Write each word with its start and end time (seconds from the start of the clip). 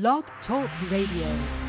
Blog 0.00 0.24
Talk 0.44 0.68
Radio. 0.90 1.63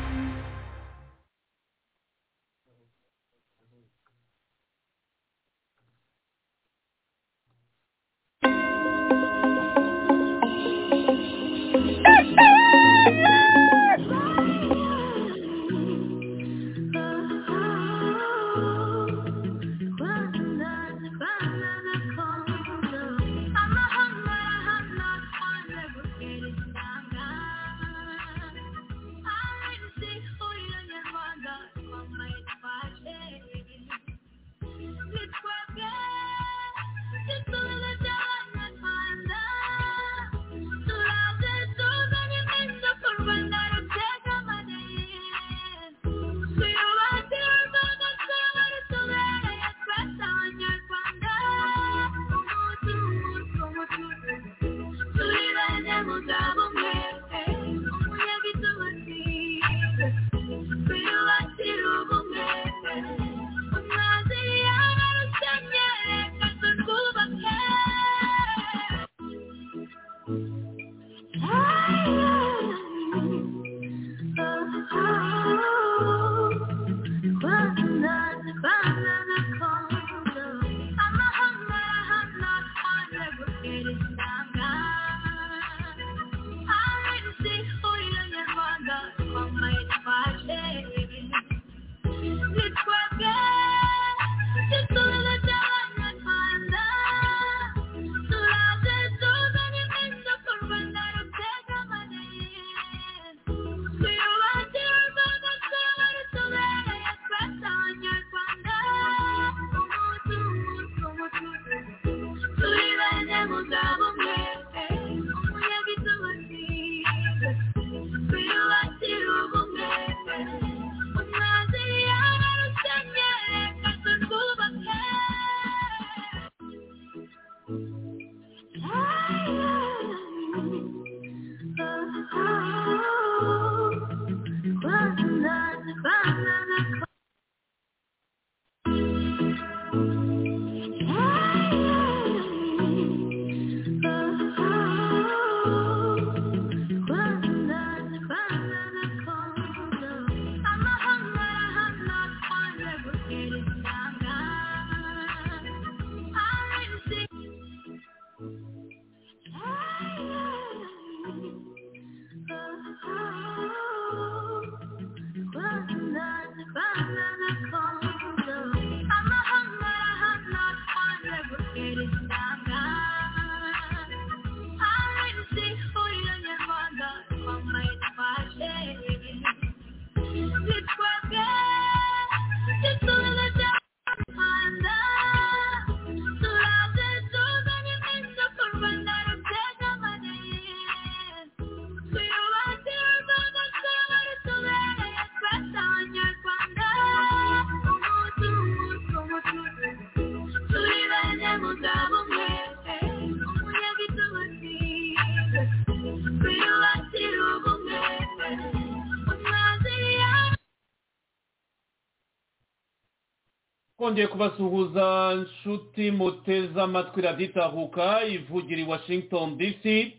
Twongeye 214.06 214.26
kubasuhuza 214.26 215.34
nshuti 215.34 216.10
muteze 216.10 216.80
amatwi 216.80 217.22
raditahuka 217.22 218.24
ivugira 218.24 218.80
i 218.80 218.84
washington 218.84 219.58
dc 219.58 220.12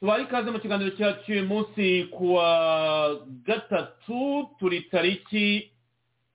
tubaye 0.00 0.22
ikaze 0.24 0.50
mu 0.50 0.58
kiganiro 0.60 0.90
cyacu 0.96 1.32
uyu 1.32 1.44
munsi 1.46 2.08
ku 2.10 2.34
wa 2.34 3.20
gatatu 3.46 4.48
turi 4.58 4.80
tariki 4.80 5.70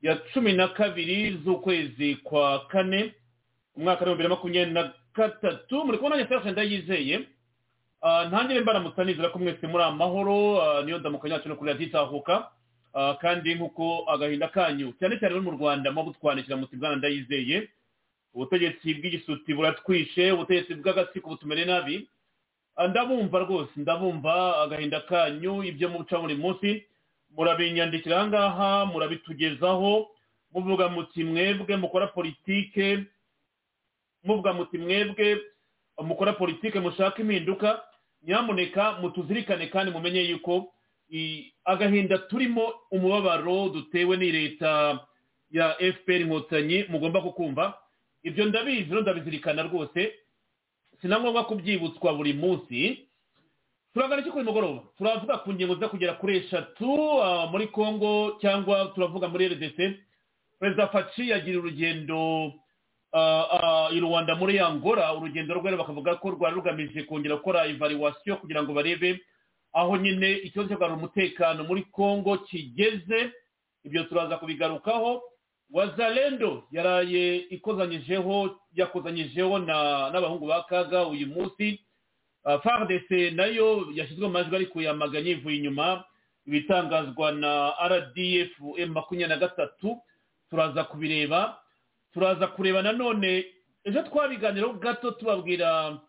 ya 0.01 0.15
cumi 0.33 0.53
na 0.53 0.67
kabiri 0.67 1.37
z'ukwezi 1.45 2.15
kwa 2.15 2.59
kane 2.67 3.13
umwaka 3.75 4.05
w'ibihumbi 4.05 4.23
bibiri 4.23 4.29
na 4.29 4.35
makumyabiri 4.35 4.73
na 4.73 4.93
gatatu. 5.15 5.85
Muri 5.85 5.97
kubona 5.97 6.17
nyasasha 6.17 6.51
ndayizeye 6.51 7.19
ntangire 8.27 8.59
mbaramutsa 8.61 9.03
nizera 9.03 9.29
ko 9.29 9.39
mwese 9.39 9.67
muri 9.67 9.83
amahoro 9.83 10.37
niyo 10.85 10.97
ndamuka 11.01 11.27
yacu 11.27 11.49
no 11.49 11.55
kuri 11.55 11.71
raditahuka 11.71 12.51
kandi 13.21 13.55
nk'uko 13.55 14.03
agahinda 14.09 14.47
kanyu 14.47 14.93
cyane 14.99 15.19
cyane 15.19 15.35
no 15.35 15.41
mu 15.41 15.51
rwanda 15.57 15.91
muba 15.91 16.03
butwandikira 16.09 16.57
muti 16.57 16.75
bwana 16.75 16.95
ndayizeye 16.95 17.67
ubutegetsi 18.33 18.93
bw'igisuti 18.93 19.53
buratwishe 19.53 20.31
ubutegetsi 20.31 20.75
bw'agatsiko 20.75 21.29
butumere 21.29 21.65
nabi. 21.65 22.07
Ndabumva 22.89 23.39
rwose 23.39 23.71
ndabumva 23.75 24.61
agahinda 24.63 24.99
kanyu 25.01 25.63
ibyo 25.63 25.89
muca 25.89 26.17
buri 26.21 26.35
munsi. 26.35 26.85
Murabinyandikira 27.35 28.17
aha 28.21 28.27
ngaha 28.27 28.85
murabitugezaho 28.85 30.09
muvuga 30.53 30.89
muti 30.89 31.23
mwebwe 31.23 31.75
mukora 31.77 32.07
politike 32.07 33.03
muvuga 34.23 34.53
muti 34.53 34.77
mwebwe 34.77 35.41
mukora 36.03 36.33
politike 36.33 36.79
mushaka 36.79 37.21
impinduka. 37.21 37.81
Nyamuneka 38.23 38.91
mutuzirikane 39.01 39.67
kandi 39.67 39.91
mumenye 39.91 40.21
yuko 40.21 40.73
agahinda 41.65 42.17
turimo 42.17 42.73
umubabaro 42.91 43.69
dutewe 43.69 44.17
ni 44.17 44.31
leta 44.31 44.99
ya 45.51 45.73
fpr 45.73 46.21
inkotanyi 46.21 46.85
mugomba 46.89 47.21
kukumva. 47.21 47.73
Ibyo 48.23 48.45
ndabizi 48.45 48.93
no 48.93 49.01
ndabizirikana 49.01 49.63
rwose 49.63 50.13
si 51.01 51.07
na 51.07 51.19
ngombwa 51.19 51.45
kubyibutswa 51.45 52.13
buri 52.13 52.33
munsi. 52.33 53.05
Turagana 53.93 54.21
iki 54.21 54.31
kuri 54.31 54.43
mugoroba? 54.45 54.81
Turavuga 54.97 55.37
ku 55.37 55.53
ngingo 55.53 55.73
ziza 55.75 55.89
kugera 55.89 56.13
kuri 56.13 56.37
eshatu 56.37 56.85
muri 57.51 57.67
congo 57.67 58.37
cyangwa 58.41 58.85
turavuga 58.95 59.27
muri 59.27 59.47
rdc 59.49 59.77
perezida 60.59 60.87
faci 60.87 61.29
yagira 61.29 61.59
urugendo 61.59 62.53
i 63.91 63.99
rwanda 63.99 64.35
muri 64.35 64.59
angola. 64.59 65.13
Urugendo 65.17 65.53
rwe 65.57 65.73
bakavuga 65.75 66.15
ko 66.21 66.29
rwari 66.37 66.55
rugamije 66.55 67.03
kongera 67.09 67.35
gukora 67.41 67.65
ivaluwasiyo 67.67 68.37
kugira 68.37 68.61
ngo 68.63 68.73
barebe 68.73 69.19
aho 69.73 69.97
nyine 69.97 70.31
ikibazo 70.31 70.69
cyo 70.69 70.75
kugarura 70.75 70.97
umutekano 70.97 71.63
muri 71.63 71.83
congo 71.91 72.37
kigeze 72.37 73.31
ibyo 73.83 74.03
turaza 74.03 74.37
kubigarukaho. 74.37 75.21
Wazalendo 75.71 76.63
yaraye 76.71 77.37
ikozanyijeho 77.53 78.57
yakozanyijeho 78.73 79.59
n'abahungu 79.59 80.47
ba 80.47 80.63
kaga 80.63 81.05
uyu 81.07 81.27
munsi. 81.27 81.79
Fardc 82.43 83.09
na 83.37 83.45
yo 83.45 83.85
yashyizwe 83.93 84.27
mu 84.27 84.33
majwi 84.33 84.55
ariko 84.55 84.81
yamaganye 84.81 85.31
ivuye 85.37 85.57
inyuma. 85.57 86.03
Ibitangazwa 86.47 87.31
na 87.31 87.73
rdf 87.87 88.49
makumyabiri 88.89 89.29
na 89.29 89.37
gatatu. 89.37 90.01
Turaza 90.49 90.83
kubireba. 90.83 91.61
Turaza 92.13 92.47
kureba 92.47 92.81
nanone 92.81 93.45
ejo 93.85 94.01
twabiganiraho 94.03 94.73
gato 94.73 95.11
tubabwira 95.11 95.99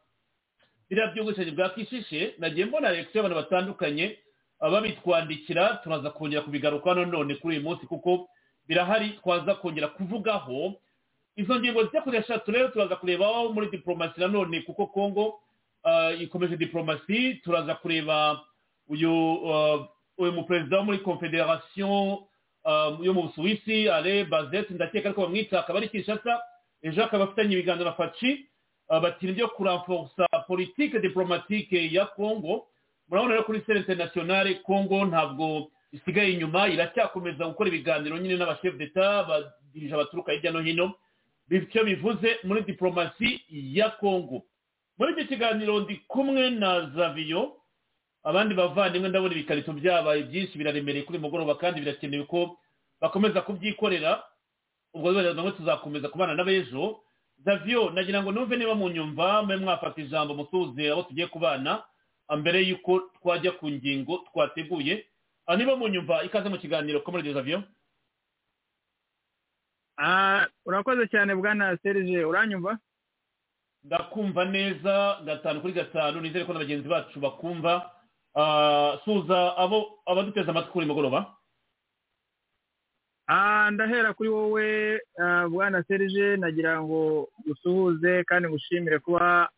biriya 0.90 1.06
by'ubwishingizi 1.14 1.56
bwa 1.56 1.68
kishishe 1.70 2.34
nagiye 2.38 2.66
mbona 2.66 2.90
leta 2.90 3.10
y'abantu 3.14 3.36
batandukanye 3.36 4.18
babitwandikira 4.60 5.80
turaza 5.84 6.10
kongera 6.10 6.42
kubigaruka 6.42 6.94
nanone 6.94 7.34
kuri 7.34 7.56
uyu 7.56 7.64
munsi 7.68 7.86
kuko 7.86 8.28
birahari 8.68 9.08
twaza 9.22 9.54
kongera 9.54 9.88
kuvugaho. 9.88 10.74
Izo 11.36 11.60
ngingo 11.60 11.84
zijya 11.84 12.02
kuri 12.02 12.16
eshatu 12.18 12.50
rero 12.52 12.68
turaza 12.68 12.96
kurebaho 12.96 13.48
muri 13.52 13.70
diporomasi 13.70 14.20
nanone 14.20 14.60
kuko 14.62 14.86
kongo 14.86 15.40
ikomeje 16.20 16.56
diporomasi 16.56 17.34
turaza 17.44 17.74
kureba 17.74 18.40
uyu 18.88 19.12
uyu 20.18 20.32
muperezida 20.32 20.76
wo 20.78 20.84
muri 20.84 20.98
confederation 20.98 22.18
yo 23.02 23.14
mu 23.14 23.22
busuwisi 23.22 23.88
ale 23.88 24.24
bazete 24.24 24.74
ndakeka 24.74 25.08
ariko 25.08 25.22
bamwita 25.22 25.60
akaba 25.60 25.78
ari 25.78 25.88
kinshasa 25.88 26.40
ejo 26.82 27.04
akaba 27.04 27.24
afitanye 27.24 27.52
ibiganiro 27.54 27.84
na 27.84 27.92
faci. 27.96 28.46
Batira 28.90 29.32
ibyo 29.32 29.48
kuramforsa 29.48 30.26
politike 30.46 30.98
diplomatike 31.00 31.92
ya 31.94 32.06
congo 32.06 32.66
murabona 33.08 33.34
rero 33.34 33.44
kuri 33.46 33.62
sere 33.66 33.78
internationale 33.78 34.54
congo 34.54 35.04
ntabwo 35.06 35.70
isigaye 35.92 36.32
inyuma 36.32 36.68
iracyakomeza 36.68 37.46
gukora 37.46 37.68
ibiganiro 37.68 38.18
nyine 38.18 38.36
n'abashefu 38.36 38.76
d'etat 38.78 39.26
badirije 39.28 39.94
abaturuka 39.94 40.32
hirya 40.32 40.52
no 40.52 40.60
hino 40.60 40.94
bityo 41.48 41.84
bivuze 41.84 42.38
muri 42.44 42.62
diplomasi 42.62 43.42
ya 43.50 43.90
congo. 43.90 44.42
Muri 44.98 45.12
icyo 45.12 45.24
kiganiro 45.26 45.80
ndi 45.80 45.96
kumwe 46.06 46.50
na 46.50 46.90
zaviyo 46.94 47.56
abandi 48.22 48.54
bavandimwe 48.54 49.08
ndabona 49.08 49.34
ibikarito 49.34 49.72
byabaye 49.72 50.22
byinshi 50.22 50.58
biraremereye 50.58 51.02
kuri 51.04 51.18
mugoroba 51.18 51.54
kandi 51.54 51.80
birakenewe 51.80 52.24
ko 52.30 52.58
bakomeza 53.00 53.40
kubyikorera 53.42 54.22
ubwo 54.94 55.10
rero 55.12 55.50
tuzakomeza 55.50 56.08
kubana 56.08 56.34
n'abejo 56.34 57.00
zaviyo 57.44 57.90
nagira 57.90 58.22
ngo 58.22 58.32
numve 58.32 58.56
niba 58.56 58.74
mu 58.74 58.88
nyumva 58.88 59.42
mwe 59.42 59.56
mwafata 59.56 60.00
ijambo 60.00 60.34
mutuze 60.34 60.90
aho 60.92 61.02
tugiye 61.02 61.26
kubana 61.26 61.82
mbere 62.38 62.62
y'uko 62.68 63.00
twajya 63.22 63.52
ku 63.58 63.70
ngingo 63.70 64.18
twateguye 64.32 65.06
niba 65.56 65.76
mu 65.76 65.88
nyumva 65.88 66.22
ikaze 66.24 66.48
mu 66.48 66.58
kiganiro 66.58 67.00
ko 67.00 67.10
muri 67.12 67.32
zaviyo 67.32 67.62
urakoze 70.66 71.06
cyane 71.08 71.34
bwana 71.34 71.76
serije 71.82 72.24
uranyumva? 72.24 72.78
Ndakumva 73.84 74.44
neza 74.44 75.20
gatanu 75.24 75.60
kuri 75.60 75.72
gatanu 75.72 76.20
nizere 76.20 76.44
ko 76.44 76.52
na 76.52 76.58
bagenzi 76.64 76.88
bacu 76.88 77.20
bakumva. 77.20 77.90
Suza 79.04 79.56
abo 79.56 80.00
abaduteze 80.06 80.50
amatwi 80.50 80.72
kuri 80.72 80.86
mugoroba 80.86 81.36
ndahera 83.72 84.14
kuri 84.14 84.28
wowe 84.28 85.00
bwana 85.50 85.82
serije 85.88 86.36
nagira 86.36 86.82
ngo 86.82 87.28
usuhuze 87.50 88.24
kandi 88.24 88.48
ngushimire 88.48 88.98
kuba 88.98 89.48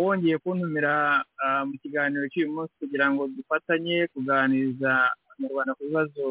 wongeye 0.00 0.38
kuntumira 0.38 1.24
mu 1.68 1.74
kiganiro 1.82 2.24
cy'uyu 2.32 2.52
munsi 2.52 2.72
kugira 2.80 3.10
ngo 3.12 3.28
dufatanye 3.28 4.08
kuganiriza 4.12 4.92
abanyarwanda 5.28 5.74
ku 5.76 5.82
bibazo 5.84 6.26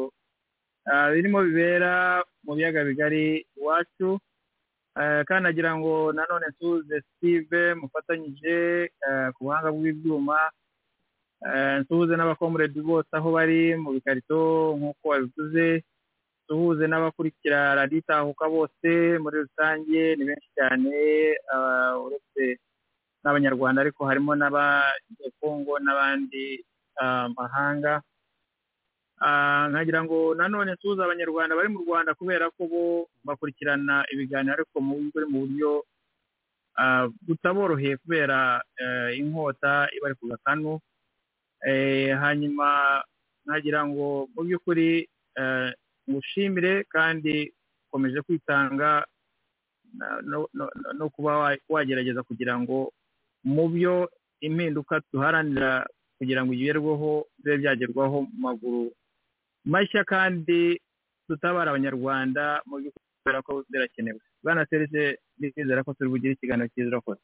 birimo 1.14 1.38
bibera 1.46 2.22
mu 2.44 2.54
biyaga 2.58 2.82
bigari 2.84 3.46
iwacu. 3.56 4.18
Kandi 5.26 5.42
nagira 5.46 5.76
ngo 5.78 6.10
nanone 6.12 6.46
nsuhuze 6.50 7.02
sitive 7.06 7.74
mufatanyije 7.78 8.90
ku 9.34 9.44
buhanga 9.46 9.70
bw'ibyuma 9.70 10.38
nsuhuze 11.86 12.12
n'abakomuredi 12.16 12.80
bose 12.82 13.10
aho 13.14 13.28
bari 13.36 13.76
mu 13.78 13.90
bikarito 13.94 14.74
nk'uko 14.78 15.04
wabivuze. 15.08 15.84
Duhuze 16.48 16.84
n'abakurikira 16.86 17.74
raditahuka 17.74 18.44
bose 18.48 18.90
muri 19.22 19.36
rusange 19.44 20.02
ni 20.16 20.24
benshi 20.28 20.48
cyane 20.56 20.94
uretse 22.04 22.44
n'abanyarwanda 23.22 23.78
ariko 23.82 24.00
harimo 24.06 24.32
n'abanyekongo 24.38 25.72
n'abandi 25.84 26.44
mahanga. 27.36 27.94
Nkagira 29.70 30.00
ngo 30.04 30.34
nanone 30.38 30.72
nsuhuze 30.76 31.02
abanyarwanda 31.02 31.56
bari 31.56 31.68
mu 31.74 31.80
rwanda 31.84 32.14
kubera 32.14 32.46
ko 32.54 32.62
bo 32.70 32.84
bakurikirana 33.26 34.04
ibiganiro 34.12 34.54
ariko 34.54 34.76
mu 34.84 35.10
buryo 35.32 35.70
butaboroheye 37.26 37.96
kubera 37.96 38.60
inkota 39.18 39.88
iba 39.96 40.14
ku 40.20 40.24
gakanu 40.30 40.72
hanyuma 42.22 42.68
nkagira 43.46 43.80
ngo 43.88 44.28
mu 44.36 44.40
by'ukuri 44.46 45.08
ngushimire 46.10 46.84
kandi 46.94 47.52
ukomeje 47.88 48.22
kwitanga 48.22 49.06
no 50.98 51.08
kuba 51.10 51.58
wagerageza 51.68 52.22
kugira 52.22 52.58
ngo 52.60 52.92
mu 53.44 53.68
byo 53.68 54.10
impinduka 54.40 55.00
duharanira 55.12 55.86
kugira 56.18 56.44
ngo 56.44 56.52
igerweho 56.52 57.26
bibe 57.38 57.56
byagerwaho 57.58 58.22
mu 58.22 58.36
maguru 58.38 58.92
mashya 59.64 60.04
kandi 60.04 60.80
tutabara 61.28 61.70
abanyarwanda 61.70 62.62
mu 62.66 62.76
by'ukuri 62.80 63.42
ko 63.42 63.64
birakenewe. 63.70 64.20
Bwana 64.42 64.66
serije 64.70 65.18
nizera 65.38 65.82
ko 65.84 65.94
turi 65.94 66.10
bugire 66.10 66.32
ikiganiro 66.38 66.68
cyiza 66.70 66.88
urakoze 66.90 67.20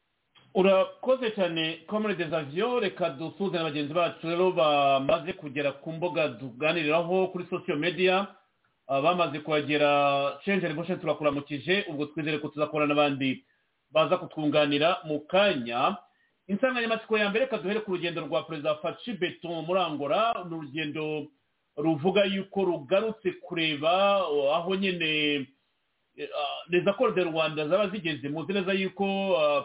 urakoze 0.55 1.31
cyane 1.35 1.83
komerede 1.87 2.27
zaviyo 2.29 2.79
reka 2.79 3.09
dusuze 3.15 3.55
na 3.57 3.63
bagenzi 3.63 3.93
bacu 3.93 4.27
rero 4.27 4.51
bamaze 4.51 5.33
kugera 5.33 5.71
ku 5.79 5.91
mbuga 5.95 6.29
tuganiriraho 6.29 7.27
kuri 7.31 7.45
sosiyo 7.49 7.75
mediya 7.79 8.27
bamaze 8.87 9.39
kuhagera 9.39 9.89
cenje 10.45 10.67
rwose 10.67 10.95
turakuramukije 10.95 11.85
ubwo 11.89 12.05
twizere 12.05 12.37
ko 12.39 12.47
tuzakora 12.47 12.87
n'abandi. 12.87 13.43
Baza 13.91 14.17
kutwunganira 14.17 14.97
mu 15.05 15.19
kanya. 15.29 15.97
Insanganyamatsiko 16.47 17.17
ya 17.17 17.29
mbere 17.29 17.45
reka 17.45 17.57
duhere 17.57 17.79
ku 17.79 17.91
rugendo 17.95 18.21
rwa 18.21 18.43
perezida 18.43 18.75
faci 18.81 19.13
beto 19.15 19.47
muri 19.63 19.79
angora 19.79 20.33
ni 20.49 20.55
urugendo 20.55 21.27
ruvuga 21.77 22.23
yuko 22.25 22.63
rugarutse 22.65 23.31
kureba 23.41 24.19
aho 24.55 24.75
nyine 24.75 25.47
neza 26.69 26.93
ko 26.93 27.11
de 27.11 27.23
rwanda 27.23 27.67
zaba 27.67 27.87
zigeze. 27.89 28.29
Muzi 28.29 28.53
neza 28.53 28.73
yuko 28.73 29.05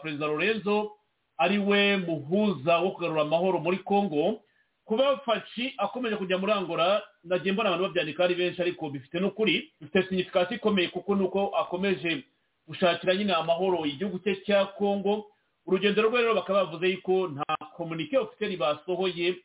perezida 0.02 0.26
lorenzo 0.26 0.92
ari 1.38 1.58
we 1.58 1.96
muhuza 1.96 2.78
wo 2.78 2.90
kugarura 2.90 3.22
amahoro 3.22 3.58
muri 3.60 3.78
congo. 3.82 4.40
Kuba 4.88 5.16
faci 5.20 5.74
akomeje 5.78 6.16
kujya 6.16 6.38
muri 6.40 6.52
angora 6.52 7.02
nagiye 7.24 7.52
mbona 7.52 7.68
abantu 7.68 7.84
babyandika 7.92 8.24
ari 8.24 8.34
benshi 8.34 8.62
ariko 8.62 8.88
bifite 8.90 9.20
n'ukuri 9.20 9.68
bifite 9.80 10.02
signifikasiyo 10.08 10.56
ikomeye 10.56 10.88
kuko 10.88 11.14
nuko 11.14 11.46
akomeje 11.56 12.24
gushakira 12.66 13.14
nyine 13.14 13.32
amahoro 13.36 13.84
igihugu 13.86 14.18
cye 14.24 14.36
cya 14.48 14.64
congo. 14.80 15.26
Urugendo 15.68 16.02
rwe 16.02 16.20
rero 16.20 16.34
bakaba 16.34 16.64
bavuze 16.64 16.88
yuko 16.88 17.28
nta 17.28 17.44
komunike 17.76 18.16
ofisiyeri 18.18 18.56
basohoye 18.56 19.36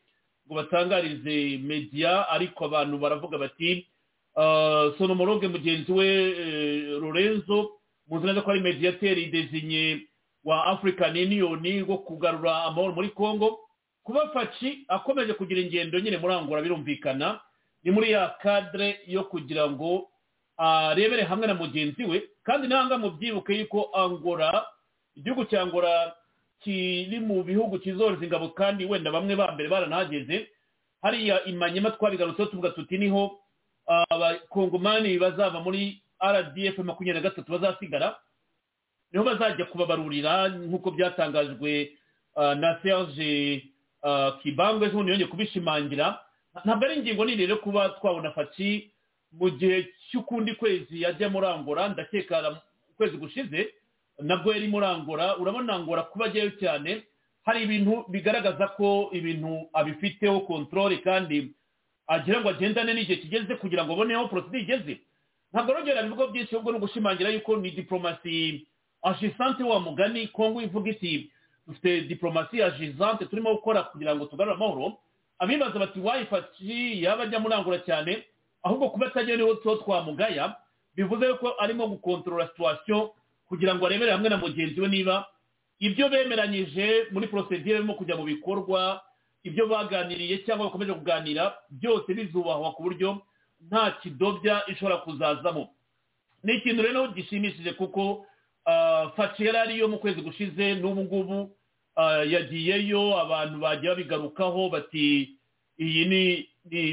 ngo 0.47 0.55
batangarize 0.55 1.57
mediya 1.59 2.29
ariko 2.31 2.65
abantu 2.65 2.95
baravuga 2.97 3.37
bati 3.37 3.83
sonomoroge 4.97 5.47
mugenzi 5.47 5.91
we 5.91 6.07
lorenzo 6.99 7.71
muzi 8.07 8.25
neza 8.27 8.41
ko 8.41 8.51
ari 8.51 8.59
mediyateri 8.63 9.25
dezinye 9.31 10.07
wa 10.43 10.65
african 10.65 11.11
union 11.17 11.59
wo 11.87 11.97
kugarura 11.97 12.63
amahoro 12.71 12.93
muri 12.95 13.09
congo. 13.11 13.59
Kuba 14.03 14.29
faci 14.33 14.85
akomeje 14.87 15.33
kugira 15.33 15.61
ingendo 15.61 15.99
nyine 15.99 16.17
muri 16.17 16.33
angora 16.33 16.61
birumvikana? 16.61 17.39
Ni 17.83 17.91
muri 17.91 18.11
ya 18.11 18.29
kadire 18.41 18.99
yo 19.07 19.23
kugira 19.23 19.69
ngo 19.69 20.09
arebere 20.57 21.23
hamwe 21.23 21.47
na 21.47 21.53
mugenzi 21.53 22.03
we 22.05 22.23
kandi 22.43 22.67
nanga 22.67 22.97
mubyibuke 22.97 23.53
yuko 23.59 23.89
angora 23.93 24.65
igihugu 25.15 25.45
cya 25.45 25.61
angora 25.61 26.15
kiri 26.63 27.19
mu 27.19 27.43
bihugu 27.43 27.79
kizoreza 27.79 28.23
ingabo 28.25 28.49
kandi 28.55 28.85
wenda 28.85 29.11
bamwe 29.11 29.35
ba 29.35 29.51
mbere 29.51 29.69
baranahageze. 29.69 30.47
Hariya 31.01 31.43
imanyema 31.45 31.91
twabigarutseho 31.91 32.49
tuvuga 32.49 32.69
tuti 32.71 32.97
ni 32.97 33.09
ho 33.09 33.39
abakongomani 34.09 35.17
bazava 35.19 35.59
muri 35.59 36.01
rdf 36.23 36.77
makumyabiri 36.77 37.13
na 37.23 37.29
gatatu 37.29 37.51
bazasigara 37.51 38.15
ni 39.11 39.19
ho 39.19 39.23
bazajya 39.25 39.65
kubabarurira 39.65 40.47
nk'uko 40.49 40.91
byatangajwe 40.91 41.91
na 42.35 42.79
serge 42.83 43.63
kibangwe 44.41 44.87
ejo 44.87 44.97
yongeye 44.97 45.25
kubishimangira. 45.27 46.19
Ntabwo 46.65 46.85
ari 46.85 46.95
ingingo 46.99 47.25
nini 47.25 47.45
rero 47.45 47.57
kuba 47.57 47.89
twabona 47.89 48.31
faci 48.31 48.91
mu 49.31 49.49
gihe 49.49 49.87
cy'ukundi 50.11 50.53
kwezi 50.55 51.01
yajya 51.01 51.29
muri 51.29 51.47
angora 51.47 51.89
ndakeka 51.89 52.61
ukwezi 52.93 53.17
gushize 53.17 53.73
nabwo 54.21 54.53
yari 54.53 54.67
muri 54.67 54.85
angora 54.85 55.37
urabona 55.37 55.73
angora 55.73 56.03
kuba 56.03 56.25
ajyayo 56.25 56.49
cyane. 56.59 57.03
Hari 57.43 57.63
ibintu 57.63 58.05
bigaragaza 58.09 58.67
ko 58.77 59.09
ibintu 59.11 59.67
abifiteho 59.73 60.39
kontorore 60.47 60.97
kandi 61.03 61.51
agira 62.07 62.39
ngo 62.41 62.49
agendane 62.49 62.93
n'igihe 62.93 63.17
kigeze 63.19 63.55
kugira 63.59 63.83
ngo 63.85 63.93
abone 63.97 64.13
aho 64.15 64.27
porosidi 64.31 64.59
igeze. 64.63 64.99
Ntabwo 65.53 65.73
rongera 65.73 66.05
ibigo 66.05 66.27
byinshi 66.31 66.55
ahubwo 66.55 66.71
ni 66.71 66.77
ugushimangira 66.77 67.29
yuko 67.35 67.55
ni 67.57 67.71
diporomasi 67.71 68.67
ajisante 69.03 69.63
wa 69.63 69.79
mugani 69.79 70.27
kongo 70.31 70.61
ivuga 70.61 70.91
iti 70.91 71.31
dufite 71.67 72.01
diporomasi 72.07 72.63
ajisante 72.63 73.25
turimo 73.25 73.53
gukora 73.55 73.83
kugira 73.83 74.15
ngo 74.15 74.25
tugarure 74.25 74.55
amahoro. 74.55 74.97
Abibaza 75.39 75.79
bati 75.79 75.99
wayifashi 75.99 77.03
yaba 77.03 77.23
ajya 77.23 77.39
murangura 77.39 77.79
cyane 77.85 78.23
ahubwo 78.63 78.89
kuba 78.89 79.07
atagiye 79.07 79.37
ni 79.37 79.43
ho 79.43 79.55
tuba 79.55 79.75
twamugaya. 79.83 80.55
Bivuze 80.95 81.25
yuko 81.27 81.53
arimo 81.59 81.87
gukontorora 81.87 82.47
situwasiyo 82.47 83.13
kugira 83.47 83.75
ngo 83.75 83.85
arebere 83.85 84.11
hamwe 84.11 84.29
na 84.29 84.37
mugenzi 84.37 84.81
we 84.81 84.87
niba 84.87 85.25
ibyo 85.79 86.09
bemeranyije 86.09 87.07
muri 87.11 87.27
porosedire 87.27 87.75
birimo 87.81 87.93
kujya 87.93 88.15
mu 88.15 88.23
bikorwa 88.23 89.01
ibyo 89.43 89.67
baganiriye 89.67 90.37
cyangwa 90.45 90.65
bakomeje 90.69 90.93
kuganira 90.93 91.53
byose 91.69 92.13
bizubahwa 92.13 92.71
ku 92.77 92.83
buryo 92.83 93.21
nta 93.67 93.91
kidobya 94.03 94.63
ishobora 94.67 94.97
kuzazamo. 95.03 95.69
Ni 96.43 96.53
ikintu 96.59 96.83
rero 96.83 97.07
gishimishije 97.11 97.73
kuko 97.73 98.25
faci 99.15 99.45
yari 99.45 99.57
ariyo 99.57 99.87
mu 99.87 99.97
kwezi 99.99 100.21
gushize 100.21 100.75
n'ubu 100.75 101.01
ngubu 101.03 101.51
yagiyeyo 102.27 103.19
abantu 103.19 103.59
bagiye 103.59 103.89
babigarukaho 103.91 104.69
bati 104.69 105.35
iyi 105.79 106.05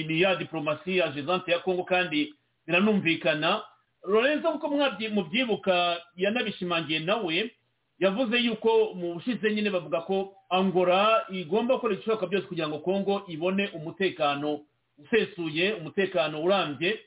ni 0.07 0.21
ya 0.21 0.37
diporomasi 0.37 0.99
ya 0.99 1.09
jezante 1.09 1.51
ya 1.53 1.59
kongo 1.59 1.85
kandi 1.85 2.35
biranumvikana. 2.67 3.63
Lorenzo 4.05 4.53
kuko 4.53 4.69
mubyibuka 5.13 6.01
yanabishimangiye 6.17 6.99
nawe 7.01 7.51
yavuze 7.99 8.39
yuko 8.39 8.95
mu 8.95 9.15
bushize 9.15 9.53
nyine 9.55 9.71
bavuga 9.71 10.01
ko 10.01 10.33
angora 10.49 11.25
igomba 11.31 11.75
gukora 11.77 11.95
ibishoboka 11.95 12.27
byose 12.27 12.47
kugira 12.47 12.69
ngo 12.69 12.79
kongo 12.79 13.23
ibone 13.29 13.69
umutekano 13.77 14.61
usesuye 14.99 15.73
umutekano 15.73 16.43
urambye. 16.43 16.99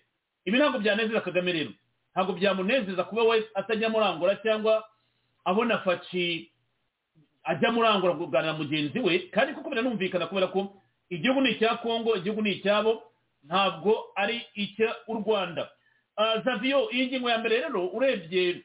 Ibi 0.46 0.58
ntabwo 0.58 0.80
byanezeza 0.80 1.22
kagame 1.22 1.52
rero. 1.52 1.72
Ntabwo 2.14 2.34
byamunezeza 2.38 3.04
kuba 3.04 3.24
we 3.24 3.44
atajya 3.54 3.90
muri 3.90 4.06
angora 4.06 4.36
cyangwa 4.46 4.84
abona 5.46 5.78
faci 5.82 6.52
ajya 7.44 7.72
muri 7.72 7.88
angora 7.88 8.14
kuganira 8.14 8.54
mugenzi 8.54 9.00
we 9.00 9.20
kandi 9.34 9.54
kuko 9.54 9.70
biranumvikana 9.70 10.28
kubera 10.30 10.48
ko 10.48 10.74
igihugu 11.10 11.42
ni 11.42 11.50
icya 11.58 11.76
kongo 11.82 12.16
igihugu 12.16 12.42
ni 12.42 12.52
icyabo 12.62 13.04
ntabwo 13.44 14.14
ari 14.16 14.40
icya 14.56 14.96
u 15.08 15.14
rwanda. 15.20 15.70
Zaviyo 16.46 16.90
iyi 16.92 17.08
ngingo 17.08 17.30
ya 17.30 17.38
mbere 17.38 17.56
rero 17.68 17.88
urebye 17.92 18.62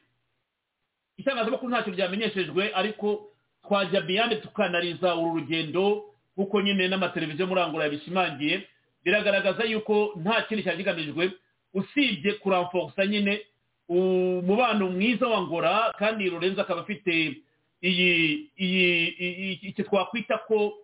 itangazamakuru 1.17 1.69
ntacyo 1.71 1.93
ryamenyeshejwe 1.93 2.71
ariko 2.73 3.29
twajya 3.63 4.01
biyande 4.01 4.35
tukanariza 4.35 5.15
uru 5.15 5.33
rugendo 5.35 6.03
kuko 6.35 6.61
nyine 6.61 6.87
n'amateleviziyo 6.87 7.47
muri 7.47 7.61
angora 7.61 7.83
yabishimangiye 7.85 8.67
biragaragaza 9.03 9.63
yuko 9.63 10.13
nta 10.21 10.41
kindi 10.47 10.63
cyari 10.63 10.77
kigamijwe 10.77 11.31
usibye 11.73 12.33
kuramfogusa 12.41 13.05
nyine. 13.05 13.41
Umubano 13.89 14.89
mwiza 14.91 15.27
wa 15.27 15.41
ngora 15.41 15.91
kandi 15.97 16.29
lorenzo 16.29 16.61
akaba 16.61 16.81
afite 16.81 17.41
iyi 17.81 18.51
iyi 18.57 19.51
iki 19.65 19.83
twakwita 19.83 20.37
ko 20.47 20.77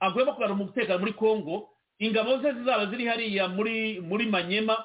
agomba 0.00 0.32
kugarura 0.32 0.54
umutekano 0.54 0.98
muri 1.02 1.12
congo. 1.12 1.68
Ingabo 1.98 2.38
ze 2.42 2.52
zizaba 2.54 2.86
ziri 2.90 3.06
hariya 3.06 3.48
muri 3.48 4.00
muri 4.00 4.26
manyema 4.26 4.76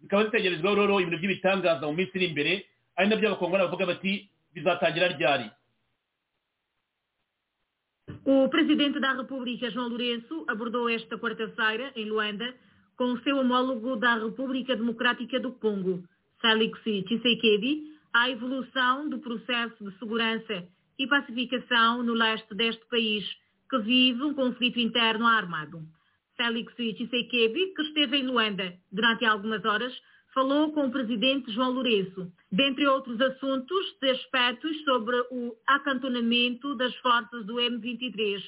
zikaba 0.00 0.24
zitegerezwaho 0.24 0.76
rero 0.76 1.00
ibintu 1.00 1.18
by'ibitangaza 1.20 1.84
mu 1.86 1.92
minsi 1.96 2.16
iri 2.16 2.26
imbere. 2.32 2.52
Ari 2.96 3.08
na 3.08 3.16
byo 3.16 3.28
abakongomani 3.28 3.64
bavuga 3.68 3.86
bati 3.86 4.28
bizatangira 4.54 5.08
ryari? 5.12 5.48
O 8.24 8.48
presidente 8.48 9.00
da 9.00 9.12
República, 9.12 9.70
João 9.70 9.88
Lourenço, 9.88 10.44
abordou 10.48 10.88
esta 10.88 11.18
quarta-feira, 11.18 11.92
em 11.96 12.04
Luanda, 12.06 12.54
com 12.98 13.12
o 13.12 13.22
seu 13.22 13.38
homólogo 13.38 13.94
da 13.94 14.16
República 14.16 14.74
Democrática 14.74 15.38
do 15.38 15.52
Congo, 15.52 16.02
Félix 16.40 16.80
Tshisekedi, 16.82 17.92
a 18.12 18.28
evolução 18.28 19.08
do 19.08 19.20
processo 19.20 19.84
de 19.84 19.96
segurança 20.00 20.66
e 20.98 21.06
pacificação 21.06 22.02
no 22.02 22.12
leste 22.12 22.52
deste 22.56 22.84
país, 22.86 23.24
que 23.70 23.78
vive 23.78 24.24
um 24.24 24.34
conflito 24.34 24.80
interno 24.80 25.28
armado. 25.28 25.80
Félix 26.36 26.74
Tshisekedi, 26.74 27.72
que 27.72 27.82
esteve 27.82 28.16
em 28.16 28.26
Luanda 28.26 28.74
durante 28.90 29.24
algumas 29.24 29.64
horas, 29.64 29.96
falou 30.34 30.72
com 30.72 30.86
o 30.86 30.90
presidente 30.90 31.52
João 31.52 31.70
Lourenço, 31.70 32.32
dentre 32.50 32.84
outros 32.88 33.20
assuntos, 33.20 33.96
de 34.00 34.10
aspectos 34.10 34.76
sobre 34.82 35.16
o 35.30 35.54
acantonamento 35.68 36.74
das 36.74 36.94
forças 36.96 37.46
do 37.46 37.54
M23, 37.54 38.42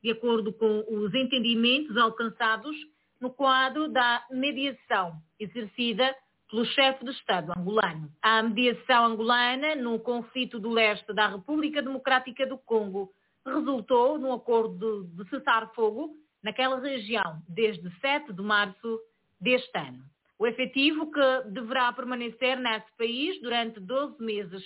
de 0.00 0.12
acordo 0.12 0.52
com 0.52 0.84
os 0.88 1.12
entendimentos 1.12 1.96
alcançados 1.96 2.76
no 3.20 3.30
quadro 3.30 3.88
da 3.88 4.24
mediação 4.30 5.14
exercida 5.38 6.14
pelo 6.50 6.64
chefe 6.64 7.04
de 7.04 7.10
Estado 7.10 7.52
angolano. 7.56 8.10
A 8.22 8.42
mediação 8.42 9.06
angolana 9.06 9.74
no 9.74 9.98
conflito 9.98 10.58
do 10.58 10.70
leste 10.70 11.12
da 11.12 11.28
República 11.28 11.82
Democrática 11.82 12.46
do 12.46 12.58
Congo 12.58 13.10
resultou 13.44 14.18
num 14.18 14.32
acordo 14.32 15.04
de 15.04 15.28
cessar-fogo 15.28 16.14
naquela 16.42 16.80
região 16.80 17.42
desde 17.48 17.90
7 18.00 18.32
de 18.32 18.42
março 18.42 19.00
deste 19.40 19.76
ano. 19.78 20.04
O 20.38 20.46
efetivo 20.46 21.10
que 21.10 21.50
deverá 21.50 21.92
permanecer 21.92 22.58
nesse 22.58 22.90
país 22.96 23.40
durante 23.40 23.80
12 23.80 24.22
meses 24.22 24.62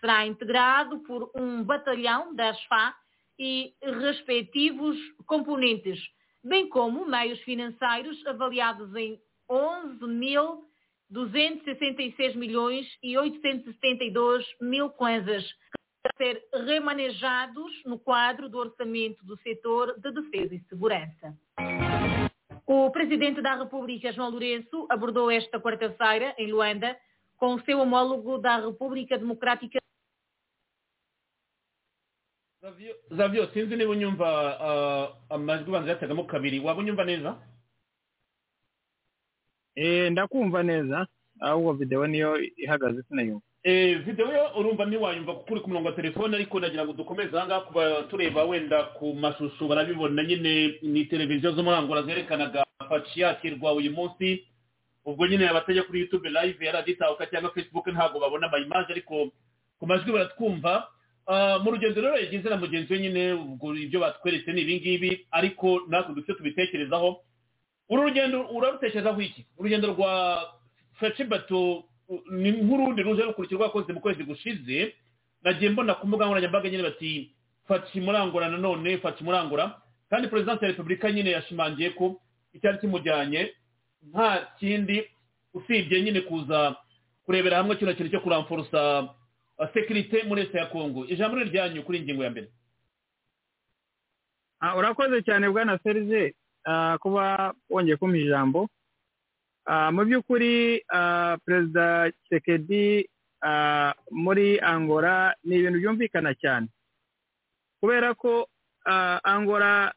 será 0.00 0.26
integrado 0.26 0.98
por 1.00 1.30
um 1.34 1.64
batalhão 1.64 2.34
das 2.34 2.62
FA 2.64 2.94
e 3.38 3.74
respectivos 3.82 4.96
componentes, 5.26 5.98
bem 6.46 6.68
como 6.68 7.04
meios 7.04 7.40
financeiros 7.40 8.24
avaliados 8.26 8.94
em 8.94 9.20
11.266 9.50 12.36
milhões 12.36 12.86
e 13.02 13.18
872 13.18 14.46
mil 14.60 14.88
kwanzas, 14.90 15.42
que 15.42 15.56
ser 16.16 16.40
remanejados 16.52 17.82
no 17.84 17.98
quadro 17.98 18.48
do 18.48 18.58
orçamento 18.58 19.24
do 19.24 19.36
setor 19.38 19.98
de 19.98 20.12
defesa 20.12 20.54
e 20.54 20.60
segurança. 20.68 21.36
O 22.64 22.88
presidente 22.90 23.42
da 23.42 23.56
República, 23.56 24.12
João 24.12 24.30
Lourenço, 24.30 24.86
abordou 24.88 25.28
esta 25.30 25.60
quarta-feira, 25.60 26.32
em 26.38 26.50
Luanda, 26.50 26.96
com 27.36 27.54
o 27.54 27.60
seu 27.62 27.80
homólogo 27.80 28.38
da 28.38 28.56
República 28.56 29.18
Democrática. 29.18 29.78
Zavyo 33.10 33.46
sinzi 33.54 33.76
niba 33.76 33.90
unyumva 33.90 34.28
amajwi 35.30 35.68
ubanza 35.68 35.90
yatagamo 35.90 36.24
kabiri. 36.24 36.60
Waba 36.60 36.80
unyumva 36.80 37.04
neza? 37.04 37.36
Ndakumva 40.10 40.62
neza 40.62 41.06
ahubwo 41.40 41.72
videwo 41.72 42.06
niyo 42.06 42.40
ihagaze 42.56 43.02
sinayumva. 43.02 43.42
Videwo 44.06 44.32
yo 44.32 44.50
urumva 44.58 44.84
ntiwayumva 44.86 45.34
kuko 45.34 45.52
uri 45.52 45.60
ku 45.60 45.68
murongo 45.68 45.88
wa 45.88 45.94
telefone 45.96 46.36
ariko 46.36 46.60
nagira 46.60 46.84
ngo 46.84 46.92
dukomeze 46.92 47.36
ahangaha 47.36 47.60
kuba 47.60 48.02
tureba 48.02 48.44
wenda 48.44 48.82
ku 48.96 49.14
mashusho 49.14 49.68
barabibona. 49.68 50.22
Nyine 50.22 50.78
ni 50.82 51.04
televiziyo 51.04 51.52
zo 51.52 51.62
muri 51.62 51.76
angola 51.76 52.02
zerekanaga 52.02 52.64
faci 52.88 53.20
yakirwa 53.20 53.72
uyu 53.72 53.90
munsi. 53.92 54.46
Ubwo 55.04 55.26
nyine 55.26 55.48
abatajya 55.48 55.82
kuri 55.82 56.00
youtube 56.00 56.30
live 56.30 56.64
yaraditahuka 56.66 57.26
cyangwa 57.26 57.50
facebook 57.54 57.86
ntabwo 57.86 58.20
babona 58.20 58.46
amayimaje 58.46 58.92
ariko 58.92 59.30
ku 59.78 59.86
majwi 59.86 60.12
baratwumva. 60.12 60.88
Mu 61.62 61.70
rugendo 61.70 62.00
rero 62.00 62.16
yagize 62.18 62.48
na 62.48 62.56
mugenzi 62.56 62.92
we 62.92 62.98
nyine 63.00 63.32
ubwo 63.32 63.74
ibyo 63.74 64.00
batweretse 64.00 64.52
ni 64.52 64.60
ibingibi 64.62 65.26
ariko 65.30 65.80
natwe 65.88 66.14
dufite 66.14 66.34
tubitekerezaho. 66.38 67.20
Uru 67.88 68.02
rugendo 68.02 68.46
urarutekerezaho 68.50 69.20
iki? 69.20 69.46
Urugendo 69.58 69.88
rwa 69.88 70.40
bato 71.28 71.84
ni 72.30 72.50
nk'urundi 72.52 73.02
ruje 73.02 73.22
rukurikira 73.22 73.58
rwakoze 73.58 73.92
mu 73.92 74.00
kwezi 74.00 74.24
gushize 74.24 74.94
nagiye 75.42 75.70
mbona 75.70 75.94
ku 75.94 76.06
mbuga 76.06 76.24
nkoranyambaga 76.26 76.68
nyine 76.70 76.82
bati 76.82 77.30
faci 77.68 78.00
murangura 78.00 78.48
nanone 78.48 78.98
faci 78.98 79.24
murangura 79.24 79.82
kandi 80.10 80.28
perezidansi 80.28 80.64
ya 80.64 80.70
repubulika 80.70 81.12
nyine 81.12 81.30
yashimangiye 81.30 81.90
ko 81.90 82.20
icyari 82.54 82.78
kimujyanye 82.78 83.50
nta 84.12 84.46
kindi 84.58 85.02
usibye 85.54 86.02
nyine 86.02 86.20
kuza 86.20 86.76
kurebera 87.26 87.56
hamwe 87.58 87.76
kino 87.76 87.94
kintu 87.94 88.10
cyo 88.10 88.20
kuramfurusa 88.20 89.08
sekirite 89.74 90.22
muri 90.28 90.42
leta 90.42 90.58
ya 90.58 90.66
kongo 90.66 91.06
ijambo 91.06 91.36
ryanyu 91.38 91.82
kuri 91.82 91.98
ingingo 91.98 92.24
ya 92.24 92.30
mbere. 92.30 92.48
Urakoze 94.78 95.22
cyane 95.22 95.48
bwana 95.50 95.78
serize 95.82 96.34
kuba 97.00 97.54
wongeye 97.70 97.96
kumpa 97.96 98.16
ijambo. 98.18 98.68
Mu 99.92 100.02
by'ukuri 100.04 100.82
perezida 101.44 102.12
sekedi 102.28 103.08
muri 104.10 104.60
angola 104.60 105.34
ni 105.44 105.56
ibintu 105.56 105.78
byumvikana 105.80 106.34
cyane. 106.34 106.66
Kubera 107.80 108.14
ko 108.14 108.48
angola 109.24 109.92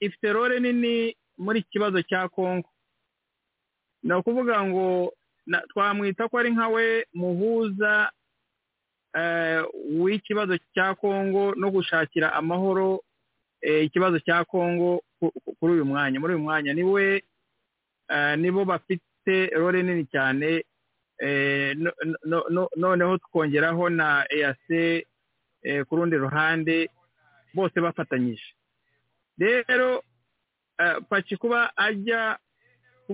ifite 0.00 0.32
role 0.32 0.60
nini 0.60 1.16
muri 1.38 1.60
iki 1.60 1.70
kibazo 1.70 2.02
cya 2.02 2.28
kongo 2.28 2.68
ni 4.02 4.12
ukuvuga 4.14 4.60
ngo 4.66 5.12
twamwita 5.72 6.28
ko 6.28 6.38
ari 6.38 6.50
nka 6.52 6.68
we 6.68 7.06
muhuza 7.14 8.10
w'ikibazo 10.00 10.58
cya 10.74 10.94
kongo 10.94 11.54
no 11.56 11.70
gushakira 11.70 12.32
amahoro 12.32 13.00
ikibazo 13.62 14.18
cya 14.20 14.44
kongo 14.44 15.02
kuri 15.60 15.72
uyu 15.72 15.84
mwanya. 15.84 16.20
Muri 16.20 16.34
uyu 16.34 16.42
mwanya 16.44 16.72
ni 16.74 16.82
we 16.84 17.22
nibo 18.36 18.64
bafite 18.64 19.46
role 19.56 19.82
nini 19.82 20.04
cyane 20.06 20.64
noneho 22.76 23.18
tukongeraho 23.18 23.88
na 23.90 24.26
eyase 24.30 25.06
ku 25.88 25.96
rundi 25.96 26.16
ruhande 26.16 26.90
bose 27.54 27.80
bafatanyije. 27.80 28.44
Rero 29.38 30.02
paki 31.08 31.36
kuba 31.36 31.72
ajya 31.76 32.38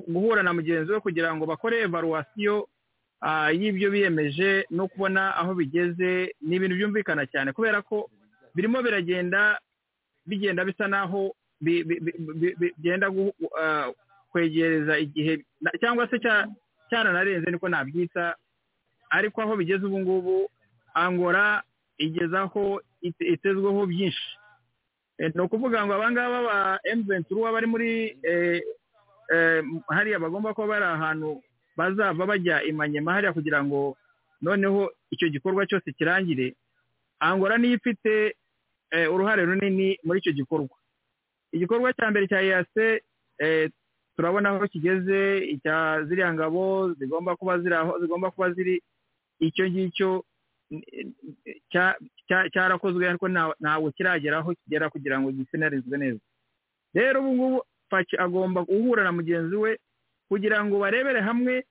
guhura 0.09 0.43
na 0.43 0.53
mugenzi 0.53 0.93
we 0.93 1.01
kugira 1.01 1.35
ngo 1.37 1.47
bakore 1.47 1.81
evaluwasiyo 1.81 2.69
y'ibyo 3.55 3.91
biyemeje 3.91 4.67
no 4.71 4.89
kubona 4.89 5.37
aho 5.37 5.55
bigeze 5.55 6.35
ni 6.43 6.57
ibintu 6.57 6.77
byumvikana 6.77 7.27
cyane 7.27 7.53
kubera 7.53 7.83
ko 7.83 8.11
birimo 8.55 8.83
biragenda 8.83 9.59
bigenda 10.27 10.65
bisa 10.65 10.89
naho 10.89 11.35
byenda 12.79 13.07
kwegereza 14.31 14.99
igihe 14.99 15.45
cyangwa 15.81 16.09
se 16.11 16.19
cyananarenze 16.91 17.51
niko 17.51 17.69
nabyita 17.69 18.35
ariko 19.11 19.43
aho 19.43 19.57
bigeze 19.57 19.87
ubu 19.87 19.99
ngubu 20.01 20.51
angora 20.95 21.63
igezaho 21.99 22.83
itezweho 23.03 23.87
byinshi. 23.87 24.29
Ni 25.35 25.41
ukuvuga 25.43 25.87
ngo 25.87 25.95
abangaba 25.95 26.39
ba 26.43 26.59
emuventuru 26.85 27.43
bari 27.53 27.67
muri 27.67 27.91
hariya 29.89 30.19
bagomba 30.19 30.55
kuba 30.55 30.69
bari 30.69 30.85
ahantu 30.85 31.43
bazava 31.77 32.27
bajya 32.27 32.63
imanyema 32.63 33.13
hariya 33.13 33.33
kugira 33.33 33.65
ngo 33.65 33.97
noneho 34.43 34.93
icyo 35.11 35.29
gikorwa 35.29 35.67
cyose 35.67 35.93
kirangire 35.93 36.55
angora 37.21 37.59
niyo 37.59 37.75
ifite 37.79 38.35
uruhare 39.13 39.45
runini 39.45 39.99
muri 40.05 40.19
icyo 40.21 40.33
gikorwa. 40.33 40.77
Igikorwa 41.53 41.93
cya 41.93 42.11
mbere 42.11 42.27
cya 42.29 42.41
eyase 42.43 43.03
turabona 44.17 44.49
aho 44.53 44.69
kigeze 44.69 45.39
icya 45.55 46.05
ziriya 46.05 46.35
ngabo 46.35 46.93
zigomba 46.99 47.37
kuba 47.37 47.59
ziri 47.59 47.75
aho 47.75 47.99
zigomba 48.01 48.31
kuba 48.31 48.51
ziri 48.53 48.83
icyo 49.41 49.65
ngicyo 49.71 50.11
cyarakozwe 52.53 53.09
ariko 53.09 53.29
ntabwo 53.61 53.91
kiragera 53.93 54.39
aho 54.41 54.55
kigera 54.55 54.91
kugira 54.91 55.21
ngo 55.21 55.31
gisinarizwe 55.33 55.97
neza. 55.99 56.21
Rero 56.95 57.21
ubu 57.21 57.33
ngubu 57.35 57.59
agomba 58.19 58.63
guhura 58.65 59.05
na 59.05 59.13
mugenzi 59.13 59.57
we 59.57 59.79
kugira 60.33 60.65
ngo 60.65 60.79
barebere 60.81 61.21
hamwe 61.21 61.65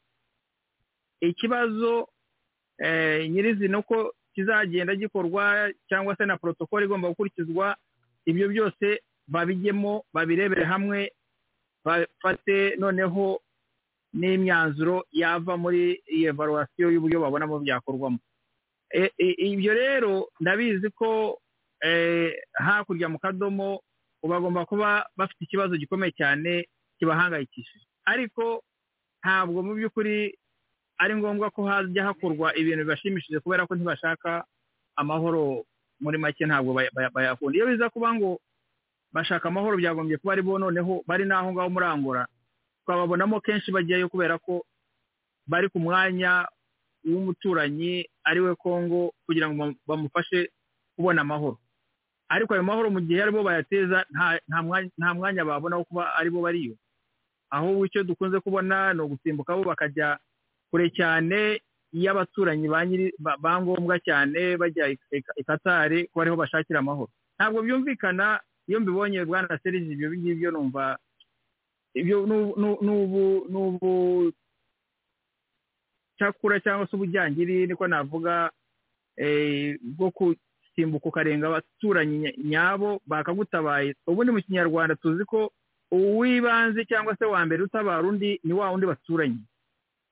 ikibazo 1.22 2.08
nyirizina 3.30 3.80
uko 3.82 4.14
kizagenda 4.34 4.96
gikorwa 4.96 5.72
cyangwa 5.90 6.16
se 6.16 6.26
na 6.26 6.38
porotokoli 6.38 6.86
igomba 6.86 7.10
gukurikizwa 7.10 7.76
ibyo 8.26 8.48
byose 8.54 9.02
babijyemo 9.28 10.04
babirebere 10.14 10.64
hamwe 10.66 11.12
bafate 11.86 12.76
noneho 12.78 13.42
n'imyanzuro 14.14 15.06
yava 15.12 15.58
muri 15.58 16.04
iyi 16.14 16.26
evaluwasiyo 16.30 16.92
y'uburyo 16.92 17.20
babonamo 17.24 17.60
byakorwamo. 17.64 18.20
Ibyo 19.18 19.74
rero 19.74 20.30
ndabizi 20.40 20.90
ko 20.92 21.40
hakurya 22.54 23.10
mu 23.10 23.18
kadomo 23.20 23.82
bagomba 24.24 24.66
kuba 24.66 25.06
bafite 25.18 25.42
ikibazo 25.48 25.78
gikomeye 25.80 26.12
cyane 26.14 26.68
kibahangayikishije. 27.00 27.86
Ariko 28.06 28.64
ntabwo 29.24 29.62
mu 29.64 29.74
by'ukuri 29.78 30.34
ari 31.02 31.14
ngombwa 31.18 31.50
ko 31.52 31.66
hajya 31.66 32.06
hakorwa 32.14 32.54
ibintu 32.58 32.84
bibashimishije 32.86 33.40
kubera 33.42 33.66
ko 33.68 33.76
ntibashaka 33.76 34.46
amahoro 34.96 35.66
muri 36.02 36.18
make 36.18 36.46
ntabwo 36.46 36.74
bayakunda. 37.14 37.56
Iyo 37.58 37.66
biza 37.70 37.90
kuba 37.90 38.14
ngo 38.14 38.40
bashaka 39.14 39.50
amahoro 39.50 39.78
byagombye 39.78 40.18
kuba 40.18 40.34
ari 40.34 40.42
bo 40.42 40.58
noneho 40.60 41.04
bari 41.08 41.26
n'aho 41.26 41.54
ngaho 41.54 41.70
muri 41.70 41.86
angora 41.86 42.24
twababonamo 42.86 43.38
kenshi 43.42 43.70
bajyayo 43.72 44.10
kubera 44.10 44.38
ko 44.42 44.66
bari 45.48 45.70
ku 45.70 45.78
mwanya 45.80 46.46
w'umuturanyi 47.06 48.06
ari 48.24 48.40
we 48.42 48.56
kongo 48.56 49.14
kugira 49.26 49.50
ngo 49.50 49.74
bamufashe 49.88 50.50
kubona 50.96 51.22
amahoro. 51.22 51.58
Ariko 52.30 52.54
ayo 52.54 52.64
mahoro 52.64 52.90
mu 52.90 53.02
gihe 53.02 53.22
ari 53.22 53.32
bo 53.32 53.44
bayateza 53.44 54.06
nta 54.98 55.14
mwanya 55.14 55.46
babona 55.46 55.78
wo 55.78 55.84
kuba 55.86 56.16
ari 56.16 56.30
bo 56.30 56.42
bariyo. 56.42 56.76
Ahubwo 57.52 57.86
icyo 57.86 58.04
dukunze 58.04 58.40
kubona 58.40 58.94
ni 58.94 59.02
ugusimbuka 59.02 59.56
bo 59.56 59.64
bakajya 59.64 60.20
kure 60.72 60.90
cyane 60.96 61.62
iyo 61.94 62.12
abaturanyi 62.12 62.68
ba 63.20 63.54
ngombwa 63.62 64.00
cyane 64.00 64.56
bajya 64.58 64.88
i 65.38 65.44
katari 65.44 66.08
ko 66.08 66.22
ariho 66.24 66.36
bashakira 66.40 66.80
amahoro. 66.80 67.12
Ntabwo 67.36 67.62
byumvikana 67.62 68.40
iyo 68.68 68.80
mbibonye 68.80 69.26
bwana 69.28 69.60
serivisi 69.64 69.94
ibyo 70.00 70.10
ngibyo 70.16 70.50
numva 70.56 70.96
ibyo 71.94 72.18
ni 72.82 72.92
ubu 72.96 74.32
cyakura 76.18 76.60
cyangwa 76.60 76.88
se 76.88 76.96
ubujyangiri 76.96 77.68
niko 77.68 77.88
navuga 77.88 78.52
bwo 79.82 80.08
gusimbuka 80.16 81.06
ukarenga 81.10 81.48
abaturanyi 81.48 82.34
nyabo 82.44 83.02
bakagutabaye. 83.08 83.96
Ubundi 84.08 84.32
mu 84.32 84.40
kinyarwanda 84.42 84.96
tuzi 84.96 85.26
ko 85.26 85.52
uw'ibanze 85.92 86.86
cyangwa 86.86 87.16
se 87.16 87.26
wa 87.26 87.46
mbere 87.46 87.64
utabara 87.64 88.08
undi 88.08 88.40
ni 88.44 88.54
wa 88.54 88.70
wundi 88.72 88.86
baturanye 88.88 89.44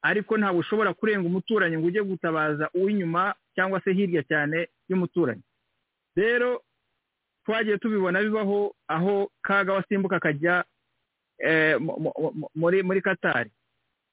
ariko 0.01 0.37
ntabwo 0.37 0.59
ushobora 0.59 0.93
kurenga 0.93 1.27
umuturanyi 1.27 1.77
ngo 1.77 1.87
ujye 1.87 2.03
gutabaza 2.03 2.69
uw'inyuma 2.73 3.35
cyangwa 3.55 3.81
se 3.83 3.93
hirya 3.93 4.23
cyane 4.23 4.67
y'umuturanyi. 4.89 5.41
Rero 6.15 6.63
twagiye 7.45 7.77
tubibona 7.77 8.21
bibaho 8.23 8.75
aho 8.87 9.31
kaga 9.41 9.73
wasimbuka 9.73 10.15
akajya 10.15 10.63
muri 12.55 12.83
muri 12.83 13.01
katari 13.01 13.51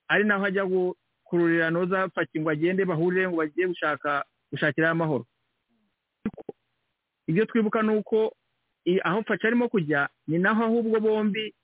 ari 0.08 0.24
naho 0.24 0.44
ajya 0.44 0.64
gukururira 0.66 1.70
noza 1.70 2.08
paki 2.08 2.40
ngo 2.40 2.50
agende 2.50 2.84
bahurire 2.84 3.28
ngo 3.28 3.36
bagiye 3.42 3.66
gushaka 3.66 4.24
gushakiraho 4.52 4.92
amahoro. 4.92 5.24
Ibyo 7.26 7.44
twibuka 7.46 7.82
ni 7.82 7.90
uko 7.96 8.34
aho 9.04 9.22
paki 9.22 9.46
arimo 9.46 9.68
kujya 9.68 10.08
ni 10.28 10.38
naho 10.38 10.64
ahubwo 10.64 11.00
bombi 11.00 11.54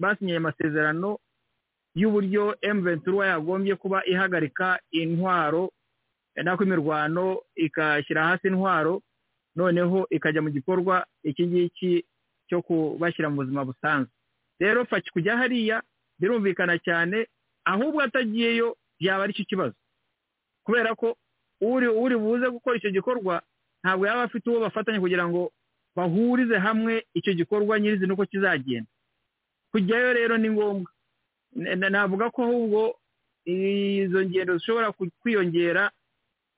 basinyiye 0.00 0.36
amasezerano 0.36 1.18
y'uburyo 1.94 2.56
emuventuru 2.60 3.22
yagombye 3.22 3.76
kuba 3.76 4.06
ihagarika 4.06 4.80
intwaro 4.90 5.72
nako 6.36 6.64
imirwano 6.64 7.42
igashyira 7.56 8.24
hasi 8.24 8.48
intwaro 8.48 9.02
noneho 9.56 10.06
ikajya 10.10 10.42
mu 10.42 10.50
gikorwa 10.50 11.06
iki 11.22 11.46
ngiki 11.46 12.04
cyo 12.48 12.62
kubashyira 12.62 13.28
mu 13.30 13.36
buzima 13.36 13.64
busanzwe. 13.64 14.12
Rero 14.60 14.84
paki 14.84 15.10
kujya 15.10 15.36
hariya 15.36 15.82
birumvikana 16.18 16.78
cyane 16.78 17.26
ahubwo 17.64 18.00
atagiyeyo 18.02 18.76
byaba 19.00 19.24
ari 19.24 19.32
cyo 19.36 19.44
kibazo. 19.44 19.74
Kubera 20.64 20.94
ko 20.94 21.16
uri 21.60 22.16
buze 22.16 22.48
gukora 22.50 22.76
icyo 22.80 22.90
gikorwa 22.90 23.42
ntabwo 23.84 24.06
yaba 24.06 24.22
afite 24.24 24.46
uwo 24.50 24.60
bafatanya 24.64 25.00
kugira 25.00 25.28
ngo 25.28 25.52
bahurize 25.96 26.58
hamwe 26.58 27.06
icyo 27.14 27.32
gikorwa 27.34 27.80
nyirizina 27.80 28.14
uko 28.14 28.26
kizagenda. 28.26 28.90
Kujyayo 29.72 30.12
rero 30.12 30.36
ni 30.38 30.50
ngombwa. 30.50 30.90
Navuga 31.90 32.30
ko 32.30 32.42
ahubwo 32.44 32.96
izo 33.44 34.24
ngendo 34.24 34.56
zishobora 34.58 34.92
kwiyongera 35.20 35.90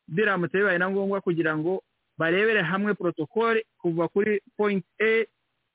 biramutse 0.08 0.58
bibaye 0.58 0.78
na 0.78 0.90
ngombwa 0.90 1.20
kugira 1.20 1.56
ngo 1.58 1.82
barebere 2.18 2.62
hamwe 2.62 2.94
porotokole 2.94 3.64
kuva 3.78 4.08
kuri 4.08 4.40
point 4.56 4.84
a 5.00 5.26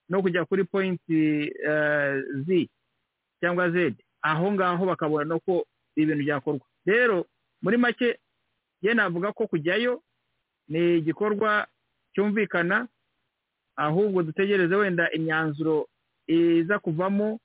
no 0.10 0.22
kujya 0.22 0.46
kuri 0.46 0.64
point 0.64 1.02
z 1.08 2.70
cyangwa 3.42 3.72
z. 3.72 3.94
Aho 4.22 4.52
ngaho 4.52 4.86
bakabona 4.86 5.40
ko 5.40 5.66
ibintu 5.96 6.24
byakorwa. 6.24 6.66
Rero 6.86 7.26
muri 7.62 7.78
make 7.78 8.20
ye 8.82 8.94
navuga 8.94 9.32
ko 9.34 9.48
kujyayo 9.48 10.04
ni 10.68 10.98
igikorwa 11.04 11.68
cyumvikana 12.16 12.88
ahubwo 13.80 14.24
dutegereze 14.24 14.76
wenda 14.76 15.08
imyanzuro 15.12 15.88
iza 16.28 16.80
kuvamo 16.80 17.40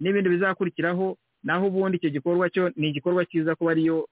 n'ibindi 0.00 0.28
bizakurikiraho 0.34 1.16
naho 1.42 1.66
ubundi 1.70 1.96
icyo 2.02 2.10
gikorwa 2.10 2.50
cyo 2.50 2.70
ni 2.76 2.88
igikorwa 2.90 3.22
cyiza 3.30 3.54
kuba 3.54 3.70
ariyo 3.70 4.08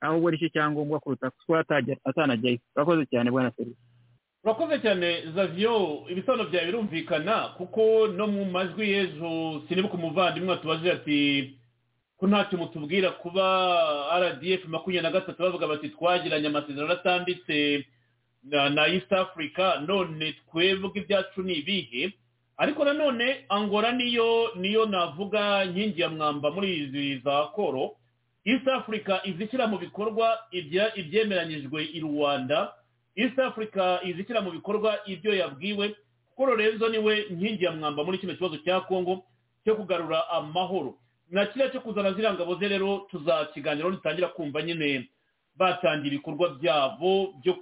ahubwo 0.00 0.28
ari 0.28 0.38
cyo 0.38 0.48
cyangombwa 0.54 1.00
kuruta 1.02 1.30
kuba 1.46 1.64
atanajyayo 2.06 2.58
urakoze 2.76 3.06
cyane 3.10 3.30
bwana 3.30 3.50
serivisi 3.56 3.82
urakoze 4.44 4.78
cyane 4.80 5.08
zaviyo 5.34 6.04
ibisobanuro 6.08 6.48
byawe 6.50 6.66
birumvikana 6.66 7.34
kuko 7.58 8.06
no 8.16 8.26
mu 8.26 8.44
majwi 8.48 8.86
y'ejo 8.92 9.62
sinibuka 9.68 9.94
umuvandimwe 9.98 10.50
watubaje 10.50 10.88
ati 10.92 11.18
ko 12.16 12.26
ntacyo 12.28 12.58
mutubwira 12.58 13.10
kuba 13.18 13.44
rdf 14.22 14.64
makumyabiri 14.68 15.02
na 15.02 15.10
gatatu? 15.10 15.42
Bavuga 15.42 15.66
bati 15.66 15.88
twagiranye 15.88 16.46
amasezerano 16.52 16.92
atanditse. 16.92 17.84
Na 18.44 18.86
east 18.88 19.12
africa 19.12 19.80
none 19.86 20.32
twebwe 20.50 20.90
ibyacu 20.94 21.42
ni 21.42 21.52
ibihe. 21.54 22.12
Ariko 22.56 22.84
nanone 22.84 23.44
angora 23.48 23.92
niyo 23.92 24.52
niyo 24.56 24.86
navuga 24.86 25.64
nkingi 25.64 26.00
ya 26.00 26.08
mwamba 26.08 26.50
muri 26.50 26.76
izi 26.76 27.18
za 27.24 27.46
koro. 27.46 27.96
East 28.44 28.68
africa 28.68 29.20
izishyira 29.24 29.66
mu 29.66 29.78
bikorwa 29.78 30.38
ibyemeranyijwe 30.96 31.84
i 31.84 32.00
rwanda. 32.00 32.72
East 33.16 33.38
africa 33.38 34.00
izishyira 34.04 34.40
mu 34.40 34.50
bikorwa 34.50 34.98
ibyo 35.06 35.34
yabwiwe. 35.34 35.96
Kuko 36.30 36.46
lorenzo 36.46 36.88
ni 36.88 36.98
we 36.98 37.26
nkingi 37.30 37.64
ya 37.64 37.72
mwamba 37.72 38.04
muri 38.04 38.18
kino 38.18 38.34
kibazo 38.34 38.56
cya 38.56 38.80
kongo 38.80 39.24
cyo 39.64 39.76
kugarura 39.76 40.28
amahoro. 40.30 40.94
Na 41.30 41.46
kiriya 41.46 41.70
cyo 41.70 41.80
kuzana 41.80 42.12
ziriya 42.12 42.34
ngabo 42.34 42.54
ze 42.54 42.68
rero 42.68 43.06
tuzakiganiraho 43.10 43.90
nitangira 43.90 44.28
kumva 44.28 44.62
nyine. 44.62 45.08
Batangira 45.56 46.14
ibikorwa 46.14 46.48
byabo 46.60 47.34
byo 47.40 47.54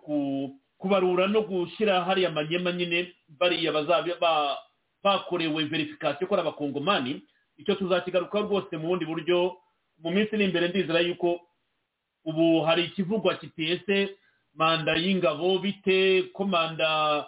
kubarura 0.79 1.27
no 1.27 1.43
gushyira 1.43 2.05
hariya 2.05 2.31
manyema 2.31 2.73
nyine 2.73 3.13
bariya 3.29 3.73
bazaba 3.73 4.59
bakorewe 5.03 5.65
verifikasiyo 5.65 6.27
ko 6.29 6.35
ari 6.35 6.43
abakongomani 6.43 7.23
icyo 7.59 7.75
tuzakigarukaho 7.75 8.45
rwose 8.47 8.77
mu 8.77 8.89
bundi 8.89 9.05
buryo 9.07 9.57
mu 10.03 10.11
minsi 10.11 10.35
iri 10.35 10.45
imbere 10.45 10.69
ndizera 10.69 11.01
yuko 11.01 11.41
ubu 12.25 12.63
hari 12.63 12.85
ikivugwa 12.85 13.35
kitese 13.35 14.15
manda 14.55 14.95
y'ingabo 14.95 15.59
bite 15.59 16.23
ko 16.35 16.45
manda 16.45 17.27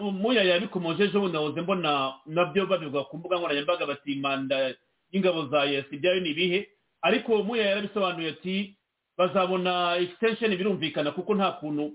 muya 0.00 0.42
yabikomoje 0.44 1.04
ejo 1.04 1.20
bundi 1.20 1.32
nahoze 1.36 1.60
mbona 1.60 2.14
na 2.26 2.44
byo 2.44 2.66
babivuga 2.66 3.04
ku 3.04 3.18
mbuga 3.18 3.36
nkoranyambaga 3.36 3.86
bati 3.86 4.14
manda 4.16 4.74
y'ingabo 5.12 5.46
za 5.48 5.64
yesi 5.64 5.94
ibyayo 5.96 6.20
ni 6.20 6.30
ibihe? 6.30 6.68
Ariko 7.02 7.42
muya 7.42 7.66
yarabisobanuye 7.66 8.28
ati 8.28 8.76
bazabona 9.18 9.96
extension 9.96 10.56
birumvikana 10.56 11.10
kuko 11.12 11.34
nta 11.34 11.52
kuntu 11.60 11.92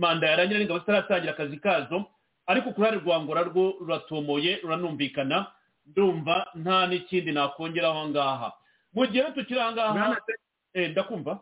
manda 0.00 0.26
yarangira 0.30 0.58
n'ingabo 0.60 0.78
zitaratangira 0.80 1.32
akazi 1.32 1.56
kazo 1.56 2.04
ariko 2.46 2.72
ku 2.72 2.80
ruhare 2.80 2.96
rwa 3.00 3.20
ngora 3.22 3.42
rwo 3.48 3.74
ruratomoye 3.80 4.56
ruranumvikana 4.62 5.46
ndumva 5.86 6.46
nta 6.54 6.86
n'ikindi 6.86 7.32
nakongeraho 7.32 7.98
aho 7.98 8.08
ngaha 8.08 8.48
mu 8.94 9.06
gihe 9.06 9.24
tukiri 9.34 9.60
aha 9.60 9.72
ngaha 9.72 10.16
ndakumva. 10.74 11.38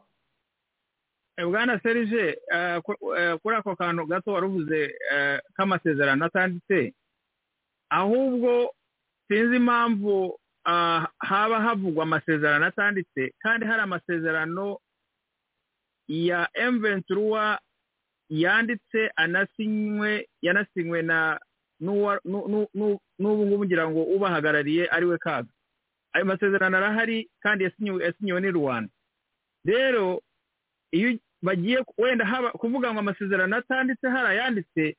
Bwana 1.51 1.81
serije 1.83 2.39
kuri 3.43 3.55
ako 3.57 3.77
kantu 3.77 4.07
gato 4.07 4.33
wari 4.33 4.47
uvuze 4.47 4.81
k'amasezerano 5.57 6.25
atanditse. 6.27 6.95
Ahubwo 7.91 8.75
sinzi 9.29 9.57
impamvu 9.57 10.39
haba 11.19 11.61
havugwa 11.61 12.03
amasezerano 12.03 12.67
atanditse 12.67 13.33
kandi 13.39 13.67
hari 13.67 13.83
amasezerano 13.83 14.79
ya 16.09 16.49
emventuruwa 16.55 17.59
yanditse 18.31 19.11
anasinywe 19.17 20.29
yanasinywe 20.43 21.03
na 21.03 21.41
n'ubu 21.81 23.47
ngubu 23.47 23.65
ngira 23.65 23.91
ngo 23.91 24.03
ubahagarariye 24.03 24.89
ari 24.91 25.07
we 25.07 25.19
kaga. 25.19 25.49
Ayo 26.13 26.25
masezerano 26.25 26.77
arahari 26.77 27.29
kandi 27.43 27.65
yasinyiwe 27.65 28.41
n'i 28.41 28.51
rwanda. 28.51 28.91
Rero 29.65 30.21
iyo 30.93 31.19
bagiye 31.43 31.85
wenda 31.99 32.25
haba 32.27 32.51
kuvuga 32.51 32.93
ngo 32.93 33.01
amasezerano 33.01 33.57
atanditse 33.57 34.09
hari 34.09 34.29
ayanditse 34.39 34.97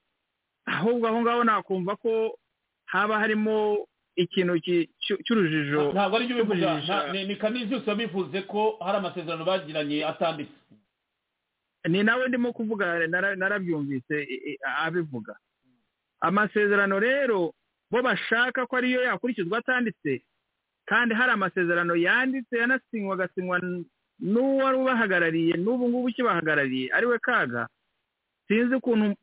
ahubwo 0.65 1.07
aho 1.07 1.21
ngaho 1.21 1.43
nakumva 1.43 1.95
ko 1.95 2.37
haba 2.85 3.19
harimo 3.19 3.87
ikintu 4.15 4.59
cy'urujijo 5.25 5.91
ntabwo 5.91 6.15
ari 6.17 6.25
byo 6.27 6.35
bivuga 6.45 6.79
ni 7.11 7.71
yose 7.71 7.95
bivuze 7.95 8.41
ko 8.47 8.77
hari 8.83 8.97
amasezerano 8.97 9.45
bagiranye 9.45 10.05
atanditse. 10.05 10.53
Ni 11.87 12.03
nawe 12.03 12.27
ndimo 12.27 12.53
kuvuga 12.53 13.07
narabyumvise 13.37 14.27
abivuga. 14.83 15.35
Amasezerano 16.21 16.99
rero 16.99 17.53
bo 17.91 18.01
bashaka 18.01 18.65
ko 18.67 18.75
ariyo 18.77 19.01
yakurikizwa 19.03 19.57
atanditse 19.63 20.21
kandi 20.85 21.15
hari 21.15 21.31
amasezerano 21.31 21.95
yanditse 21.95 22.57
yanasinywa 22.57 23.13
agasinywa 23.15 23.59
n'uwari 24.19 24.77
ubahagarariye 24.77 25.53
n'ubu 25.57 25.89
ngubu 25.89 26.07
ukibahagarariye 26.11 26.91
ari 26.93 27.05
we 27.05 27.19
kaga. 27.19 27.67
Sinzi 28.47 28.75
ukuntu 28.75 29.15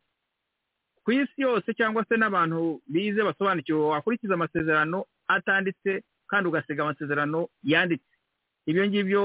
ku 1.05 1.13
isi 1.13 1.43
yose 1.43 1.75
cyangwa 1.75 2.05
se 2.09 2.17
n'abantu 2.17 2.81
bize 2.89 3.23
basobanukiwe 3.23 3.79
wakurikiza 3.93 4.35
amasezerano 4.35 5.05
atanditse 5.29 6.03
kandi 6.31 6.49
ugasiga 6.49 6.83
amasezerano 6.83 7.49
yanditse. 7.63 8.09
Ibyo 8.67 8.87
ngibyo 8.89 9.23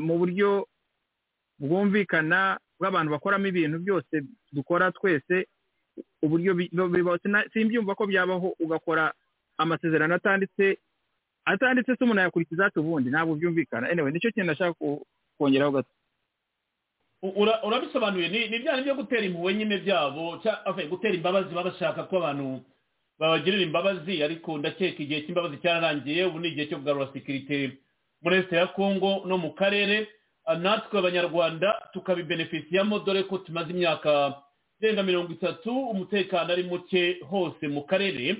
mu 0.00 0.18
buryo 0.18 0.68
bwumvikana 1.64 2.58
bw'abantu 2.78 3.10
bakoramo 3.16 3.46
ibintu 3.48 3.78
byose 3.84 4.14
dukora 4.52 4.92
twese 4.92 5.46
uburyo 6.22 6.52
simbyumva 7.52 7.94
ko 7.94 8.06
byabaho 8.06 8.48
ugakora 8.60 9.12
amasezerano 9.58 10.14
atanditse 10.14 10.78
atanditse 11.44 11.96
se 11.96 12.04
umuntu 12.04 12.22
yakurikiza 12.22 12.70
ubundi 12.76 13.10
ntabwo 13.10 13.34
byumvikana 13.38 13.88
anyway 13.90 14.12
ni 14.12 14.20
cyo 14.20 14.30
kintu 14.32 14.46
nashaka 14.50 14.74
kongeraho 15.38 15.72
gato. 15.72 15.92
Urabisobanuye 17.66 18.28
ni 18.28 18.58
bya 18.58 18.82
byo 18.82 18.94
gutera 18.94 19.22
impuhwe 19.24 19.54
nyine 19.54 19.78
byabo 19.80 20.40
gutera 20.90 21.14
imbabazi 21.14 21.54
baba 21.54 21.70
bashaka 21.70 22.04
ko 22.04 22.16
abantu 22.20 22.60
babagirira 23.18 23.62
imbabazi 23.64 24.20
ariko 24.22 24.58
ndakeka 24.58 25.00
igihe 25.02 25.20
cy'imbabazi 25.24 25.56
cyararangiye 25.62 26.24
ubu 26.28 26.38
ni 26.40 26.48
igihe 26.52 26.66
cyo 26.68 26.76
kugarura 26.78 27.08
sekirite 27.12 27.78
muri 28.22 28.36
leta 28.36 28.56
ya 28.56 28.66
kongo 28.76 29.22
no 29.26 29.38
mu 29.38 29.54
karere. 29.56 30.08
Natwe 30.58 30.98
abanyarwanda 30.98 31.88
tukabibenefisiyamo 31.92 32.98
dore 32.98 33.22
ko 33.22 33.38
tumaze 33.38 33.70
imyaka 33.70 34.42
irenga 34.80 35.02
mirongo 35.02 35.32
itatu 35.32 35.72
umutekano 35.88 36.52
ari 36.52 36.62
muke 36.62 37.18
hose 37.30 37.68
mu 37.68 37.82
karere. 37.86 38.36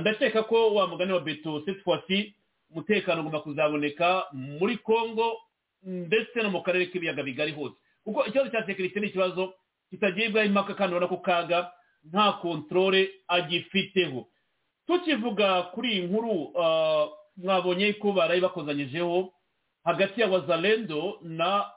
Ndakeka 0.00 0.42
ko 0.42 0.74
wa 0.74 0.86
mugani 0.88 1.12
wa 1.12 1.20
beto 1.20 1.62
setwasi 1.64 2.34
umutekano 2.70 3.20
ugomba 3.20 3.40
kuzaboneka 3.40 4.24
muri 4.32 4.76
congo 4.78 5.36
ndetse 5.82 6.42
no 6.42 6.50
mu 6.50 6.62
karere 6.62 6.86
k'ibiyaga 6.86 7.22
bigari 7.22 7.52
hose. 7.52 7.74
Kuko 8.04 8.24
ikibazo 8.26 8.50
cya 8.50 8.66
sekirite 8.66 9.00
ni 9.00 9.06
ikibazo 9.06 9.52
kitagibwaho 9.90 10.46
impaka 10.46 10.74
kandi 10.74 10.94
ubona 10.96 11.08
ko 11.08 11.16
kaga 11.16 11.72
nta 12.08 12.32
kontorore 12.40 13.10
agifiteho. 13.28 14.26
Tukivuga 14.86 15.62
kuri 15.62 15.92
iyi 15.92 16.02
nkuru 16.08 16.52
mwabonye 17.36 17.92
ko 17.92 18.12
barayi 18.12 18.40
bakozanyijeho 18.40 19.32
hagati 19.84 20.20
ya 20.20 20.28
wazalendo 20.28 21.18
na 21.22 21.70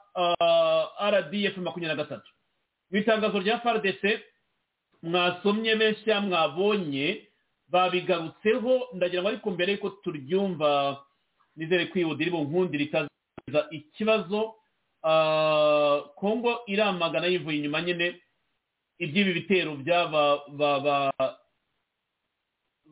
rdf 1.10 1.56
makumyabiri 1.56 1.86
na 1.96 2.02
gatatu. 2.04 2.30
Mu 2.90 2.98
itangazo 2.98 3.38
rya 3.40 3.58
fardc 3.60 4.02
mwasomye 5.02 5.76
benshi 5.76 6.10
mwabonye 6.14 7.28
babigarutseho 7.68 8.88
ndagira 8.94 9.22
ngo 9.22 9.28
ariko 9.28 9.50
mbere 9.50 9.72
yuko 9.72 9.90
turyumva 9.90 11.02
nizere 11.56 11.86
ko 11.86 11.98
iyi 11.98 12.14
iri 12.20 12.30
nkundi 12.30 12.78
ritaza 12.78 13.60
ikibazo 13.70 14.54
kongo 16.14 16.60
iramagana 16.66 17.26
yivuye 17.26 17.56
inyuma 17.58 17.82
nyine 17.82 18.20
iby'ibi 18.98 19.32
bitero 19.34 19.74
by'aba 19.76 20.40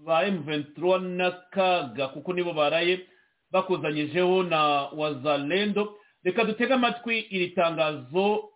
ba 0.05 0.27
emuventura 0.27 0.99
n'akaga 0.99 2.09
kuko 2.09 2.33
nibo 2.33 2.53
baraye. 2.53 3.07
Bakozanyijeho 3.55 4.43
na 4.43 4.61
wazalendo 4.99 5.95
reka 6.25 6.45
dutege 6.45 6.75
amatwi 6.75 7.19
iri 7.31 7.49
tangazo 7.55 8.51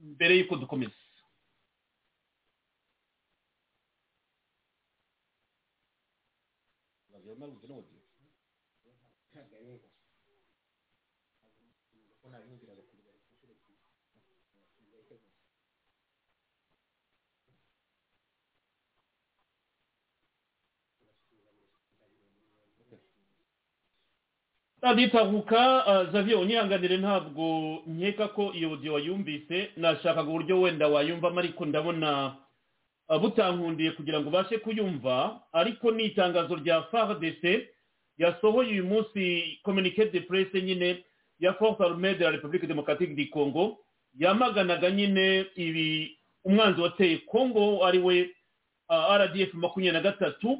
mbere 0.00 0.38
y'uko 0.38 0.56
dukomeza. 0.56 0.97
Raditahuka 24.88 25.84
javier 26.12 26.38
unyihanganire 26.38 26.96
ntabwo 26.96 27.78
nkeka 27.86 28.28
ko 28.28 28.52
iyo 28.54 28.68
audio 28.70 28.92
wayumvise 28.92 29.70
nashakaga 29.76 30.30
uburyo 30.30 30.60
wenda 30.60 30.88
wayumvamo 30.88 31.38
ariko 31.40 31.66
ndabona 31.66 32.34
butankundiye 33.20 33.90
kugira 33.90 34.20
ngo 34.20 34.28
ubashe 34.28 34.58
kuyumva 34.58 35.40
ariko 35.52 35.90
ni 35.90 36.04
itangazo 36.04 36.56
rya 36.56 36.82
fardc 36.82 37.44
yasohoye 38.18 38.70
uyu 38.70 38.84
munsi 38.84 39.58
communique 39.62 40.04
de 40.12 40.20
presse 40.20 40.62
nyine 40.62 41.04
ya 41.40 41.52
force 41.54 41.80
armée 41.84 42.14
de 42.18 42.24
la 42.24 42.30
république 42.30 42.66
démocratique 42.66 43.14
du 43.16 43.28
congo 43.30 43.78
yamaganaga 44.18 44.90
nyine 44.90 45.46
ibi 45.56 46.18
umwanzi 46.44 46.80
wateye 46.80 47.16
congo 47.18 47.84
ari 47.86 47.98
we 47.98 48.30
rdf 48.90 49.54
makumyabiri 49.54 49.92
na 49.92 50.00
gatatu 50.10 50.58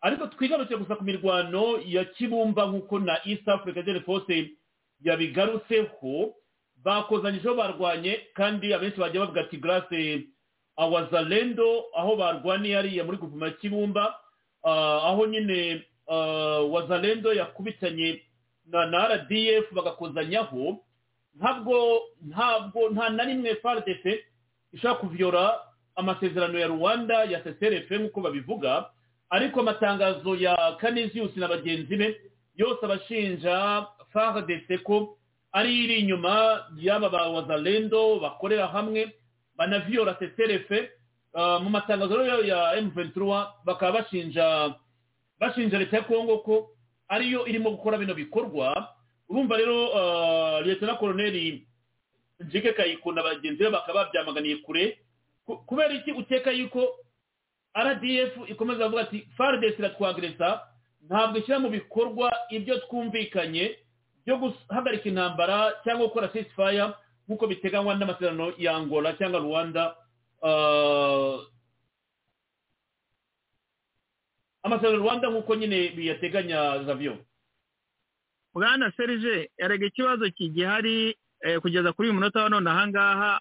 ariko 0.00 0.26
twigarutse 0.26 0.76
gusa 0.76 0.96
ku 0.96 1.04
mirwano 1.04 1.80
ya 1.86 2.04
kibumba 2.04 2.66
nk'uko 2.66 2.98
na 2.98 3.20
east 3.26 3.48
africa 3.48 3.82
dere 3.84 4.00
force 4.00 4.50
yabigarutseho 5.04 6.34
bakozanyijeho 6.84 7.54
barwanye 7.54 8.20
kandi 8.34 8.74
abenshi 8.74 9.00
bagiye 9.00 9.20
bavuga 9.20 9.40
ati 9.40 9.56
grace 9.56 10.26
awazalendo 10.76 11.84
aho 11.96 12.16
barwaniye 12.16 12.74
hariya 12.76 13.04
muri 13.04 13.18
guvuma 13.18 13.46
ya 13.46 13.52
kibumba 13.52 14.14
aho 14.64 15.26
nyine 15.26 15.84
wazalendo 16.70 17.32
yakubitanye 17.34 18.22
na 18.66 19.08
rdf 19.08 19.72
bagakozanyaho 19.72 20.76
ntabwo 21.36 22.02
ntabwo 22.28 22.88
nta 22.90 23.08
na 23.10 23.24
rimwe 23.24 23.54
fardc 23.54 24.04
ishobora 24.72 25.00
kuviyora 25.00 25.60
amasezerano 25.96 26.58
ya 26.58 26.66
rwanda 26.66 27.24
ya 27.24 27.44
seserefe 27.44 27.98
nk'uko 27.98 28.20
babivuga 28.20 28.90
ariko 29.30 29.60
amatangazo 29.60 30.34
ya 30.36 30.76
kaniziyusi 30.80 31.40
na 31.40 31.48
bagenzi 31.48 31.96
be 31.96 32.20
yose 32.56 32.84
abashinja 32.84 33.86
fardc 34.12 34.82
ko 34.82 35.16
ari 35.52 35.84
iri 35.84 35.96
inyuma 36.00 36.66
y'aba 36.78 37.08
ba 37.10 37.28
wazalendo 37.28 38.20
bakorera 38.20 38.66
hamwe 38.66 39.12
banaviyora 39.56 40.16
seserefe 40.18 40.90
mu 41.34 41.70
matangazo 41.70 42.24
ya 42.42 42.74
M23 42.80 43.46
bakaba 43.64 43.92
bashinja 44.02 44.74
bashinja 45.38 45.78
leta 45.78 45.96
ya 45.96 46.02
Kongo 46.02 46.38
ko 46.38 46.70
ariyo 47.08 47.46
irimo 47.46 47.70
gukora 47.70 47.98
bino 47.98 48.14
bikorwa. 48.14 48.88
Urumva 49.28 49.56
rero 49.56 49.76
Lieutenant 50.62 50.98
Colonel 50.98 51.60
Njike 52.40 52.72
Kayikunda 52.72 53.22
bagenzi 53.22 53.58
be 53.64 53.70
bakaba 53.70 54.04
babyamaganiye 54.04 54.56
kure. 54.56 54.98
Kubera 55.66 55.94
iki? 55.94 56.12
Uteka 56.12 56.50
yuko 56.50 56.82
RDF 57.74 58.32
ikomeza 58.50 58.84
kuvuga 58.84 59.02
ati 59.02 59.28
FARDC 59.36 59.78
iratwagresa 59.78 60.60
ntabwo 61.06 61.38
ishyira 61.38 61.58
mu 61.58 61.68
bikorwa 61.70 62.32
ibyo 62.50 62.78
twumvikanye 62.86 63.78
byo 64.26 64.36
guhagarika 64.38 65.08
intambara 65.08 65.72
cyangwa 65.84 66.06
gukora 66.06 66.28
ceasefire 66.28 66.92
nk'uko 67.26 67.46
biteganywa 67.46 67.94
n'amasezerano 67.94 68.52
ya 68.58 68.74
Angola 68.76 69.12
cyangwa 69.18 69.40
Rwanda 69.40 69.82
amasezerano 74.62 74.98
rwanda 75.04 75.30
nk'uko 75.30 75.54
nyine 75.54 75.88
biyateganya 75.96 76.84
zavyo 76.84 77.18
bwana 78.54 78.92
serije 78.96 79.50
erega 79.58 79.86
ikibazo 79.86 80.30
kigihari 80.30 81.16
kugeza 81.62 81.92
kuri 81.92 82.08
uyu 82.08 82.14
munota 82.14 82.42
wa 82.42 82.48
none 82.50 82.70
ahangaha 82.70 83.40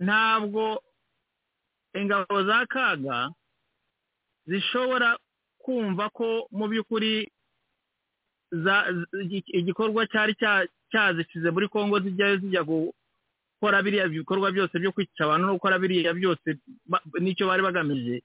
ntabwo 0.00 0.82
ingabo 2.00 2.44
za 2.44 2.66
kaga 2.66 3.30
zishobora 4.46 5.18
kumva 5.62 6.10
ko 6.10 6.46
mu 6.52 6.66
by'ukuri 6.70 7.26
igikorwa 9.52 10.06
cyari 10.06 10.34
cyazishize 10.90 11.50
muri 11.50 11.68
congo 11.68 12.00
zijyayo 12.00 12.36
zijya 12.38 12.62
gukora 12.62 13.82
biriya 13.82 14.08
bikorwa 14.08 14.52
byose 14.52 14.78
byo 14.78 14.92
kwica 14.92 15.24
abantu 15.24 15.46
no 15.46 15.54
gukora 15.58 15.78
biriya 15.78 16.14
byose 16.14 16.58
n'icyo 17.20 17.46
bari 17.46 17.62
bagamije 17.62 18.22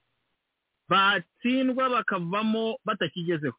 batsindwa 0.89 1.89
bakavamo 1.89 2.77
batakigezeho. 2.86 3.57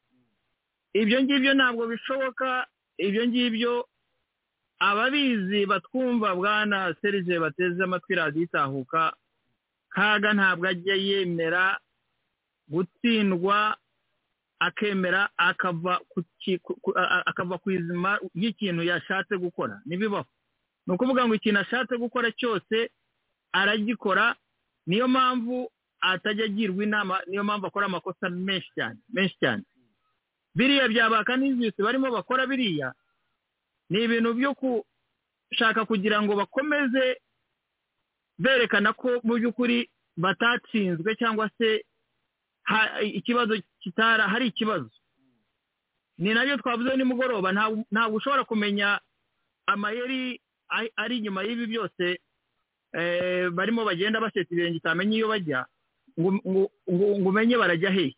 Ibyo 0.92 1.22
ngibyo 1.22 1.54
ntabwo 1.54 1.86
bishoboka 1.88 2.66
ibyo 3.00 3.26
ngibyo 3.26 3.88
ababizi 4.78 5.66
batwumva 5.66 6.34
bwana 6.36 6.94
serije 7.02 7.38
bateze 7.40 7.80
amatwi 7.84 8.14
radiyo 8.14 8.44
itahuka 8.44 9.12
kaga 9.94 10.32
ntabwo 10.32 10.66
ajya 10.68 10.94
yemera 10.96 11.78
gutsindwa 12.68 13.76
akemera 14.58 15.28
akava 15.36 16.00
ku 17.62 17.70
izima 17.70 18.18
ry'ikintu 18.34 18.82
yashatse 18.82 19.36
gukora. 19.36 19.80
Ntibibaho. 19.86 20.26
Ni 20.86 20.94
ukuvuga 20.94 21.26
ngo 21.26 21.34
ikintu 21.34 21.60
ashatse 21.60 21.96
gukora 21.98 22.30
cyose 22.32 22.90
aragikora 23.52 24.36
niyo 24.86 25.08
mpamvu 25.08 25.70
atajya 26.00 26.44
agirwa 26.44 26.84
inama 26.84 27.20
niyo 27.26 27.44
mpamvu 27.44 27.66
akora 27.66 27.86
amakosa 27.86 28.30
menshi 28.30 28.70
cyane 28.74 28.98
menshi 29.12 29.36
cyane. 29.40 29.62
Biriya 30.54 30.88
byabaka 30.88 31.36
n'inzisi 31.36 31.82
barimo 31.82 32.10
bakora 32.10 32.46
biriya 32.46 32.94
ni 33.90 34.02
ibintu 34.04 34.34
byo 34.34 34.54
gushaka 34.58 35.84
kugira 35.84 36.22
ngo 36.22 36.36
bakomeze 36.36 37.20
berekana 38.38 38.92
ko 38.92 39.20
mu 39.24 39.34
by'ukuri 39.38 39.88
batatsinzwe 40.16 41.14
cyangwa 41.16 41.50
se 41.58 41.84
ikibazo 43.02 43.54
kitara 43.80 44.28
hari 44.28 44.46
ikibazo. 44.46 44.90
Ni 46.18 46.34
na 46.34 46.44
byo 46.44 46.56
twavuze 46.56 46.96
nimugoroba 46.96 47.52
ntabwo 47.90 48.16
ushobora 48.16 48.44
kumenya 48.44 49.00
amayeri 49.66 50.40
ari 50.96 51.18
inyuma 51.18 51.42
y'ibi 51.42 51.66
byose 51.66 52.20
barimo 53.56 53.84
bagenda 53.84 54.20
baseta 54.20 54.52
ibirenge 54.54 54.78
utamenya 54.78 55.16
iyo 55.16 55.28
bajya 55.28 55.66
ngo 56.20 57.28
umenye 57.28 57.56
barajya 57.58 57.90
hehe 57.90 58.14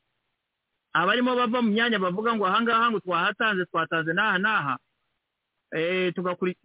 abarimo 0.92 1.35
bava 1.37 1.62
mu 1.62 1.70
myanya 1.70 1.98
bavuga 1.98 2.35
ngo 2.35 2.46
ahangaha 2.46 2.90
ngo 2.90 3.00
twahatanze 3.00 3.64
twatanze 3.70 4.12
n'aha 4.12 4.38
n'aha. 4.38 4.74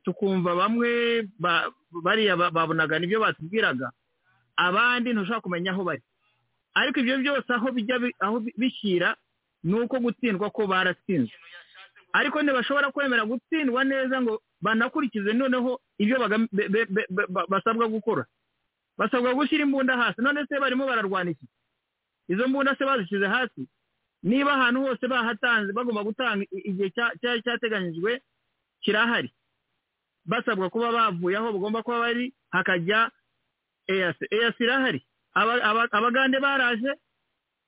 Tukumva 0.03 0.55
bamwe 0.55 1.27
bariya 2.03 2.35
babonaga 2.37 2.99
ni 2.99 3.07
byo 3.07 3.19
batubwiraga 3.19 3.91
abandi 4.55 5.13
ntushobora 5.13 5.41
kumenya 5.41 5.71
aho 5.71 5.83
bari. 5.83 6.01
Ariko 6.73 6.99
ibyo 6.99 7.17
byose 7.17 7.49
aho 7.53 7.71
bijya 7.71 7.97
aho 8.19 8.39
bishyira 8.57 9.15
ni 9.63 9.73
uko 9.79 9.99
gutsindwa 9.99 10.49
ko 10.49 10.67
baratsinzwe 10.67 11.35
ariko 12.13 12.41
ntibashobora 12.43 12.91
kwemera 12.91 13.25
gutsindwa 13.25 13.83
neza 13.83 14.21
ngo 14.21 14.41
banakurikize 14.61 15.33
noneho 15.33 15.79
ibyo 15.97 16.17
basabwa 17.49 17.87
gukora. 17.87 18.25
Basabwa 18.97 19.33
gushyira 19.33 19.63
imbunda 19.63 19.97
hasi. 19.97 20.21
None 20.21 20.45
se 20.47 20.59
barimo 20.59 20.85
bararwana 20.85 21.31
iki? 21.31 21.45
Izo 22.27 22.47
mbunda 22.47 22.75
se 22.75 22.85
bazishyize 22.85 23.27
hasi? 23.27 23.67
Niba 24.23 24.53
ahantu 24.53 24.81
hose 24.83 25.07
bahatanze 25.07 25.73
bagomba 25.73 26.03
gutanga 26.03 26.45
igihe 26.51 26.91
cyateganyijwe 27.43 28.21
kirahari. 28.81 29.33
Basabwa 30.25 30.69
kuba 30.69 30.91
bavuye 30.91 31.37
aho 31.37 31.53
bagomba 31.53 31.83
kuba 31.83 31.99
bari 31.99 32.33
hakajya 32.51 33.11
eyasi. 33.87 34.25
Eyasi 34.31 34.63
irahari? 34.63 35.05
Abagande 35.91 36.39
baraje? 36.39 36.91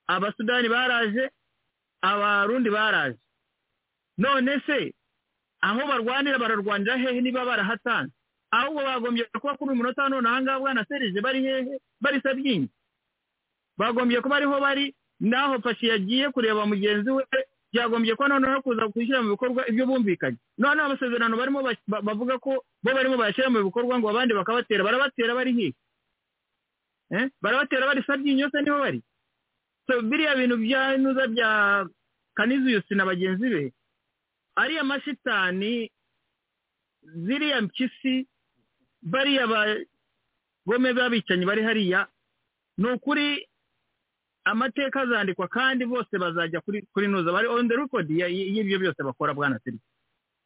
Abasudani 0.06 0.68
baraje? 0.68 1.30
Abarundi 2.02 2.70
baraje? 2.70 3.18
None 4.18 4.60
se 4.66 4.94
aho 5.60 5.86
barwanira 5.86 6.38
bararwanira 6.38 6.96
hehe 6.96 7.20
niba 7.20 7.44
barahatanze? 7.44 8.12
Ahubwo 8.50 8.82
bagombye 8.84 9.24
kuba 9.40 9.56
kuri 9.56 9.70
uyu 9.70 9.76
munota 9.76 10.08
none 10.08 10.28
ahangaha 10.28 10.58
bwana 10.60 10.84
serije 10.84 11.20
bari 11.20 11.42
hehe? 11.42 11.78
Bari 12.00 12.20
sabyinyi 12.20 12.68
bagombye 13.78 14.20
kuba 14.20 14.36
ariho 14.36 14.60
bari? 14.60 14.94
Naho 15.20 15.60
fashi 15.62 15.86
yagiye 15.88 16.30
kureba 16.30 16.66
mugenzi 16.66 17.10
we 17.10 17.24
byagombye 17.72 18.14
kuba 18.16 18.28
noneho 18.28 18.62
kuza 18.62 18.86
gushyira 18.92 19.22
mu 19.22 19.30
bikorwa 19.34 19.64
ibyo 19.70 19.86
bumvikanye 19.86 20.36
noneho 20.58 20.86
amasezerano 20.86 21.36
barimo 21.36 21.60
bavuga 21.88 22.38
ko 22.38 22.64
bo 22.84 22.90
barimo 22.94 23.16
bayashyira 23.16 23.50
mu 23.50 23.64
bikorwa 23.64 23.98
ngo 23.98 24.08
abandi 24.12 24.34
bakabatera 24.34 24.84
barabatera 24.84 25.32
bari 25.34 25.52
hehe 25.56 25.72
barabatera 27.42 27.86
bari 27.86 28.02
sabyinyi 28.06 28.42
yose 28.44 28.60
ni 28.62 28.70
ho 28.70 28.78
bari? 28.78 29.00
Biriya 30.08 30.36
bintu 30.36 30.56
bya 30.56 30.96
nuza 30.98 31.26
bya 31.28 31.50
kanizuyusi 32.34 32.94
na 32.94 33.04
bagenzi 33.04 33.48
be 33.50 33.72
ariya 34.56 34.84
mashitani 34.84 35.90
ziriya 37.02 37.60
mpyisi 37.62 38.28
bariya 39.02 39.46
bagome 39.46 40.92
b'abicanyi 40.96 41.44
bari 41.44 41.62
hariya 41.62 42.06
ni 42.78 42.88
ukuri 42.92 43.48
amateka 44.44 45.00
azandikwa 45.00 45.48
kandi 45.48 45.86
bose 45.86 46.18
bazajya 46.18 46.60
kuri 46.92 47.06
nuza 47.08 47.32
bari 47.32 47.46
on 47.48 47.68
the 47.68 47.76
record 47.76 48.10
y'ibyo 48.10 48.78
byose 48.78 49.02
bakora 49.02 49.34
bwana 49.34 49.58
seri 49.64 49.78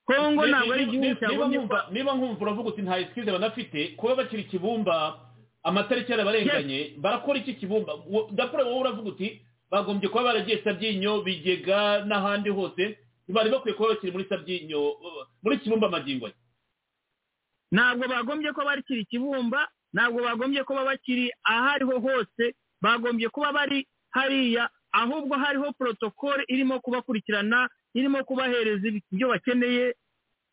kongo 0.04 0.46
ntabwo 0.46 0.72
ari 0.74 0.82
igihugu 0.84 1.14
cyagombye 1.20 1.58
niba 1.92 2.12
nkumva 2.14 2.42
uravuga 2.44 2.68
uti 2.70 2.82
nta 2.82 2.98
esikirize 3.00 3.32
banafite 3.32 3.80
kuba 3.96 4.14
bakiri 4.14 4.42
ikibumba 4.42 5.18
amatariki 5.62 6.12
yarabarenganye 6.12 6.94
barakora 7.02 7.38
iki 7.38 7.54
kibumba? 7.54 7.92
Gakora 8.32 8.64
wowe 8.64 8.80
uravuga 8.80 9.08
uti 9.08 9.42
bagombye 9.70 10.08
kuba 10.08 10.24
baragiye 10.24 10.62
sabyinyo 10.64 11.22
bigega 11.26 12.04
n'ahandi 12.06 12.50
hose 12.54 12.98
ntibari 13.26 13.50
bakwiye 13.50 13.74
kuba 13.76 13.88
bakiri 13.98 14.12
muri 14.12 14.24
sabyinyo 14.30 14.80
muri 15.42 15.58
kibumba 15.58 15.88
magingo 15.90 16.30
ntabwo 17.72 18.04
bagombye 18.08 18.52
kuba 18.52 18.64
bakiri 18.78 19.00
ikibumba 19.02 19.68
ntabwo 19.92 20.22
bagombye 20.22 20.62
kuba 20.64 20.84
bakiri 20.84 21.32
aho 21.44 21.66
ariho 21.74 21.96
hose 22.00 22.44
bagombye 22.86 23.28
kuba 23.28 23.52
bari 23.52 23.86
hariya 24.14 24.70
ahubwo 24.92 25.34
hariho 25.36 25.72
porotokole 25.78 26.44
irimo 26.48 26.80
kubakurikirana 26.80 27.68
irimo 27.94 28.24
kubahereza 28.24 28.88
ibyo 29.12 29.28
bakeneye. 29.28 29.94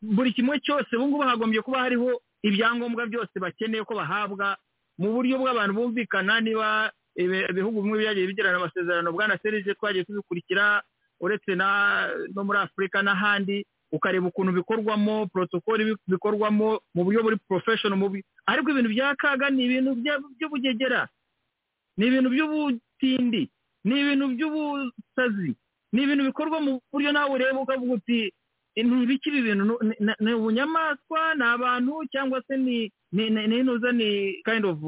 Buri 0.02 0.32
kimwe 0.36 0.60
cyose 0.60 0.96
ubu 0.96 1.08
ngubu 1.08 1.22
hagombye 1.22 1.62
kuba 1.62 1.78
hariho 1.80 2.20
ibyangombwa 2.42 3.06
byose 3.06 3.34
bakeneye 3.40 3.84
ko 3.88 3.94
bahabwa 3.96 4.56
mu 4.98 5.12
buryo 5.16 5.38
bw'abantu 5.40 5.74
bumvikana 5.74 6.40
niba 6.44 6.92
ibihugu 7.16 7.82
bimwe 7.82 7.98
byagiye 8.04 8.26
bigirana 8.28 8.56
amasezerano 8.60 9.12
bwana 9.12 9.38
serije 9.42 9.74
twagiye 9.74 10.04
tubikurikira 10.04 10.82
uretse 11.20 11.54
no 11.56 12.42
muri 12.44 12.58
afurika 12.58 13.02
n'ahandi 13.02 13.64
ukareba 13.92 14.26
ukuntu 14.28 14.52
bikorwamo 14.52 15.26
porotokoli 15.32 15.96
bikorwamo 16.06 16.80
mu 16.94 17.00
buryo 17.04 17.22
buri 17.22 17.36
porofeshono 17.48 17.96
ariko 18.46 18.70
ibintu 18.70 18.90
bya 18.92 19.14
kaga 19.16 19.50
ni 19.50 19.64
ibintu 19.64 19.94
by'ubugegera 20.36 21.08
ni 21.96 22.06
ibintu 22.06 22.28
by'ubutindi 22.34 23.42
ni 23.84 23.94
ibintu 24.00 24.24
by'ubusazi 24.34 25.50
ni 25.92 26.00
ibintu 26.02 26.24
bikorwa 26.30 26.60
mu 26.60 26.80
buryo 26.92 27.12
nawe 27.12 27.30
ureba 27.34 27.60
ukavuga 27.60 27.92
uti 28.02 28.32
ntibikiri 28.76 29.38
ibintu 29.38 29.78
ni 30.20 30.32
ubunyamaswa? 30.34 31.34
Ni 31.38 31.44
abantu? 31.46 32.02
Cyangwa 32.12 32.42
se 32.46 32.56
ni 32.56 32.90
ntuza 33.12 33.92
ni 33.94 34.42
kind 34.44 34.64
of 34.66 34.78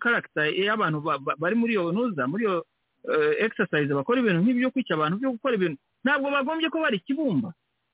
karagita 0.00 0.46
y'abantu 0.46 0.98
bari 1.38 1.54
muri 1.54 1.72
iyo 1.72 1.92
ntuza 1.92 2.26
muri 2.26 2.44
iyo 2.44 2.64
exercise 3.38 3.92
bakora 3.94 4.20
ibintu 4.20 4.40
nk'ibyo 4.42 4.70
kwica 4.70 4.94
abantu 4.94 5.18
byo 5.18 5.30
gukora 5.34 5.54
ibintu. 5.54 5.78
Ntabwo 6.04 6.30
bagombye 6.30 6.68
ko 6.70 6.78
bari 6.80 6.96
ikibumba 7.02 7.52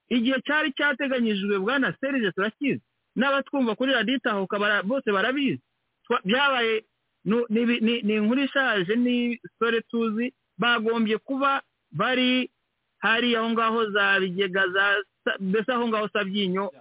igihe 0.08 0.36
cyari 0.46 0.72
cyateganyijwe 0.76 1.58
bwana 1.58 1.94
serije 2.00 2.30
turakizi. 2.32 2.82
N'abatwumva 3.16 3.74
kuri 3.74 3.92
radiyo 3.92 4.16
itahuka 4.16 4.82
bose 4.84 5.12
barabizi. 5.12 5.60
Byabaye 6.24 6.84
ni 7.24 8.14
inkuru 8.14 8.40
ishaje 8.44 8.96
ni 8.96 9.40
sore 9.58 9.80
tuzi 9.80 10.34
bagombye 10.58 11.18
kuba 11.18 11.62
bari 11.92 12.50
hari 12.98 13.36
aho 13.36 13.50
ngaho 13.50 13.90
za 13.90 14.20
bigega 14.20 14.68
za 14.68 14.84
mbese 15.40 15.72
aho 15.72 15.88
ngaho 15.88 16.08
sabyinyo 16.08 16.72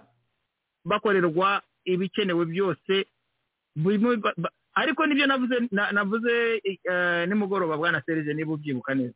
bakorerwa 0.84 1.62
ibikenewe 1.84 2.44
byose 2.44 3.06
ariko 4.74 5.06
ni 5.06 5.14
byo 5.14 5.26
navuze 5.26 5.56
navuze 5.70 6.60
nimugoroba 7.26 7.76
bwana 7.76 8.02
serije 8.06 8.34
niba 8.34 8.52
ubyibuka 8.52 8.94
neza. 8.94 9.14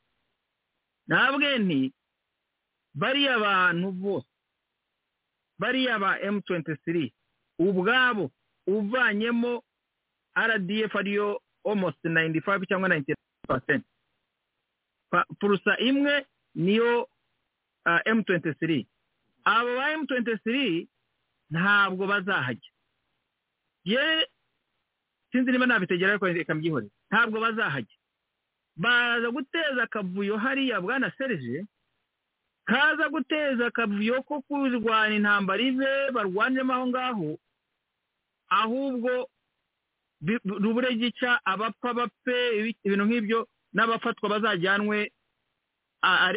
Ntabwe 1.08 1.58
nti 1.58 1.92
bariya 2.94 3.38
bantu 3.38 3.92
bose 3.92 4.27
bariya 5.58 5.98
ba 5.98 6.20
emu 6.20 6.40
tuwenti 6.40 6.76
siri 6.84 7.12
ubwabo 7.58 8.30
uvanyemo 8.66 9.62
rdf 10.48 10.96
ariyo 10.96 11.42
almost 11.64 12.04
nayindi 12.04 12.40
fayive 12.40 12.66
cyangwa 12.66 12.88
nayinti 12.88 13.14
pasenti 13.48 13.88
purusa 15.40 15.78
imwe 15.78 16.26
niyo 16.54 17.08
tuwenti 18.26 18.54
siri 18.58 18.86
abo 19.44 19.76
ba 19.76 19.92
emu 19.92 20.06
tuwenti 20.06 20.38
siri 20.44 20.88
ntabwo 21.50 22.06
bazahajya. 22.06 22.70
Ye 23.84 24.28
sinzi 25.32 25.52
niba 25.52 25.66
nabitegera 25.66 26.10
ariko 26.12 26.26
reka 26.26 26.54
mbyihorere. 26.54 26.92
Ntabwo 27.10 27.40
bazahajya. 27.40 27.96
Baza 28.76 29.30
guteza 29.30 29.82
akavuyo 29.82 30.36
hariya 30.36 30.80
bwana 30.80 31.08
serije 31.18 31.64
kaza 32.68 33.08
guteza 33.08 33.66
akavuyo 33.72 34.20
ko 34.28 34.42
kurwanya 34.44 35.16
intambara 35.16 35.62
ive 35.62 36.10
barwaniremo 36.12 36.72
aho 36.74 36.86
ngaho 36.92 37.30
ahubwo 38.48 39.28
rubure 40.44 40.94
gica 40.94 41.40
abapfa 41.44 41.94
bapfe 41.94 42.36
ibintu 42.84 43.04
nk'ibyo 43.06 43.38
n'abafatwa 43.74 44.28
bazajyanwe 44.28 45.12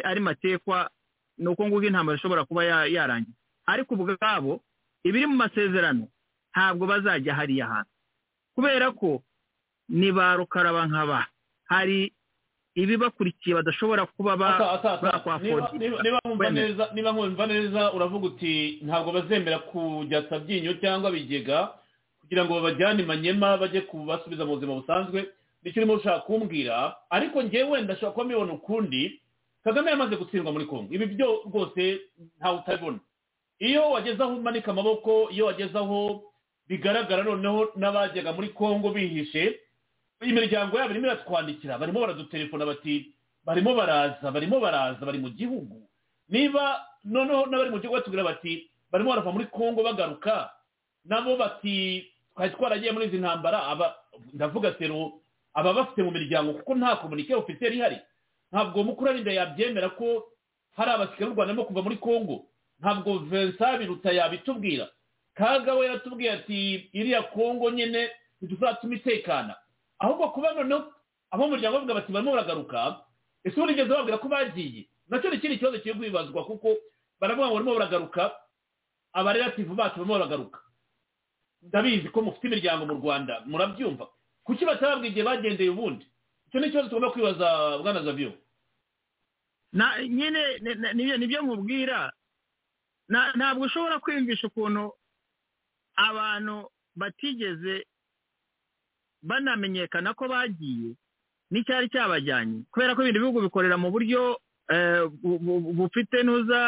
ari 0.04 0.20
matekwa 0.20 0.90
ni 1.38 1.48
uko 1.48 1.66
nguko 1.66 1.84
intambara 1.86 2.16
ishobora 2.18 2.44
kuba 2.44 2.64
yarangira 2.64 3.36
ariko 3.66 3.94
ubwabo 3.94 4.62
ibiri 5.04 5.26
mu 5.26 5.36
masezerano 5.36 6.08
ntabwo 6.52 6.86
bazajya 6.86 7.34
hariya 7.34 7.66
hantu. 7.66 7.90
Kubera 8.54 8.92
ko 8.92 9.22
ni 9.88 10.12
ba 10.12 10.36
rukaraba 10.36 10.86
nkaba 10.86 11.26
hari 11.64 12.12
ibibakurikiye 12.74 13.54
badashobora 13.56 14.06
kuba 14.06 14.36
bakwafodira 14.36 15.68
niba 16.94 17.12
nkumva 17.12 17.46
neza 17.46 17.92
uravuga 17.92 18.26
uti 18.26 18.78
ntabwo 18.82 19.12
bazemera 19.12 19.58
kujya 19.58 20.24
sabyinyo 20.28 20.72
cyangwa 20.80 21.10
bigega 21.10 21.72
kugira 22.20 22.44
ngo 22.44 22.54
babajyane 22.54 23.02
manyema 23.04 23.56
bajye 23.56 23.80
kubasubiza 23.80 24.44
mu 24.44 24.54
buzima 24.56 24.74
busanzwe. 24.80 25.28
Nicyo 25.62 25.80
urimo 25.82 25.94
ushaka 26.00 26.20
kumbwira. 26.26 26.96
Ariko 27.10 27.42
ngewe 27.42 27.70
wenda 27.70 27.94
ashobora 27.94 28.12
kuba 28.12 28.24
mbibona 28.24 28.52
ukundi. 28.52 29.20
Kagame 29.64 29.90
yamaze 29.90 30.16
gutsindwa 30.16 30.52
muri 30.52 30.64
kongo 30.66 30.94
ibi 30.94 31.06
byo 31.06 31.42
rwose 31.46 32.00
ntawe 32.40 32.58
utabibona. 32.58 32.98
Iyo 33.58 33.90
wageze 33.90 34.22
aho 34.22 34.34
umanika 34.36 34.70
amaboko 34.70 35.28
iyo 35.30 35.46
wageze 35.46 35.78
aho 35.78 36.22
bigaragara 36.68 37.22
noneho 37.22 37.68
n'abajyaga 37.76 38.32
muri 38.32 38.48
kongo 38.48 38.90
bihishe 38.90 39.60
imiryango 40.22 40.78
yabo 40.78 40.90
irimo 40.90 41.06
iratwandikira. 41.06 41.78
Barimo 41.78 42.00
baradutelefona 42.00 42.66
bati 42.66 43.12
barimo 43.44 43.74
baraza 43.74 44.30
barimo 44.30 44.60
baraza 44.60 45.06
bari 45.06 45.18
mu 45.18 45.28
gihugu. 45.30 45.82
Niba 46.28 46.80
noneho 47.04 47.46
n'abari 47.46 47.70
mu 47.70 47.78
gihugu 47.80 47.96
batubwira 47.98 48.24
bati 48.24 48.70
barimo 48.92 49.10
barava 49.10 49.32
muri 49.32 49.46
kongo 49.46 49.82
bagaruka 49.82 50.50
nabo 51.04 51.36
bati 51.36 52.06
twari 52.34 52.50
twaragiye 52.54 52.92
muri 52.92 53.06
izi 53.06 53.18
ntambara. 53.18 53.92
Ndavuga 54.34 54.74
sero 54.78 55.12
aba 55.54 55.72
bafite 55.72 56.02
mu 56.02 56.10
miryango 56.10 56.52
kuko 56.52 56.74
nta 56.74 56.96
komunike 56.96 57.34
ofisiyeri 57.34 57.76
ihari. 57.78 57.98
Ntabwo 58.52 58.84
mukuru 58.84 59.10
arinda 59.10 59.32
yabyemera 59.32 59.88
ko 59.96 60.28
hari 60.76 60.90
abasirikare 60.90 61.30
b'u 61.30 61.34
rwanda 61.36 61.52
barimo 61.54 61.64
kuva 61.64 61.82
muri 61.82 61.96
kongo 61.96 62.44
ntabwo 62.80 63.18
vincent 63.18 63.78
biruta 63.78 64.12
yabitubwira. 64.12 64.88
Kaga 65.34 65.74
we 65.74 65.86
yaratubwiye 65.86 66.30
ati 66.32 66.88
iriya 66.92 67.22
kongo 67.32 67.70
nyine 67.70 68.10
ntituzatuma 68.42 68.94
itekana. 68.94 69.54
Ahubwo 70.02 70.30
kuba 70.34 70.52
noneho 70.58 70.90
abo 71.30 71.42
mu 71.46 71.50
muryango 71.54 71.76
bavuga 71.78 71.94
bati 71.94 72.10
barimo 72.12 72.32
baragaruka 72.34 73.04
ese 73.46 73.54
urigeze 73.60 73.88
bababwira 73.88 74.18
ko 74.18 74.28
bagiye? 74.28 74.88
Nacyo 75.08 75.30
ni 75.30 75.36
ikindi 75.38 75.58
kibazo 75.58 75.78
kiri 75.78 75.94
kwibazwa 75.98 76.44
kuko 76.44 76.68
baravuga 77.20 77.46
ngo 77.48 77.54
barimo 77.54 77.74
baragaruka. 77.78 78.22
Abarelativu 79.12 79.74
bacu 79.74 79.96
barimo 80.02 80.14
baragaruka. 80.18 80.58
Ndabizi 81.62 82.08
ko 82.10 82.22
mufite 82.22 82.44
imiryango 82.46 82.86
mu 82.86 82.94
rwanda 82.98 83.40
murabyumva. 83.46 84.08
Kuki 84.44 84.64
batababwira 84.66 85.08
igihe 85.10 85.24
bagendeye 85.26 85.70
ubundi? 85.70 86.06
Icyo 86.48 86.60
ni 86.60 86.66
ikibazo 86.66 86.88
tugomba 86.88 87.10
kwibaza 87.14 87.78
bwana 87.78 88.02
zaviyo 88.02 88.32
nyine 90.08 90.42
ni 91.18 91.26
byo 91.26 91.42
nkubwira. 91.42 92.12
Ntabwo 93.08 93.64
ushobora 93.66 93.98
kwiyumvisha 93.98 94.46
ukuntu 94.46 94.92
abantu 95.96 96.70
batigeze 96.96 97.86
banamenyekana 99.22 100.14
ko 100.14 100.28
bagiye 100.28 100.94
n'icyari 101.50 101.88
cyabajyanye. 101.92 102.62
Kubera 102.72 102.94
ko 102.94 103.02
ibindi 103.02 103.20
bihugu 103.20 103.40
bikorera 103.44 103.76
mu 103.78 103.90
buryo 103.92 104.40
bufite 105.78 106.22
ntuza 106.22 106.60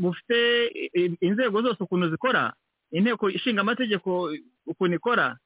bufite 0.00 0.66
inzego 1.20 1.62
zose 1.62 1.82
ukuntu 1.82 2.10
zikora 2.10 2.52
inteko 2.92 3.30
ishinga 3.30 3.60
amategeko 3.60 4.30
ukuntu 4.66 4.94
ikora 4.96 5.36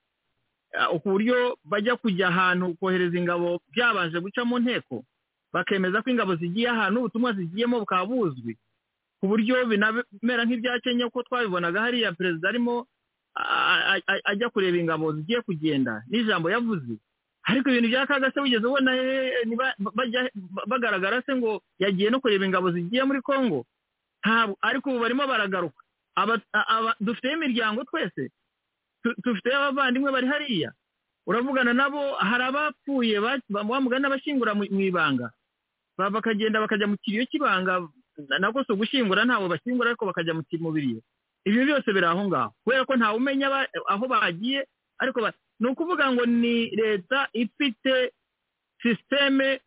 ku 1.02 1.08
buryo 1.10 1.56
bajya 1.64 1.96
kujya 1.96 2.28
ahantu 2.28 2.74
kohereza 2.76 3.18
ingabo 3.18 3.60
byabanje 3.72 4.20
guca 4.20 4.44
mu 4.44 4.58
nteko 4.60 5.04
bakemeza 5.52 6.02
ko 6.02 6.10
ingabo 6.12 6.36
zigiye 6.36 6.68
ahantu 6.68 7.00
ubutumwa 7.00 7.32
zigiyemo 7.32 7.80
bukaba 7.80 8.06
buzwi 8.06 8.54
ku 9.20 9.24
buryo 9.26 9.64
binamera 9.66 10.44
nk'ibya 10.44 10.78
kenya 10.84 11.08
ko 11.10 11.22
twabibonaga 11.24 11.80
hariya 11.80 12.12
perezida 12.12 12.48
arimo 12.52 12.86
ajya 14.24 14.48
kureba 14.50 14.76
ingabo 14.78 15.12
zigiye 15.12 15.40
kugenda. 15.42 16.02
N'ijambo 16.10 16.50
yavuze. 16.50 16.98
Ariko 17.48 17.70
ibintu 17.70 17.88
bya 17.88 18.06
kaga 18.06 18.30
se 18.32 18.40
wigeze 18.40 18.66
ubona 18.66 18.92
bagaragara 20.66 21.22
se 21.22 21.32
ngo 21.36 21.62
yagiye 21.78 22.10
no 22.10 22.20
kureba 22.20 22.44
ingabo 22.44 22.70
zigiye 22.72 23.04
muri 23.04 23.20
congo? 23.22 23.64
Ntabwo. 24.24 24.56
Ariko 24.60 24.90
ubu 24.90 25.00
barimo 25.00 25.26
baragaruka. 25.26 25.80
Dufiteho 27.00 27.34
imiryango 27.34 27.84
twese? 27.84 28.30
Dufite 29.24 29.54
abavandimwe 29.54 30.12
bari 30.12 30.26
hariya? 30.26 30.72
Uravugana 31.26 31.72
nabo 31.72 32.14
hari 32.18 32.44
abapfuye 32.44 33.20
bamugana 33.48 34.08
n'abashyingura 34.08 34.54
mu 34.54 34.64
ibanga? 34.64 35.30
Bakagenda 35.98 36.60
bakajya 36.60 36.86
mu 36.86 36.96
kiriyo 36.98 37.24
cy'ibanga 37.30 37.88
nabwo 38.38 38.64
si 38.64 38.72
ugushyingura 38.72 39.24
ntabwo 39.24 39.48
bashyingura 39.48 39.90
ariko 39.94 40.06
bakajya 40.06 40.34
mu 40.34 40.42
mubiri 40.60 40.98
ibyo 41.48 41.64
byose 41.64 41.88
biri 41.92 42.06
aho 42.06 42.28
ngaho. 42.28 42.52
Kubera 42.64 42.84
ko 42.84 42.92
ntawe 42.96 43.16
umenya 43.16 43.46
aho 43.88 44.04
bagiye 44.08 44.60
ariko 45.00 45.18
ni 45.60 45.66
ukuvuga 45.72 46.12
ngo 46.12 46.26
ni 46.26 46.70
leta 46.76 47.28
ifite 47.32 48.12
sisiteme 48.82 49.60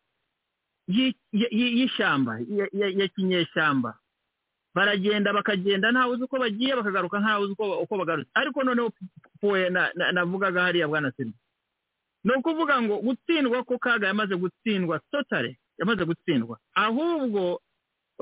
y'ishyamba 0.88 2.38
ya 2.72 3.08
kinyeshyamba. 3.08 3.98
Baragenda 4.74 5.32
bakagenda 5.32 5.92
ntawe 5.92 6.12
uzi 6.14 6.24
uko 6.24 6.38
bagiye 6.38 6.76
bakagaruka 6.76 7.20
ntawe 7.20 7.44
uzi 7.44 7.52
uko 7.58 7.92
bagarutse. 7.98 8.30
Ariko 8.34 8.62
noneho 8.64 8.92
poye 9.40 9.70
navugaga 10.12 10.62
hariya 10.62 10.88
bwana 10.88 11.12
sida 11.12 11.30
ni 12.24 12.32
ukuvuga 12.38 12.78
ngo 12.82 12.98
gutsindwa 13.02 13.64
ko 13.66 13.78
kaga 13.78 14.06
yamaze 14.06 14.36
gutsindwa 14.36 15.00
totale 15.10 15.58
yamaze 15.78 16.04
gutsindwa. 16.04 16.58
Ahubwo 16.74 17.60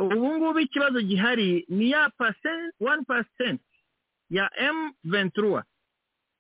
ubu 0.01 0.16
ngubu 0.36 0.59
ikibazo 0.64 1.01
gihari 1.05 1.64
ni 1.68 1.90
ya 1.90 2.09
pasenti 2.16 2.72
wani 2.80 3.05
pasenti 3.05 3.64
ya 4.30 4.48
emu 4.57 4.92
ventura. 5.05 5.64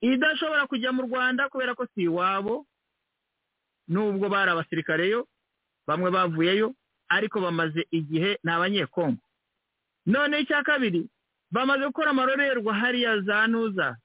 Idashobora 0.00 0.66
kujya 0.66 0.92
mu 0.92 1.02
rwanda 1.04 1.48
kubera 1.52 1.74
ko 1.76 1.84
si 1.94 2.02
iwabo 2.08 2.64
nubwo 3.88 4.28
bari 4.32 4.50
abasirikare 4.50 5.08
yo 5.12 5.28
bamwe 5.86 6.08
bavuyeyo 6.10 6.72
ariko 7.12 7.40
bamaze 7.40 7.84
igihe 7.90 8.38
ni 8.44 8.50
abanyekongo 8.52 9.20
none 10.06 10.40
icya 10.40 10.62
kabiri 10.62 11.04
bamaze 11.52 11.84
gukora 11.90 12.10
amarorerwa 12.16 12.72
hariya 12.74 13.20
za 13.20 13.46
ntuza 13.46 13.96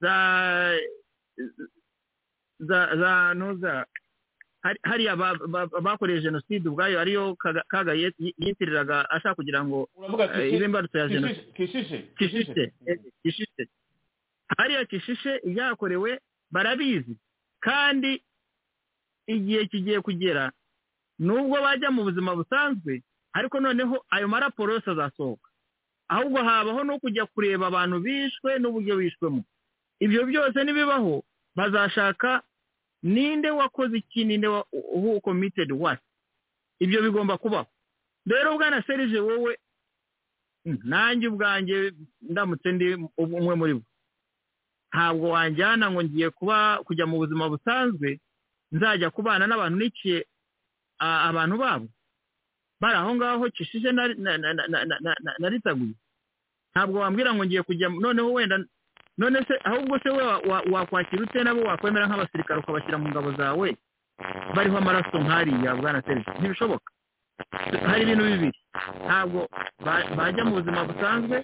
za 0.00 0.14
za 2.58 2.78
za 2.96 3.34
hari- 3.34 3.86
hariya 4.82 5.16
ba- 5.16 5.38
ba- 5.48 5.66
bakoreye 5.80 6.20
jenoside 6.20 6.68
ubwayo 6.68 7.00
ariyo 7.00 7.34
Kaga- 7.36 7.64
kaga 7.68 7.92
yi- 7.94 8.34
yitiriraga 8.38 9.10
ashaka 9.10 9.34
kugira 9.34 9.64
ngo 9.64 9.88
eh, 10.42 10.54
ibe 10.54 10.64
imbarutso 10.64 10.98
ya 10.98 11.08
jenoside. 11.08 11.52
Kishishe 12.18 12.72
eh, 12.86 12.98
kishishe. 13.22 13.68
Hariya 14.58 14.84
kishishe 14.84 15.40
ibyakorewe 15.44 16.20
barabizi. 16.50 17.16
Kandi 17.60 18.22
igihe 19.26 19.66
kigiye 19.66 20.00
kugera 20.00 20.52
nubwo 21.18 21.60
bajya 21.62 21.90
mu 21.90 22.02
buzima 22.04 22.34
busanzwe 22.36 23.02
ariko 23.32 23.60
noneho 23.60 24.04
ayo 24.10 24.28
maraporo 24.28 24.72
yose 24.78 24.90
azasohoka. 24.90 25.50
Ahubwo 26.08 26.38
habaho 26.42 26.84
no 26.84 26.98
kujya 27.02 27.26
kureba 27.26 27.66
abantu 27.66 28.00
bishwe 28.00 28.58
n'uburyo 28.62 28.96
bishwemo. 28.96 29.42
Ibyo 30.00 30.22
byose 30.26 30.58
nibibaho 30.64 31.24
bazashaka 31.56 32.42
ninde 33.02 33.50
wakoze 33.50 33.96
iki 33.98 34.24
ninde 34.24 34.48
who 34.72 35.20
committed 35.20 35.72
what 35.72 36.00
ibyo 36.80 37.02
bigomba 37.02 37.38
kubaho 37.38 37.66
rero 38.26 38.56
bwana 38.58 38.82
serije 38.86 39.18
wowe 39.20 39.58
mm, 40.64 40.78
nanjye 40.84 41.28
ubwanjye 41.28 41.92
ndamutse 42.20 42.72
ndi 42.72 42.94
umwe 43.18 43.54
muri 43.54 43.74
bo 43.74 43.82
ntabwo 44.92 45.28
wanjyana 45.28 45.90
ngo 45.90 46.02
ngiye 46.04 46.30
kuba 46.30 46.80
kujya 46.84 47.06
mu 47.06 47.16
buzima 47.18 47.48
busanzwe 47.48 48.20
nzajya 48.72 49.10
kubana 49.10 49.46
n'abantu 49.46 49.76
niciye 49.78 50.26
abantu 50.98 51.56
babo 51.58 51.86
bari 52.80 52.96
aho 52.96 53.14
ngaho 53.14 53.50
kishije 53.50 53.92
na- 53.92 54.14
naritaguye 55.38 55.94
ntabwo 56.72 56.98
wambwira 57.00 57.34
ngo 57.34 57.44
ngiye 57.44 57.62
kujya 57.62 57.88
noneho 57.88 58.32
wenda 58.32 58.58
none 59.18 59.38
se 59.48 59.54
ahubwo 59.64 59.98
se 60.02 60.08
wakwakira 60.72 61.22
ute 61.22 61.44
nabo 61.44 61.60
wakwemera 61.68 62.06
nk'abasirikare 62.06 62.60
ukabashyira 62.60 62.98
mu 62.98 63.08
ngabo 63.08 63.32
zawe? 63.38 63.68
Bariho 64.54 64.76
amaraso 64.78 65.16
nk'ariya 65.20 65.74
bwana 65.76 66.02
serije 66.06 66.30
ntibishoboka. 66.40 66.88
Hari 67.88 68.02
ibintu 68.02 68.24
bibiri 68.24 68.58
ntabwo 69.06 69.40
ba- 69.84 70.08
bajya 70.16 70.42
mu 70.44 70.52
buzima 70.56 70.84
busanzwe 70.88 71.36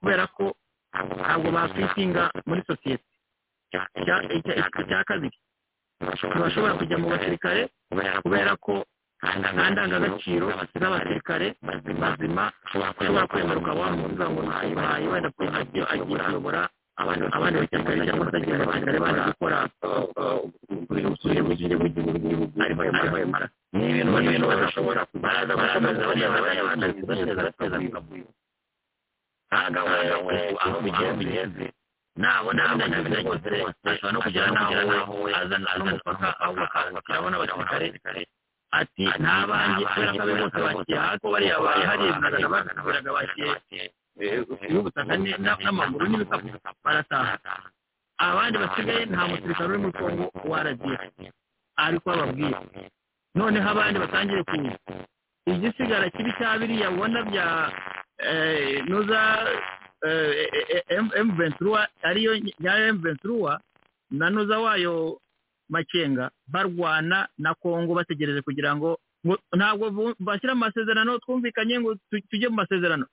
kubera 0.00 0.24
ko 0.36 0.44
ntabwo 1.20 1.48
bakwitinga 1.56 2.22
muri 2.48 2.62
sosiyete. 2.66 3.04
Icya- 4.00 5.04
kabiri 5.04 5.36
ntibashobora 6.00 6.72
kujya 6.80 6.96
mu 6.98 7.06
basirikare 7.12 7.62
kubera 8.24 8.52
ko 8.56 8.84
nta 9.20 9.70
ndangagaciro 9.72 10.46
z'abasirikare 10.80 11.46
bazima 12.00 12.44
ushobora 12.64 13.26
kwemera 13.28 13.58
ukaba 13.60 13.80
wamubuza 13.80 14.24
ngo 14.30 14.40
ntayibaye 14.48 15.04
wenda 15.08 15.28
ko 15.36 15.42
agiye 15.58 15.84
agiye 15.92 16.18
se 16.96 18.36
agiye 18.36 18.54
abasirikare 18.56 18.98
baje 19.04 19.20
gukora 19.30 19.58
ubusugire 21.06 21.40
bw'igihugu 21.44 22.60
arimo 22.64 22.82
ayo 22.82 23.26
maraso 23.32 23.54
ni 23.76 23.84
ibintu 23.90 24.10
ni 24.20 24.26
ibintu 24.28 24.46
badashobora 24.50 25.00
baraza 25.24 25.52
baraza 25.60 25.88
bariya 26.08 26.28
bariya 26.34 26.64
bateza 26.68 27.76
ntabwo 29.48 29.80
we 30.26 30.38
aho 30.64 30.76
bigeze. 30.84 31.66
nabona 32.16 32.62
abanyabintu 32.72 33.20
rwose 33.22 33.48
ashobora 33.84 34.12
no 34.14 34.20
kugera 34.24 34.46
n'aho 34.54 35.16
azana 35.40 35.70
n'umupaka 35.78 36.26
akabona 37.00 37.36
abasirikare 37.36 38.22
ati 38.78 39.04
ntabanjye 39.22 39.84
kubera 39.90 40.10
ko 40.16 40.20
abe 40.24 40.34
bose 40.40 40.58
bagiye 40.66 40.98
hasi 41.04 41.24
bariya 41.32 41.56
bari 41.64 41.82
hariya 41.88 42.14
bazana 42.22 42.80
bazana 42.86 43.10
bagiye 43.16 43.84
y'ubutaka 44.70 45.12
n'amaguru 45.16 46.06
n'ibikapu 46.08 46.48
barataha 46.84 47.38
abandi 48.18 48.56
basigaye 48.58 49.04
nta 49.06 49.22
musirikare 49.28 49.68
uri 49.68 49.78
muri 49.82 49.92
kongo 49.98 50.24
waragiye 50.50 51.28
ariko 51.76 52.06
ababwira 52.12 52.58
noneho 53.36 53.68
abandi 53.70 53.96
batangire 54.00 54.42
kuza 54.48 54.72
igisigara 55.46 56.10
kibi 56.10 56.32
cya 56.38 56.58
biriya 56.58 56.90
ubona 56.90 57.20
bya 57.28 57.46
nuza 58.88 59.20
emu 60.88 61.32
ventura 61.36 61.88
ariyo 62.02 62.32
ya 62.60 62.72
emu 62.88 62.98
ventura 63.00 63.60
na 64.10 64.30
nuza 64.30 64.58
wayo 64.58 65.20
makenga 65.68 66.30
barwana 66.48 67.28
na 67.38 67.54
kongo 67.54 67.94
bategereje 67.94 68.40
kugira 68.42 68.76
ngo 68.76 68.98
ntabwo 69.56 70.14
bashyira 70.20 70.52
amasezerano 70.52 71.18
twumvikanye 71.18 71.80
ngo 71.80 71.94
tujye 72.30 72.48
mu 72.48 72.56
masezerano. 72.62 73.06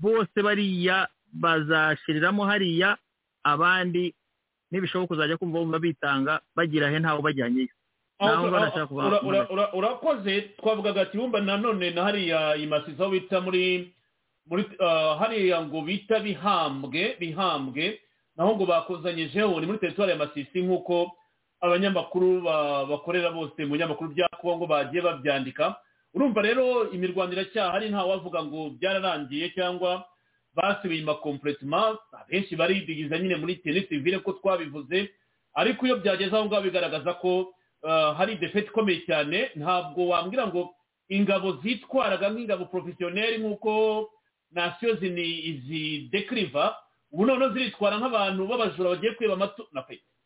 Bose 0.00 0.36
bariya 0.42 1.08
bazashiriramo 1.32 2.44
hariya 2.46 2.96
abandi 3.44 4.14
ntibishoboka 4.70 5.14
kuzajya 5.14 5.36
kumva 5.36 5.58
bumva 5.58 5.78
bitanga 5.78 6.40
bagira 6.56 6.90
he 6.90 6.98
ntawe 6.98 7.20
bajyanyeyo 7.22 7.74
urakoze 9.72 10.40
twavugaga 10.58 11.04
kibumba 11.04 11.40
nanone 11.40 11.90
na 11.90 12.02
hariya 12.02 12.56
imasizo 12.56 13.02
aho 13.04 13.12
bita 13.12 13.40
muri 13.40 13.92
muri 14.50 14.64
hariya 15.18 15.62
ngo 15.66 15.82
bita 15.82 16.20
bihambwe 16.20 17.16
bihambwe 17.20 18.00
naho 18.36 18.54
ngo 18.56 18.66
bakuzanyijeho 18.66 19.60
ni 19.60 19.66
muri 19.66 19.78
teritwari 19.78 20.10
ya 20.12 20.16
masisi 20.18 20.62
nk'uko 20.62 21.12
abanyamakuru 21.60 22.42
bakorera 22.90 23.30
bose 23.30 23.64
mu 23.64 23.72
binyamakuru 23.72 24.10
bya 24.14 24.28
kongo 24.40 24.66
bagiye 24.66 25.02
babyandika. 25.02 25.76
Urumva 26.14 26.42
rero 26.42 26.90
imirwano 26.90 27.32
iracyahari 27.32 27.88
nta 27.90 28.04
wavuga 28.04 28.44
ngo 28.44 28.70
byararangiye 28.78 29.50
cyangwa 29.54 30.04
basubiye 30.54 31.00
inyuma 31.02 31.14
kompletema 31.18 31.98
abenshi 32.12 32.56
baridigiza 32.56 33.18
nyine 33.18 33.36
muri 33.36 33.54
teni 33.58 33.80
sivire 33.88 34.18
ko 34.22 34.32
twabivuze 34.38 35.10
ariko 35.54 35.86
iyo 35.86 35.96
byageze 35.98 36.30
aho 36.36 36.46
ngaho 36.46 36.62
bigaragaza 36.62 37.14
ko 37.18 37.54
hari 38.16 38.36
defeti 38.40 38.68
ikomeye 38.70 39.00
cyane. 39.06 39.50
Ntabwo 39.58 40.08
wambwira 40.08 40.46
ngo 40.48 40.70
ingabo 41.08 41.58
zitwaraga 41.62 42.30
nk'ingabo 42.32 42.64
porofesiyoneri 42.72 43.38
nk'uko 43.38 44.08
nasiyo 44.54 44.96
izi 45.02 46.08
dekiriva 46.12 46.74
ubu 47.12 47.26
noneho 47.26 47.52
ziritwara 47.52 47.98
nk'abantu 48.00 48.46
b'abajura 48.48 48.90
bagiye 48.96 49.12
kwiba 49.18 49.34
amatungo 49.34 49.68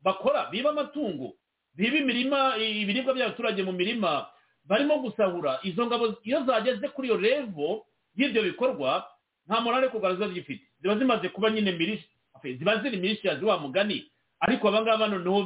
bakora 0.05 0.47
biba 0.53 0.71
amatungo 0.71 1.35
biba 1.75 1.97
imirima 1.99 2.57
ibiribwa 2.61 3.15
by'abaturage 3.15 3.63
mu 3.67 3.73
mirima. 3.73 4.27
Barimo 4.69 4.99
gusahura 4.99 5.59
izo 5.63 5.87
ngabo 5.87 6.15
iyo 6.25 6.45
zageze 6.45 6.89
kuri 6.89 7.09
iyo 7.09 7.17
revo 7.17 7.87
y'ibyo 8.17 8.43
bikorwa 8.43 9.07
nta 9.49 9.61
morale 9.61 9.89
kugaragaza 9.89 10.35
zifite. 10.35 10.65
Ziba 10.83 10.97
zimaze 10.99 11.29
kuba 11.29 11.51
nyine 11.51 11.73
mirisha 11.73 12.07
ziba 12.45 12.83
ziri 12.83 12.97
mirisha 12.97 13.39
wa 13.43 13.59
mugani 13.59 14.11
ariko 14.41 14.69
aba 14.69 14.83
ngaba 14.83 15.09
noneho 15.09 15.43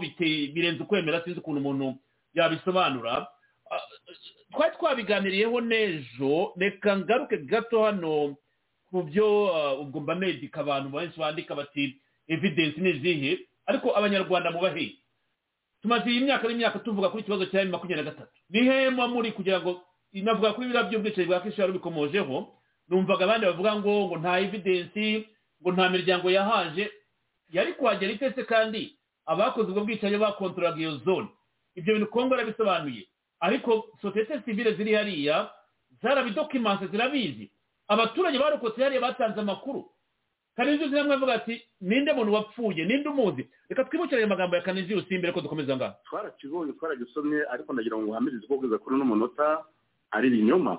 birenze 0.55 0.83
ukwemera 0.83 1.23
sinzi 1.25 1.39
ukuntu 1.41 1.61
umuntu 1.61 1.95
yabisobanura. 2.35 3.27
Twari 4.53 4.77
twabiganiriyeho 4.77 5.61
n'ejo 5.61 6.53
reka 6.57 6.97
ngaruke 6.97 7.37
gato 7.49 7.85
hano 7.85 8.37
ku 8.91 9.03
byo 9.03 9.27
ubwo 9.81 10.01
mba 10.01 10.15
medika 10.15 10.61
abantu 10.61 10.89
benshi 10.93 11.17
bandika 11.21 11.55
bati 11.55 11.97
evidensi 12.29 12.81
ni 12.81 12.91
izihe 12.91 13.39
ariko 13.67 13.97
abanyarwanda 13.97 14.51
mubahe. 14.51 14.93
Tumaze 15.83 16.11
iyi 16.11 16.21
myaka 16.25 16.49
n'imyaka 16.49 16.79
tuvuga 16.79 17.09
kuri 17.11 17.23
ikibazo 17.23 17.47
cya 17.47 17.65
makumyabiri 17.65 18.05
na 18.05 18.11
gatatu. 18.11 18.31
Ni 18.51 18.61
hema 18.63 19.09
muri 19.09 19.33
kugira 19.33 19.61
ngo 19.61 19.83
inavuga 20.13 20.53
kuri 20.53 20.67
biriya 20.69 20.85
by'ubwicanyi 20.89 21.27
bwa 21.27 21.41
kishari 21.41 21.73
bikomojeho 21.73 22.37
numvaga 22.89 23.25
abandi 23.25 23.47
bavuga 23.47 23.77
ngo 23.77 23.93
ngo 24.07 24.17
nta 24.19 24.41
evidensi 24.41 25.27
ngo 25.63 25.73
nta 25.73 25.89
miryango 25.91 26.31
yahaje. 26.31 26.91
Yari 27.53 27.73
kuhagera 27.75 28.13
itese 28.13 28.45
kandi 28.45 28.95
abakoze 29.27 29.69
ubwo 29.71 29.85
bwicanyi 29.85 30.17
bakontorolaga 30.19 30.81
iyo 30.81 30.97
zone. 31.05 31.29
Ibyo 31.75 31.95
bintu 31.95 32.11
kongo 32.11 32.35
yarabisobanuye. 32.35 33.09
Ariko 33.41 33.89
sosiyete 34.03 34.41
sivile 34.45 34.75
ziri 34.75 34.95
hariya 34.95 35.51
zarabidokimanse 36.03 36.87
zirabizi. 36.87 37.51
Abaturage 37.89 38.39
barokotse 38.39 38.83
hariya 38.83 39.01
batanze 39.01 39.41
amakuru. 39.41 39.91
Kanizi 40.57 40.89
zimwe 40.89 41.15
avuga 41.15 41.35
ati 41.35 41.63
ninde 41.81 42.13
muntu 42.13 42.33
wapfuye? 42.33 42.85
Ninde 42.85 43.09
umuzi? 43.09 43.49
Reka 43.69 43.85
twibukiranye 43.85 44.25
amagambo 44.27 44.57
ya 44.57 44.63
kanizi 44.63 44.95
usimbere 44.95 45.33
ko 45.33 45.41
dukomeza 45.41 45.77
ngaho 45.77 45.95
twarakibonye 46.05 46.73
twaragisomye 46.73 47.39
ariko 47.53 47.73
ndagira 47.73 47.97
ngo 47.97 48.11
uhamirize 48.11 48.47
ko 48.47 48.57
kugeza 48.57 48.79
kuri 48.79 48.97
uno 48.97 49.05
munota 49.05 49.65
ari 50.11 50.29
ibinyoma. 50.29 50.79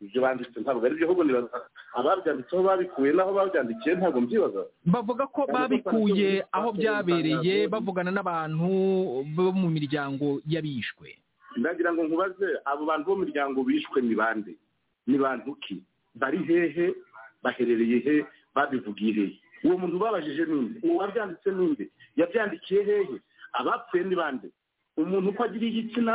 Ibyo 0.00 0.22
banditse 0.22 0.60
ntabwo 0.60 0.86
ari 0.86 0.94
byo 0.94 1.06
ahubwo 1.10 1.24
nibaza 1.26 1.58
ababyanditseho 1.94 2.62
babikuye 2.62 3.10
n'aho 3.14 3.32
babyandikiye 3.34 3.94
ntabwo 3.98 4.20
mbyibaza. 4.22 4.62
Bavuga 4.86 5.26
ko 5.26 5.46
babikuye 5.52 6.46
aho 6.52 6.68
byabereye 6.72 7.66
bavugana 7.68 8.10
n'abantu 8.14 8.66
bo 9.34 9.50
mu 9.54 9.66
miryango 9.70 10.38
y'abishwe. 10.46 11.18
Ndagira 11.58 11.90
ngo 11.94 12.02
nkubaze 12.06 12.46
abo 12.64 12.82
bantu 12.86 13.04
bo 13.10 13.14
mu 13.18 13.22
miryango 13.26 13.58
bishwe 13.66 13.98
ni 14.02 14.14
bande? 14.14 14.54
Ni 15.06 15.18
bantu 15.18 15.54
ki? 15.62 15.82
Bari 16.14 16.38
hehe? 16.46 16.94
Baherereye 17.42 17.98
he? 18.06 18.16
Babivugiye 18.58 19.12
hehe 19.14 19.38
uwo 19.64 19.78
muntu 19.78 19.96
ubabajije 19.96 20.44
ninde? 20.46 20.80
Uwo 20.82 20.96
wabyanditse 21.02 21.50
ninde? 21.50 21.84
Yabyandikiye 22.16 22.82
hehe? 22.84 23.16
Abapfuye 23.52 24.04
ni 24.04 24.16
bande? 24.16 24.48
Umuntu 24.98 25.30
uko 25.30 25.44
agira 25.46 25.66
igitsina 25.66 26.14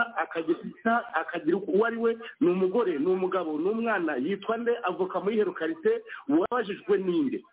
akagira 1.15 1.57
uwo 1.57 1.85
ari 1.85 1.97
we 1.97 2.17
ni 2.39 2.47
umugore 2.51 2.99
ni 2.99 3.05
umugabo 3.07 3.55
ni 3.59 3.69
umwana 3.69 4.15
yitwa 4.19 4.57
nde? 4.57 4.71
Avoka 4.83 5.19
muri 5.23 5.35
herukarite 5.39 6.01
uwabajijwe 6.29 6.97
ninde 6.97 7.43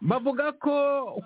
bavuga 0.00 0.52
ko 0.56 0.72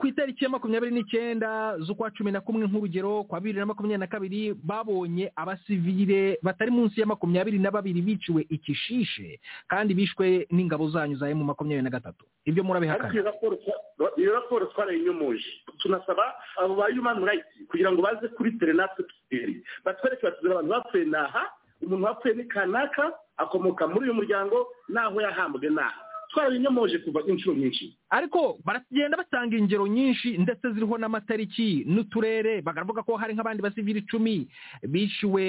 ku 0.00 0.06
itariki 0.06 0.44
ya 0.44 0.50
makumyabiri 0.50 0.92
n'icyenda 0.94 1.78
z'ukwa 1.78 2.10
cumi 2.10 2.32
na 2.32 2.40
kumwe 2.40 2.66
nk'urugero 2.66 3.24
kwa 3.24 3.40
bibiri 3.40 3.58
na 3.62 3.66
makumyabiri 3.66 3.98
na 4.02 4.06
kabiri 4.10 4.54
babonye 4.54 5.30
abasivile 5.36 6.38
batari 6.42 6.70
munsi 6.70 7.00
ya 7.00 7.06
makumyabiri 7.06 7.58
na 7.58 7.70
babiri 7.70 8.02
biciwe 8.02 8.46
ikishishe 8.50 9.40
kandi 9.70 9.94
bishwe 9.94 10.46
n'ingabo 10.50 10.90
zanyu 10.90 11.16
za 11.16 11.30
emu 11.30 11.44
makumyabiri 11.44 11.82
na 11.86 11.90
gatatu. 11.90 12.24
Ibyo 12.44 12.64
murabihakana. 12.64 13.14
Iyo 13.14 13.22
raporo 13.22 13.56
twa- 13.56 14.12
iyo 14.18 14.34
raporo 14.34 14.66
twarayinyomoje 14.66 15.46
tunasaba 15.78 16.34
abo 16.58 16.74
ba 16.74 16.90
human 16.90 17.22
rights 17.24 17.46
kugira 17.70 17.92
ngo 17.92 18.02
baze 18.02 18.28
kuri 18.34 18.52
tere 18.58 18.72
natwe 18.72 19.04
tuteri 19.06 19.62
batwereke 19.84 20.26
batuzira 20.26 20.54
abantu 20.58 20.70
bapfuye 20.70 21.04
naha 21.04 21.42
umuntu 21.82 22.04
wapfuye 22.04 22.34
ni 22.34 22.44
kanaka 22.50 23.12
akomoka 23.36 23.86
muri 23.86 24.10
uyu 24.10 24.14
muryango 24.14 24.66
naho 24.88 25.20
yahambwe 25.20 25.70
naha. 25.70 26.00
Twarabinyomoje 26.34 26.98
kuva 26.98 27.20
inshuro 27.26 27.56
nyinshi. 27.56 27.94
Ariko 28.10 28.58
baragenda 28.64 29.16
batanga 29.16 29.56
ingero 29.56 29.86
nyinshi 29.86 30.38
ndetse 30.38 30.70
ziriho 30.72 30.98
n'amatariki 30.98 31.84
n'uturere. 31.86 32.62
Bakavuga 32.62 33.02
ko 33.06 33.16
hari 33.16 33.34
nk'abandi 33.34 33.62
basivili 33.62 33.98
icumi 34.02 34.48
bishyuwe 34.88 35.44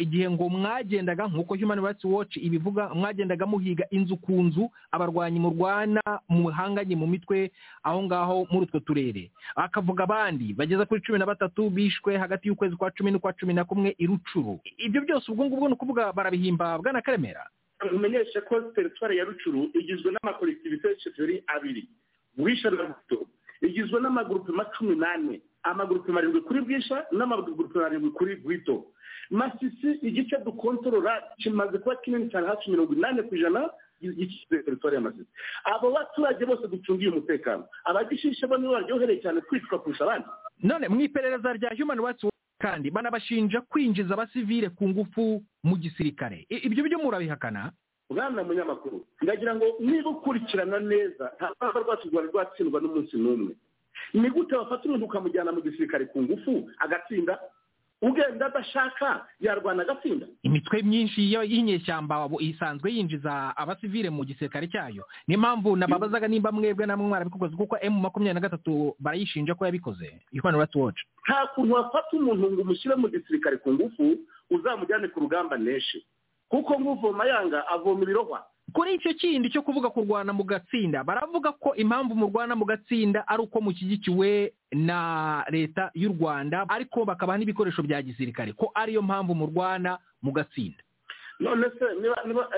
igihe 0.00 0.30
ngo 0.30 0.48
mwagendaga 0.48 1.26
nk'uko 1.26 1.54
human 1.56 1.80
rights 1.82 2.04
watch 2.04 2.36
ibivuga 2.36 2.94
mwagendaga 2.94 3.46
muhiga 3.46 3.84
inzu 3.90 4.16
ku 4.16 4.32
nzu 4.42 4.70
abarwanyi 4.94 5.40
murwana 5.40 6.02
muhanganye 6.28 6.96
mu 6.96 7.06
mitwe 7.06 7.50
aho 7.82 8.02
ngaho 8.02 8.46
muri 8.50 8.66
utwo 8.66 8.80
turere. 8.80 9.30
Akavuga 9.56 10.04
abandi 10.04 10.54
bageza 10.54 10.86
kuri 10.86 11.00
cumi 11.02 11.18
na 11.18 11.26
batatu 11.26 11.70
bishwe 11.70 12.18
hagati 12.18 12.48
y'ukwezi 12.48 12.76
kwa 12.76 12.90
cumi 12.90 13.10
n'ukwa 13.10 13.32
cumi 13.32 13.54
na 13.54 13.64
kumwe 13.64 13.94
i 13.98 14.06
rucuru 14.06 14.60
ibyo 14.78 15.00
byose 15.02 15.26
ubwo 15.32 15.44
ngubwo 15.46 15.68
ni 15.68 15.74
ukuvuga 15.74 16.12
barabihimba 16.12 16.78
bwana 16.78 17.02
karemera. 17.02 17.46
Mumenyeshe 17.92 18.40
ko 18.40 18.60
teritwari 18.60 19.18
ya 19.18 19.24
rucuru 19.24 19.70
igizwe 19.74 20.12
n'amakolektivite 20.12 20.98
sheferi 21.00 21.42
abiri. 21.46 21.88
Bwisha 22.36 22.70
na 22.70 22.84
buto 22.84 23.26
igizwe 23.62 24.00
n'amagurupema 24.00 24.64
cumi 24.64 24.96
n'ane. 24.96 25.40
Amagurupema 25.62 26.18
arindwi 26.20 26.40
kuri 26.40 26.60
bwisha 26.60 27.06
n'amagurupema 27.12 27.86
arindwi 27.86 28.10
kuri 28.10 28.36
bwito 28.36 28.84
masisi 29.30 29.90
igice 30.02 30.36
dukontorora 30.44 31.22
kimaze 31.38 31.78
kuba 31.78 31.96
kinini 31.96 32.30
cyane 32.30 32.46
hafi 32.46 32.70
mirongo 32.70 32.92
inani 32.94 33.22
ku 33.22 33.34
ijana 33.36 33.70
teritwari 34.48 34.94
ya 34.96 35.00
masisi. 35.00 35.28
Abo 35.64 35.90
baturage 35.90 36.44
bose 36.46 36.68
ducungiye 36.68 37.10
umutekano. 37.10 37.66
Abagishishe 37.84 38.46
bo 38.46 38.56
nibo 38.56 38.72
baryohereye 38.72 39.20
cyane 39.22 39.40
kwicwa 39.40 39.78
kurusha 39.78 40.04
abandi. 40.04 40.28
None 40.62 40.88
mu 40.88 41.00
iperereza 41.00 41.52
rya 41.52 41.70
human 41.78 41.98
rights 42.00 42.24
kandi 42.58 42.90
banabashinja 42.90 43.60
kwinjiza 43.70 44.14
abasivile 44.14 44.68
ku 44.74 44.88
ngufu 44.88 45.42
mu 45.64 45.76
gisirikare. 45.76 46.46
Ibyo 46.48 46.84
byo 46.84 46.98
murabihakana? 46.98 47.72
Bwana 48.10 48.44
munyamakuru 48.44 49.04
ndagira 49.22 49.54
ngo 49.56 49.66
niba 49.80 50.10
ukurikirana 50.10 50.78
neza 50.80 51.32
nta 51.36 51.48
rwanda 51.60 51.80
rwacu 51.80 52.08
rwari 52.08 52.28
rwatsindwa 52.28 52.80
n'umunsi 52.80 53.16
n'umwe. 53.16 53.52
Ni 54.14 54.30
gute 54.30 54.56
bafata 54.56 54.84
umuntu 54.88 55.04
ukamujyana 55.06 55.52
mu 55.52 55.60
gisirikare 55.62 56.04
ku 56.08 56.22
ngufu 56.22 56.70
agatsinda? 56.80 57.38
Ugenda 58.02 58.46
adashaka 58.46 59.26
yarwana 59.40 59.82
agatsinda. 59.82 60.26
Imitwe 60.42 60.82
myinshi 60.82 61.32
yo- 61.32 61.42
y'inyeshyamba 61.42 62.28
isanzwe 62.40 62.92
yinjiza 62.94 63.56
abasivile 63.56 64.10
mu 64.10 64.24
gisirikare 64.24 64.68
cyayo. 64.70 65.04
Niyo 65.26 65.38
mpamvu 65.40 65.76
nababazaga 65.76 66.28
nimba 66.28 66.52
mwebwe 66.52 66.86
namwe 66.86 67.06
mwarabikoze 67.08 67.56
kuko 67.56 67.76
emu 67.80 68.00
makumyabiri 68.00 68.34
na 68.34 68.40
gatatu 68.40 68.94
barayishinja 69.02 69.54
ko 69.54 69.66
yabikoze. 69.66 70.20
Human 70.32 70.54
rights 70.56 70.74
watch 70.76 71.00
nta 71.28 71.46
kuntu 71.54 71.74
wafata 71.74 72.14
umuntu 72.16 72.52
ngo 72.52 72.62
umushyire 72.62 72.94
mu 72.96 73.08
gisirikare 73.10 73.56
ku 73.58 73.72
ngufu 73.74 74.16
uzamujyane 74.50 75.08
ku 75.10 75.20
rugamba 75.20 75.58
neshe 75.58 76.02
kuko 76.48 76.74
nk'uvoma 76.80 77.26
yanga 77.26 77.66
avoma 77.68 78.02
ibirohwa. 78.06 78.46
Kuri 78.72 78.94
icyo 78.94 79.14
kindi 79.14 79.50
cyo 79.50 79.62
kuvuga 79.62 79.90
kurwana 79.90 80.32
mu 80.32 80.44
gatsinda? 80.44 81.04
Baravuga 81.04 81.52
ko 81.56 81.74
impamvu 81.74 82.14
murwana 82.14 82.56
mu 82.56 82.64
gatsinda 82.68 83.24
ari 83.28 83.42
uko 83.42 83.60
mushyigikiwe 83.60 84.52
na 84.72 85.44
leta 85.50 85.90
y'u 85.94 86.12
rwanda 86.12 86.66
ariko 86.68 87.04
bakabaha 87.04 87.38
n'ibikoresho 87.38 87.82
bya 87.82 88.02
gisirikare. 88.02 88.52
Ko 88.52 88.70
ariyo 88.74 89.02
mpamvu 89.02 89.34
murwana 89.34 89.98
mu 90.22 90.32
gatsinda? 90.32 90.82
None 91.40 91.70
se 91.78 91.84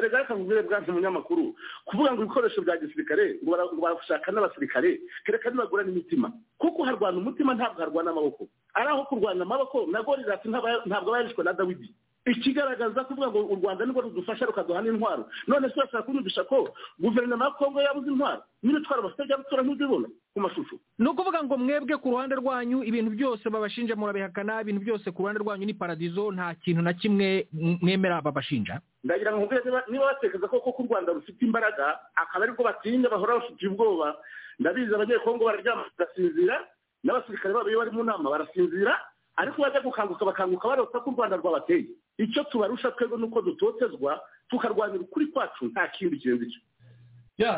reka 0.01 0.19
reka 0.19 0.35
nkubwire 0.35 0.63
bwanze 0.65 0.91
umunyamakuru 0.91 1.55
kuvuga 1.85 2.13
ngo 2.17 2.23
ibikoresho 2.25 2.63
bya 2.65 2.77
gisirikare 2.81 3.37
ngo 3.45 3.51
bara- 3.53 3.69
ngo 3.69 3.77
barashaka 3.81 4.33
n'abasirikare 4.33 4.99
kereka 5.25 5.51
nibagura 5.53 5.85
n'imitima. 5.85 6.33
Kuko 6.59 6.85
harwana 6.89 7.19
umutima 7.21 7.55
ntabwo 7.55 7.81
harwana 7.85 8.11
amaboko? 8.11 8.49
Ari 8.75 8.89
aho 8.89 9.05
kurwana 9.05 9.43
amaboko 9.45 9.87
na 9.87 10.03
gorirati 10.03 10.49
ntaba- 10.49 10.83
ntabwo 10.89 11.09
aba 11.13 11.19
yarishwe 11.23 11.45
na 11.45 11.53
dawidi. 11.53 11.93
Ikigaragaza 12.27 13.05
kuvuga 13.05 13.29
ngo 13.31 13.41
u 13.49 13.57
rwanda 13.57 13.87
ni 13.87 13.93
bwo 13.93 14.03
rudufasha 14.03 14.47
rukaduha 14.47 14.83
n'intwaro 14.83 15.25
none 15.49 15.69
se 15.69 15.75
urashaka 15.81 16.03
kunyumvisha 16.05 16.45
ko 16.45 16.69
guverinoma 17.01 17.45
ya 17.45 17.51
kongo 17.57 17.81
yabuze 17.81 18.11
intwaro? 18.11 18.43
N'imitwaro 18.63 19.03
bafite 19.03 19.25
bya 19.25 19.37
rutura 19.37 19.63
ntibibona 19.63 20.09
ku 20.35 20.41
mashusho? 20.41 20.77
Ni 20.99 21.09
ukuvuga 21.09 21.41
ngo 21.45 21.57
mwebwe 21.57 21.97
ku 21.97 22.11
ruhande 22.13 22.35
rwanyu 22.37 22.85
ibintu 22.85 23.11
byose 23.17 23.45
babashinja 23.51 23.97
murabihakana 23.97 24.61
ibintu 24.61 24.81
byose 24.85 25.09
ku 25.11 25.23
ruhande 25.25 25.41
rwanyu 25.41 25.65
ni 25.67 25.75
paradizo 25.75 26.29
nta 26.33 26.55
kintu 26.61 26.83
na 26.83 26.93
kimwe 26.93 27.49
mwemera 27.53 28.21
babashinja. 28.21 28.81
Ndagira 29.05 29.33
ngo 29.33 29.49
niba- 29.89 30.07
batekereza 30.13 30.49
ko 30.49 30.61
koko 30.61 30.83
u 30.83 30.87
rwanda 30.93 31.13
rufite 31.17 31.41
imbaraga 31.45 31.99
akaba 32.15 32.45
ariko 32.45 32.61
batinya 32.63 33.09
bahora 33.09 33.41
bafite 33.41 33.65
ubwoba. 33.67 34.17
Ndabizi 34.61 34.93
abanyekongo 34.95 35.45
bararyama 35.45 35.85
bagasinzira 35.97 36.69
n'abasirikare 37.05 37.55
babo 37.57 37.69
iyo 37.73 37.79
bari 37.81 37.91
mu 37.97 38.05
nama 38.05 38.29
barasinzira. 38.31 38.93
Ariko 39.41 39.63
bajya 39.63 39.81
gukanguka 39.81 40.25
bakanguka 40.25 40.69
barota 40.69 41.01
ko 41.01 41.11
u 41.11 41.15
rwanda 41.17 41.37
rwabateye. 41.41 41.85
Icyo 42.21 42.45
tubarusha 42.53 42.91
twebwe 42.93 43.17
ni 43.19 43.25
uko 43.25 43.43
dutotezwa 43.43 44.21
tukarwanira 44.53 45.01
ukuri 45.01 45.27
kwacu 45.33 45.65
nta 45.73 45.89
kindi 45.89 46.19
kirenze 46.21 46.45
icyo 46.47 46.61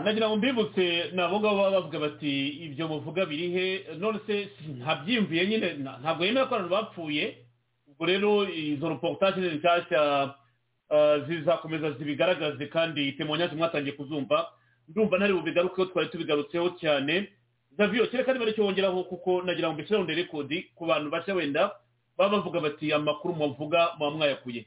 nagira 0.04 0.28
ngo 0.30 0.36
mbibutse 0.38 1.10
ni 1.12 1.18
abo 1.22 1.40
ngabo 1.42 1.56
baba 1.56 1.70
bavuga 1.82 1.98
bati 1.98 2.48
ibyo 2.70 2.86
muvuga 2.88 3.26
biri 3.26 3.50
he? 3.50 3.66
None 3.98 4.20
se 4.26 4.48
ntabyiyumviye 4.78 5.46
nyine 5.46 5.68
nta- 5.82 5.98
ntabwo 6.00 6.22
yemera 6.24 6.46
ko 6.46 6.54
abantu 6.54 6.70
bapfuye. 6.70 7.24
Ubwo 7.90 8.06
rero 8.06 8.46
izo 8.48 8.88
reportage 8.88 9.40
ni 9.42 9.56
nshyashya 9.58 10.00
ah, 10.90 11.18
zizakomeza 11.26 11.90
zibigaragaze 11.98 12.66
kandi 12.70 13.12
temonyaje 13.18 13.56
mwatangiye 13.58 13.96
kuzumva. 13.98 14.46
Ndumva 14.88 15.16
ntari 15.18 15.32
bubigarukeho 15.34 15.86
twari 15.90 16.08
tubigarutseho 16.14 16.70
cyane. 16.78 17.32
Zavio 17.78 18.06
kereka 18.06 18.32
niba 18.32 18.44
ari 18.44 18.54
cyo 18.54 18.64
wongeraho 18.64 19.04
kuko 19.04 19.42
nagira 19.42 19.68
ngo 19.68 19.74
mbishyire 19.74 20.00
onde 20.00 20.14
rekodi 20.14 20.62
ku 20.76 20.86
bantu 20.86 21.10
bashya 21.10 21.34
wenda 21.34 21.72
baba 22.16 22.36
bavuga 22.38 22.60
bati 22.60 22.92
amakuru 22.92 23.34
muvuga 23.34 23.94
muba 23.98 24.10
mwayakuye 24.10 24.66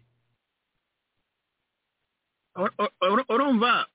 Ur- 2.56 2.72
ur- 3.02 3.26
urumva 3.30 3.88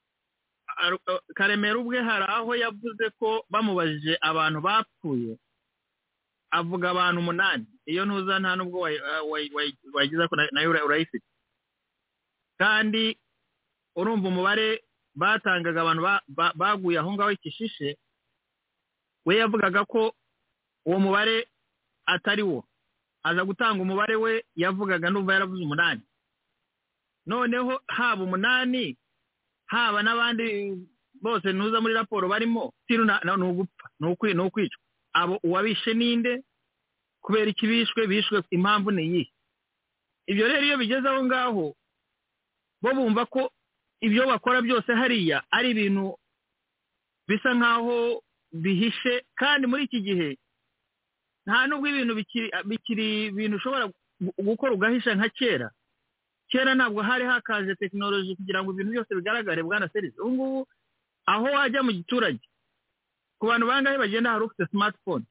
ar- 0.77 1.01
karemera 1.35 1.79
ubwe 1.79 1.99
hari 2.03 2.25
aho 2.29 2.53
yavuze 2.55 3.11
ko 3.19 3.45
bamubajije 3.51 4.19
abantu 4.21 4.61
bapfuye 4.61 5.33
avuga 6.53 6.91
abantu 6.91 7.19
umunani. 7.21 7.65
Iyo 7.87 8.05
ntuza 8.05 8.39
nta 8.39 8.57
nubwo 8.57 8.81
wayi- 8.85 9.01
wayi- 9.31 9.51
wayi- 9.55 9.79
wayigiza 9.95 10.29
ko 10.29 10.37
na- 10.37 10.51
na 10.53 10.61
yo 10.63 10.71
ura- 10.71 10.85
urayifite 10.85 11.25
kandi 12.61 13.17
urumva 13.97 14.29
umubare 14.29 14.85
batangaga 15.17 15.81
abantu 15.81 16.03
ba- 16.03 16.23
ba- 16.29 16.53
baguye 16.55 16.99
aho 17.01 17.13
ngaho 17.17 17.31
ikishishe 17.33 17.97
we 19.27 19.37
yavugaga 19.37 19.85
ko 19.85 20.15
uwo 20.87 20.99
mubare 20.99 21.49
atari 22.07 22.43
wo. 22.43 22.65
Aza 23.23 23.45
gutanga 23.45 23.83
umubare 23.83 24.17
we 24.17 24.45
yavugaga 24.57 25.11
n'uva 25.11 25.33
yaravuze 25.37 25.63
umunani. 25.65 26.03
Noneho 27.27 27.81
haba 27.87 28.23
umunani 28.25 28.97
haba 29.67 30.03
n'abandi 30.03 30.77
bose 31.23 31.53
ntuza 31.53 31.81
muri 31.81 31.95
raporo 31.95 32.29
barimo 32.29 32.73
ni 32.89 33.45
ugupfa 33.45 33.87
ni 34.01 34.07
ukwi- 34.09 34.35
ni 34.35 34.41
ukwicwa. 34.43 34.81
Abo 35.13 35.39
uwabishe 35.45 35.95
ninde? 35.95 36.43
Kubera 37.21 37.51
iki 37.51 37.67
bishwe? 37.67 38.07
Bishwe 38.07 38.43
impamvu 38.51 38.91
ni 38.91 39.03
iyihe? 39.05 39.33
Ibyo 40.27 40.49
rero 40.49 40.63
iyo 40.65 40.77
bigeze 40.79 41.09
aho 41.09 41.25
ngaho 41.25 41.77
bo 42.83 42.91
bumva 42.95 43.27
ko 43.27 43.53
ibyo 44.01 44.27
bakora 44.27 44.63
byose 44.63 44.89
hariya 44.95 45.45
ari 45.53 45.71
ibintu 45.77 46.17
bisa 47.29 47.53
nk'aho 47.55 48.23
bihishe 48.53 49.25
kandi 49.35 49.67
muri 49.67 49.85
iki 49.87 50.01
gihe 50.03 50.29
nta 51.47 51.67
nubwo 51.67 51.87
ibintu 51.89 52.15
bikiri 52.71 53.27
ibintu 53.33 53.57
ushobora 53.57 53.87
gu- 54.21 54.35
gukora 54.39 54.73
ugahisha 54.77 55.15
nka 55.15 55.29
kera. 55.33 55.69
Kera 56.51 56.75
ntabwo 56.75 57.03
hari 57.03 57.25
hakaje 57.25 57.75
tekinoloji 57.75 58.37
kugira 58.37 58.63
ngo 58.63 58.73
ibintu 58.75 58.91
byose 58.93 59.15
bigaragare 59.15 59.63
bwana 59.63 59.89
serisi 59.89 60.19
ubu 60.21 60.31
ngubu 60.35 60.61
aho 61.27 61.45
wajya 61.57 61.81
mu 61.83 61.93
giturage 61.95 62.43
ku 63.39 63.47
bantu 63.47 63.67
bangahe 63.71 63.97
bagenda 63.99 64.31
hari 64.35 64.45
ufite 64.45 64.67
smartphone? 64.71 65.25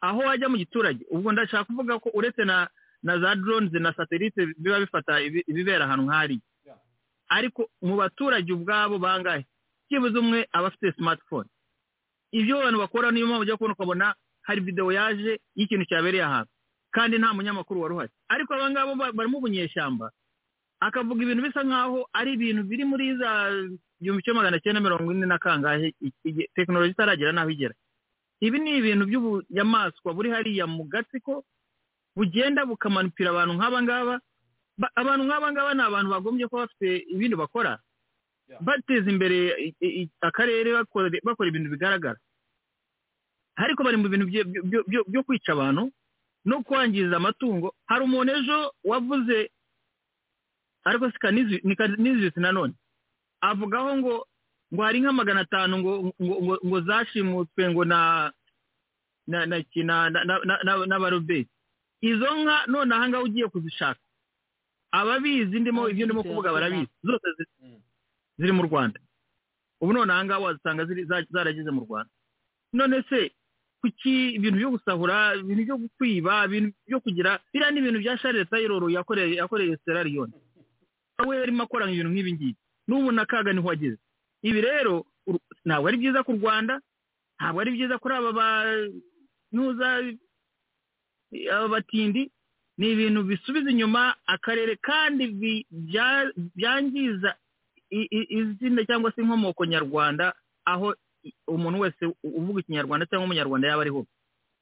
Aho 0.00 0.18
wajya 0.26 0.48
mu 0.48 0.56
giturage 0.56 1.04
ubwo 1.10 1.32
ndashaka 1.32 1.64
kuvuga 1.64 1.98
ko 1.98 2.08
uretse 2.14 2.44
na 2.44 2.68
na 3.02 3.18
za 3.20 3.34
drones 3.38 3.72
na 3.72 3.92
satellite 3.94 4.46
biba 4.58 4.80
bifata 4.80 5.20
ibi- 5.22 5.44
ibibera 5.46 5.84
ahantu 5.86 6.04
nk'hariya 6.10 6.42
ariko 7.28 7.70
mu 7.82 7.94
baturage 7.96 8.50
ubwabo 8.52 8.98
bangahe? 8.98 9.46
Byibuze 9.88 10.18
umwe 10.18 10.48
aba 10.52 10.68
afite 10.68 10.92
smartphone. 10.98 11.48
Ibyo 12.32 12.58
abantu 12.60 12.78
bakora 12.84 13.10
niyo 13.10 13.26
mpamvu 13.26 13.42
ujya 13.42 13.56
kubona 13.56 13.74
ukabona 13.74 14.06
hari 14.46 14.60
videwo 14.60 14.92
yaje 14.92 15.40
y'ikintu 15.56 15.84
cyabereye 15.88 16.24
ahantu. 16.24 16.50
Kandi 16.90 17.18
nta 17.18 17.34
munyamakuru 17.34 17.80
wari 17.84 17.94
uhari. 17.94 18.12
Ariko 18.28 18.54
aba 18.54 18.70
ngabo 18.70 18.94
ba- 18.96 19.12
barimo 19.12 19.38
ubunyeshyamba 19.38 20.10
akavuga 20.80 21.20
ibintu 21.22 21.42
bisa 21.44 21.60
nk'aho 21.64 22.08
ari 22.12 22.32
ibintu 22.38 22.62
biri 22.64 22.84
muri 22.88 23.16
za 23.18 23.50
igihumbi 24.00 24.22
kimwe 24.22 24.36
magana 24.40 24.60
cyenda 24.62 24.80
mirongo 24.80 25.10
ine 25.12 25.26
na 25.26 25.38
kangahe 25.38 25.92
tekinoloji 26.54 26.92
itaragera 26.96 27.32
n'aho 27.32 27.50
igera. 27.50 27.74
Ibi 28.40 28.58
ni 28.62 28.70
ibintu 28.78 29.04
by'ubunyamaswa 29.10 30.14
buri 30.14 30.30
hariya 30.30 30.66
mu 30.70 30.84
gatsiko 30.88 31.44
bugenda 32.16 32.62
bukamanupira 32.66 33.30
abantu 33.34 33.52
nk'aba 33.58 33.78
ngaba. 33.82 34.14
Abantu 34.94 35.22
nk'aba 35.26 35.46
ngaba 35.52 35.70
ni 35.74 35.82
abantu 35.82 36.08
bagombye 36.14 36.46
kuba 36.48 36.62
bafite 36.70 36.88
ibindi 37.10 37.34
bakora. 37.36 37.78
Bateza 38.60 39.10
imbere 39.10 39.36
akarere 40.20 40.68
bakora 41.24 41.48
ibintu 41.48 41.70
bigaragara. 41.70 42.18
Ariko 43.56 43.82
bari 43.84 43.96
mu 43.96 44.08
bintu 44.08 44.26
byo 45.08 45.22
kwica 45.26 45.52
abantu 45.52 45.90
no 46.44 46.62
kwangiza 46.62 47.16
amatungo. 47.16 47.74
Hari 47.90 48.02
umuntu 48.04 48.30
ejo 48.38 48.58
wavuze 48.84 49.50
ariko 50.84 51.10
si 51.10 51.18
kanizisi 51.18 52.40
nanone 52.40 52.74
avugaho 53.40 53.96
ngo 53.98 54.14
ngo 54.72 54.82
hari 54.82 55.00
nka 55.00 55.12
magana 55.12 55.40
atanu 55.44 55.78
ngo 55.78 55.92
ngo 56.66 56.76
zashimutswe 56.86 57.62
ngo 57.70 57.84
na 57.84 58.32
n'abaroberi 60.88 61.48
izo 62.00 62.28
nka 62.42 62.56
none 62.66 62.94
aha 62.94 63.08
ngaha 63.08 63.22
ugiye 63.26 63.46
kuzishaka. 63.48 64.00
Ababizi 64.90 65.60
ndimo 65.60 65.88
ibyo 65.90 66.06
ndimo 66.06 66.22
kuvuga 66.22 66.52
barabizi. 66.52 66.88
Zose 67.04 67.26
ziri 68.38 68.52
mu 68.52 68.62
rwanda. 68.68 69.00
Ubu 69.80 69.92
none 69.92 70.12
aha 70.12 70.24
ngaha 70.24 70.40
wazisanga 70.40 70.84
zarageze 71.30 71.70
mu 71.70 71.80
rwanda. 71.86 72.10
None 72.72 73.02
se 73.08 73.30
kuki 73.80 74.34
ibintu 74.34 74.58
byo 74.58 74.70
gusahura 74.74 75.34
ibintu 75.38 75.62
byo 75.64 75.76
kwiba 75.98 76.44
ibintu 76.46 76.74
byo 76.86 76.98
kugira 77.00 77.38
biriya 77.52 77.70
ni 77.70 77.78
ibintu 77.80 77.98
bya 78.02 78.18
sharire 78.18 78.44
tayiroro 78.44 78.90
yakoreye 78.90 79.34
yakoreye 79.38 79.76
serariyoni 79.84 80.32
we 81.26 81.36
yarimo 81.38 81.62
akora 81.62 81.90
ibintu 81.90 82.10
nk'ibi 82.14 82.32
ngibi. 82.32 82.56
N'ubu 82.88 83.12
na 83.12 83.26
kaga 83.26 83.52
ni 83.52 83.60
ho 83.60 83.70
ageze. 83.70 83.98
Ibi 84.42 84.60
rero 84.60 85.04
ntabwo 85.66 85.88
ari 85.88 85.96
byiza 85.98 86.22
ku 86.26 86.32
rwanda 86.38 86.80
ntabwo 87.38 87.58
ari 87.60 87.70
byiza 87.74 87.98
kuri 87.98 88.14
aba 88.14 88.32
banuza 88.38 89.88
aba 91.54 91.68
batindi. 91.68 92.30
Ni 92.78 92.92
ibintu 92.94 93.22
bisubiza 93.26 93.70
inyuma 93.70 94.14
akarere 94.26 94.76
kandi 94.78 95.24
byangiza 96.54 97.34
izina 97.90 98.84
cyangwa 98.84 99.12
se 99.12 99.20
inkomoko 99.22 99.64
nyarwanda 99.64 100.34
aho 100.64 100.94
umuntu 101.48 101.80
wese 101.80 102.02
uvuga 102.24 102.60
ikinyarwanda 102.60 103.06
cyangwa 103.06 103.24
umunyarwanda 103.26 103.68
yaba 103.68 103.82
ari 103.82 103.90
hose 103.90 104.10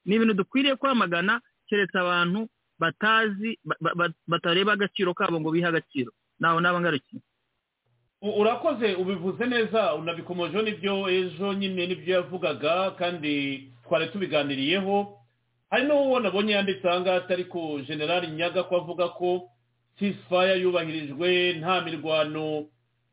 ni 0.05 0.15
ibintu 0.17 0.35
dukwiriye 0.35 0.77
kwamagana 0.77 1.41
keretse 1.69 1.99
abantu 1.99 2.49
batazi 2.79 3.59
batareba 4.27 4.73
agaciro 4.73 5.15
kabo 5.15 5.41
ngo 5.41 5.51
bihe 5.51 5.67
agaciro. 5.67 6.13
Nawe 6.41 6.61
naba 6.61 6.81
ngarukiye 6.81 7.23
urakoze 8.23 8.95
ubivuze 8.95 9.47
neza 9.47 9.95
unabikomojeho 9.95 10.63
n'ibyo 10.63 11.09
ejo 11.11 11.53
nyine 11.55 11.87
n'ibyo 11.87 12.15
yavugaga 12.15 12.91
kandi 12.99 13.33
twari 13.85 14.07
tubiganiriyeho. 14.09 15.19
Hari 15.71 15.85
n'uwo 15.87 16.21
nabonye 16.21 16.53
yanditse 16.53 16.89
aha 16.89 17.01
ngaha 17.01 17.17
atari 17.17 17.45
ku 17.45 17.81
generali 17.87 18.27
nyaga 18.31 18.63
ko 18.65 18.77
avuga 18.77 19.09
ko 19.19 19.51
sisifaya 19.99 20.55
yubahirijwe 20.55 21.53
nta 21.61 21.81
mirwano 21.83 22.67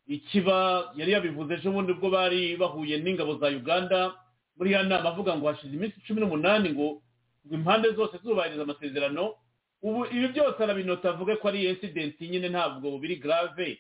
ikiba 0.08 0.92
yari 0.96 1.12
yabivuze 1.12 1.54
ejo 1.54 1.72
bundi 1.72 1.92
ubwo 1.92 2.10
bari 2.10 2.56
bahuye 2.58 2.98
n'ingabo 3.00 3.36
za 3.38 3.48
uganda. 3.48 4.14
Muri 4.58 4.72
ya 4.72 4.84
nama 4.84 5.10
avuga 5.10 5.36
ngo 5.38 5.48
hashize 5.48 5.74
iminsi 5.76 6.02
cumi 6.08 6.22
n'umunani 6.22 6.70
ngo 6.70 7.02
impande 7.52 7.92
zose 7.92 8.18
zubahiriza 8.24 8.64
amasezerano 8.64 9.34
ubu 9.82 10.06
ibi 10.06 10.28
byose 10.28 10.64
arabinota 10.64 11.10
avuge 11.10 11.36
ko 11.36 11.48
ari 11.48 11.66
insidenti 11.66 12.28
nyine 12.28 12.50
ntabwo 12.50 12.98
biri 13.00 13.16
grave. 13.16 13.80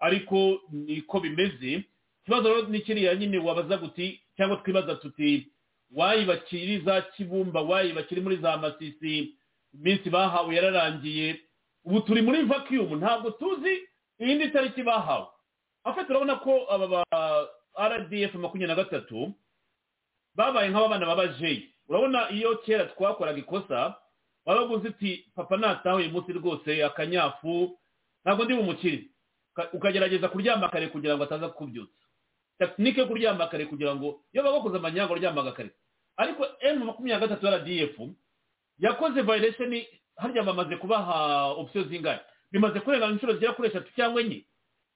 Ariko 0.00 0.60
niko 0.72 1.20
bimeze 1.20 1.84
ikibazo 2.22 2.48
rero 2.48 2.68
ni 2.68 2.80
kiriya 2.80 3.14
nyine 3.14 3.38
wabaza 3.38 3.76
guti 3.76 4.20
cyangwa 4.36 4.56
twibaza 4.56 4.94
tuti 4.94 5.46
wayibakiri 5.94 6.78
za 6.80 7.02
kibumba 7.02 7.60
wayibakiri 7.62 8.20
muri 8.20 8.36
za 8.36 8.56
masisi 8.56 9.34
iminsi 9.74 10.10
bahawe 10.10 10.54
yararangiye. 10.54 11.40
Ubu 11.84 12.00
turi 12.00 12.22
muri 12.22 12.42
vacuum 12.42 12.94
ntabwo 12.98 13.30
tuzi 13.30 13.78
iyindi 14.20 14.48
tariki 14.48 14.82
bahawe. 14.82 15.26
Afite 15.84 16.10
urabona 16.10 16.36
ko 16.36 16.66
aba 16.70 16.86
ba 16.88 17.02
rdf 17.88 18.34
makumyabiri 18.34 18.68
na 18.68 18.74
gatatu 18.84 19.32
babaye 20.34 20.70
nk'abana 20.70 21.06
babajeyi 21.06 21.68
urabona 21.88 22.30
iyo 22.30 22.56
kera 22.64 22.84
twakoraga 22.84 23.38
ikosa 23.38 23.94
waba 24.46 24.62
uzi 24.74 24.88
uti 24.88 25.12
papa 25.34 25.56
nataha 25.56 25.96
uyu 25.96 26.10
munsi 26.10 26.32
rwose 26.32 26.84
akanyafu 26.84 27.78
ntabwo 28.24 28.44
ndi 28.44 28.54
bumukire. 28.54 28.98
Ukagerageza 29.72 30.28
kuryama 30.28 30.68
kare 30.68 30.88
kugira 30.88 31.16
ngo 31.16 31.24
ataza 31.24 31.48
kukubyutsa. 31.48 32.04
Tekinike 32.58 33.00
yo 33.00 33.06
kuryama 33.06 33.46
kare 33.46 33.66
kugira 33.66 33.94
ngo 33.94 34.24
iyo 34.32 34.42
bakoze 34.42 34.76
amanyanga 34.76 35.12
uryamaga 35.12 35.52
kare. 35.52 35.70
Ariko 36.16 36.46
emu 36.60 36.84
makumyabiri 36.84 37.20
na 37.20 37.36
gatatu 37.36 37.46
rdf 37.46 37.96
yakoze 38.78 39.22
violation 39.22 39.72
harya 40.16 40.42
bamaze 40.42 40.76
kubaha 40.76 41.44
opsiyo 41.60 41.84
zingahe 41.84 42.20
bimaze 42.52 42.80
kurenga 42.80 43.06
inshuro 43.12 43.32
zigera 43.36 43.52
kuri 43.52 43.68
eshatu 43.68 43.92
cyangwa 43.96 44.20
enye. 44.20 44.44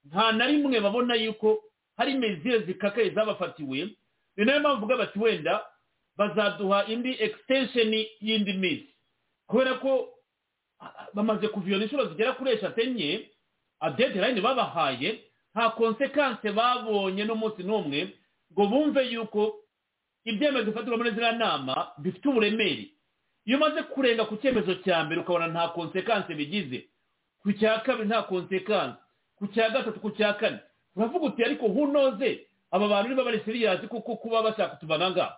Nta 0.05 0.33
na 0.33 0.47
rimwe 0.47 0.81
babona 0.81 1.15
yuko 1.15 1.63
hari 1.97 2.15
mezire 2.15 2.59
zikakaye 2.59 3.11
zabafatiwe. 3.11 3.89
Ni 4.37 4.45
na 4.45 4.53
yo 4.55 4.61
mpamvu 4.61 4.79
uvuga 4.79 4.97
bati 4.97 5.19
wenda 5.19 5.67
bazaduha 6.17 6.87
indi 6.87 7.17
extension 7.23 7.95
y'indi 8.21 8.53
minsi 8.53 8.95
kubera 9.47 9.75
ko 9.75 10.15
bamaze 11.15 11.49
kuviyona 11.49 11.85
inshuro 11.85 12.05
zigera 12.09 12.33
kuri 12.33 12.51
eshatu 12.51 12.81
enye 12.81 13.31
adedirayini 13.81 14.41
babahaye 14.41 15.25
nta 15.55 15.71
konsekanse 15.71 16.53
babonye 16.53 17.25
n'umunsi 17.25 17.63
n'umwe 17.63 18.15
ngo 18.53 18.67
bumve 18.67 19.03
yuko 19.11 19.55
ibyemezo 20.25 20.65
bifatirwa 20.71 20.97
muri 20.99 21.11
ziriya 21.11 21.33
nama 21.33 21.93
bifite 21.99 22.29
uburemere. 22.29 22.89
Iyo 23.47 23.57
umaze 23.57 23.83
kurenga 23.83 24.25
ku 24.29 24.37
cyemezo 24.37 24.75
cya 24.85 25.05
mbere 25.05 25.21
ukabona 25.21 25.47
nta 25.49 25.69
konsekanse 25.73 26.35
bigize. 26.35 26.85
Ku 27.43 27.53
cya 27.53 27.79
kabiri 27.81 28.09
nta 28.09 28.23
konsekanse 28.23 28.99
ku 29.39 29.47
cya 29.49 29.71
gatatu 29.71 30.01
ku 30.01 30.11
cya 30.11 30.35
kane. 30.35 30.59
Uravuga 30.97 31.27
uti 31.27 31.45
ariko 31.45 31.69
hunoze 31.69 32.47
aba 32.71 32.89
bantu 32.89 33.09
niba 33.11 33.25
bari 33.25 33.41
siriyazi 33.45 33.87
kuko 33.89 34.17
kuba 34.17 34.43
bashaka 34.43 34.75
utubananga 34.77 35.37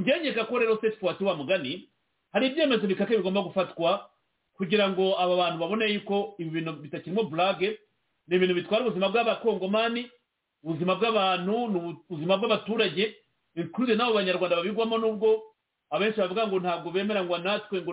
ngengeka 0.00 0.44
ko 0.48 0.58
rero 0.58 0.78
seti 0.80 0.96
fuwati 0.96 1.24
wa 1.24 1.36
mugani 1.36 1.88
hari 2.32 2.46
ibyemezo 2.46 2.86
bikake 2.86 3.16
bigomba 3.16 3.42
gufatwa 3.42 4.08
kugira 4.56 4.88
ngo 4.90 5.14
aba 5.20 5.36
bantu 5.36 5.58
babone 5.58 5.84
yuko 5.92 6.34
ibi 6.38 6.50
bintu 6.50 6.72
bitakirimo 6.72 7.22
burage 7.28 7.78
ni 8.28 8.36
ibintu 8.36 8.54
bitwara 8.54 8.84
ubuzima 8.86 9.08
bw'abakongomani 9.12 10.08
ubuzima 10.64 10.94
bw'abantu 10.96 11.68
ni 11.68 11.76
ubuzima 12.08 12.36
bw'abaturage 12.40 13.14
bikuze 13.54 13.94
n'abo 13.94 14.14
banyarwanda 14.16 14.56
babigwamo 14.56 14.98
n'ubwo. 14.98 15.42
Abenshi 15.90 16.18
bavuga 16.18 16.46
ngo 16.48 16.58
ntabwo 16.60 16.90
bemeranywa 16.90 17.38
natwe 17.38 17.82
ngo 17.84 17.92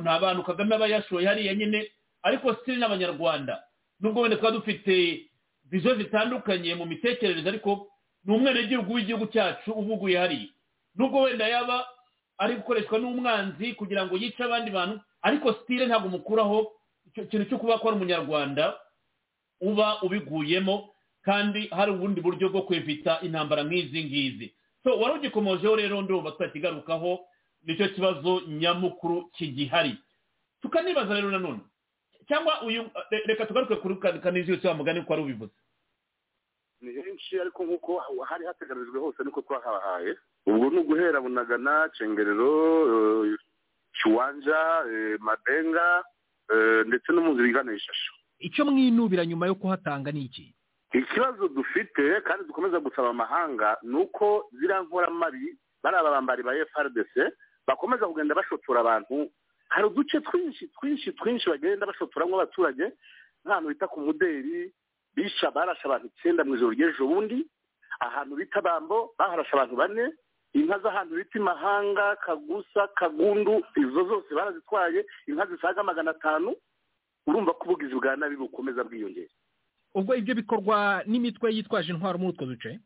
nta 0.00 0.18
bantu 0.22 0.42
kagame 0.46 0.74
aba 0.78 0.86
yashoye 0.88 1.26
hariya 1.26 1.54
nyine. 1.54 1.90
Ariko 2.22 2.54
sitiri 2.54 2.78
n'abanyarwanda. 2.80 3.60
Nubwo 4.04 4.20
wenda 4.20 4.36
twaba 4.36 4.56
dufite 4.60 5.24
vizo 5.70 5.94
zitandukanye 5.96 6.74
mu 6.76 6.84
mitekerereze 6.86 7.48
ariko 7.48 7.88
ni 8.24 8.34
umwenegihugu 8.36 8.92
w'igihugu 8.94 9.26
cyacu 9.32 9.72
uvuguye 9.72 10.18
hariya. 10.18 10.48
Nubwo 10.94 11.20
wenda 11.24 11.48
yaba 11.48 11.86
ari 12.38 12.56
gukoreshwa 12.60 12.98
n'umwanzi 13.00 13.72
kugira 13.72 14.04
ngo 14.06 14.16
yice 14.16 14.44
abandi 14.44 14.70
bantu 14.70 15.00
ariko 15.22 15.52
sitire 15.52 15.86
ntabwo 15.86 16.08
umukuraho 16.12 16.72
ikintu 17.16 17.44
cyo 17.48 17.58
kuba 17.58 17.78
ko 17.80 17.88
ari 17.88 17.96
umunyarwanda 17.96 18.74
uba 19.60 20.02
ubiguyemo 20.02 20.90
kandi 21.24 21.68
hari 21.72 21.90
ubundi 21.96 22.20
buryo 22.20 22.48
bwo 22.52 22.62
kwevita 22.68 23.20
intambara 23.24 23.62
nk'izi 23.64 24.04
ngizi. 24.04 24.46
So 24.84 24.98
wari 25.00 25.14
ugikomojeho 25.18 25.76
rero 25.76 26.02
ndumva 26.02 26.30
tutakigarukaho 26.36 27.20
ni 27.64 27.76
cyo 27.76 27.88
kibazo 27.88 28.42
nyamukuru 28.48 29.30
kigihari. 29.32 29.96
Tukanibaza 30.62 31.14
rero 31.14 31.30
nanone 31.30 31.60
cyangwa 32.28 32.62
uyu 32.62 32.90
reka 33.26 33.46
tugaruke 33.46 33.76
kuri 33.76 33.96
kanizi 34.22 34.50
yose 34.52 34.68
wa 34.68 34.74
mugani 34.74 35.02
ko 35.04 35.12
wari 35.12 35.22
ubivuze. 35.22 35.52
Ni 36.80 36.92
henshi 36.92 37.40
ariko 37.40 37.64
nk'uko 37.64 37.98
hari 38.28 38.44
hateganijwe 38.46 39.00
hose 39.00 39.24
niko 39.24 39.42
twahabahaye 39.42 40.16
ubwo 40.46 40.70
ni 40.70 40.78
uguhera 40.80 41.20
bunagana 41.20 41.88
cengerero 41.96 43.24
kiwanja 44.02 44.84
madenga 45.18 46.04
ndetse 46.86 47.12
no 47.12 47.20
mu 47.22 47.32
nzira 47.32 47.48
igana 47.48 47.72
ishasho 47.72 48.12
icyo 48.38 48.64
mwinubira 48.64 49.26
nyuma 49.26 49.46
yo 49.46 49.54
kuhatanga 49.54 50.12
ni 50.12 50.24
iki? 50.24 50.54
Ikibazo 50.92 51.48
dufite 51.48 52.20
kandi 52.20 52.44
dukomeza 52.44 52.80
gusaba 52.80 53.10
amahanga 53.10 53.76
ni 53.82 53.96
uko 53.96 54.46
ziriya 54.52 54.82
nkoramabi 54.82 55.56
bari 55.82 55.96
abambari 55.96 56.42
ba 56.42 56.52
frdc 56.72 57.32
bakomeza 57.66 58.06
kugenda 58.06 58.34
bashotora 58.34 58.80
abantu 58.80 59.30
hari 59.74 59.86
uduce 59.90 60.20
twinshi 60.20 60.68
twinshi 60.78 61.12
twinshi 61.18 61.50
bagenda 61.50 61.86
bashotoramo 61.86 62.34
abaturage 62.38 62.84
nk'ahantu 63.44 63.68
bita 63.74 63.86
ku 63.90 63.98
muderi 64.06 64.70
bisha 65.14 65.50
barashe 65.50 65.82
abantu 65.84 66.06
icyenda 66.14 66.44
mu 66.46 66.54
ijoro 66.54 66.70
ry'ejo 66.72 67.06
bundi. 67.06 67.42
Ahantu 68.00 68.36
bita 68.38 68.60
bambo 68.62 69.14
baharashe 69.18 69.52
abantu 69.54 69.76
bane. 69.76 70.04
Inka 70.54 70.78
z'ahantu 70.82 71.14
bita 71.18 71.38
imahanga 71.38 72.16
kagusa 72.24 72.86
kagundu 72.98 73.62
izo 73.76 74.02
zose 74.10 74.30
barazitwaye. 74.34 75.06
Inka 75.26 75.46
zisaga 75.46 75.82
magana 75.82 76.10
atanu. 76.14 76.54
Urumva 77.26 77.52
ko 77.58 77.64
ubugizi 77.64 77.94
bwa 77.94 78.16
nabi 78.16 78.36
bukomeza 78.36 78.84
bwiyongera. 78.84 79.30
Ubwo 79.94 80.14
ibyo 80.14 80.34
bikorwa 80.34 81.02
n'imitwe 81.06 81.54
yitwaje 81.54 81.92
intwaro 81.92 82.18
muri 82.18 82.30
utwo 82.34 82.46
duce? 82.46 82.78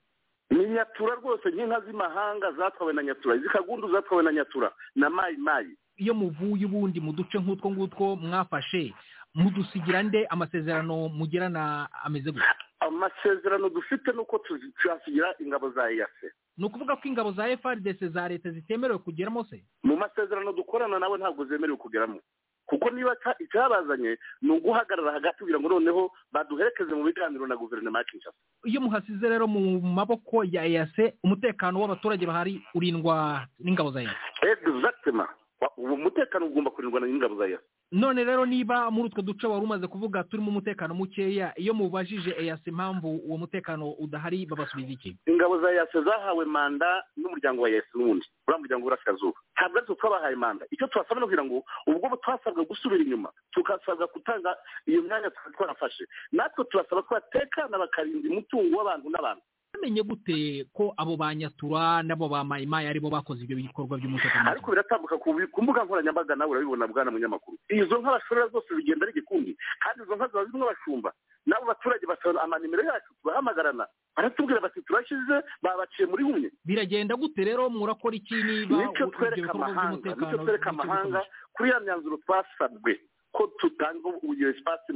Ni 0.50 0.64
nyatura 0.68 1.14
rwose 1.20 1.48
nk'inka 1.50 1.80
z'imahanga 1.84 2.52
zatwawe 2.52 2.92
na 2.92 3.02
nyatura. 3.02 3.36
Izi 3.36 3.48
kagundu 3.48 3.88
zatwawe 3.92 4.22
na 4.22 4.32
nyatura 4.32 4.72
na 4.96 5.10
mayi 5.10 5.36
mayi 5.36 5.72
iyo 5.98 6.14
muvuye 6.14 6.64
ubundi 6.66 7.00
mu 7.00 7.12
duce 7.12 7.38
nk'utwo 7.38 7.70
ngutwo 7.70 8.16
mwafashe 8.16 8.94
mudusigira 9.34 10.02
nde 10.02 10.26
amasezerano 10.30 11.08
mugirana 11.08 11.88
ameze 12.04 12.30
gutya? 12.32 12.54
Amasezerano 12.80 13.68
dufite 13.68 14.12
ni 14.12 14.18
uko 14.18 14.38
tuyasigira 14.82 15.34
ingabo 15.40 15.70
za 15.70 15.90
eyase 15.90 16.32
ni 16.56 16.64
ukuvuga 16.66 16.96
ko 16.96 17.02
ingabo 17.08 17.32
za 17.32 17.56
frdc 17.56 18.04
za 18.10 18.28
leta 18.28 18.50
zitemerewe 18.50 18.98
kugeramo 18.98 19.44
se? 19.44 19.62
Mu 19.82 19.96
masezerano 19.96 20.52
dukorana 20.52 20.98
nawe 20.98 21.18
ntabwo 21.18 21.44
zemerewe 21.44 21.76
kugeramo. 21.78 22.20
Kuko 22.66 22.90
niba 22.90 23.16
icyabazanye 23.40 24.18
ni 24.42 24.50
uguhagarara 24.50 25.12
hagati 25.12 25.38
kugira 25.38 25.60
ngo 25.60 25.68
noneho 25.68 26.10
baduherekeze 26.32 26.94
mu 26.94 27.04
biganiro 27.04 27.46
na 27.46 27.56
guverinoma 27.56 27.98
ya 27.98 28.04
kinshasa. 28.04 28.36
Iyo 28.64 28.80
muhasize 28.80 29.28
rero 29.28 29.46
mu 29.46 29.80
maboko 29.80 30.44
ya 30.44 30.64
eyase 30.66 31.14
umutekano 31.24 31.80
w'abaturage 31.80 32.26
bahari 32.26 32.60
urindwa 32.74 33.46
n'ingabo 33.58 33.90
za 33.90 34.00
eyase 34.02 34.16
exactement. 34.42 35.30
Ubu 35.76 35.94
umutekano 35.94 36.46
ugomba 36.46 36.70
kurindwa 36.70 37.00
n'ingabo 37.00 37.36
za 37.36 37.46
eyase 37.46 37.64
none 37.92 38.24
rero 38.24 38.46
niba 38.46 38.90
muri 38.90 39.08
utwo 39.08 39.22
duce 39.22 39.46
wari 39.46 39.64
umaze 39.64 39.86
kuvuga 39.86 40.24
turimo 40.24 40.50
umutekano 40.50 40.94
mukeya 40.94 41.52
iyo 41.60 41.74
mubajije 41.74 42.34
eyase 42.38 42.70
impamvu 42.70 43.08
uwo 43.26 43.36
mutekano 43.38 43.90
udahari 43.98 44.46
babasubiza 44.46 44.92
iki? 44.92 45.16
Ingabo 45.26 45.60
za 45.60 45.72
eyase 45.72 46.02
zahawe 46.02 46.44
manda 46.44 47.04
n'umuryango 47.16 47.62
wa 47.62 47.70
eyase 47.70 47.88
n'ubundi 47.94 48.26
uriya 48.46 48.58
muryango 48.60 48.82
w'uburasirazuba. 48.84 49.38
Ntabwo 49.56 49.78
aritwe 49.78 49.94
twabahaye 49.96 50.36
manda. 50.36 50.64
Icyo 50.70 50.86
twasabwa 50.86 51.24
kugira 51.24 51.44
ngo 51.44 51.64
ubwo 51.86 52.16
twasabwa 52.16 52.64
gusubira 52.64 53.02
inyuma 53.04 53.32
tukasabwa 53.52 54.06
gutanga 54.14 54.56
iyo 54.86 55.02
myanya 55.02 55.30
twari 55.30 55.54
twarafashe. 55.56 56.04
Natwe 56.32 56.64
turasaba 56.64 57.02
ko 57.02 57.14
batekana 57.14 57.78
bakarinda 57.78 58.28
umutungo 58.30 58.76
w'abantu 58.78 59.10
n'abantu. 59.10 59.42
Bamenye 59.78 60.02
gute 60.02 60.66
ko 60.74 60.94
abo 60.96 61.16
ba 61.16 61.30
nyatura 61.34 62.02
n'abo 62.02 62.28
ba 62.28 62.42
mayimayi 62.44 62.86
ari 62.90 63.00
bo 63.00 63.10
bakoze 63.10 63.44
ibyo 63.46 63.56
bikorwa 63.56 63.98
by'umutekano 63.98 64.50
ariko 64.50 64.70
biratambuka 64.74 65.16
ku 65.18 65.62
mbuga 65.62 65.84
nkoranyambaga 65.86 66.34
nawe 66.36 66.50
urabibona 66.50 66.86
bwana 66.90 67.10
munyamakuru 67.14 67.56
izo 67.70 67.98
nka 68.02 68.10
bashorera 68.18 68.48
zose 68.50 68.74
bigenda 68.74 69.06
ari 69.06 69.12
igikundi 69.14 69.54
kandi 69.80 70.02
izo 70.02 70.16
nka 70.16 70.26
ziba 70.28 70.44
zirimo 70.44 70.64
abashumba 70.66 71.12
n'abo 71.46 71.64
baturage 71.66 72.06
basaba 72.06 72.42
amanimero 72.42 72.82
yacu 72.82 73.14
tubahamagarana 73.22 73.86
baratubwira 74.16 74.60
bati 74.60 74.82
turashyize 74.82 75.36
babaciye 75.62 76.08
muri 76.10 76.24
bumwe 76.24 76.48
biragenda 76.66 77.14
gute 77.16 77.44
rero 77.44 77.70
murakora 77.70 78.16
iki 78.18 78.34
niba 78.34 78.76
ni 78.76 78.92
cyo 78.98 79.06
twereka 79.14 79.50
amahanga 79.54 80.10
ni 80.18 80.26
cyo 80.26 80.38
twereka 80.42 80.70
amahanga 80.70 81.22
kuri 81.54 81.70
ya 81.70 81.80
myanzuro 81.80 82.16
twasabwe. 82.22 83.00
Ko 83.32 83.46
tutanga 83.58 84.08
iyo 84.36 84.50
esipasi 84.50 84.92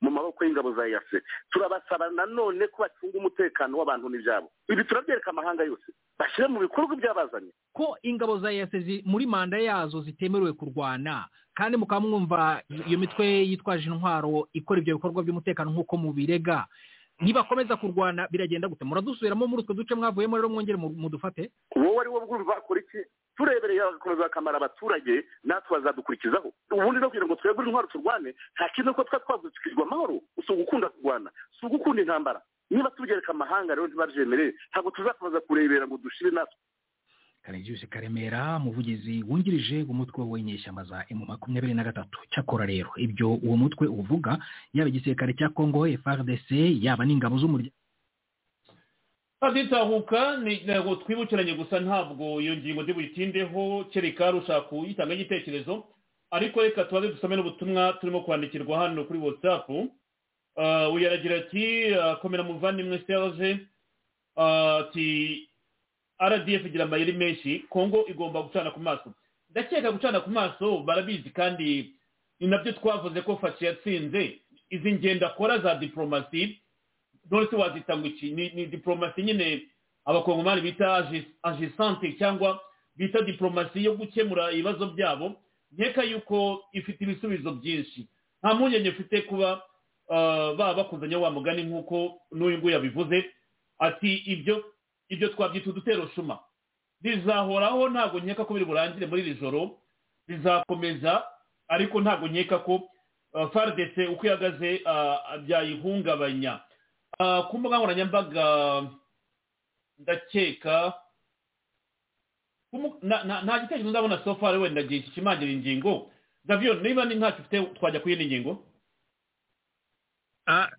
mu 0.00 0.10
maboko 0.10 0.44
y'ingabo 0.44 0.72
za 0.74 0.86
yase 0.86 1.22
turabasaba 1.50 2.10
nanone 2.10 2.66
ko 2.68 2.82
bacunga 2.86 3.18
umutekano 3.18 3.78
w'abantu 3.78 4.08
n'ibyabo 4.08 4.48
ibi 4.68 4.84
turabyereka 4.84 5.30
amahanga 5.30 5.64
yose. 5.64 5.88
Bashyire 6.18 6.48
mu 6.48 6.60
bikorwa 6.60 6.94
ibyabazanye 6.94 7.50
ko 7.72 7.96
ingabo 8.02 8.38
za 8.38 8.50
yase 8.52 9.02
muri 9.04 9.26
manda 9.26 9.58
yazo 9.58 10.00
zitemerewe 10.02 10.52
kurwana 10.52 11.26
kandi 11.54 11.76
mukaba 11.76 12.00
mwumva 12.06 12.62
iyo 12.86 12.98
mitwe 12.98 13.26
yitwaje 13.50 13.84
intwaro 13.90 14.48
ikora 14.52 14.80
ibyo 14.80 14.96
bikorwa 14.96 15.22
by'umutekano 15.22 15.70
nk'uko 15.70 15.96
mubirega 15.96 16.66
nibakomeza 17.20 17.76
kurwana 17.76 18.26
biragenda 18.30 18.68
gute? 18.68 18.84
Muradusubiramo 18.84 19.46
muri 19.46 19.62
utwo 19.62 19.74
duce 19.74 19.94
mwavuyemo 19.94 20.36
rero 20.36 20.48
mwongere 20.48 20.76
mudufate? 20.78 21.50
Wowe 21.76 22.00
ari 22.00 22.08
wo 22.10 22.20
bwumva 22.26 22.54
bakora 22.56 22.80
iki? 22.80 22.98
Turebereye 23.36 23.80
bagakomeza 23.80 24.22
bakamara 24.22 24.56
abaturage 24.56 25.24
natwe 25.44 25.78
bazadukurikizaho. 25.78 26.52
Ubundi 26.70 27.00
no 27.00 27.08
kugira 27.08 27.26
ngo 27.26 27.34
twebwe 27.36 27.64
intwaro 27.64 27.86
turwane 27.88 28.34
nta 28.54 28.68
kintu 28.74 28.94
ko 28.94 29.04
twa 29.04 29.20
twavukijwe 29.20 29.82
amahoro. 29.82 30.20
Si 30.46 30.52
ugukunda 30.52 30.88
kurwana. 30.88 31.30
Si 31.60 31.66
ugukunda 31.66 32.02
intambara. 32.02 32.40
Niba 32.70 32.90
tubyereka 32.90 33.32
amahanga 33.32 33.74
rero 33.74 33.86
ntibabyemere 33.88 34.54
ntabwo 34.70 34.90
tuzakomeza 34.90 35.40
kurebera 35.40 35.86
ngo 35.86 35.96
dushire 35.98 36.30
natwe. 36.30 36.56
Karegiuse 37.42 37.86
karemera 37.86 38.56
umuvugizi 38.56 39.24
wungirije 39.28 39.82
w'umutwe 39.88 40.22
w'inyeshyamba 40.24 40.84
za 40.84 41.04
emu 41.10 41.26
makumyabiri 41.26 41.74
na 41.74 41.84
gatatu. 41.84 42.18
Cyakora 42.30 42.66
rero 42.66 42.90
ibyo 42.96 43.28
uwo 43.34 43.56
mutwe 43.56 43.86
uvuga 43.90 44.38
yaba 44.72 44.88
igisirikare 44.88 45.34
cya 45.34 45.48
kongo 45.50 45.82
frdc 46.04 46.48
yaba 46.84 47.02
n'ingabo 47.04 47.38
z'umuryango 47.42 47.74
haditahuka 49.42 50.36
ni 50.36 50.54
intego 50.54 50.96
twibukiranye 50.96 51.54
gusa 51.54 51.80
ntabwo 51.80 52.40
iyo 52.40 52.56
ngingo 52.56 52.82
buyitindeho 52.94 53.84
kereka 53.92 54.30
rushaka 54.30 54.60
kuyitanga 54.60 55.14
igitekerezo. 55.14 55.84
Ariko 56.30 56.62
reka 56.62 56.84
tubaze 56.84 57.08
dusome 57.08 57.36
n'ubutumwa 57.36 57.92
turimo 58.00 58.20
kwandikirwa 58.20 58.78
hano 58.78 59.04
kuri 59.04 59.18
whatsapp. 59.18 59.68
Uyu 60.92 61.06
aragira 61.06 61.36
ati 61.36 61.92
komera 62.22 62.42
muvandimwe 62.42 63.02
serge. 63.06 63.66
Ati 64.36 65.48
rdf 66.22 66.66
igira 66.66 66.84
amayeri 66.84 67.12
menshi 67.12 67.58
kongo 67.68 68.06
igomba 68.06 68.42
gucana 68.42 68.70
ku 68.70 68.80
maso. 68.80 69.12
Ndakeka 69.50 69.92
gucana 69.92 70.20
ku 70.20 70.30
maso 70.30 70.78
barabizi 70.86 71.30
kandi 71.30 71.90
ni 72.40 72.46
na 72.46 72.58
byo 72.58 72.72
twavuze 72.72 73.20
ko 73.22 73.36
faci 73.36 73.64
yatsinze. 73.64 74.38
Izi 74.70 74.92
ngendo 74.92 75.26
akora 75.26 75.58
za 75.58 75.74
diporomasi 75.74 76.61
none 77.30 77.46
se 77.50 77.56
wazita 77.56 77.96
ngo 77.96 78.06
iki 78.06 78.30
ni 78.30 78.66
diporomasi 78.66 79.22
nyine 79.22 79.62
abakongomani 80.04 80.60
bita 80.60 81.06
agisante 81.42 82.12
cyangwa 82.18 82.60
bita 82.96 83.20
diporomasi 83.22 83.84
yo 83.84 83.94
gukemura 83.94 84.50
ibibazo 84.52 84.86
byabo 84.86 85.34
nkeka 85.72 86.02
yuko 86.02 86.64
ifite 86.72 87.00
ibisubizo 87.04 87.52
byinshi. 87.52 88.06
Nta 88.42 88.54
mpungenge 88.54 88.90
mfite 88.90 89.20
kuba 89.22 89.62
baba 90.08 90.74
bakuzanye 90.74 91.16
wa 91.16 91.30
mugani 91.30 91.62
nk'uko 91.62 92.20
n'uyu 92.32 92.58
nguyu 92.58 92.74
yabivuze 92.74 93.24
ati 93.78 94.14
ibyo 94.14 94.64
ibyo 95.08 95.28
twabyita 95.28 95.70
udutero 95.70 96.08
shuma. 96.14 96.38
Bizahoraho 97.00 97.88
ntabwo 97.88 98.20
nkeka 98.20 98.44
ko 98.44 98.54
biri 98.54 98.64
burangire 98.66 99.06
muri 99.06 99.22
iri 99.22 99.34
joro 99.40 99.78
bizakomeza 100.28 101.24
ariko 101.68 102.00
ntabwo 102.00 102.28
nkeka 102.28 102.58
ko 102.58 102.82
faridese 103.52 104.06
uko 104.06 104.26
ihagaze 104.26 104.82
byayihungabanya. 105.46 106.60
Ku 107.18 107.58
mbuga 107.58 107.78
nkoranyambaga 107.78 108.44
ndakeka 109.98 110.94
nta 113.02 113.58
gitekerezo 113.60 113.90
ndabona 113.90 114.24
sofari 114.24 114.58
wenda 114.58 114.82
gishimangira 114.82 115.52
ingingo. 115.52 116.10
Gaviyo 116.44 116.74
niba 116.80 117.04
ni 117.04 117.14
ntacyo 117.14 117.40
ufite 117.44 117.58
twajya 117.76 118.00
ku 118.00 118.08
yindi 118.08 118.26
ngingo? 118.26 118.52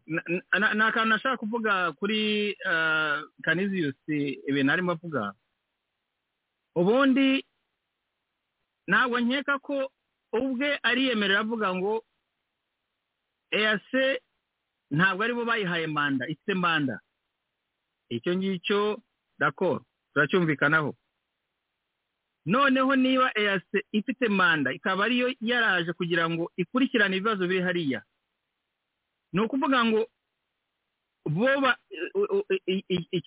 Ni 0.09 0.83
akantu 0.83 1.09
nashaka 1.09 1.37
kuvuga 1.37 1.91
kuri 1.93 2.55
kaniziyusi 3.45 4.41
ibintu 4.49 4.71
arimo 4.73 4.91
avuga. 4.91 5.33
Ubundi 6.75 7.45
ntabwo 8.89 9.19
nkeka 9.21 9.59
ko 9.61 9.91
ubwe 10.33 10.79
ariyemerera 10.83 11.39
avuga 11.45 11.69
ngo 11.77 12.03
eyase 13.53 14.19
ntabwo 14.93 15.23
ari 15.25 15.33
bo 15.33 15.43
bayihaye 15.45 15.87
manda 15.89 16.23
ifite 16.29 16.53
manda. 16.53 16.99
Icyo 18.09 18.31
ngicyo 18.37 18.79
dakoro 19.39 19.81
turacyumvikanaho. 20.13 20.93
Noneho 22.45 22.95
niba 22.95 23.31
eyase 23.39 23.85
ifite 23.91 24.27
manda 24.29 24.69
ikaba 24.73 25.05
ariyo 25.05 25.33
yaraje 25.41 25.93
kugira 25.97 26.29
ngo 26.29 26.51
ikurikirane 26.57 27.17
ibibazo 27.17 27.47
biri 27.47 27.61
hariya. 27.65 28.01
Ni 29.33 29.39
ukuvuga 29.41 29.79
ngo 29.85 30.01
bo 31.25 31.47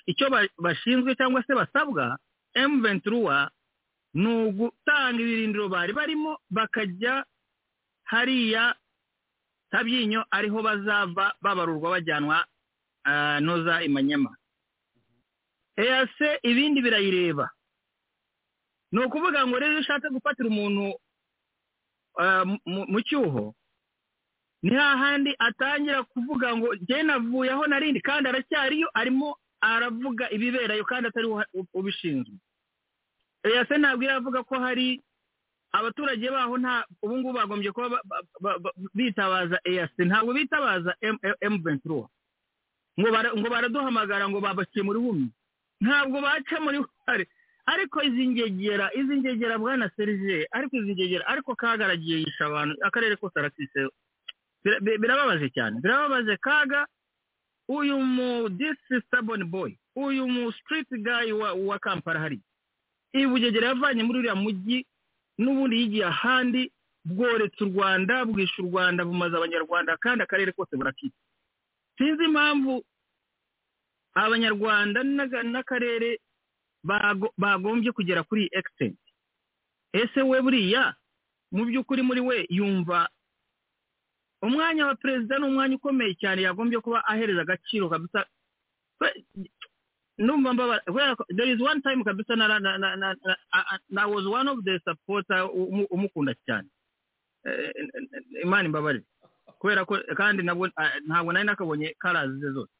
icyo 0.06 0.26
bashinzwe 0.58 1.14
cyangwa 1.16 1.42
se 1.46 1.54
basabwa 1.54 2.18
emu 2.54 2.80
venturuwa 2.82 3.50
ni 4.14 4.28
ugutanga 4.28 5.20
ibirindiro 5.22 5.68
bari 5.68 5.92
barimo 5.92 6.38
bakajya 6.50 7.24
hariya 8.04 8.74
tabyinyo 9.76 10.24
ariho 10.32 10.62
bazava 10.64 11.34
babarurwa 11.44 11.90
bajyanwa 12.00 12.38
noza 13.44 13.82
imanyama 13.84 14.32
eyase 15.76 16.40
ibindi 16.42 16.80
birayireba? 16.80 17.50
Ni 18.92 19.04
ukuvuga 19.04 19.44
ngo 19.46 19.58
rero 19.60 19.76
ushatse 19.84 20.08
gufatira 20.08 20.48
umuntu 20.48 20.96
mu 22.66 23.00
cyuho 23.04 23.54
ni 24.62 24.72
hahandi 24.74 25.34
atangira 25.38 26.02
kuvuga 26.02 26.56
ngo 26.56 26.74
njye 26.74 27.02
navuye 27.02 27.50
aho 27.52 27.66
narindi 27.66 28.00
kandi 28.00 28.28
aracyariyo 28.28 28.88
arimo 28.94 29.36
aravuga 29.60 30.30
ibiberayo 30.30 30.84
kandi 30.84 31.08
atari 31.08 31.28
ubishinzwe. 31.74 32.34
Eyase 33.44 33.76
ntabwo 33.78 34.02
iravuga 34.04 34.42
ko 34.48 34.54
hari 34.58 35.02
abaturage 35.78 36.26
baho 36.30 36.54
nta 36.58 36.84
ubu 37.02 37.14
ngubu 37.18 37.32
bagombye 37.38 37.70
kuba 37.72 38.00
bitabaza 38.94 39.58
eyase 39.64 40.04
ntabwo 40.04 40.32
bitabaza 40.34 40.96
emu 41.40 41.58
venturuwa 41.64 42.08
ngo 42.98 43.48
baraduhamagara 43.50 44.24
ngo 44.28 44.40
babaciye 44.40 44.82
muri 44.82 44.98
bumwe. 44.98 45.28
Ntabwo 45.84 46.16
baca 46.24 46.56
muri 46.64 46.78
bumwe 46.80 47.26
ariko 47.66 47.98
izi 48.02 48.24
ngegera 48.32 48.86
izi 48.96 49.14
ngegera 49.20 49.58
bwana 49.58 49.90
serije 49.96 50.46
ariko 50.50 50.76
izi 50.80 50.92
ngegera 50.96 51.26
ariko 51.28 51.52
kagaragiye 51.54 52.18
yisha 52.24 52.46
abantu 52.48 52.74
akarere 52.86 53.16
kose 53.20 53.36
arakise. 53.38 53.80
Bira- 54.64 54.80
bi- 54.80 54.98
birababaje 54.98 55.48
cyane. 55.52 55.80
Birababaje 55.82 56.36
kaga 56.40 56.86
uyu 57.68 57.98
mu 58.00 58.48
disi 58.48 58.96
staboni 59.06 59.44
boyi 59.44 59.76
uyu 59.96 60.24
mu 60.28 60.52
sitiriti 60.52 60.96
gayi 61.02 61.32
wa 61.36 61.78
kampala 61.78 62.20
hari. 62.20 62.40
Ibi 63.12 63.26
bugegera 63.26 63.66
yavanye 63.76 64.02
muri 64.08 64.18
uriya 64.24 64.34
mujyi 64.34 64.86
n'ubundi 65.38 65.76
yigiye 65.80 66.04
ahandi 66.06 66.72
bworetse 67.04 67.60
u 67.64 67.68
rwanda 67.70 68.24
bwishe 68.24 68.58
u 68.62 68.66
rwanda 68.68 69.04
bumaze 69.04 69.36
abanyarwanda 69.36 69.96
kandi 69.96 70.22
akarere 70.24 70.52
kose 70.52 70.76
burakita 70.76 71.16
sinzi 71.98 72.24
impamvu 72.24 72.82
abanyarwanda 74.14 75.02
n'akarere 75.52 76.18
bago- 76.84 77.32
bagombye 77.38 77.92
kugera 77.92 78.22
kuri 78.24 78.42
iyi 78.42 78.50
ekisenti 78.58 79.10
ese 79.92 80.20
we 80.22 80.40
buriya 80.42 80.94
mu 81.52 81.64
by'ukuri 81.68 82.02
muri 82.02 82.20
we 82.20 82.36
yumva 82.50 83.08
umwanya 84.42 84.86
wa 84.86 84.94
perezida 84.96 85.38
ni 85.38 85.44
umwanya 85.46 85.76
ukomeye 85.76 86.14
cyane 86.20 86.42
yagombye 86.42 86.80
kuba 86.80 87.00
ahereza 87.06 87.40
agaciro 87.42 87.88
kabisa. 87.88 88.26
Numva 90.18 90.52
mbabara 90.54 91.16
there 91.36 91.50
is 91.52 91.60
one 91.60 91.80
time 91.82 92.04
kabisa 92.04 92.36
na 92.36 92.48
na 92.48 92.58
na 92.58 92.78
na 92.78 92.96
na 92.96 93.14
na- 93.20 93.80
na 93.88 94.06
was 94.06 94.24
one 94.26 94.48
of 94.48 94.64
the 94.64 94.80
supporter 94.84 95.44
umu- 95.52 95.88
umukunda 95.90 96.34
cyane 96.46 96.68
Eh, 97.46 97.70
imana 98.42 98.66
imbabarire 98.66 99.04
kubera 99.58 99.84
ko 99.86 99.98
kandi 100.16 100.42
nabwo 100.42 100.66
ntabwo 101.06 101.32
nari 101.32 101.46
nakabonye 101.46 101.94
karazi 101.98 102.40
ze 102.40 102.50
zose 102.50 102.72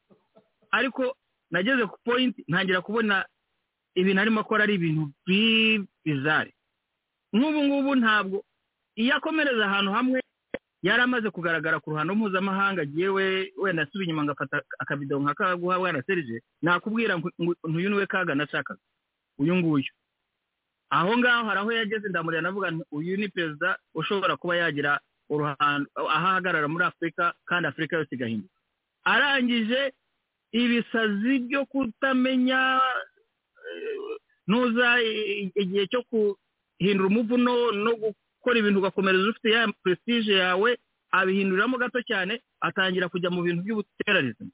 ariko 0.75 1.15
nageze 1.51 1.87
ku 1.87 1.97
point 2.05 2.35
ntangira 2.49 2.81
kubona 2.83 3.23
ibintu 3.95 4.21
arimo 4.21 4.41
akora 4.43 4.65
ari 4.67 4.75
ibintu 4.75 5.13
bi- 5.27 5.87
bizare 6.05 6.51
nk'ubu 7.33 7.61
ngubu 7.65 7.95
ntabwo 7.95 8.43
iyo 8.97 9.13
akomereza 9.17 9.65
ahantu 9.71 9.91
hamwe. 9.93 10.19
Yari 10.87 11.03
amaze 11.03 11.31
kugaragara 11.35 11.81
ku 11.83 11.91
ruhando 11.91 12.15
mpuzamahanga 12.15 12.83
yewe 12.95 13.53
wenda 13.59 13.83
asuba 13.83 14.05
inyuma 14.05 14.25
ngafata 14.25 14.63
akabido 14.79 15.19
nka 15.21 15.35
kaguha 15.35 15.79
bwana 15.83 16.03
serije 16.07 16.37
nakubwira 16.63 17.19
ngo 17.19 17.29
ngo 17.43 17.53
ntuyu 17.69 17.89
ni 17.91 17.97
we 17.99 18.07
kaga 18.07 18.35
nashakaga 18.39 18.81
uyu 19.39 19.57
nguyu. 19.57 19.91
Aho 20.91 21.19
ngaho 21.19 21.45
hari 21.49 21.61
aho 21.61 21.71
yageze 21.73 22.09
ndamurira 22.09 22.43
navuga 22.43 22.71
uyu 22.95 23.17
ni 23.19 23.29
perezida 23.29 23.79
ushobora 23.95 24.37
kuba 24.39 24.57
yagira 24.57 25.01
uruhando 25.29 25.91
aho 25.99 26.07
ahagarara 26.09 26.69
muri 26.71 26.85
afurika 26.87 27.35
kandi 27.49 27.67
afurika 27.69 27.97
yose 27.99 28.15
igahinduka. 28.15 28.55
Arangije 29.05 29.93
ibisazi 30.53 31.39
byo 31.51 31.67
kutamenya 31.67 32.81
eh, 33.67 34.17
nuza 34.47 35.03
igihe 35.55 35.87
cyo 35.91 36.03
guhindura 36.11 37.09
umuvuno 37.11 37.73
no 37.75 37.93
ukora 38.47 38.59
ibintu 38.63 38.79
ugakomereza 38.79 39.27
ufite 39.31 39.51
ya 39.51 39.67
prestige 39.83 40.35
yawe 40.39 40.79
abihinduriramo 41.11 41.79
gato 41.83 41.99
cyane 42.07 42.39
atangira 42.63 43.09
kujya 43.11 43.31
mu 43.35 43.43
bintu 43.43 43.63
by'ubuterarizimu 43.67 44.51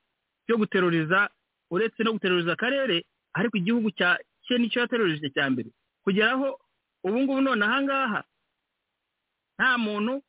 byo 0.49 0.57
guteruriza 0.57 1.28
uretse 1.70 2.01
no 2.03 2.12
guteruriza 2.16 2.53
akarere 2.57 3.05
ariko 3.36 3.57
igihugu 3.61 3.90
cya 3.93 4.16
cye 4.49 4.57
ni 4.59 4.70
cyo 4.72 4.80
yaterurije 4.80 5.28
cya 5.30 5.45
mbere. 5.51 5.68
Kugeraho 6.05 6.59
ubu 7.05 7.18
ngubu 7.20 7.40
none 7.40 7.64
ahangaha 7.64 8.24
nta 9.59 9.78
muntu 9.78 10.22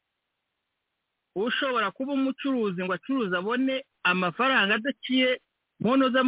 ushobora 1.36 1.92
kuba 1.92 2.14
umucuruzi 2.14 2.84
ngo 2.84 2.94
acuruze 2.94 3.38
abone 3.38 3.86
amafaranga 4.04 4.76
adaciye 4.76 5.40
monoza 5.80 6.20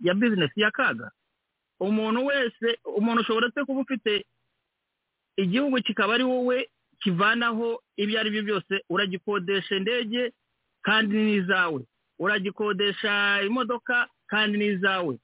ya 0.00 0.14
bizinesi 0.14 0.60
ya 0.60 0.70
kaga. 0.70 1.10
Umuntu 1.80 2.26
wese 2.26 2.78
umuntu 2.84 3.20
ushobora 3.22 3.50
se 3.54 3.64
kuba 3.64 3.80
ufite 3.80 4.24
igihugu 5.36 5.76
kikaba 5.82 6.14
ari 6.14 6.24
wowe 6.24 6.68
kivanaho 7.00 7.82
ibyo 7.96 8.20
ari 8.20 8.30
byo 8.30 8.42
byose 8.42 8.74
uragikodesha 8.90 9.76
indege 9.76 10.32
kandi 10.82 11.16
ni 11.16 11.34
izawe 11.34 11.80
uragikodesha 12.18 13.42
imodoka 13.46 14.08
kandi 14.26 14.58
ni 14.58 14.66
izawe 14.66 15.18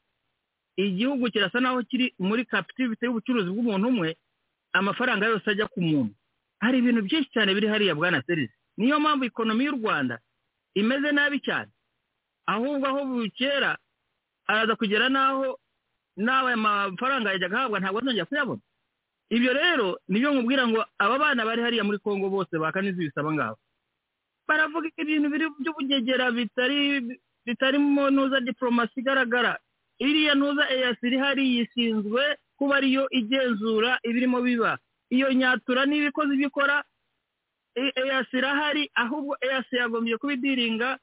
igihugu 0.77 1.31
kirasa 1.31 1.61
naho 1.61 1.83
kiri 1.83 2.15
muri 2.19 2.45
capitivity 2.47 3.05
y'ubucuruzi 3.07 3.51
bw'umuntu 3.51 3.89
umwe 3.89 4.17
amafaranga 4.73 5.27
yose 5.27 5.51
ajya 5.51 5.67
ku 5.71 5.79
muntu. 5.83 6.15
Hari 6.61 6.79
ibintu 6.79 7.03
byinshi 7.07 7.31
cyane 7.31 7.55
biri 7.55 7.67
hariya 7.71 7.95
bwana 7.95 8.23
serisi 8.27 8.55
niyo 8.77 8.99
mpamvu 9.01 9.25
ikonomi 9.31 9.65
y'u 9.65 9.77
rwanda 9.79 10.19
imeze 10.75 11.13
nabi 11.13 11.39
cyane. 11.47 11.71
Ahubwo 12.47 12.87
aho 12.87 13.05
bukera 13.07 13.79
araza 14.47 14.75
kugera 14.77 15.07
n'aho 15.09 15.59
n'aho 16.17 16.47
aya 16.49 16.57
mafaranga 16.57 17.33
yajyaga 17.33 17.57
ahabwa 17.59 17.81
ntabwo 17.81 17.99
azongera 18.01 18.27
kuyabona. 18.27 18.63
Ibyo 19.31 19.53
rero 19.53 19.89
ni 20.09 20.19
byo 20.21 20.31
nkubwira 20.33 20.69
ngo 20.69 20.85
aba 20.99 21.19
bana 21.19 21.45
bari 21.45 21.63
hariya 21.63 21.85
muri 21.85 21.99
congo 21.99 22.29
bose 22.31 22.55
bakaniza 22.59 23.01
ibisaba 23.03 23.33
ngabo 23.33 23.59
baravuga 24.49 24.89
ibintu 25.01 25.29
biri 25.33 25.47
by'ubugegera 25.59 26.31
bitari 26.31 26.79
bitarimo 27.47 28.11
ntuza 28.11 28.41
diporomasi 28.45 29.01
igaragara. 29.01 29.59
Iriya 29.99 30.35
ntuza 30.37 30.65
eyasi 30.75 31.07
iri 31.07 31.19
hariya 31.19 31.63
ishinzwe 31.65 32.23
kuba 32.59 32.77
ariyo 32.77 33.09
igenzura 33.11 33.99
ibirimo 34.05 34.39
biba. 34.45 34.79
Iyo 35.11 35.33
nyatura 35.33 35.87
niba 35.87 36.09
ikoze 36.13 36.35
ibyo 36.35 36.49
ikora 36.53 36.85
eyasi 37.75 38.37
irahari 38.37 38.91
ahubwo 38.95 39.37
eyasi 39.41 39.77
yagombye 39.77 40.17
kubidiringa 40.19 40.99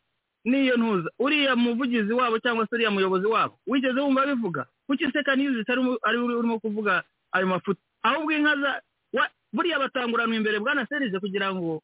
n'iyo 0.46 0.78
ntuza. 0.78 1.10
Uriya 1.20 1.56
muvugizi 1.56 2.14
wabo 2.14 2.40
cyangwa 2.40 2.68
se 2.68 2.76
uriya 2.76 2.92
muyobozi 2.92 3.28
wabo 3.28 3.60
wigeze 3.68 4.00
wumva 4.00 4.26
bivuga 4.26 4.66
kuki 4.92 5.08
seka 5.12 5.36
niyo 5.40 5.54
zitari 5.56 5.80
ari 6.04 6.18
urimo 6.20 6.60
kuvuga 6.60 7.04
ayo 7.32 7.48
mafuta 7.48 7.80
ahubwo 8.04 8.32
inka 8.36 8.56
za 8.60 8.72
buriya 9.54 9.80
batanguranwa 9.80 10.36
imbere 10.36 10.60
bwana 10.60 10.84
serize 10.88 11.20
kugira 11.20 11.52
ngo 11.56 11.80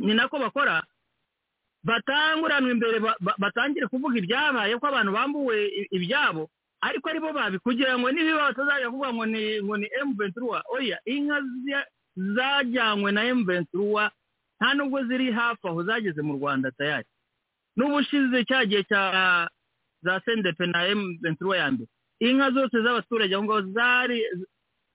ni 0.00 0.14
nako 0.14 0.38
bakora 0.40 0.80
batanguranwa 1.84 2.70
imbere 2.70 3.00
ba- 3.00 3.16
ba- 3.20 3.34
batangire 3.38 3.86
kuvuga 3.86 4.18
ibyabaye 4.18 4.76
ko 4.78 4.86
abantu 4.88 5.12
bambuwe 5.12 5.56
ibyabo 5.92 6.48
ariko 6.80 7.08
ari 7.08 7.20
bo 7.20 7.32
babi 7.32 7.58
kugira 7.58 7.96
ngo 7.98 8.10
nibiba 8.12 8.48
batazajya 8.52 8.90
kuvuga 8.90 9.12
ngo 9.14 9.24
ni 9.26 9.42
ngo 9.62 9.74
ni 9.76 9.86
emu 10.00 10.12
ventura 10.18 10.60
oya 10.68 10.98
inka 11.04 11.40
zajyanywe 12.16 13.12
na 13.12 13.22
emu 13.24 13.44
ventura 13.44 14.10
nta 14.60 14.74
nubwo 14.74 15.04
ziri 15.04 15.32
hafi 15.32 15.64
aho 15.68 15.82
zageze 15.84 16.22
mu 16.22 16.32
rwanda 16.40 16.70
tayari. 16.72 17.04
N'ubushize 17.76 18.44
cya 18.48 18.64
gihe 18.64 18.82
cya 18.88 19.48
za 20.02 20.20
sendepe 20.24 20.66
na 20.66 20.86
emu 20.88 21.18
ventura 21.20 21.58
ya 21.58 21.68
mbere. 21.72 21.90
Inka 22.20 22.50
zose 22.50 22.76
z'abaturage 22.82 23.34
aho 23.34 23.44
ngaho 23.44 23.62
zari 23.76 24.18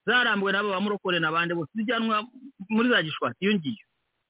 zarambuwe 0.05 0.51
n'abo 0.51 0.69
bamurokore 0.73 1.19
n'abandi 1.19 1.53
bose 1.53 1.71
zijyanwa 1.75 2.25
muri 2.69 2.89
za 2.89 3.03
gishwati 3.03 3.37
iyo 3.45 3.53
ngiyo. 3.55 3.85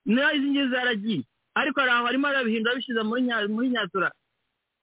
Nayo 0.06 0.32
izi 0.38 0.48
ngizi 0.50 0.70
zaragiye. 0.70 1.24
Ariko 1.56 1.80
hari 1.80 1.92
aho 1.92 2.06
harimo 2.06 2.28
arabihindura 2.28 2.76
bishyize 2.76 3.04
muri 3.04 3.22
nya- 3.22 3.48
muri 3.48 3.70
nyatura. 3.70 4.12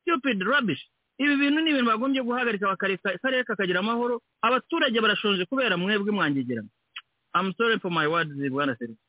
Stupid 0.03 0.43
rubbish. 0.43 0.81
Ibi 1.19 1.37
bintu 1.37 1.61
ni 1.61 1.71
ibintu 1.71 1.91
bagombye 1.91 2.23
guhagarika 2.23 2.67
bakareka 2.73 3.11
akarere 3.15 3.45
kakagira 3.45 3.81
amahoro. 3.81 4.23
Abaturage 4.43 5.01
barashonje 5.01 5.45
kubera 5.45 5.77
mwebwe 5.77 6.13
mwangegerana 6.13 6.69
I'm 7.35 7.53
sorry 7.59 7.79
for 7.79 7.91
my 7.91 8.07
words 8.07 8.33
bwana 8.51 8.77
serivisi 8.79 9.03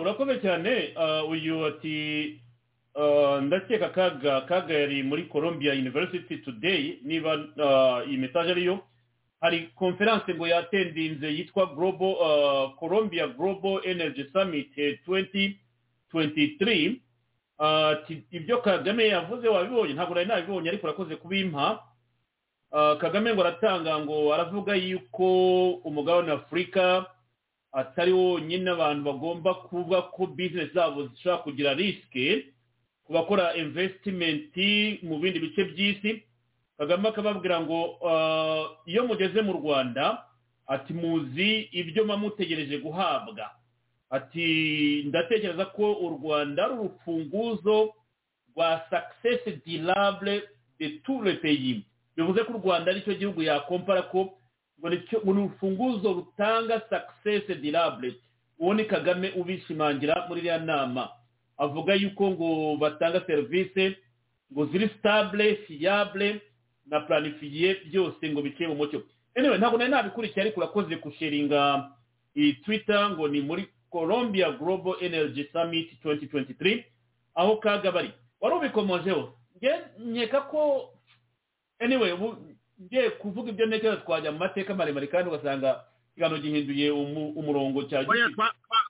urakomeye 0.00 0.40
cyane. 0.40 0.92
Ah, 0.96 1.24
uyu 1.24 1.66
ati 1.66 2.40
ndakeka 3.42 3.88
kaga 3.88 4.40
kaga 4.40 4.74
yari 4.74 5.02
muri 5.02 5.22
columbia 5.24 5.72
university 5.72 6.36
today 6.38 6.98
niba 7.02 7.32
ah, 7.64 8.04
iyi 8.08 8.16
message 8.18 8.50
ariyo 8.50 8.78
hari 9.40 9.68
konferanse 9.74 10.34
ngo 10.34 10.46
yatendinze 10.46 11.28
yitwa 11.34 11.66
global 11.66 12.14
ah, 12.24 12.68
columbia 12.78 13.26
global 13.28 13.80
energy 13.84 14.24
summit 14.32 14.78
eh, 14.78 14.98
2023 15.08 16.96
Ah, 17.58 17.88
ati 17.90 18.22
ibyo 18.30 18.58
kagame 18.58 19.08
yavuze 19.08 19.48
wabibonye 19.48 19.92
ntabwo 19.94 20.14
nari 20.14 20.26
nabibonye 20.28 20.68
ariko 20.68 20.86
urakoze 20.86 21.16
kubimpa. 21.16 21.82
Kagame 23.00 23.34
ngo 23.34 23.40
aratanga 23.40 23.98
ngo 24.00 24.34
aravuga 24.34 24.74
yuko 24.74 25.70
umugabane 25.70 26.30
wa 26.32 26.36
afurika 26.42 27.06
atari 27.72 28.12
wonyine 28.12 28.70
abantu 28.70 29.02
bagomba 29.04 29.54
kuvuga 29.54 30.02
ko 30.02 30.26
bizinesi 30.26 30.74
zabo 30.74 31.06
zishobora 31.06 31.42
kugira 31.42 31.74
risike 31.74 32.46
bakora 33.12 33.54
invesitimenti 33.54 34.98
mu 35.02 35.18
bindi 35.18 35.38
bice 35.40 35.64
by'isi 35.64 36.22
kagame 36.78 37.08
akababwira 37.08 37.60
ngo 37.60 37.98
ah, 38.08 38.64
iyo 38.86 39.06
mugeze 39.06 39.42
mu 39.42 39.52
rwanda 39.52 40.24
ati 40.66 40.92
muzi 40.94 41.68
ibyo 41.72 42.02
muba 42.04 42.16
mutegereje 42.16 42.78
guhabwa. 42.78 43.50
Ati 44.10 44.46
ndatekereza 45.08 45.64
ko 45.66 45.92
u 45.92 46.08
rwanda 46.20 46.64
ari 46.64 46.74
urufunguzo 46.74 47.94
rwa 48.56 48.80
success 48.90 49.40
durable 49.66 50.42
de 50.78 50.88
tout 51.04 51.22
le 51.24 51.34
pays. 51.40 51.82
Bivuze 52.16 52.44
ko 52.44 52.52
u 52.52 52.60
rwanda 52.64 52.90
ari 52.90 53.00
cyo 53.00 53.14
gihugu 53.14 53.42
yakompara 53.42 54.02
ko 54.02 54.32
ngo 54.80 54.88
ni 54.90 55.00
urufunguzo 55.24 56.12
rutanga 56.12 56.80
success 56.90 57.56
durable. 57.62 58.14
Uwo 58.58 58.74
ni 58.74 58.84
kagame 58.84 59.30
ubishimangira 59.36 60.26
muri 60.28 60.40
iriya 60.40 60.58
nama. 60.58 61.08
Avuga 61.58 61.94
yuko 61.94 62.30
ngo 62.30 62.76
batanga 62.76 63.20
serivisi 63.26 63.96
ngo 64.52 64.66
ziri 64.66 64.88
stable 64.98 65.56
fiable 65.56 66.40
na 66.86 67.00
planifiye 67.00 67.74
byose 67.84 68.28
ngo 68.30 68.42
biciye 68.42 68.68
mu 68.68 68.74
mucyo. 68.74 69.02
Anyway 69.36 69.58
ntabwo 69.58 69.78
nari 69.78 69.90
nabikurikiye 69.90 70.42
ariko 70.44 70.60
urakoze 70.60 70.96
kusheringa 70.96 71.88
iyi 72.36 72.52
twitter 72.64 73.10
ngo 73.10 73.28
ni 73.28 73.40
muri 73.40 73.66
colombia 73.90 74.50
global 74.50 74.94
energy 75.00 75.44
summit 75.52 75.88
2023 76.04 76.84
aho 77.34 77.56
kaga 77.56 77.92
bari. 77.92 78.10
Wari 78.40 78.54
ubikomojeho 78.56 79.32
nkeka 79.98 80.40
ko 80.40 80.90
anyway 81.78 82.12
ubu 82.12 82.36
ngiye 82.82 83.10
kuvuga 83.10 83.50
ibyo 83.50 83.66
ntekereza 83.66 83.96
twajya 84.02 84.32
mu 84.32 84.38
mateka 84.38 84.74
maremare 84.74 85.06
kandi 85.06 85.30
ugasanga 85.30 85.84
ikiganiro 86.12 86.40
gihinduye 86.42 86.90
umu- 86.90 87.32
umurongo 87.38 87.82
cya 87.88 88.04
giti 88.04 88.34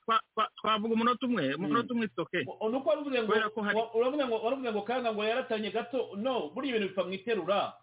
twa- 0.05 0.19
twa- 0.19 0.19
twa- 0.19 0.21
twa- 0.35 0.49
twavuga 0.61 0.93
umunota 0.93 1.25
umwe 1.25 1.53
umunota 1.55 1.93
umwe 1.93 2.05
itoke 2.05 2.39
nuko 2.71 2.89
waravuze 2.89 3.23
ngo 3.23 4.35
uravuze 4.45 4.71
ngo 4.71 4.81
kanga 4.81 5.13
ngo 5.13 5.23
yaratanye 5.23 5.71
gato 5.71 6.09
no 6.17 6.49
buriya 6.53 6.75
ibintu 6.75 6.87
bipfa 6.93 7.03
mu 7.03 7.13
iterura. 7.13 7.73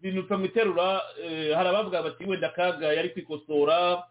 Ibintu 0.00 0.22
bipfa 0.22 0.36
mu 0.38 0.44
iterura 0.46 1.02
eh, 1.22 1.52
hari 1.56 1.68
abavuga 1.68 2.02
bati 2.02 2.24
wenda 2.24 2.48
kaga 2.52 2.92
yari 2.92 3.10
kwikosora 3.12 4.02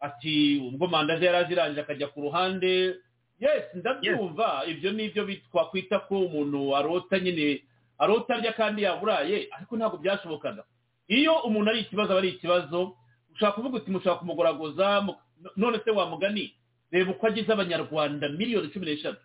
ati 0.00 0.58
ubwo 0.68 0.86
manda 0.86 1.18
ze 1.18 1.24
yari 1.26 1.36
azirangije 1.44 1.80
akajya 1.80 2.08
ku 2.08 2.20
ruhande. 2.20 2.96
Yes 3.40 3.64
ndabyumva. 3.74 4.64
Ibyo 4.66 4.92
ni 4.92 5.04
ibyo 5.08 5.24
twakwita 5.52 5.98
ko 6.08 6.20
umuntu 6.28 6.76
arota 6.76 7.18
nyine 7.18 7.62
arota 7.98 8.34
arya 8.36 8.52
kandi 8.52 8.82
yaburaye 8.82 9.48
ariko 9.56 9.76
ntabwo 9.76 9.96
byashobokaga. 9.98 10.64
Iyo 11.08 11.34
umuntu 11.48 11.70
ari 11.70 11.80
ikibazo 11.84 12.12
aba 12.12 12.20
ari 12.20 12.28
ikibazo 12.36 12.96
ushaka 13.34 13.52
kuvuga 13.56 13.76
uti 13.76 13.90
mushaka 13.90 14.16
kumugoragoza 14.20 15.00
mu- 15.00 15.16
none 15.56 15.80
se 15.84 15.90
wa 15.90 16.06
mugani 16.06 16.52
reba 16.92 17.10
uko 17.12 17.26
agize 17.26 17.52
abanyarwanda 17.52 18.28
miliyoni 18.28 18.68
cumi 18.72 18.86
n'eshatu. 18.86 19.22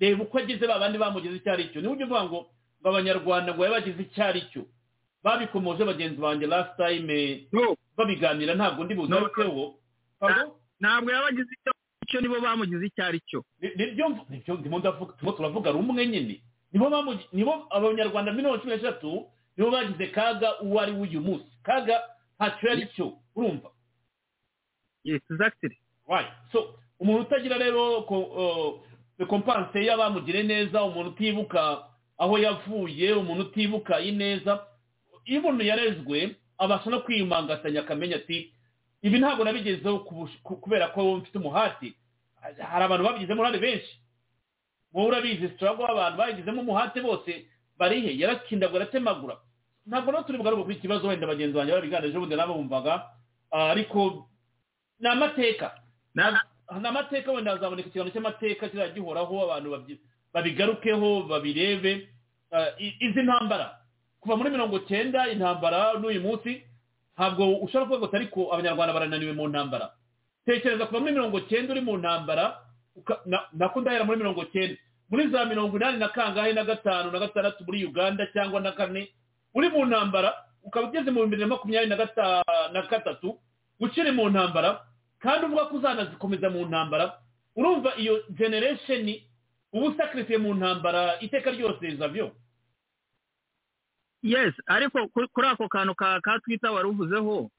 Reba 0.00 0.22
uko 0.24 0.38
agize 0.38 0.66
ba 0.66 0.78
bandi 0.78 0.98
bamugize 0.98 1.36
icyo 1.36 1.52
ari 1.52 1.68
cyo 1.72 1.80
niba 1.80 1.92
ujya 1.92 2.06
uvuga 2.06 2.24
ngo 2.24 2.38
ngo 2.80 2.88
abanyarwanda 2.88 3.54
ngo 3.54 3.62
yabagize 3.64 4.00
icyo 4.02 4.24
ari 4.24 4.42
cyo 4.52 4.62
babikomoje 5.22 5.84
bagenzi 5.84 6.16
banjye 6.20 6.46
last 6.48 6.72
time 6.76 7.46
babiganira 7.96 8.54
ntabwo 8.56 8.84
ndi 8.84 8.94
bugarukeho 8.96 9.76
ntabwo 10.80 11.08
yabagize 11.12 11.50
icyo 11.56 11.72
icyo 12.04 12.18
nibo 12.20 12.40
bamugize 12.40 12.86
icyo 12.86 13.04
ari 13.04 13.20
cyo 13.28 13.44
Ni- 13.60 13.74
ni 13.76 13.86
byo 13.92 14.08
ni 14.30 14.38
byo 14.40 14.54
ndimo 14.56 14.78
ndavuga 14.80 15.12
turimo 15.12 15.32
turavuga 15.36 15.70
rumwe 15.70 16.06
nyine. 16.06 16.40
Nibo 16.72 16.86
bamugi- 16.90 17.28
nibo 17.32 17.66
abanyarwanda 17.70 18.32
miliyoni 18.32 18.62
cumi 18.62 18.72
n'eshatu 18.76 19.28
nibo 19.56 19.70
bagize 19.70 20.06
kaga 20.16 20.60
uwo 20.64 20.80
ari 20.80 20.92
we 20.92 21.00
uyu 21.04 21.20
munsi. 21.20 21.50
Kaga 21.62 22.00
ntacyo 22.40 22.68
yari 22.68 22.86
cyo 22.96 23.06
urumva? 23.36 23.68
Yes 25.04 25.20
exactly. 25.30 25.76
Right. 26.08 26.26
So 26.52 26.79
umuntu 27.00 27.22
utagira 27.22 27.58
rero 27.58 28.02
kompanse 29.28 29.84
y'abamugire 29.84 30.42
neza 30.42 30.84
umuntu 30.84 31.10
utibuka 31.10 31.82
aho 32.18 32.38
yavuye 32.38 33.12
umuntu 33.12 33.42
utibuka 33.48 34.00
ineza 34.00 34.66
iyo 35.24 35.40
umuntu 35.40 35.64
yarezwe 35.64 36.36
abasha 36.58 36.90
no 36.90 37.00
kwiyumangatanya 37.00 37.80
akamenya 37.80 38.16
ati 38.16 38.52
ibi 39.02 39.18
ntabwo 39.18 39.44
nabigezeho 39.44 39.98
kubera 40.44 40.88
ko 40.92 41.16
mfite 41.16 41.38
umuhati. 41.38 41.96
Hari 42.70 42.84
abantu 42.84 43.04
babigizemo 43.04 43.40
uruhare 43.40 43.58
benshi. 43.58 43.92
Wowe 44.92 45.08
urabizi 45.08 45.48
sitarago 45.48 45.86
abantu 45.88 46.18
bayigizemo 46.18 46.60
umuhate 46.60 47.00
bose 47.00 47.46
barihe? 47.78 48.12
Yarakindagura 48.20 48.82
aratemagura. 48.84 49.36
Ntabwo 49.86 50.10
rero 50.12 50.22
turi 50.24 50.38
bugaruke 50.38 50.62
kuri 50.62 50.74
iki 50.76 50.82
kibazo 50.84 51.08
wenda 51.08 51.26
bagenzi 51.26 51.56
banjye 51.56 51.72
babiganije 51.72 52.16
ubundi 52.16 52.36
nabo 52.36 52.54
bumvaga 52.60 53.08
ariko 53.50 54.28
ni 55.00 55.08
amateka. 55.08 55.80
Amateka 56.70 57.32
wenda 57.32 57.50
hazaboneka 57.50 57.88
ikiganiro 57.88 58.12
cy'amateka 58.14 58.68
kizajya 58.68 58.94
gihoraho 58.94 59.42
abantu 59.44 59.96
babigarukeho 60.34 61.22
babirebe. 61.28 62.08
I- 62.78 62.96
izi 63.00 63.22
ntambara 63.22 63.78
kuva 64.20 64.36
muri 64.36 64.50
mirongo 64.50 64.78
cyenda 64.90 65.28
intambara 65.30 65.94
n'uyu 66.02 66.20
munsi 66.20 66.62
ntabwo 67.14 67.62
ushobora 67.62 67.86
kuvuga 67.86 68.06
ngo 68.10 68.16
ariko 68.16 68.40
abanyarwanda 68.52 68.92
barananiwe 68.94 69.32
mu 69.38 69.48
ntambara. 69.48 69.90
Tekereza 70.46 70.86
kuva 70.86 71.00
muri 71.00 71.12
mirongo 71.14 71.40
cyenda 71.46 71.72
uri 71.72 71.80
mu 71.80 71.94
ntambara 71.98 72.58
nako 73.54 73.80
ndahera 73.80 74.04
muri 74.04 74.18
mirongo 74.18 74.44
cyenda. 74.52 74.76
Muri 75.10 75.30
za 75.30 75.44
mirongo 75.46 75.76
inani 75.76 75.98
na 75.98 76.08
kangahe 76.08 76.52
na 76.52 76.64
gatanu 76.64 77.10
na 77.10 77.18
gatandatu 77.18 77.64
muri 77.66 77.84
uganda 77.86 78.26
cyangwa 78.32 78.60
na 78.60 78.72
kane 78.72 79.08
uri 79.54 79.68
mu 79.70 79.86
ntambara 79.86 80.34
ukaba 80.62 80.88
ugeze 80.90 81.10
mu 81.10 81.22
bibiri 81.26 81.40
na 81.42 81.46
makumyabiri 81.54 81.90
na 82.72 82.82
gatatu 82.82 83.38
ukiri 83.80 84.10
mu 84.12 84.28
ntambara 84.30 84.82
kandi 85.22 85.46
uvuga 85.46 85.64
ko 85.68 85.76
uzanazikomeza 85.76 86.50
mu 86.50 86.66
ntambara 86.66 87.18
urumva 87.56 87.96
iyo 87.96 88.24
generation 88.32 89.04
uba 89.72 89.86
usakarifiye 89.92 90.38
mu 90.38 90.54
ntambara 90.54 91.20
iteka 91.20 91.50
ryose 91.50 91.96
zavyo 91.96 92.32
yes 94.22 94.54
ariko 94.66 95.08
kuri 95.08 95.46
ako 95.48 95.68
kantu 95.68 95.94
ka 95.94 96.20
ka 96.20 96.38
twita 96.44 96.72
wari 96.72 96.88
uvuzeho 96.88 97.50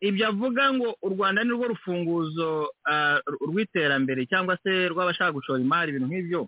ibyo 0.00 0.28
avuga 0.28 0.72
ngo 0.74 0.96
u 1.02 1.08
rwanda 1.08 1.44
ni 1.44 1.50
rwo 1.54 1.68
rufunguzo 1.72 2.74
rw'iterambere 3.46 4.26
cyangwa 4.26 4.58
se 4.62 4.88
rw'abashaka 4.90 5.32
gushora 5.32 5.60
imari 5.62 5.88
ibintu 5.94 6.08
nk'ibyo. 6.10 6.40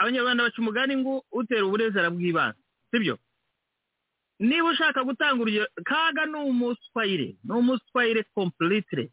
Abanyarwanda 0.00 0.44
baca 0.48 0.58
umugani 0.58 0.96
ngo 0.96 1.22
utera 1.32 1.64
uburezi 1.66 1.98
arabwibanza 1.98 2.56
sibyo? 2.90 3.18
Niba 4.42 4.68
ushaka 4.74 5.04
gutanga 5.06 5.38
urugero 5.42 5.66
kaga 5.86 6.26
ni 6.26 6.38
umuswayire 6.50 7.28
ni 7.46 7.52
umuswayire 7.54 8.22
completely. 8.34 9.06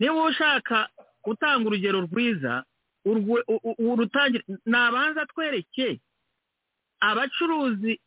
Niba 0.00 0.22
ushaka 0.28 0.88
gutanga 1.24 1.64
urugero 1.68 2.00
rwiza 2.04 2.64
urutangire 3.78 4.44
nabanza 4.66 5.26
twereke 5.26 6.00
abacuruzi 7.00 8.00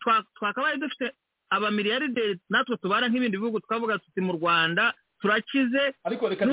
twa- 0.00 0.24
twakabaye 0.38 0.76
dufite 0.76 1.12
abamiliyarderi 1.50 2.38
natwe 2.50 2.76
tubara 2.76 3.08
nk'ibindi 3.08 3.36
bihugu 3.40 3.60
twavuga 3.60 3.98
tuti 3.98 4.20
mu 4.20 4.32
rwanda 4.36 4.94
turakize. 5.20 5.94
Ariko 6.04 6.28
reka 6.28 6.44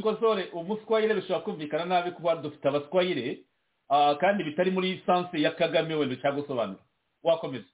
dukosore 0.00 0.42
umuswayire 0.54 1.14
bishobora 1.14 1.44
kumvikana 1.44 1.84
nabi 1.84 2.10
kuba 2.16 2.36
dufite 2.40 2.64
abaswayire 2.68 3.44
ah, 3.90 4.14
kandi 4.14 4.44
bitari 4.44 4.70
muri 4.70 5.02
sanse 5.06 5.36
ya 5.40 5.50
kagame 5.50 5.94
wenda 5.94 6.14
ushaka 6.14 6.36
gusobanura 6.40 6.80
wakomeza. 7.22 7.66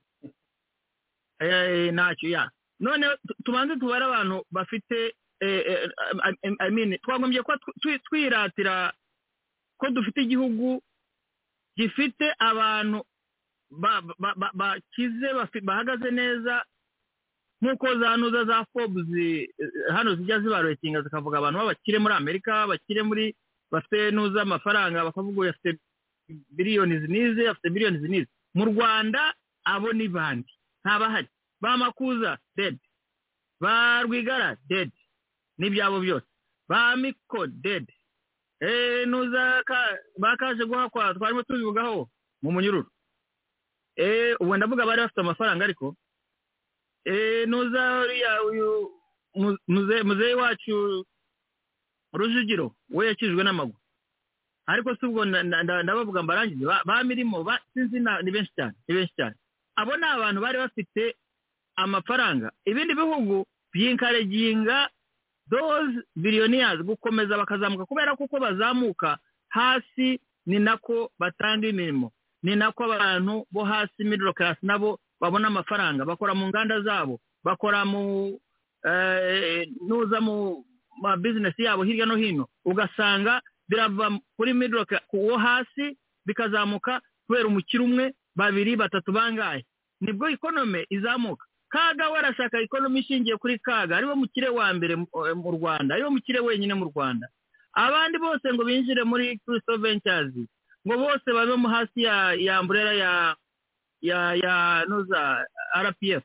Ntacyo 1.93 2.29
ya. 2.29 2.51
None 2.81 3.07
tu- 3.27 3.35
tubanze 3.45 3.77
tubare 3.77 4.05
abantu 4.05 4.45
bafite 4.51 5.15
eh, 5.41 5.65
eh, 5.67 6.99
twagombye 7.03 7.41
twi- 7.81 7.99
twiratira 8.05 8.93
ko 9.81 9.89
dufite 9.91 10.21
igihugu 10.23 10.83
gifite 11.77 12.35
abantu 12.39 13.05
ba- 13.71 14.03
ba- 14.19 14.35
ba- 14.37 14.53
bakize 14.55 15.29
bahagaze 15.63 16.11
neza 16.11 16.65
nk'uko 17.63 17.87
za 18.01 18.17
nuza 18.17 18.45
za 18.45 18.65
forbes 18.73 19.09
eh, 19.17 19.49
hano 19.93 20.15
zijya 20.17 20.41
zibaretinga 20.41 21.03
zikavuga 21.03 21.39
abantu 21.39 21.59
b'abakire 21.59 21.99
muri 21.99 22.15
amerika 22.15 22.67
bakire 22.67 23.03
muri 23.03 23.33
bafite 23.73 24.11
nuza 24.13 24.43
amafaranga 24.43 25.05
bakavuga 25.05 25.41
uyu 25.41 25.51
afite 25.57 25.79
biliyoni 26.57 26.95
izi 26.97 27.09
n'izi 27.09 27.43
afite 27.49 27.69
biliyoni 27.71 27.97
izi 27.97 28.09
n'izi 28.09 28.31
mu 28.55 28.65
rwanda 28.65 29.33
abo 29.65 29.93
ni 29.93 30.09
bandi. 30.09 30.53
Ntabahari 30.85 31.29
ba 31.61 31.77
makuza 31.77 32.39
dead. 32.57 32.79
Ba 33.61 34.03
rwigara 34.03 34.57
dead. 34.69 34.91
N'ibyabo 35.59 36.01
byose. 36.01 36.27
Ba 36.69 36.97
miko 36.97 37.47
dead. 37.47 37.85
Eh 38.61 39.05
nuza 39.09 39.63
ka 39.65 39.79
bakaje 40.19 40.65
guhakwa 40.65 41.15
twarimo 41.15 41.43
tubivugaho 41.43 42.09
mu 42.43 42.53
munyururu. 42.53 42.89
Eh 43.97 44.37
ubu 44.41 44.57
ndavuga 44.57 44.87
bari 44.87 45.01
bafite 45.03 45.21
amafaranga 45.21 45.65
ariko. 45.65 45.97
Eh 47.05 47.45
nuza 47.49 48.01
uriya 48.05 48.43
uyu 48.45 48.69
mu- 49.35 49.59
muze 49.69 50.03
muzeyi 50.03 50.35
wacu 50.35 51.05
rujugiro 52.13 52.75
we 52.91 53.07
yakijwe 53.07 53.45
n'amaguru. 53.45 53.79
Ariko 54.67 54.95
si 54.97 55.07
ubwo 55.07 55.25
nda- 55.25 55.43
nda- 55.43 55.63
nda- 55.63 55.83
ndabavuga 55.83 56.23
mbarangize 56.23 56.65
ba 56.85 57.05
mirimo 57.05 57.45
sinzi 57.75 58.01
ni 58.01 58.31
benshi 58.31 58.53
cyane 58.57 58.75
ni 58.89 58.95
benshi 58.95 59.15
cyane. 59.17 59.37
Abo 59.81 59.97
ni 59.97 60.05
abantu 60.05 60.39
bari 60.41 60.59
bafite 60.59 61.17
amafaranga. 61.77 62.53
Ibindi 62.65 62.95
bihugu 62.95 63.47
byinkareginga 63.73 64.89
those 65.51 65.93
billionaires 66.17 66.83
gukomeza 66.85 67.37
bakazamuka 67.37 67.87
kubera 67.87 68.17
ko 68.17 68.25
uko 68.25 68.39
bazamuka 68.41 69.19
hasi 69.49 70.21
ni 70.47 70.59
nako 70.59 71.11
batanga 71.19 71.67
imirimo. 71.69 72.13
Ni 72.43 72.57
nako 72.57 72.85
abantu 72.93 73.47
bo 73.51 73.65
hasi 73.65 74.05
middle 74.05 74.33
class 74.33 74.57
nabo 74.63 74.99
babona 75.21 75.49
amafaranga. 75.49 76.05
Bakora 76.05 76.35
mu 76.35 76.47
nganda 76.49 76.81
zabo 76.81 77.21
bakora 77.45 77.85
mu 77.85 78.39
eh, 78.85 79.69
nuza 79.89 80.21
mu 80.21 80.65
ma 81.03 81.17
business 81.17 81.55
yabo 81.59 81.83
hirya 81.83 82.07
no 82.07 82.17
hino. 82.17 82.49
Ugasanga 82.65 83.41
birava 83.69 84.19
kuri 84.37 84.53
middle 84.55 84.85
class 84.85 85.03
wo 85.13 85.37
hasi 85.39 85.97
bikazamuka 86.27 87.01
kubera 87.27 87.49
umukire 87.49 87.83
umwe 87.85 88.15
babiri 88.37 88.77
batatu 88.77 89.13
bangahe. 89.13 89.65
Ni 90.01 90.13
bwo 90.13 90.29
ikonome 90.29 90.87
izamuka. 90.91 91.47
Kaga 91.71 92.11
we 92.11 92.19
arashaka 92.19 92.61
ikonomi 92.61 93.01
ishingiye 93.01 93.37
kuri 93.37 93.59
kaga 93.59 93.97
ari 93.97 94.07
wo 94.07 94.17
mukire 94.17 94.49
wa 94.49 94.73
mbere 94.75 94.95
eh, 94.95 95.35
mu 95.37 95.51
rwanda 95.55 95.95
ari 95.95 96.03
wo 96.05 96.11
mukire 96.11 96.41
wenyine 96.41 96.75
mu 96.75 96.85
rwanda. 96.91 97.29
Abandi 97.73 98.19
bose 98.19 98.43
ngo 98.55 98.65
binjire 98.65 99.05
muri 99.05 99.39
Crystal 99.47 99.79
Ventures 99.79 100.35
ngo 100.87 100.95
bose 100.99 101.29
babe 101.33 101.55
mu 101.57 101.69
hasi 101.69 102.03
ya 102.03 102.35
ya 102.35 102.61
umbrella 102.61 102.93
ya 102.93 103.13
ya 104.03 104.35
ya 104.35 104.85
nuza 104.89 105.47
RPF 105.77 106.25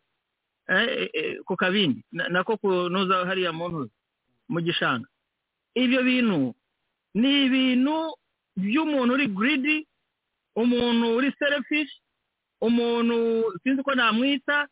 eh, 0.67 1.09
eh, 1.13 1.37
ku 1.45 1.53
kabindi 1.55 2.01
na- 2.11 2.27
nako 2.33 2.57
ku 2.57 2.69
nuza 2.89 3.25
hariya 3.29 3.53
mu 3.53 3.69
ntuza 3.69 3.93
mu 4.49 4.59
gishanga. 4.65 5.05
Ibyo 5.75 6.01
bintu 6.03 6.55
ni 7.13 7.45
ibintu 7.45 8.15
by'umuntu 8.57 9.13
uri 9.13 9.27
giridi 9.27 9.77
umuntu 10.55 11.15
uri 11.21 11.29
serefishi 11.39 12.01
umuntu 12.67 13.17
sinzi 13.63 13.81
uko 13.81 13.93
namwita 13.95 14.67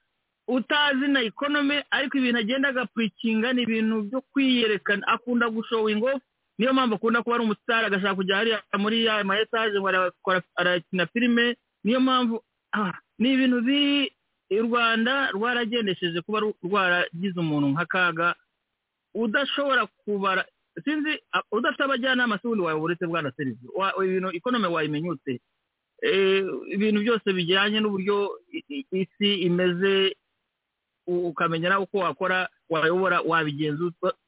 utazi 0.47 1.07
na 1.07 1.21
ekonome 1.21 1.83
ariko 1.91 2.17
ibintu 2.17 2.39
agenda 2.39 2.69
agapurikinga 2.69 3.53
ni 3.53 3.61
ibintu 3.63 4.01
byo 4.07 4.19
kwiyerekana. 4.31 5.07
Akunda 5.07 5.49
gushowinga 5.49 6.19
niyo 6.57 6.73
mpamvu 6.73 6.95
akunda 6.95 7.23
kuba 7.23 7.35
ari 7.35 7.43
umusitari 7.45 7.85
agashaka 7.87 8.15
kujya 8.15 8.35
hariya 8.37 8.57
muri 8.77 9.05
ya 9.05 9.23
ma 9.23 9.39
etaje 9.39 9.79
ngo 9.79 9.89
arakina 10.55 11.05
filime 11.07 11.55
niyo 11.83 11.99
mpamvu 11.99 12.43
ni 13.19 13.33
ibintu 13.33 13.61
biri 13.61 14.11
u 14.51 14.61
rwanda 14.67 15.31
rwaragendesheje 15.31 16.21
kuba 16.21 16.39
rwaragize 16.63 17.39
umuntu 17.39 17.67
nk'akaga. 17.73 18.35
Udashobora 19.15 19.85
kubara 20.05 20.45
sinzi 20.83 21.21
udafite 21.51 21.83
abajyanama 21.83 22.37
si 22.41 22.47
ubundi 22.47 22.63
wayobora 22.65 22.85
uretse 22.85 23.05
bwana 23.07 23.31
serivisi 23.37 23.67
ibintu 24.05 24.31
ikonome 24.31 24.67
wayimenyutse? 24.67 25.39
Ibintu 26.75 26.99
byose 27.01 27.27
bijyanye 27.33 27.79
n'uburyo 27.79 28.39
isi 28.91 29.29
imeze 29.47 30.15
ukamenya 31.07 31.69
nawe 31.69 31.83
uko 31.83 31.97
wakora 31.97 32.49
wayobora 32.69 33.21
wabigenza 33.21 33.83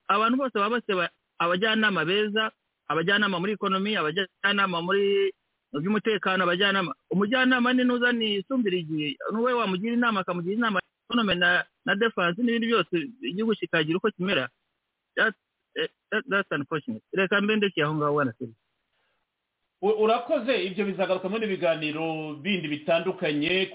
abantu 0.07 0.35
bose 0.37 0.55
baba 0.59 0.75
basaba 0.79 1.09
abajyanama 1.39 2.05
beza 2.05 2.51
abajyanama 2.87 3.39
muri 3.39 3.53
ikonomi 3.59 3.95
abajyanama 3.99 4.77
muri 4.81 5.31
by'umutekano 5.75 6.43
abajyanama 6.43 6.91
umujyanama 7.11 7.73
ni 7.73 7.83
nuza 7.83 8.11
ni 8.15 8.35
isumbira 8.39 8.77
igihe 8.79 9.17
n'uwe 9.31 9.53
wamugira 9.53 9.93
inama 9.99 10.19
akamugira 10.23 10.55
inama 10.55 10.79
ekonome 11.07 11.35
na 11.85 11.93
defanse 11.99 12.39
n'ibindi 12.43 12.67
byose 12.71 12.95
igihugu 13.21 13.55
kikagira 13.59 13.97
uko 13.99 14.11
kimera. 14.15 14.47
Unfortunate. 16.51 17.03
Reka 17.13 17.41
mbe 17.41 17.55
ndekeye 17.55 17.85
aho 17.85 17.95
ngaho 17.95 18.15
wana 18.15 18.33
serivisi 18.33 18.59
urakoze 19.93 20.63
ibyo 20.65 20.85
biganiro 20.85 22.35
bindi 22.41 22.67
bitandukanye 22.67 23.65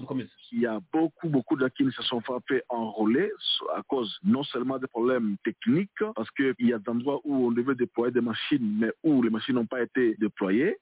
dukomeza. 0.00 0.30
Il 0.50 0.60
y 0.60 0.66
a 0.66 0.80
beaucoup, 0.92 1.28
beaucoup 1.28 1.56
d'acquis 1.56 1.84
qui 1.84 1.92
se 1.92 2.02
sont 2.02 2.22
fait 2.48 2.64
enrôler 2.68 3.30
à 3.74 3.82
cause 3.82 4.18
non 4.24 4.42
seulement 4.44 4.78
des 4.78 4.86
problèmes 4.86 5.36
techniques, 5.44 5.90
parce 6.14 6.30
qu'il 6.30 6.54
y 6.60 6.72
a 6.72 6.78
des 6.78 6.88
endroits 6.88 7.20
où 7.24 7.48
on 7.48 7.50
devait 7.50 7.74
déployer 7.74 8.12
des 8.12 8.20
machines, 8.20 8.78
mais 8.78 8.92
où 9.02 9.22
les 9.22 9.30
machines 9.30 9.54
n'ont 9.54 9.66
pas 9.66 9.82
été 9.82 10.14
déployées. 10.18 10.78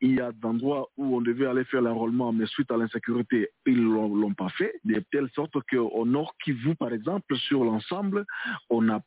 Il 0.00 0.14
y 0.14 0.20
a 0.20 0.32
des 0.32 0.46
endroits 0.46 0.88
où 0.96 1.16
on 1.16 1.20
devait 1.20 1.46
aller 1.46 1.64
faire 1.64 1.82
l'enrôlement, 1.82 2.32
mais 2.32 2.46
suite 2.46 2.70
à 2.70 2.76
l'insécurité, 2.76 3.50
ils 3.66 3.76
ne 3.76 4.20
l'ont 4.20 4.34
pas 4.34 4.48
fait, 4.50 4.74
de 4.84 5.02
telle 5.10 5.28
sorte 5.34 5.56
qu'au 5.70 6.04
Nord 6.06 6.34
Kivu, 6.42 6.74
par 6.74 6.92
exemple, 6.92 7.36
sur 7.36 7.64
l'ensemble, 7.64 8.24
on 8.70 8.88
a 8.88 9.00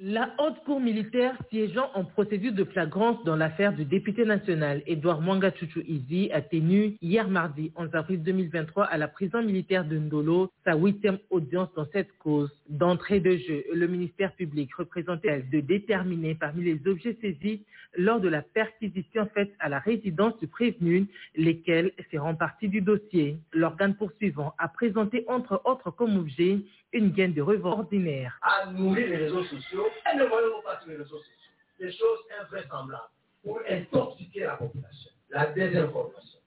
La 0.00 0.34
haute 0.40 0.58
cour 0.64 0.80
militaire 0.80 1.36
siégeant 1.50 1.88
en 1.94 2.04
procédure 2.04 2.52
de 2.52 2.64
flagrance 2.64 3.22
dans 3.22 3.36
l'affaire 3.36 3.72
du 3.72 3.84
député 3.84 4.24
national 4.24 4.82
Edouard 4.86 5.20
Mwanga 5.20 5.52
Izi 5.86 6.32
a 6.32 6.42
tenu 6.42 6.96
hier 7.00 7.28
mardi 7.28 7.70
11 7.76 7.94
avril 7.94 8.20
2023 8.24 8.86
à 8.86 8.98
la 8.98 9.06
prison 9.06 9.40
militaire 9.40 9.84
de 9.84 9.96
Ndolo 9.96 10.50
sa 10.64 10.74
huitième 10.74 11.18
audience 11.30 11.68
dans 11.76 11.86
cette 11.92 12.10
cause. 12.18 12.50
D'entrée 12.68 13.20
de 13.20 13.36
jeu, 13.36 13.62
le 13.72 13.86
ministère 13.86 14.32
public 14.32 14.74
représentait 14.74 15.42
de 15.42 15.60
déterminer 15.60 16.34
parmi 16.34 16.64
les 16.64 16.80
objets 16.88 17.16
saisis 17.20 17.62
lors 17.96 18.18
de 18.18 18.28
la 18.28 18.42
perquisition 18.42 19.28
faite 19.32 19.52
à 19.60 19.68
la 19.68 19.78
résidence 19.78 20.36
du 20.40 20.48
prévenu, 20.48 21.06
lesquels 21.36 21.92
seront 22.10 22.34
partie 22.34 22.68
du 22.68 22.80
dossier. 22.80 23.38
L'organe 23.52 23.94
poursuivant 23.94 24.54
a 24.58 24.66
présenté 24.66 25.24
entre 25.28 25.60
autres 25.64 25.92
comme 25.92 26.16
objet 26.16 26.58
une 26.94 27.10
gaine 27.10 27.34
de 27.34 27.42
revente 27.42 27.78
ordinaire. 27.80 28.38
à 28.42 28.66
nourrir 28.70 29.08
les 29.08 29.16
réseaux 29.16 29.44
sociaux 29.44 29.86
et 30.12 30.16
ne 30.16 30.24
voyons 30.24 30.62
pas 30.62 30.78
sur 30.80 30.88
les 30.90 30.96
réseaux 30.96 31.18
sociaux 31.18 31.32
des 31.78 31.92
choses 31.92 32.18
invraisemblables 32.40 33.10
pour 33.42 33.60
intoxiquer 33.68 34.40
la 34.44 34.56
population, 34.56 35.10
la 35.30 35.46
désinformation. 35.46 36.38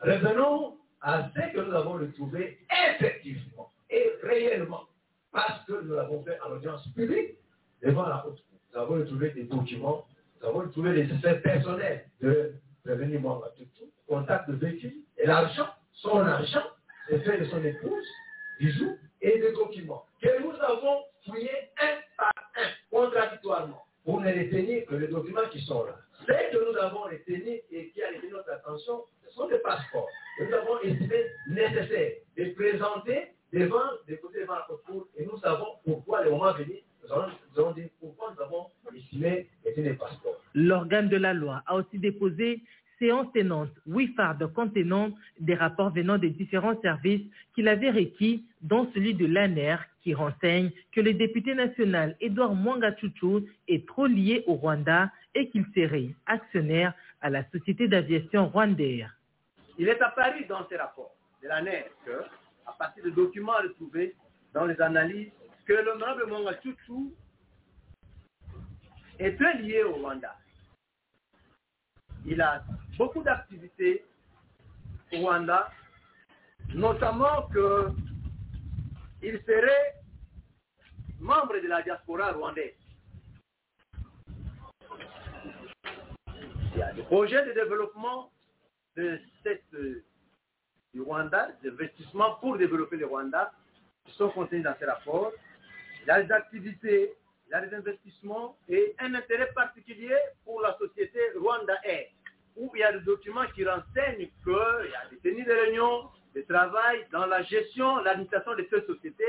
Revenons 0.00 0.76
à 1.00 1.28
ce 1.34 1.52
que 1.52 1.60
nous 1.60 1.74
avons 1.74 1.92
retrouvé 1.94 2.58
effectivement 2.88 3.70
et 3.90 4.12
réellement, 4.22 4.84
parce 5.32 5.64
que 5.66 5.82
nous 5.82 5.94
l'avons 5.94 6.22
fait 6.22 6.38
en 6.40 6.52
audience 6.52 6.86
publique 6.94 7.32
devant 7.82 8.06
la 8.06 8.24
haute 8.26 8.36
cour. 8.48 8.58
Nous 8.72 8.80
avons 8.80 8.94
retrouvé 8.94 9.30
des 9.30 9.44
documents, 9.44 10.06
nous 10.40 10.48
avons 10.48 10.58
retrouvé 10.60 10.92
les 10.92 11.12
effets 11.12 11.40
personnels 11.40 12.04
de 12.20 12.54
Prévenir 12.84 13.20
Mwanga 13.20 13.48
Tutu, 13.56 13.84
contact 14.08 14.48
de 14.48 14.54
véhicule 14.54 14.94
et 15.18 15.26
l'argent, 15.26 15.68
son 15.94 16.18
argent, 16.20 16.62
les 17.10 17.18
faits 17.20 17.40
de 17.40 17.46
son 17.46 17.64
épouse, 17.64 18.06
bijoux 18.60 18.96
et 19.26 19.38
des 19.40 19.52
documents 19.52 20.06
que 20.22 20.42
nous 20.42 20.54
avons 20.62 21.02
fouillés 21.24 21.50
un 21.82 21.96
par 22.16 22.32
un, 22.56 22.68
contradictoirement, 22.90 23.84
pour 24.04 24.20
ne 24.20 24.28
retenir 24.28 24.86
que 24.86 24.94
les 24.94 25.08
documents 25.08 25.48
qui 25.50 25.60
sont 25.62 25.84
là. 25.84 25.96
Ce 26.20 26.26
que 26.26 26.70
nous 26.70 26.78
avons 26.78 27.02
retenu 27.02 27.60
et 27.70 27.90
qui 27.90 28.02
a 28.02 28.08
retenu 28.08 28.30
notre 28.30 28.52
attention, 28.52 29.04
ce 29.24 29.30
sont 29.32 29.48
des 29.48 29.58
passeports 29.58 30.08
nous 30.38 30.52
avons 30.54 30.80
estimé 30.80 31.16
nécessaire 31.48 32.12
de 32.36 32.44
présenter 32.54 33.28
devant, 33.52 33.80
déposer 34.06 34.40
devant 34.40 34.54
la 34.54 34.66
cour 34.86 35.08
et 35.16 35.24
nous 35.24 35.38
savons 35.38 35.66
pourquoi 35.84 36.22
le 36.24 36.30
moment 36.30 36.52
venu, 36.52 36.74
nous 37.02 37.12
avons, 37.12 37.28
nous 37.54 37.60
avons 37.60 37.72
dit 37.72 37.84
pourquoi 38.00 38.34
nous 38.36 38.42
avons 38.42 38.66
estimé 38.94 39.48
des 39.64 39.94
passeports. 39.94 40.40
L'organe 40.54 41.08
de 41.08 41.16
la 41.16 41.32
loi 41.32 41.62
a 41.66 41.76
aussi 41.76 41.98
déposé 41.98 42.62
séance 42.98 43.30
tenante, 43.32 43.70
huit 43.86 44.14
fardes 44.14 44.52
contenant 44.52 45.10
des 45.40 45.54
rapports 45.54 45.92
venant 45.92 46.18
des 46.18 46.30
différents 46.30 46.80
services 46.80 47.22
qu'il 47.54 47.68
avait 47.68 47.90
requis, 47.90 48.44
dont 48.62 48.90
celui 48.94 49.14
de 49.14 49.26
l'ANER, 49.26 49.76
qui 50.02 50.14
renseigne 50.14 50.70
que 50.92 51.00
le 51.00 51.14
député 51.14 51.54
national 51.54 52.16
Edouard 52.20 52.54
Mwanga 52.54 52.94
Chuchu 52.96 53.44
est 53.68 53.86
trop 53.86 54.06
lié 54.06 54.44
au 54.46 54.54
Rwanda 54.54 55.10
et 55.34 55.48
qu'il 55.50 55.64
serait 55.74 56.10
actionnaire 56.26 56.94
à 57.20 57.30
la 57.30 57.44
société 57.50 57.88
d'aviation 57.88 58.48
Rwandair. 58.48 59.16
Il 59.78 59.88
est 59.88 60.00
apparu 60.00 60.44
dans 60.46 60.66
ces 60.68 60.76
rapports 60.76 61.14
de 61.42 61.48
l'ANER 61.48 61.86
que, 62.04 62.22
à 62.66 62.72
partir 62.78 63.04
de 63.04 63.10
documents 63.10 63.58
retrouvés 63.62 64.14
dans 64.54 64.64
les 64.64 64.80
analyses, 64.80 65.30
que 65.66 65.72
l'honorable 65.72 66.26
Mwanga 66.28 66.54
Chuchu 66.62 67.10
est 69.18 69.36
très 69.36 69.58
lié 69.58 69.82
au 69.82 69.94
Rwanda. 69.94 70.34
Il 72.24 72.40
a 72.40 72.64
beaucoup 72.96 73.22
d'activités 73.22 74.04
au 75.12 75.18
Rwanda, 75.18 75.70
notamment 76.74 77.48
qu'il 77.48 79.40
serait 79.46 79.94
membre 81.20 81.58
de 81.60 81.68
la 81.68 81.82
diaspora 81.82 82.32
rwandaise. 82.32 82.74
Il 86.74 87.04
projets 87.04 87.44
de 87.46 87.52
développement 87.52 88.30
de 88.96 89.18
cette, 89.42 89.62
euh, 89.74 90.04
du 90.92 91.00
Rwanda, 91.00 91.50
d'investissement 91.62 92.36
pour 92.36 92.58
développer 92.58 92.96
le 92.96 93.06
Rwanda, 93.06 93.52
qui 94.04 94.14
sont 94.14 94.30
contenus 94.30 94.64
dans 94.64 94.74
ces 94.78 94.84
rapports. 94.84 95.32
Il 96.02 96.08
y 96.08 96.10
a 96.10 96.22
des 96.22 96.32
activités, 96.32 97.14
il 97.46 97.50
y 97.50 97.54
a 97.54 97.66
des 97.66 97.74
investissements 97.74 98.56
et 98.68 98.94
un 98.98 99.14
intérêt 99.14 99.52
particulier 99.52 100.16
pour 100.44 100.60
la 100.60 100.76
société 100.78 101.18
Rwanda 101.38 101.74
Air 101.84 102.08
où 102.56 102.70
il 102.74 102.80
y 102.80 102.82
a 102.82 102.92
des 102.92 103.04
documents 103.04 103.46
qui 103.54 103.64
renseignent 103.64 104.28
qu'il 104.42 104.52
y 104.52 104.94
a 104.94 105.08
des 105.10 105.18
tenues 105.22 105.44
de 105.44 105.52
réunion, 105.52 106.08
de 106.34 106.40
travail 106.42 107.06
dans 107.12 107.26
la 107.26 107.42
gestion, 107.42 107.98
l'administration 108.02 108.54
de 108.56 108.66
cette 108.70 108.86
société, 108.86 109.24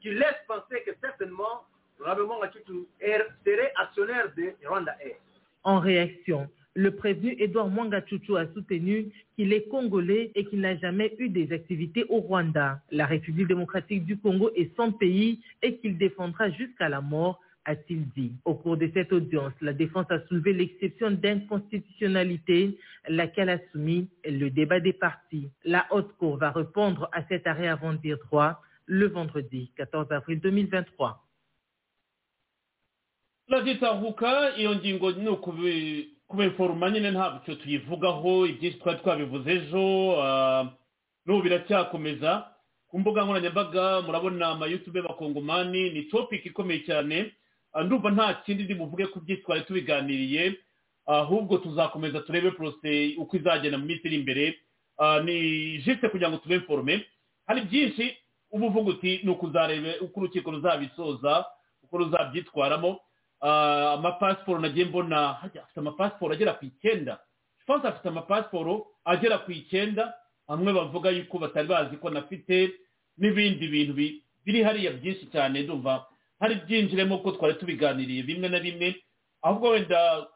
qui 0.00 0.10
laissent 0.10 0.44
penser 0.48 0.82
que 0.86 0.92
certainement, 1.00 1.64
probablement, 1.98 2.40
Machutu 2.40 2.86
serait 3.00 3.72
actionnaire 3.76 4.32
de 4.36 4.54
Rwanda 4.66 4.96
Air. 5.02 5.16
En 5.62 5.78
réaction, 5.78 6.48
le 6.74 6.94
prévenu 6.94 7.34
Edouard 7.38 7.68
Mwanga 7.68 8.00
Chuchu 8.06 8.36
a 8.36 8.46
soutenu 8.54 9.12
qu'il 9.36 9.52
est 9.52 9.68
congolais 9.68 10.30
et 10.34 10.44
qu'il 10.44 10.60
n'a 10.60 10.76
jamais 10.76 11.14
eu 11.18 11.28
des 11.28 11.52
activités 11.52 12.04
au 12.08 12.20
Rwanda. 12.20 12.80
La 12.90 13.06
République 13.06 13.48
démocratique 13.48 14.04
du 14.04 14.18
Congo 14.18 14.50
est 14.54 14.74
son 14.76 14.92
pays 14.92 15.42
et 15.62 15.78
qu'il 15.78 15.98
défendra 15.98 16.50
jusqu'à 16.50 16.88
la 16.88 17.00
mort 17.00 17.40
a-t-il 17.64 18.08
dit. 18.10 18.32
Au 18.44 18.54
cours 18.54 18.76
de 18.76 18.90
cette 18.94 19.12
audience, 19.12 19.52
la 19.60 19.72
défense 19.72 20.06
a 20.10 20.20
soulevé 20.26 20.52
l'exception 20.52 21.10
d'inconstitutionnalité, 21.10 22.78
laquelle 23.08 23.50
a 23.50 23.58
soumis 23.72 24.08
le 24.24 24.48
débat 24.50 24.80
des 24.80 24.92
partis. 24.92 25.48
La 25.64 25.86
haute 25.90 26.12
cour 26.18 26.36
va 26.38 26.50
répondre 26.50 27.08
à 27.12 27.22
cet 27.28 27.46
arrêt 27.46 27.68
avant 27.68 27.92
dire 27.94 28.18
droit 28.26 28.60
le 28.86 29.06
vendredi 29.08 29.70
14 29.76 30.10
avril 30.12 30.40
2023. 30.40 31.26
turagitahuka 33.46 34.56
iyo 34.58 34.74
ngingo 34.74 35.12
ni 35.12 35.28
ukubiforoma 35.28 36.90
nyine 36.90 37.10
ntabwo 37.10 37.54
tuyivugaho 37.54 38.46
ibyinshi 38.46 38.78
twari 38.78 38.98
twabivuze 38.98 39.50
ejo 39.52 39.82
n'ubu 41.26 41.42
biracyakomeza 41.42 42.46
ku 42.88 42.98
mbuga 42.98 43.24
nkoranyambaga 43.24 44.00
murabona 44.06 44.46
amayutube 44.48 45.02
bakongomani 45.02 45.90
ni 45.90 46.02
topiki 46.02 46.48
ikomeye 46.48 46.80
cyane 46.86 47.34
ndumva 47.84 48.10
nta 48.10 48.34
kindi 48.44 48.64
ndi 48.64 48.74
buvuge 48.74 49.06
ku 49.06 49.20
byinshi 49.20 49.42
twari 49.42 49.62
tubiganiriye. 49.64 50.54
Ahubwo 51.06 51.58
tuzakomeza 51.58 52.20
turebe 52.20 52.50
porose 52.50 53.14
uko 53.18 53.36
izagenda 53.36 53.78
mu 53.78 53.84
minsi 53.86 54.06
iri 54.06 54.16
imbere. 54.16 54.44
Ni 55.24 55.78
jisite 55.82 56.08
kugira 56.08 56.30
ngo 56.30 56.36
tube 56.38 56.54
informe 56.54 57.04
hari 57.46 57.60
byinshi 57.66 58.16
uba 58.50 58.66
uvuga 58.66 58.90
uti 58.90 59.20
ni 59.24 59.30
ukuzarebe 59.30 59.98
uko 60.00 60.20
urukiko 60.20 60.50
ruzabisoza 60.50 61.44
uko 61.82 61.98
ruzabyitwaramo. 61.98 63.00
Amapasiporo 63.94 64.58
nagiye 64.60 64.84
mbona 64.86 65.40
afite 65.42 65.78
amapasiporo 65.80 66.34
agera 66.34 66.52
ku 66.54 66.64
icyenda. 66.64 67.18
Fonse 67.66 67.86
afite 67.88 68.08
amapasiporo 68.08 68.86
agera 69.04 69.38
ku 69.38 69.52
icyenda. 69.52 70.14
Bamwe 70.48 70.72
bavuga 70.72 71.10
yuko 71.10 71.38
batari 71.38 71.68
bazi 71.68 71.96
ko 71.96 72.08
anafite 72.08 72.70
n'ibindi 73.18 73.68
bintu 73.68 73.92
biri 74.44 74.62
hariya 74.62 74.90
byinshi 74.98 75.26
cyane 75.32 75.62
ndumva 75.62 76.06
hari 76.40 76.54
byinjiremo 76.66 77.18
ko 77.18 77.32
twari 77.32 77.54
tubiganiriye 77.54 78.22
bimwe 78.22 78.48
na 78.48 78.60
bimwe 78.60 78.96
ahubwo 79.42 79.68
wenda 79.70 80.26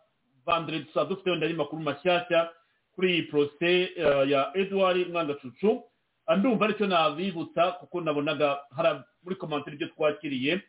vandire 0.46 0.80
tuzaba 0.80 1.08
dufite 1.10 1.30
wenda 1.30 1.48
n'amakuru 1.48 1.82
mashyashya 1.82 2.50
kuri 2.94 3.12
iyi 3.12 3.22
porose 3.22 3.90
ya 4.28 4.50
eduard 4.54 5.08
mwangacucu 5.10 5.82
ndumva 6.38 6.64
ari 6.64 6.74
cyo 6.74 6.86
nabibutsa 6.86 7.72
kuko 7.80 8.00
nabonaga 8.00 8.60
hari 8.76 9.00
muri 9.24 9.36
komantere 9.36 9.74
ibyo 9.76 9.88
twakiriye 9.88 10.62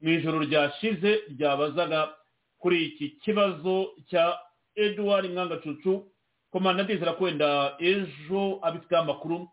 mu 0.00 0.08
ijoro 0.10 0.38
ryashize 0.44 1.20
ryabazaga 1.32 2.14
kuri 2.58 2.84
iki 2.84 3.08
kibazo 3.22 3.92
cya 4.10 4.38
eduard 4.76 5.30
mwangacucu 5.32 6.06
komanda 6.52 6.82
ndizera 6.82 7.12
ko 7.12 7.24
wenda 7.24 7.76
ejo 7.78 8.58
abifiteho 8.62 9.02
amakuru 9.02 9.48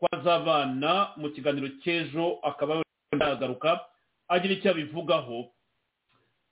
ko 0.00 0.04
azabana 0.12 1.10
mu 1.16 1.30
kiganiro 1.30 1.68
cy'ejo 1.82 2.38
akaba 2.42 2.82
yagaruka 3.20 3.80
agira 4.28 4.54
icyo 4.54 4.70
abivugaho. 4.70 5.50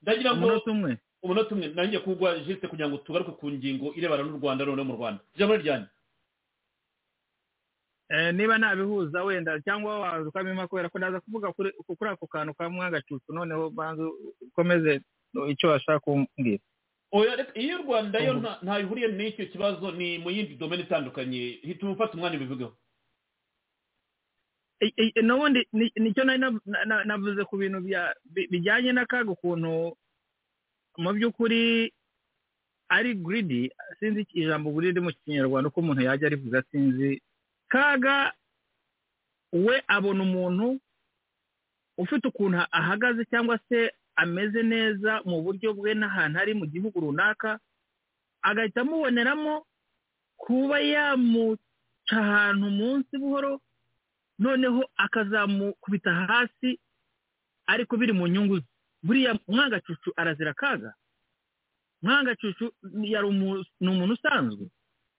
Ndagira 0.01 0.35
ngo 0.35 0.45
umunota 0.45 0.71
umwe. 0.71 0.91
Umunota 1.23 1.51
umwe. 1.55 1.67
Nanjye 1.73 1.99
kugwa 1.99 2.39
jisite 2.39 2.67
kugira 2.67 2.89
ngo 2.89 2.97
tugaruke 3.01 3.31
ku 3.39 3.49
ngingo 3.51 3.93
irebana 3.97 4.23
n'u 4.23 4.37
rwanda 4.39 4.65
noneho 4.65 4.85
mu 4.87 4.95
rwanda. 4.97 5.21
Ijambo 5.35 5.55
ryanjye 5.57 5.89
niba 8.33 8.57
nabihuza 8.57 9.23
wenda 9.23 9.59
cyangwa 9.65 9.99
waza 9.99 10.29
ukabima 10.29 10.67
kubera 10.67 10.89
ko 10.89 10.97
ndaza 10.97 11.19
kuvuga 11.25 11.51
kuri 11.53 12.09
ako 12.09 12.27
kantu 12.27 12.53
ka 12.53 12.69
mwagacucu 12.69 13.33
noneho 13.33 13.69
banza 13.69 14.03
ukomeze 14.53 15.01
icyo 15.49 15.69
washaka 15.69 15.99
kumbwira. 15.99 16.61
Iyo 17.55 17.79
u 17.79 17.83
rwanda 17.83 18.19
yo 18.19 18.33
ntayihuriye 18.61 19.07
n'icyo 19.09 19.45
kibazo 19.49 19.91
ni 19.91 20.17
mu 20.21 20.29
yindi 20.31 20.55
domene 20.55 20.83
itandukanye. 20.83 21.59
Hita 21.65 21.87
ufata 21.89 22.13
umwanya 22.13 22.37
ubivugeho. 22.37 22.77
N'ubundi 25.23 25.67
ni 25.73 26.13
cyo 26.13 26.23
nari 26.23 26.39
navuze 27.05 27.43
ku 27.47 27.57
bintu 27.57 27.79
bijyanye 28.51 28.91
n'akaga 28.91 29.31
ukuntu 29.31 29.95
mu 30.97 31.09
by'ukuri 31.15 31.91
ari 32.89 33.15
giridi 33.15 33.71
sinzi 33.99 34.27
ijambo 34.33 34.71
giridi 34.75 34.99
mu 34.99 35.11
kinyarwanda 35.13 35.69
uko 35.69 35.79
umuntu 35.79 36.01
yajya 36.05 36.27
arivuga 36.27 36.63
sinzi 36.71 37.21
kaga 37.71 38.33
we 39.53 39.81
abona 39.87 40.23
umuntu 40.23 40.79
ufite 41.97 42.27
ukuntu 42.27 42.57
ahagaze 42.71 43.25
cyangwa 43.31 43.59
se 43.69 43.91
ameze 44.15 44.63
neza 44.63 45.21
mu 45.25 45.41
buryo 45.41 45.73
bwe 45.73 45.93
n'ahantu 45.95 46.35
ari 46.39 46.53
mu 46.53 46.65
gihugu 46.67 46.99
runaka 46.99 47.59
agahita 48.43 48.81
amuboneramo 48.83 49.65
kuba 50.37 50.79
yamuca 50.79 51.63
ahantu 52.11 52.67
munsi 52.69 53.13
buhoro 53.17 53.59
noneho 54.39 54.89
akazamukubita 54.97 56.13
hasi 56.13 56.79
ariko 57.67 57.97
biri 57.97 58.13
mu 58.13 58.27
nyungu 58.27 58.55
ze. 58.59 58.65
Buriya 59.03 59.39
mwangacucu 59.47 60.13
arazira 60.15 60.51
akaga. 60.51 60.93
Mwangacucu 62.01 62.71
ni 62.93 63.15
umuntu 63.81 64.13
usanzwe. 64.13 64.67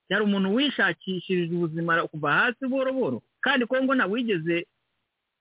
Yari 0.08 0.24
umuntu 0.24 0.54
wishakishirije 0.54 1.54
ubuzima 1.54 2.06
kuva 2.08 2.32
hasi 2.32 2.66
buhoro 2.66 2.92
buhoro 2.92 3.22
kandi 3.40 3.66
kongo 3.66 3.92
wigeze 4.10 4.66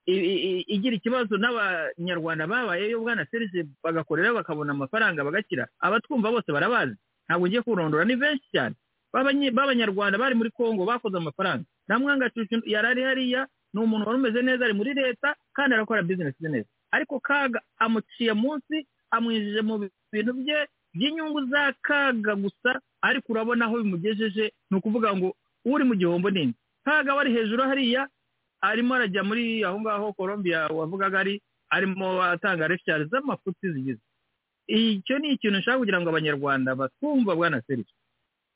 igira 0.06 0.96
ikibazo 0.96 1.38
n'abanyarwanda 1.38 2.48
babayeyo 2.48 3.00
bwana 3.02 3.26
serije 3.26 3.66
bagakorera 3.84 4.34
bakabona 4.34 4.72
amafaranga 4.74 5.24
bagakira. 5.24 5.68
Abatwumva 5.80 6.32
bose 6.32 6.52
barabazi. 6.52 6.96
Ntabwo 7.28 7.46
ugiye 7.46 7.62
kurondora. 7.62 8.06
Ni 8.06 8.16
benshi 8.16 8.46
cyane. 8.54 8.76
B'abanyarwanda 9.14 10.18
bari 10.18 10.36
muri 10.36 10.52
kongo 10.52 10.86
bakoze 10.86 11.18
amafaranga. 11.18 11.66
Na 11.88 12.00
mwangacucu 12.00 12.62
yari 12.66 12.88
ari 12.88 13.02
hariya 13.04 13.48
ni 13.76 13.80
umuntu 13.84 14.08
wari 14.08 14.20
umeze 14.24 14.40
neza 14.42 14.64
ari 14.66 14.74
muri 14.74 14.94
leta 14.96 15.36
kandi 15.54 15.76
arakora 15.76 16.02
bizinesi 16.08 16.40
neza. 16.48 16.70
Ariko 16.96 17.20
kaga 17.20 17.60
amuciye 17.78 18.32
munsi 18.34 18.88
amwijije 19.12 19.62
mu 19.68 19.76
bintu 20.12 20.32
bye 20.40 20.60
by'inyungu 20.96 21.46
za 21.52 21.74
kaga 21.84 22.36
gusa 22.40 22.80
ariko 23.04 23.28
urabona 23.36 23.66
aho 23.68 23.84
bimugejeje 23.84 24.52
ni 24.72 24.78
ukuvuga 24.80 25.12
ngo 25.16 25.36
uri 25.68 25.84
mu 25.84 25.96
gihombo 26.00 26.30
nini. 26.32 26.54
Kaga 26.88 27.16
wari 27.16 27.34
hejuru 27.36 27.64
hariya 27.68 28.08
arimo 28.64 28.96
arajya 28.96 29.24
muri 29.28 29.64
aho 29.68 29.78
ngaho 29.84 30.14
colombia 30.16 30.68
wavugaga 30.72 31.20
ari 31.20 31.42
arimo 31.70 32.24
atanga 32.24 32.68
refishari 32.72 33.06
z'amafuti 33.12 33.72
zigize. 33.74 34.00
Icyo 34.68 35.20
ni 35.20 35.30
ikintu 35.36 35.58
nshaka 35.60 35.78
kugira 35.78 36.00
ngo 36.02 36.10
abanyarwanda 36.10 36.76
batwumva 36.76 37.36
bwana 37.36 37.62
serivisi 37.68 37.94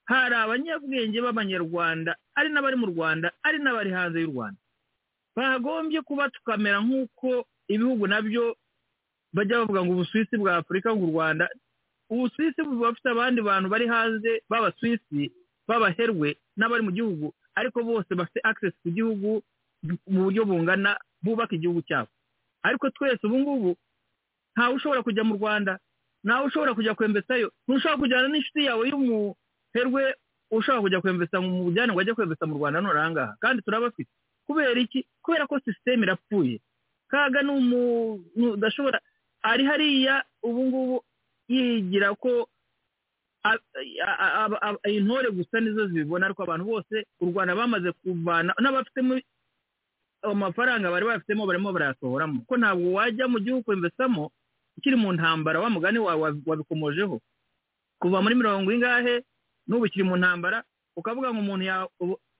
hari 0.09 0.35
abanyabwenge 0.35 1.21
b'abanyarwanda 1.21 2.15
ari 2.39 2.49
n'abari 2.49 2.75
mu 2.81 2.87
rwanda 2.89 3.27
ari 3.43 3.57
n'abari 3.59 3.91
hanze 3.91 4.17
y'u 4.21 4.31
rwanda. 4.33 4.57
Bagombye 5.35 6.01
kuba 6.01 6.29
tukamera 6.29 6.79
nk'uko 6.81 7.45
ibihugu 7.67 8.07
na 8.07 8.21
byo 8.21 8.55
bajya 9.33 9.57
bavuga 9.61 9.85
ngo 9.85 9.91
ubusuwisi 9.93 10.37
bwa 10.37 10.55
afurika 10.57 10.95
ngo 10.95 11.05
u 11.05 11.11
rwanda. 11.13 11.45
Ubusuwisi 12.09 12.61
buba 12.65 12.89
bufite 12.89 13.09
abandi 13.09 13.41
bantu 13.41 13.69
bari 13.69 13.87
hanze 13.87 14.41
b'abasuwisi 14.49 15.31
b'abaherwe 15.67 16.37
n'abari 16.57 16.83
mu 16.83 16.91
gihugu 16.91 17.33
ariko 17.55 17.83
bose 17.83 18.09
bafite 18.15 18.39
akisesi 18.43 18.77
ku 18.83 18.89
gihugu 18.89 19.29
mu 20.09 20.19
buryo 20.25 20.45
bungana 20.45 20.97
bubaka 21.21 21.55
igihugu 21.55 21.81
cyabo. 21.85 22.09
Ariko 22.65 22.89
twese 22.89 23.21
ubu 23.27 23.37
ngubu 23.39 23.71
ntawe 24.57 24.73
ushobora 24.75 25.03
kujya 25.05 25.23
mu 25.23 25.33
rwanda 25.37 25.79
ntawe 26.25 26.45
ushobora 26.49 26.73
kujya 26.73 26.95
kwembesayo 26.97 27.51
ntushobora 27.69 27.99
kujyana 28.01 28.27
n'inshuti 28.27 28.65
yawe 28.65 28.83
y'umuherwe 28.89 30.03
ushobora 30.51 30.81
kujya 30.81 30.99
kwembesa 31.05 31.37
mu 31.41 31.63
bujyane 31.69 31.93
ngo 31.93 31.99
ajye 32.01 32.13
kwembesa 32.17 32.43
mu 32.49 32.57
rwanda 32.57 32.81
none 32.81 32.97
aha 32.99 33.11
ngaha. 33.13 33.33
Kandi 33.39 33.61
turabafite. 33.61 34.09
Kubera 34.49 34.79
iki? 34.81 35.05
Kubera 35.21 35.45
ko 35.47 35.59
sisiteme 35.61 36.03
irapfuye. 36.09 36.57
Kaga 37.07 37.41
ni 37.45 37.51
umuntu 37.53 38.53
udashobora 38.57 38.97
ari 39.45 39.63
hariya 39.69 40.25
ubu 40.43 40.61
ngubu 40.65 40.95
yigira 41.47 42.15
ko 42.17 42.49
intore 44.89 45.31
gusa 45.31 45.59
nizo 45.59 45.87
zibibona 45.87 46.25
ariko 46.25 46.43
abantu 46.43 46.65
bose 46.65 47.05
u 47.21 47.25
rwanda 47.31 47.55
bamaze 47.55 47.91
kuvana 47.91 48.53
n'abafitemo 48.61 49.19
amafaranga 50.21 50.91
bari 50.91 51.05
bafitemo 51.05 51.45
barimo 51.47 51.71
barayasohoramo. 51.73 52.41
Ko 52.47 52.57
ntabwo 52.57 52.93
wajya 52.93 53.27
mu 53.27 53.39
gihugu 53.39 53.63
kwembesamo 53.63 54.31
ukiri 54.77 54.95
mu 54.95 55.13
ntambara 55.13 55.59
wa 55.59 55.69
mugani 55.69 55.99
wawe 55.99 56.35
wabikomojeho. 56.45 57.21
Kuva 57.99 58.21
muri 58.21 58.35
mirongo 58.35 58.71
ingahe 58.71 59.23
n'ubu 59.67 59.85
ukiri 59.85 60.03
mu 60.03 60.17
ntambara 60.17 60.63
ukavuga 60.95 61.31
ngo 61.33 61.39
umuntu 61.39 61.65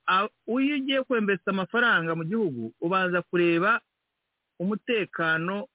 iyo 0.10 0.76
ugiye 0.76 1.04
kwembesa 1.04 1.48
amafaranga 1.54 2.16
mu 2.16 2.24
gihugu 2.26 2.72
ubanza 2.82 3.22
kureba 3.22 3.82
umutekano 4.60 5.68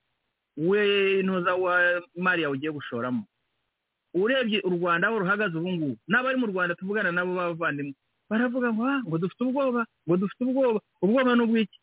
w'intuza 0.56 1.54
wa 1.54 2.02
mariya 2.16 2.50
ugiye 2.50 2.72
gushoramo. 2.72 3.24
Urebye 4.14 4.60
u 4.64 4.70
rwanda 4.70 5.08
aho 5.08 5.18
ruhagaze 5.18 5.58
ubu 5.58 5.70
ngubu 5.72 5.96
n'abari 6.08 6.36
mu 6.38 6.46
rwanda 6.46 6.74
tuvugana 6.78 7.10
nabo 7.12 7.34
b'abavandimwe 7.34 7.94
baravuga 8.30 8.70
ngo 8.72 8.84
ngo 9.06 9.16
dufite 9.18 9.42
ubwoba 9.44 9.82
ngo 10.06 10.14
dufite 10.16 10.40
ubwoba 10.46 10.80
ubwoba 11.02 11.34
ni 11.34 11.42
ubw'iki 11.42 11.78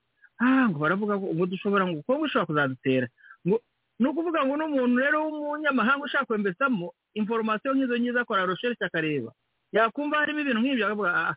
ngo 0.71 0.77
baravuga 0.79 1.13
ngo 1.19 1.45
dushobora 1.45 1.83
ngo 1.87 1.99
kuko 2.07 2.23
ushobora 2.23 2.47
kuzadutera. 2.47 3.07
Ngo 3.47 3.57
ni 3.99 4.05
ukuvuga 4.07 4.39
ngo 4.47 4.53
n'umuntu 4.57 4.95
rero 5.03 5.17
w'umunyamahanga 5.27 6.05
ushaka 6.07 6.25
kwembesamo 6.31 6.93
inforomasiyo 7.19 7.73
nk'izo 7.75 7.95
ngizo 7.99 8.19
akora 8.23 8.47
rosherishe 8.47 8.85
akareba. 8.87 9.31
Yakumva 9.75 10.17
harimo 10.23 10.39
ibintu 10.39 10.61
nk'ibyo 10.63 10.85
akavuga 10.87 11.35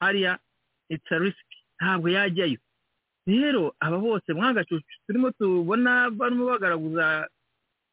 hariya 0.00 0.38
itsa 0.88 1.18
risiki 1.18 1.58
ntabwo 1.80 2.08
yajyayo. 2.08 2.58
Rero 3.26 3.74
aba 3.80 3.98
bose 3.98 4.32
mwagacucu 4.32 4.84
turimo 5.06 5.30
tubona 5.30 6.10
barimo 6.10 6.46
bagaragaza 6.50 7.28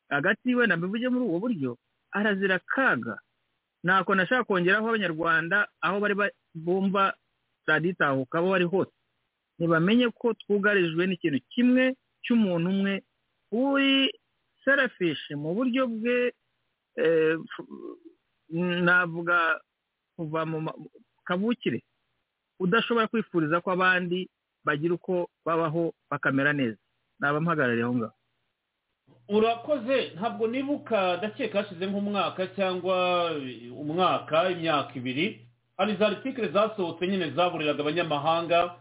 hagati 0.09 0.55
wenda 0.55 0.77
bivuge 0.77 1.09
muri 1.09 1.25
ubwo 1.25 1.39
buryo 1.39 1.71
arazira 2.11 2.55
akaga. 2.55 3.19
Ntako 3.83 4.15
nashaka 4.15 4.43
kongeraho 4.43 4.87
abanyarwanda 4.89 5.67
aho 5.81 5.99
bari 5.99 6.15
bumva 6.55 7.13
raditahuka 7.67 8.37
aho 8.39 8.47
bari 8.49 8.65
hose. 8.65 8.91
Ntibamenye 9.59 10.09
ko 10.15 10.33
twugarijwe 10.33 11.07
n'ikintu 11.07 11.39
kimwe 11.53 11.95
cy'umuntu 12.23 12.67
umwe 12.69 12.93
uri 13.51 14.11
serafishi 14.63 15.35
mu 15.35 15.53
buryo 15.55 15.87
bwe 15.87 16.33
navuga 18.83 19.59
kuva 20.15 20.45
mu 20.45 20.57
kavukire 21.27 21.83
udashobora 22.59 23.07
kwifuriza 23.07 23.61
ko 23.61 23.71
abandi 23.71 24.29
bagira 24.65 24.93
uko 24.95 25.29
babaho 25.45 25.93
bakamera 26.11 26.53
neza. 26.53 26.77
Naba 27.19 27.39
mpagarariye 27.41 27.83
aho 27.83 27.95
ngaho. 27.95 28.13
Urakoze. 29.29 30.11
Ntabwo 30.15 30.47
nibuka 30.47 31.17
ndakeka 31.17 31.61
hashize 31.63 31.85
nk'umwaka 31.87 32.47
cyangwa 32.55 33.31
umwaka 33.81 34.49
imyaka 34.51 34.93
ibiri 34.95 35.41
hari 35.77 35.95
za 35.95 36.07
artikire 36.07 36.47
zasohotse 36.47 37.07
nyine 37.07 37.31
zaburiraga 37.31 37.81
abanyamahanga 37.83 38.75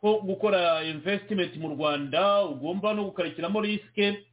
ko 0.00 0.18
gukora 0.20 0.82
invesitimenti 0.84 1.58
mu 1.58 1.68
rwanda 1.74 2.44
ugomba 2.44 2.94
no 2.94 3.04
gukarikiramo 3.08 3.60
risike 3.60 4.26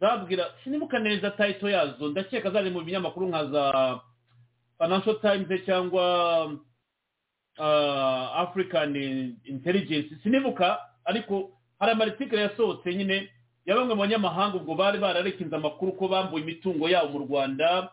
zabwira 0.00 0.44
sinibuka 0.64 0.98
neza 0.98 1.30
tayito 1.30 1.68
yazo. 1.70 2.08
Ndakeka 2.08 2.50
zari 2.50 2.70
mu 2.70 2.80
binyamakuru 2.80 3.28
nka 3.28 3.44
za 3.46 3.64
financial 4.78 5.16
times 5.20 5.64
cyangwa 5.64 6.04
african 8.36 8.94
intelligence. 9.44 10.14
Sinibuka 10.22 10.78
ariko 11.04 11.50
hari 11.78 11.92
amaritikire 11.92 12.42
yasohotse 12.42 12.94
nyine 12.94 13.28
ya 13.66 13.76
bamwe 13.76 13.94
mu 13.94 14.00
banyamahanga 14.00 14.56
ubwo 14.56 14.74
bari 14.74 14.98
bararekinze 14.98 15.56
amakuru 15.56 15.92
ko 15.92 16.08
bambuye 16.08 16.42
imitungo 16.44 16.88
yabo 16.88 17.08
mu 17.08 17.18
rwanda 17.26 17.90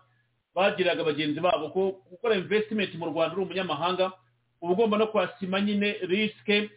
bagiraga 0.56 1.04
bagenzi 1.04 1.40
babo 1.40 1.70
ko 1.70 1.82
gukora 2.12 2.36
investment 2.36 2.96
mu 2.96 3.06
rwanda 3.06 3.36
uri 3.36 3.44
umunyamahanga 3.46 4.12
uba 4.62 4.74
ugomba 4.74 4.98
no 4.98 5.08
kwasima 5.08 5.62
nyine 5.62 5.92
risike 6.02 6.70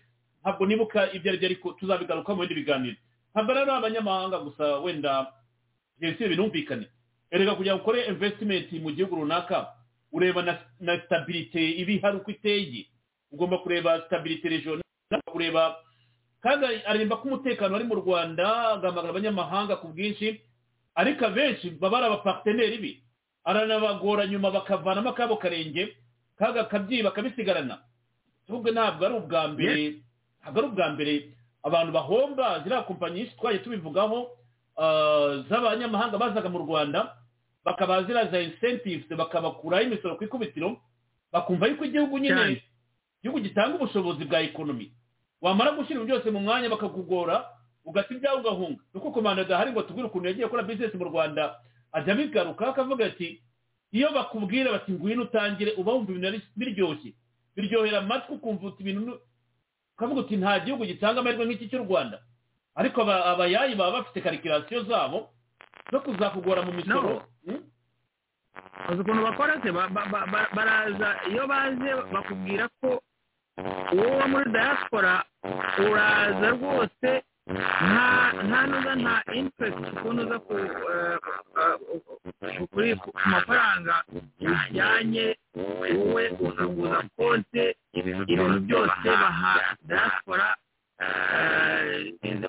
ntabwo 0.42 0.66
nibuka 0.66 1.12
ibyo 1.12 1.30
ari 1.30 1.38
byo 1.38 1.46
ariko 1.48 1.72
tuzabigaruka 1.72 2.34
mu 2.34 2.40
bindi 2.40 2.54
biganiro. 2.54 2.96
Ntabwo 3.34 3.54
rero 3.54 3.72
abanyamahanga 3.72 4.38
gusa 4.38 4.78
wenda 4.82 5.32
jenoside 6.00 6.28
binumvikane. 6.28 6.86
Erega 7.30 7.54
kugira 7.54 7.74
ngo 7.74 7.82
ukore 7.82 8.04
investment 8.06 8.72
mu 8.72 8.90
gihugu 8.90 9.16
runaka 9.16 9.68
ureba 10.12 10.42
na, 10.42 10.58
na 10.80 11.00
stabilite 11.06 11.60
iba 11.80 11.92
ihari 11.92 12.16
uko 12.16 12.30
iteye 12.30 12.86
ugomba 13.32 13.58
kureba 13.58 14.00
stabilite 14.06 14.48
regional 14.48 14.82
kureba 15.32 15.76
kandi 16.42 16.66
aremba 16.86 17.16
ko 17.16 17.28
umutekano 17.28 17.72
wari 17.74 17.84
mu 17.84 17.94
rwanda 18.00 18.72
agamagara 18.80 19.10
abanyamahanga 19.12 19.76
ku 19.76 19.88
bwinshi 19.92 20.40
ariko 20.94 21.26
abenshi 21.26 21.70
baba 21.78 21.96
ari 21.98 22.06
abaparteneri 22.06 22.78
be 22.78 22.92
aranabagora 23.44 24.26
nyuma 24.26 24.50
bakavanamo 24.50 25.10
akabo 25.10 25.36
karenge 25.36 25.96
kaga 26.38 26.64
kabyiba 26.64 27.10
bakabisigarana 27.14 27.78
ahubwo 28.48 28.70
ntabwo 28.72 29.04
ari 29.06 29.14
ubwa 29.14 29.42
mbere 29.54 29.84
ntabwo 30.42 30.58
ari 30.58 30.66
ubwa 30.68 30.86
mbere 30.96 31.14
abantu 31.62 31.90
bahomba 31.92 32.46
ziriya 32.64 32.82
kompanyi 32.88 33.30
twagiye 33.38 33.62
tubivugaho 33.62 34.18
z'abanyamahanga 35.48 36.18
bazaga 36.18 36.48
mu 36.48 36.58
rwanda 36.64 37.16
bakaba 37.64 38.02
ziriya 38.02 38.26
za 38.30 38.40
incentives 38.40 39.08
bakabakuraho 39.16 39.82
imisoro 39.84 40.16
ku 40.16 40.24
ikubitiro 40.24 40.76
bakumva 41.32 41.66
yuko 41.66 41.84
igihugu 41.84 42.18
nyine 42.18 42.62
igihugu 43.20 43.40
gitanga 43.40 43.74
ubushobozi 43.76 44.24
bwa 44.24 44.40
ekonomi 44.40 44.92
wamara 45.40 45.72
gushyira 45.72 46.04
byose 46.04 46.30
mu 46.30 46.40
mwanya 46.40 46.68
bakakugora 46.68 47.44
ugata 47.84 48.14
ibyawe 48.14 48.40
ugahunga. 48.40 48.80
Nuko 48.94 49.10
komanda 49.10 49.42
adahari 49.42 49.72
ngo 49.72 49.82
tubwire 49.82 50.08
ukuntu 50.08 50.26
yagiye 50.28 50.46
gukora 50.46 50.62
bizinesi 50.68 50.96
mu 51.00 51.04
rwanda 51.08 51.56
ajya 51.92 52.12
abigaruka 52.12 52.68
akavuga 52.68 53.06
ati 53.08 53.40
iyo 53.92 54.12
bakubwira 54.12 54.72
bati 54.72 54.92
ngwino 54.92 55.22
utangire 55.24 55.72
uba 55.80 55.92
wumva 55.92 56.12
ibintu 56.12 56.44
biryoshye. 56.56 57.12
Biryohera 57.56 57.98
amatwi 58.04 58.34
ukumva 58.36 58.66
uti 58.68 58.82
ibintu 58.84 59.16
ukavuga 59.96 60.20
uti 60.20 60.36
nta 60.36 60.60
gihugu 60.60 60.84
gitanga 60.84 61.20
amahirwe 61.24 61.44
nk'iki 61.48 61.68
cy'u 61.72 61.84
rwanda. 61.88 62.20
Ariko 62.76 63.00
abayayi 63.02 63.74
baba 63.74 63.92
bafite 64.04 64.20
karikirasiyo 64.20 64.84
zabo 64.84 65.28
zo 65.92 66.00
kuzakugora 66.04 66.62
mu 66.62 66.72
misoro. 66.76 67.22
Uzi 68.90 69.00
ukuntu 69.02 69.22
bakora 69.28 69.54
se 69.62 69.68
baraza 70.56 71.08
iyo 71.30 71.46
baje 71.50 71.90
bakubwira 72.12 72.64
ko 72.80 73.02
wowe 73.96 74.24
muri 74.32 74.46
diaspora 74.54 75.12
uraza 75.86 76.48
rwose 76.56 77.10
nta 77.90 78.08
nta 78.48 78.60
nuza 78.70 78.92
nta 79.02 79.14
interest 79.40 79.78
ukuntu 79.94 80.20
uza 80.26 80.36
ku 80.44 80.54
mafaranga 83.32 83.94
bijyanye 84.38 85.26
wowe 85.56 86.24
uzaguza 86.46 86.98
konte 87.16 87.64
ibintu 87.98 88.58
byose 88.66 89.06
baha 89.22 89.52
diaspora 89.88 90.46
sinzi 92.20 92.46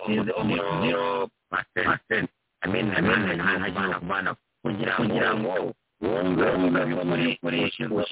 zero 0.82 1.30
percent 1.50 2.30
nta 2.68 3.70
kintu 3.74 4.00
kuvana 4.00 4.32
kugira 4.64 5.30
ngo 5.38 5.74
wumve 6.02 6.46
wumve 6.56 6.82
muri 7.10 7.26
muri 7.44 7.58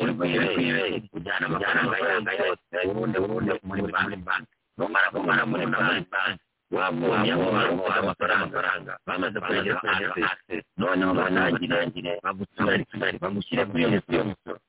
uri 0.04 0.14
kwibere 0.18 0.82
ujyana 1.18 1.46
amafaranga 1.50 2.32
yose 2.42 2.76
ubundi 2.90 3.18
ubundi 3.24 3.52
muri 3.68 3.82
banki 4.26 4.54
numara 4.78 5.08
kumara 5.14 5.44
muri 5.52 5.66
banki 5.74 6.40
wabonye 6.76 7.32
aho 7.34 7.46
baruhuza 7.56 7.96
amafaranga 8.04 8.94
bamaze 9.08 9.38
kugera 9.46 9.80
hasi 9.82 10.56
noneho 10.78 11.12
banangire 11.20 12.14
bagusure 12.24 12.86
bagushyire 13.22 13.64
kuri 13.70 13.82
iyo 13.84 13.90
misoro 14.30 14.60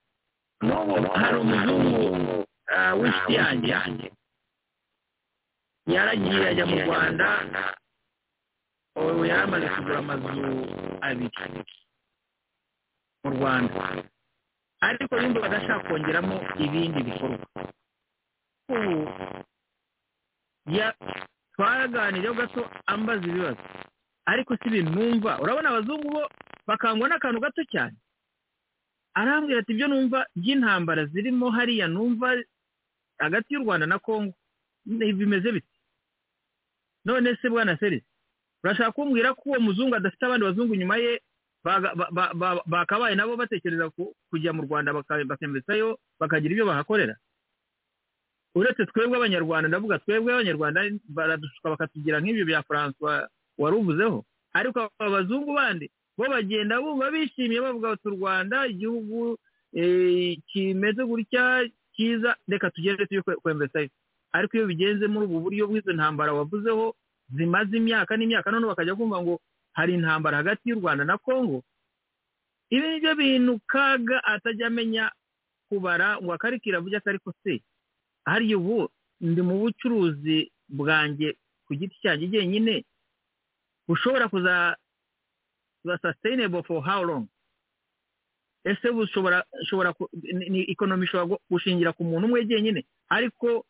n'ubu 0.64 0.94
hari 1.20 1.36
umuzungu 1.44 2.01
w'inshuti 3.01 3.32
yanjye 3.40 3.68
yanjye 3.76 4.09
yaragiye 5.94 6.42
ajya 6.51 6.64
mu 6.70 6.76
rwanda 6.86 7.26
ubu 8.97 9.22
yari 9.30 9.42
amaze 9.47 9.66
kugura 9.74 9.98
amazu 9.98 10.28
abiri 11.09 11.60
mu 13.24 13.30
rwanda. 13.30 14.05
Ariko 14.80 15.16
yumva 15.20 15.40
badashaka 15.40 15.88
kongeramo 15.88 16.36
ibindi 16.59 17.02
bikorwa. 17.02 17.47
Ubu 18.68 18.97
twaraganiyeho 21.55 22.34
gato 22.34 22.70
ambaza 22.86 23.26
ibibazo. 23.26 23.60
Ariko 24.26 24.56
si 24.56 24.68
ibintu 24.68 24.90
numva. 24.92 25.40
Urabona 25.40 25.68
abazungu 25.68 26.09
bo 26.10 26.22
bakangwa 26.66 27.09
n'akantu 27.09 27.40
gato 27.40 27.64
cyane. 27.64 27.97
Arambwira 29.14 29.60
ati 29.60 29.72
ibyo 29.72 29.88
numva 29.88 30.26
by'intambara 30.36 31.06
zirimo 31.06 31.51
hariya 31.51 31.88
numva 31.88 32.36
hagati 33.18 33.55
y'u 33.55 33.62
rwanda 33.64 33.86
na 33.86 33.98
congo 33.98 34.32
bimeze 34.86 35.52
biti? 35.52 35.68
None 37.05 37.36
se 37.42 37.48
bwana 37.48 37.76
serisi 37.76 38.06
urashaka 38.64 38.92
kumbwira 38.92 39.34
ko 39.34 39.42
uwo 39.51 39.60
muzungu 39.60 39.94
adafite 39.97 40.22
abandi 40.24 40.44
bazungu 40.47 40.74
nyuma 40.74 40.97
ye 40.97 41.20
bakabaye 42.66 43.14
nabo 43.14 43.36
batekereza 43.36 43.90
kujya 44.30 44.52
mu 44.52 44.62
rwanda 44.66 44.92
bakembesayo 45.28 45.98
bakagira 46.20 46.52
ibyo 46.52 46.66
bahakorera. 46.66 47.16
Uretse 48.54 48.86
twebwe 48.86 49.16
abanyarwanda 49.16 49.68
ndavuga 49.68 49.98
twebwe 50.02 50.32
abanyarwanda 50.34 50.80
baradushuka 51.08 51.70
bakatugira 51.70 52.20
nk'ibyo 52.20 52.44
bya 52.46 52.62
francois 52.62 53.28
wari 53.58 53.76
uvuzeho. 53.76 54.24
Ariko 54.52 54.90
abazungu 54.98 55.54
bandi 55.54 55.86
bo 56.18 56.26
bagenda 56.28 56.80
bumva 56.82 57.10
bishimiye 57.14 57.60
bavuga 57.62 57.88
bati 57.94 58.08
u 58.08 58.16
rwanda 58.18 58.66
igihugu 58.66 59.38
kimeze 60.50 61.02
gutya 61.06 61.68
cyiza 61.94 62.36
reka 62.48 62.70
tugende 62.70 63.06
tujye 63.06 63.22
kwembesayo 63.22 63.88
ariko 64.32 64.56
iyo 64.56 64.66
bigenze 64.66 65.06
muri 65.06 65.26
ubu 65.26 65.40
buryo 65.40 65.66
bw'izo 65.70 65.92
ntambara 65.94 66.32
wavuzeho 66.34 66.94
zimaze 67.34 67.76
imyaka 67.76 68.16
n'imyaka 68.18 68.50
none 68.50 68.66
bakajya 68.66 68.94
kumva 68.98 69.22
ngo 69.22 69.34
hari 69.81 69.94
intambara 69.97 70.36
hagati 70.44 70.69
y'u 70.69 70.77
rwanda 70.81 71.05
na 71.05 71.16
congo 71.19 71.62
ibi 72.70 72.86
ni 72.89 73.01
byo 73.01 73.15
bintu 73.16 73.61
kaga 73.66 74.20
atajya 74.24 74.66
amenya 74.69 75.11
kubara 75.69 76.20
ngo 76.20 76.32
akarikira 76.32 76.78
avuge 76.78 76.97
atari 76.97 77.19
ko 77.19 77.32
se. 77.44 77.62
Hariya 78.24 78.59
ubu 78.59 78.89
ndi 79.20 79.43
mu 79.43 79.59
bucuruzi 79.59 80.52
bwanjye 80.69 81.35
ku 81.66 81.74
giti 81.74 81.97
cyanjye 82.02 82.27
jyenyine 82.28 82.85
bushobora 83.89 84.28
kuza 84.28 84.77
sustainable 86.02 86.62
for 86.62 86.82
how 86.85 87.02
long? 87.02 87.27
Ese 88.65 88.90
bushobora 88.93 89.44
ni 90.51 90.62
ikonomi 90.70 91.05
ishobora 91.07 91.39
gushingira 91.51 91.93
ku 91.93 92.05
muntu 92.05 92.27
umwe 92.27 92.44
jyenyine? 92.44 92.85
Ariko 93.09 93.65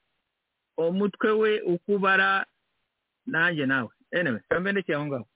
umutwe 0.77 1.31
we 1.31 1.61
uko 1.61 1.93
ubara 1.97 2.47
nanjye 3.27 3.66
nawe. 3.66 3.89
Anyway 4.12 4.41
kambe 4.49 4.73
ndekeye 4.73 4.97
aho 4.97 5.07
ngaho. 5.07 5.27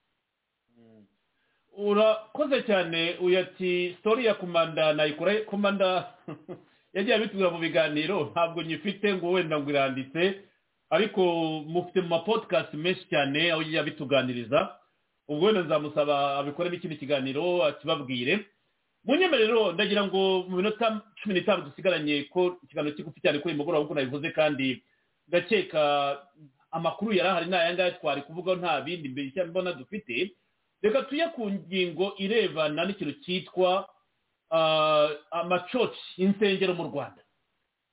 Urakoze 1.76 2.62
cyane 2.62 3.16
uyu 3.20 3.38
ati 3.38 3.94
sitori 3.96 4.24
ya 4.26 4.34
komanda 4.34 4.92
nayikora 4.92 5.40
komanda 5.46 6.14
yagiye 6.94 7.16
abitubwira 7.16 7.50
mu 7.50 7.58
biganiro 7.58 8.30
ntabwo 8.32 8.62
nyifite 8.62 9.14
ngo 9.14 9.30
wenda 9.32 9.58
ngo 9.58 9.70
iranditse. 9.70 10.22
Ariko 10.90 11.22
mufite 11.66 12.00
mu 12.00 12.08
mapodikasti 12.08 12.76
menshi 12.76 13.04
cyane 13.10 13.50
aho 13.52 13.62
yagiye 13.62 13.80
abituganiriza. 13.80 14.78
Ubwo 15.28 15.46
wenda 15.46 15.62
nzamusaba 15.62 16.38
abikoremo 16.38 16.76
ikindi 16.76 16.96
kiganiro 16.96 17.64
akibabwire. 17.64 18.46
Mu 19.04 19.16
nyemerero 19.16 19.72
ndagira 19.72 20.06
ngo 20.06 20.46
mu 20.48 20.56
minota 20.56 21.02
cumi 21.18 21.34
n'itanu 21.34 21.66
dusigaranye 21.66 22.24
ko 22.32 22.56
ikiganiro 22.62 22.96
kigufi 22.96 23.20
cyane 23.20 23.38
kuri 23.38 23.54
uyu 23.54 23.58
mugoroba 23.58 23.82
nk'uko 23.82 23.94
nabivuze 23.94 24.30
kandi 24.30 24.82
ndakeka 25.28 25.82
amakuru 26.70 27.12
yari 27.12 27.28
ahari 27.28 27.46
ni 27.46 27.56
aya 27.56 27.74
ngaya 27.74 27.96
twari 27.98 28.22
kuvuga 28.22 28.54
nta 28.54 28.80
bindi 28.80 29.08
mbere 29.08 29.44
mbona 29.50 29.72
dufite. 29.72 30.30
Reka 30.84 31.02
tujye 31.08 31.28
ku 31.32 31.48
ngingo 31.50 32.12
irebana 32.20 32.84
n'ikintu 32.84 33.14
cyitwa 33.24 33.88
amacoci 35.30 35.98
insengero 36.20 36.74
mu 36.74 36.84
rwanda. 36.92 37.22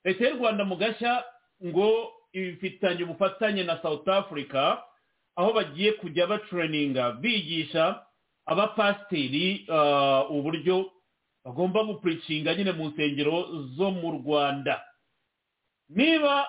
Leta 0.04 0.28
y'u 0.28 0.38
rwanda 0.38 0.64
mu 0.66 0.76
gashya 0.76 1.24
ngo 1.66 2.12
ifitanye 2.34 3.04
ubufatanye 3.04 3.64
na 3.64 3.82
south 3.82 4.08
africa 4.08 4.78
aho 5.36 5.54
bagiye 5.54 5.92
kujya 6.04 6.28
batreninga 6.28 7.12
bigisha 7.22 8.04
abapasiteri 8.46 9.66
uburyo 10.30 10.92
bagomba 11.46 11.84
gupuricinga 11.84 12.56
nyine 12.56 12.72
mu 12.72 12.90
nsengero 12.90 13.48
zo 13.78 13.92
mu 13.92 14.12
rwanda. 14.20 14.84
Niba 15.90 16.48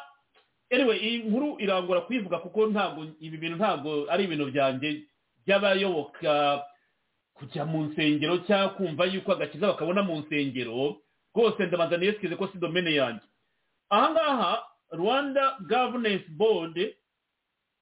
anyway 0.71 0.99
iyi 0.99 1.19
nkuru 1.19 1.57
irangora 1.61 2.01
kuyivuga 2.01 2.39
kuko 2.39 2.67
ntabwo 2.67 3.07
ibi 3.21 3.37
bintu 3.39 3.57
ntabwo 3.57 4.07
ari 4.11 4.25
ibintu 4.25 4.47
byanjye 4.51 5.03
by'abayoboka 5.47 6.63
kujya 7.35 7.65
mu 7.65 7.83
nsengero 7.91 8.39
cyangwa 8.47 8.75
kumva 8.75 9.05
yuko 9.07 9.33
agakiza 9.33 9.67
bakabona 9.67 10.03
mu 10.03 10.17
nsengero 10.21 10.97
rwose 11.35 11.67
ndabanza 11.67 11.97
niyesikize 11.97 12.37
ko 12.37 12.49
si 12.53 12.59
domene 12.59 12.95
yanjye. 12.95 13.27
Ahangaha 13.91 14.63
rwanda 14.93 15.57
governance 15.69 16.29
board 16.29 16.77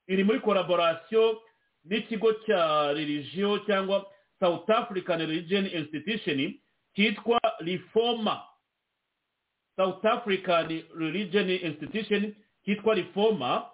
iri 0.08 0.24
muri 0.24 0.40
collaboration 0.40 1.36
n'ikigo 1.84 2.32
cya 2.46 2.92
religiyo 2.92 3.58
cyangwa 3.66 4.06
south 4.40 4.70
african 4.70 5.18
religion 5.20 5.66
institution 5.66 6.54
cyitwa 6.94 7.38
reforma 7.60 8.42
south 9.76 10.04
african 10.04 10.82
religion 10.98 11.50
institution 11.50 12.34
cyitwa 12.64 12.94
reforma 12.94 13.66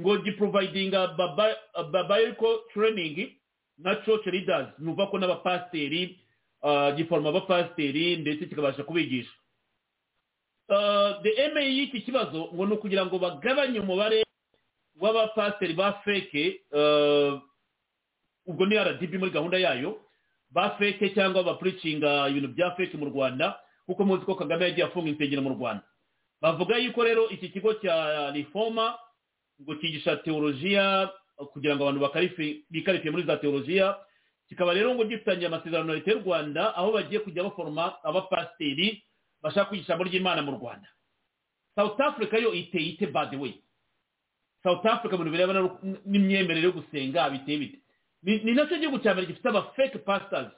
ngo 0.00 0.16
giprovidinga 0.24 1.06
biblical 1.92 2.58
training 2.74 3.36
na 3.78 3.96
church 4.04 4.26
leaders 4.26 4.68
nuva 4.78 5.06
ko 5.06 5.18
n'abapasiteri 5.18 6.18
giforoma 6.96 7.28
abapasiteri 7.28 8.16
ndetse 8.16 8.46
kikabasha 8.46 8.84
kubigisha. 8.84 9.30
The 11.22 11.30
ema 11.44 11.60
y'iki 11.60 12.00
kibazo 12.00 12.48
ngo 12.54 12.66
ni 12.66 12.72
ukugira 12.72 13.06
ngo 13.06 13.18
bagabanye 13.18 13.80
umubare 13.80 14.24
w'abapasiteri 15.00 15.74
ba 15.74 15.92
feke 16.04 16.60
ubwo 18.46 18.66
ni 18.66 18.78
rdb 18.78 19.14
muri 19.18 19.30
gahunda 19.30 19.58
yayo 19.58 20.00
ba 20.50 20.70
feke 20.78 21.10
cyangwa 21.14 21.42
bapuricinga 21.44 22.28
ibintu 22.28 22.48
bya 22.48 22.70
feke 22.76 22.96
mu 22.96 23.06
rwanda 23.12 23.58
kuko 23.86 24.04
muzi 24.04 24.24
ko 24.24 24.34
kagame 24.34 24.64
yagiye 24.64 24.86
afunga 24.86 25.08
insengero 25.10 25.42
mu 25.42 25.50
rwanda. 25.58 25.82
Bavuga 26.40 26.76
yuko 26.78 27.04
rero 27.04 27.28
iki 27.30 27.48
kigo 27.48 27.74
cya 27.74 28.30
reforma 28.34 28.94
ngo 29.62 29.74
cyigisha 29.80 30.16
teolojiya 30.16 31.10
kugira 31.52 31.76
ngo 31.76 31.82
abantu 31.88 32.00
bikarifiye 32.70 33.10
muri 33.10 33.26
za 33.26 33.36
teolojiya 33.36 33.96
kikaba 34.48 34.74
rero 34.74 34.94
ngo 34.94 35.04
gitangiye 35.04 35.46
amasezerano 35.46 35.84
na 35.88 35.94
leta 35.94 36.10
y'u 36.10 36.20
rwanda 36.24 36.76
aho 36.76 36.92
bagiye 36.92 37.20
kujya 37.20 37.42
baforoma 37.42 38.02
abapasiteri 38.04 39.02
bashaka 39.42 39.68
kwigisha 39.68 39.94
ijambo 39.94 40.04
ry'imana 40.04 40.42
mu 40.42 40.52
rwanda. 40.58 40.88
South 41.74 42.00
africa 42.00 42.36
yo 42.42 42.52
iteye 42.54 42.88
ite 42.94 43.06
by 43.06 43.26
the 43.30 43.36
way? 43.36 43.54
South 44.62 44.84
africa 44.86 45.16
mu 45.18 45.24
birebana 45.24 45.66
n'imyemerere 46.06 46.62
yo 46.68 46.72
gusenga 46.72 47.30
biteye 47.30 47.58
bite? 47.58 47.78
Ni 48.22 48.52
na 48.54 48.66
cyo 48.66 48.78
gihugu 48.78 48.98
cya 49.02 49.12
mbere 49.14 49.26
gifite 49.26 49.48
aba 49.48 49.62
fake 49.74 49.98
pastors. 50.04 50.52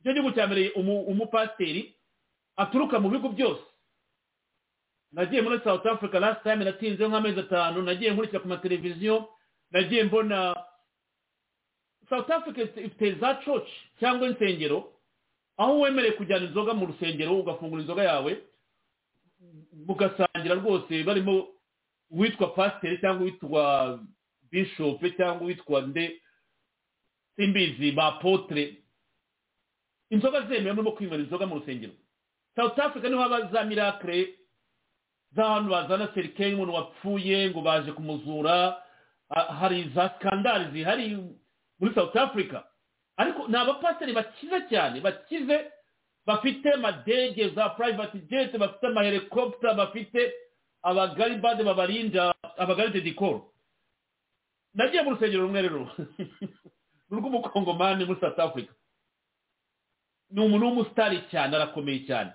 Nicyo 0.00 0.12
gihugu 0.12 0.32
cya 0.34 0.46
mbere 0.46 0.70
umupasiteri 1.08 1.94
aturuka 2.56 3.00
mu 3.00 3.08
bihugu 3.08 3.28
byose. 3.32 3.62
Nagiye 5.12 5.42
muri 5.42 5.60
south 5.64 5.86
africa 5.86 6.14
last 6.20 6.42
time 6.42 6.64
natinzeho 6.64 7.10
nk'amezi 7.10 7.40
atanu 7.40 7.82
nagiye 7.82 8.10
nkurikira 8.12 8.40
ku 8.40 8.48
mateleviziyo 8.48 9.28
nagiye 9.70 10.04
mbona 10.04 10.56
south 12.08 12.30
africa 12.30 12.58
ifite 12.76 13.14
za 13.20 13.34
church 13.44 13.68
cyangwa 14.00 14.28
insengero? 14.28 14.92
Aho 15.56 15.80
wemerewe 15.80 16.14
kujyana 16.16 16.46
inzoga 16.46 16.74
mu 16.74 16.86
rusengero 16.86 17.38
ugafungura 17.40 17.82
inzoga 17.82 18.02
yawe 18.04 18.42
mugasangira 19.86 20.54
rwose 20.54 21.02
barimo 21.04 21.48
uwitwa 22.10 22.46
pasiteri 22.46 22.98
cyangwa 22.98 23.22
uwitwa 23.22 24.00
bishopu 24.50 25.10
cyangwa 25.10 25.42
uwitwa 25.42 25.80
nde 25.80 26.22
simbizi 27.36 27.92
ba 27.92 28.12
potere 28.12 28.82
inzoga 30.10 30.40
zemewe 30.40 30.72
murimo 30.72 30.92
kwinywera 30.92 31.22
inzoga 31.22 31.46
mu 31.46 31.58
rusengero. 31.58 31.92
South 32.56 32.78
africa 32.78 33.04
ni 33.04 33.14
ho 33.14 33.20
haba 33.22 33.46
za 33.52 33.64
mirakire 33.64 34.34
z'ahantu 35.34 35.70
bazana 35.70 36.08
serikeri 36.14 36.54
umuntu 36.54 36.74
wapfuye 36.74 37.50
ngo 37.50 37.60
baje 37.60 37.92
kumuzura 37.92 38.82
hari 39.60 39.90
za 39.94 40.08
skandari 40.16 40.72
zihari 40.72 41.16
muri 41.80 41.94
south 41.94 42.16
africa. 42.16 42.62
Ariko 43.16 43.48
ni 43.48 43.56
abapasiteri 43.56 44.12
bakize 44.12 44.58
cyane 44.70 45.00
bakize 45.00 45.70
bafite 46.26 46.72
amadege 46.72 47.48
za 47.48 47.68
private 47.68 48.18
jet 48.30 48.58
bafite 48.58 48.86
amahelikopita 48.86 49.74
bafite 49.74 50.32
abagaribade 50.82 51.64
babarinda 51.64 52.34
abagaride 52.56 53.00
dikoro 53.00 53.52
nagiye 54.74 55.02
mu 55.02 55.10
rusengero 55.10 55.42
rumwe 55.42 55.62
rero 55.62 55.90
rw'umukongomani 57.10 58.04
muri 58.04 58.20
south 58.20 58.38
africa. 58.38 58.72
Ni 60.30 60.40
umuntu 60.44 60.66
w'umusitari 60.66 61.22
cyane 61.30 61.56
arakomeye 61.56 62.06
cyane. 62.06 62.32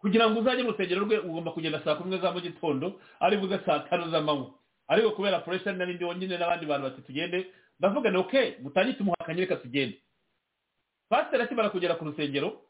Kugira 0.00 0.30
ngo 0.30 0.40
uzajye 0.40 0.62
mu 0.64 0.72
rusengero 0.72 1.04
rwe 1.04 1.18
ugomba 1.18 1.52
kugenda 1.52 1.84
saa 1.84 1.94
kumi 1.94 2.18
za 2.18 2.32
mu 2.32 2.40
gitondo 2.40 3.00
ari 3.20 3.36
buze 3.36 3.60
saa 3.66 3.78
tanu 3.88 4.10
z'amanywa 4.10 4.50
ariko 4.88 5.10
kubera 5.10 5.40
puresha 5.44 5.72
n'ibindi 5.72 6.04
wonyine 6.04 6.38
n'abandi 6.38 6.66
bantu 6.66 6.84
bati 6.88 7.02
tugende. 7.02 7.46
Ndavuga 7.78 8.10
ni 8.10 8.16
oke 8.18 8.56
mutange 8.62 8.92
tumuhakanye 8.92 9.40
reka 9.40 9.56
tugende. 9.56 10.02
Pasiteri 11.08 11.42
akimara 11.42 11.70
kugera 11.70 11.94
ku 11.94 12.04
rusengero 12.04 12.62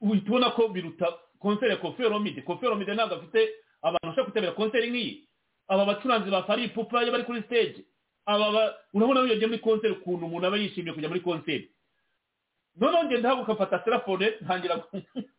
uhita 0.00 0.28
ubona 0.28 0.50
ko 0.50 0.68
biruta 0.68 1.06
konseri 1.40 1.70
ya 1.70 1.76
kofi 1.76 2.02
romide 2.02 2.42
kofi 2.42 2.66
romide 2.66 2.94
ntabwo 2.94 3.14
afite 3.16 3.40
abantu 3.82 4.06
bashobora 4.06 4.24
kwitabira 4.24 4.52
konseri 4.52 4.90
nk'iyi. 4.90 5.28
Aba 5.68 5.84
bacuranzi 5.84 6.30
ba 6.30 6.42
fari 6.42 6.64
ipupa 6.64 7.02
iyo 7.02 7.12
bari 7.12 7.24
kuri 7.24 7.42
stage. 7.42 7.80
Aba 8.26 8.74
urabona 8.92 9.20
iyo 9.24 9.34
ugiye 9.34 9.46
muri 9.46 9.64
konseri 9.64 9.92
ukuntu 9.96 10.26
umuntu 10.26 10.46
aba 10.46 10.56
yishimiye 10.60 10.94
kujya 10.94 11.08
muri 11.08 11.20
konseri 11.24 11.70
noneho 12.76 13.04
ngenda 13.04 13.28
haguka 13.28 13.54
mfata 13.54 13.78
telefone 13.78 14.32
ntangira 14.40 14.84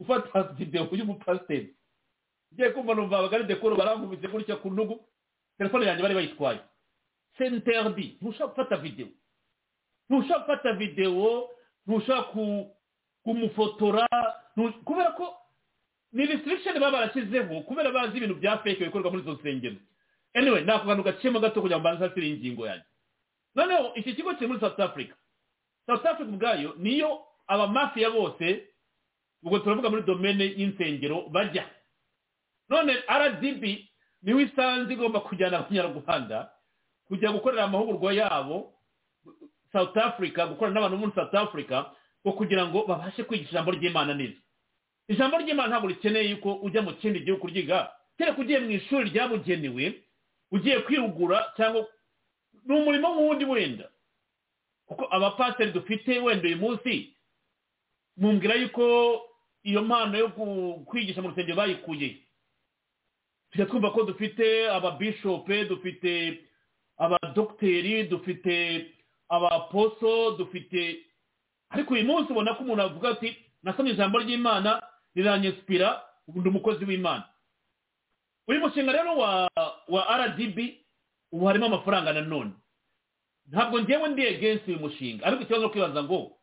gufata 0.00 0.42
videwo 0.56 0.88
y'umupasiteri 0.96 1.76
ngiye 2.54 2.70
kumva 2.72 2.94
numva 2.96 3.18
abagari 3.20 3.44
dekoro 3.44 3.76
barankubise 3.76 4.28
gutya 4.28 4.56
ku 4.56 4.70
ntugu 4.72 4.96
telefone 5.58 5.86
yanjye 5.86 6.02
bari 6.02 6.14
bayitwaye. 6.14 6.60
Senterdi 7.38 8.16
ntushobora 8.20 8.48
gufata 8.52 8.76
videwo 8.80 9.10
ntushobora 10.08 10.40
gufata 10.40 10.72
videwo 10.72 11.50
ntushobora 11.86 12.66
kumufotora 13.24 14.06
kubera 14.84 15.12
ko 15.16 15.36
ni 16.12 16.26
restriction 16.26 16.74
baba 16.80 16.90
barashyizeho 16.92 17.60
kubera 17.68 17.90
bazi 17.92 18.16
ibintu 18.16 18.34
bya 18.34 18.58
fake 18.58 18.84
bikorwa 18.84 19.10
muri 19.10 19.22
izo 19.22 19.32
nsengero. 19.32 19.76
Anyway 20.34 20.64
ni 20.64 20.70
ako 20.70 20.86
kantu 20.86 21.02
gaciyemo 21.02 21.40
gato 21.40 21.60
kugira 21.62 21.76
ngo 21.76 21.80
mbanze 21.80 22.04
hasire 22.08 22.28
ingingo 22.28 22.66
yanjye. 22.66 22.84
Noneho 23.54 23.94
iki 23.94 24.14
kigo 24.14 24.34
kiri 24.34 24.46
muri 24.46 24.60
south 24.60 24.80
africa. 24.80 25.14
South 25.86 26.06
africa 26.06 26.28
ubwayo 26.28 26.74
niyo 26.78 27.20
abamafiya 27.46 28.10
bose 28.10 28.66
ubwo 29.42 29.58
turavuga 29.58 29.90
muri 29.90 30.02
domene 30.02 30.44
y'insengero 30.56 31.22
bajya 31.32 31.64
none 32.68 32.92
rdb 33.08 33.62
ni 34.22 34.32
we 34.34 34.42
isanze 34.42 34.92
igomba 34.92 35.20
kujyana 35.20 35.58
abanyarwanda 35.58 36.50
kujya 37.08 37.32
gukorera 37.32 37.64
amahugurwa 37.64 38.12
yabo 38.12 38.72
south 39.72 39.96
africa 39.96 40.46
gukorana 40.48 40.74
n'abantu 40.80 40.96
muri 40.98 41.12
south 41.14 41.34
africa 41.34 41.84
ngo 42.26 42.32
kugira 42.36 42.66
ngo 42.68 42.84
babashe 42.86 43.24
kwigisha 43.24 43.50
ijambo 43.50 43.70
ry'imana 43.70 44.14
neza. 44.14 44.36
Ijambo 45.08 45.38
ry'imana 45.38 45.68
ntabwo 45.68 45.88
rikeneye 45.88 46.30
yuko 46.30 46.54
ujya 46.60 46.82
mu 46.82 46.92
kindi 47.00 47.20
gihugu 47.24 47.40
kuryiga 47.40 47.88
kereka 48.18 48.38
ugiye 48.40 48.58
mu 48.60 48.70
ishuri 48.70 49.08
ryabugenewe 49.10 50.02
ugiye 50.52 50.78
kwihugura 50.84 51.52
cyangwa 51.56 51.86
ni 52.66 52.74
umurimo 52.76 53.08
nk'uwundi 53.08 53.44
wenda. 53.44 53.88
Kuko 54.86 55.08
abapasiteri 55.10 55.72
dufite 55.72 56.18
wenda 56.20 56.44
uyu 56.48 56.56
munsi 56.60 57.16
mumbwira 58.16 58.54
yuko 58.54 58.84
iyo 59.62 59.82
mpano 59.82 60.18
yo 60.18 60.28
kwigisha 60.86 61.22
mu 61.22 61.28
rusengero 61.28 61.56
bayikuye. 61.56 62.16
Tujya 63.50 63.66
twumva 63.66 63.90
ko 63.90 64.02
dufite 64.02 64.70
ababishope 64.70 65.64
dufite 65.64 66.40
abadogiteri 66.98 68.04
dufite 68.04 68.86
abaposo 69.28 70.30
dufite 70.38 71.06
ariko 71.70 71.94
uyu 71.94 72.04
munsi 72.04 72.32
ubona 72.32 72.54
ko 72.54 72.62
umuntu 72.62 72.82
avuga 72.82 73.08
ati 73.10 73.36
nasomye 73.62 73.92
ijambo 73.92 74.18
ry'imana 74.18 74.82
riranyesipira 75.14 76.02
ubundi 76.28 76.48
umukozi 76.48 76.84
w'imana. 76.84 77.24
Uyu 78.48 78.60
mushinga 78.60 78.92
rero 78.92 79.16
wa 79.16 79.50
wa 79.88 80.02
rdb 80.26 80.58
ubu 81.32 81.46
harimo 81.46 81.66
amafaranga 81.66 82.12
nanone 82.12 82.50
ntabwo 83.50 83.80
ngewe 83.82 84.08
ndi 84.08 84.22
egensi 84.22 84.70
uyu 84.70 84.78
mushinga 84.80 85.26
ariko 85.26 85.42
ikibazo 85.42 85.62
no 85.62 85.70
kwibaza 85.70 86.02
ngo 86.02 86.36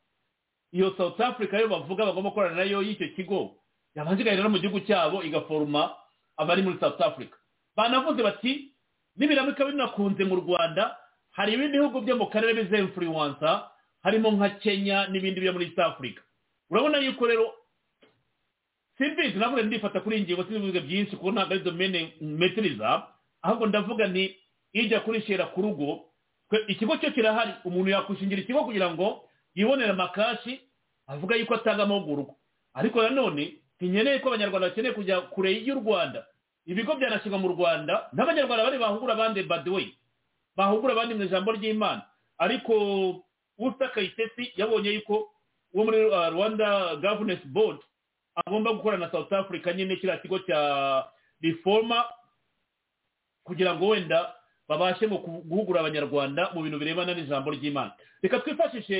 iyo 0.71 0.93
south 0.97 1.19
africa 1.21 1.53
yo 1.59 1.67
bavuga 1.67 2.05
bagomba 2.05 2.29
gukorana 2.29 2.55
na 2.55 2.63
yo 2.63 2.81
y'icyo 2.81 3.07
kigo 3.15 3.55
yabanje 3.95 4.21
igahera 4.21 4.49
mu 4.49 4.59
gihugu 4.59 4.79
cyabo 4.87 5.23
igaforoma 5.23 5.95
abari 6.37 6.61
muri 6.61 6.77
south 6.79 7.01
africa. 7.01 7.35
Banavuze 7.75 8.23
bati 8.23 8.71
nibiramuka 9.15 9.65
binakunze 9.65 10.23
mu 10.23 10.35
rwanda 10.35 10.97
hari 11.31 11.53
ibindi 11.53 11.77
bihugu 11.77 12.01
byo 12.01 12.15
mu 12.15 12.25
karere 12.29 12.53
bize 12.53 12.77
influencer 12.77 13.63
harimo 14.03 14.31
nka 14.31 14.49
kenya 14.61 15.07
n'ibindi 15.07 15.41
byo 15.41 15.53
muri 15.53 15.65
east 15.65 15.79
africa. 15.79 16.21
Urabona 16.69 16.97
yuko 16.99 17.25
rero 17.27 17.45
simbizi 18.97 19.37
navuga 19.39 19.61
ndifata 19.63 19.99
kuri 20.01 20.15
iyi 20.17 20.23
ngingo 20.25 20.43
z'ibibuga 20.43 20.79
byinshi 20.81 21.15
kuko 21.15 21.31
ntabwo 21.31 21.53
ari 21.53 21.63
domene 21.63 22.13
metiriza 22.21 23.07
ahubwo 23.41 23.65
ndavuga 23.67 24.07
nti 24.07 24.35
ijya 24.73 24.99
kuri 24.99 25.21
shera 25.21 25.45
ku 25.53 25.61
rugo 25.61 26.05
ikigo 26.67 26.97
cyo 26.97 27.11
kirahari 27.11 27.51
umuntu 27.65 27.89
yakwishingira 27.93 28.41
ikigo 28.41 28.63
kugira 28.65 28.89
ngo 28.93 29.26
yibonere 29.57 29.89
amakashi 29.91 30.61
avuga 31.09 31.35
yuko 31.35 31.55
atanga 31.57 31.83
amahugurwa. 31.83 32.35
Ariko 32.77 33.01
nanone 33.01 33.57
ntikeneye 33.81 34.19
ko 34.21 34.27
abanyarwanda 34.29 34.69
bakeneye 34.69 34.93
kujya 34.93 35.21
kure 35.33 35.51
y'u 35.65 35.75
rwanda. 35.81 36.25
Ibigo 36.65 36.95
byanashyirwa 36.95 37.39
mu 37.41 37.47
rwanda 37.57 38.09
n'abanyarwanda 38.13 38.63
bari 38.63 38.77
bahugura 38.77 39.13
abandi 39.17 39.43
badewe 39.43 39.93
bahugura 40.55 40.93
abandi 40.93 41.13
mu 41.17 41.23
ijambo 41.25 41.51
ry'imana. 41.57 42.01
Ariko 42.37 42.73
usa 43.57 43.87
kayitesi 43.89 44.53
yabonye 44.55 44.89
yuko 44.93 45.31
uwo 45.73 45.83
muri 45.85 46.05
rwanda 46.09 46.95
governance 47.01 47.45
board 47.49 47.79
agomba 48.35 48.73
gukorana 48.73 49.05
na 49.05 49.11
south 49.11 49.33
africa 49.33 49.73
nyine 49.75 49.95
kiriya 49.95 50.17
kigo 50.21 50.39
cya 50.39 50.59
reforma 51.41 52.05
kugira 53.43 53.73
ngo 53.75 53.87
wenda 53.87 54.33
babashe 54.69 55.07
guhugura 55.07 55.79
abanyarwanda 55.79 56.51
mu 56.53 56.61
bintu 56.63 56.79
birebana 56.79 57.13
n'ijambo 57.13 57.51
ry'imana 57.51 57.91
reka 58.23 58.39
twifashishe 58.39 58.97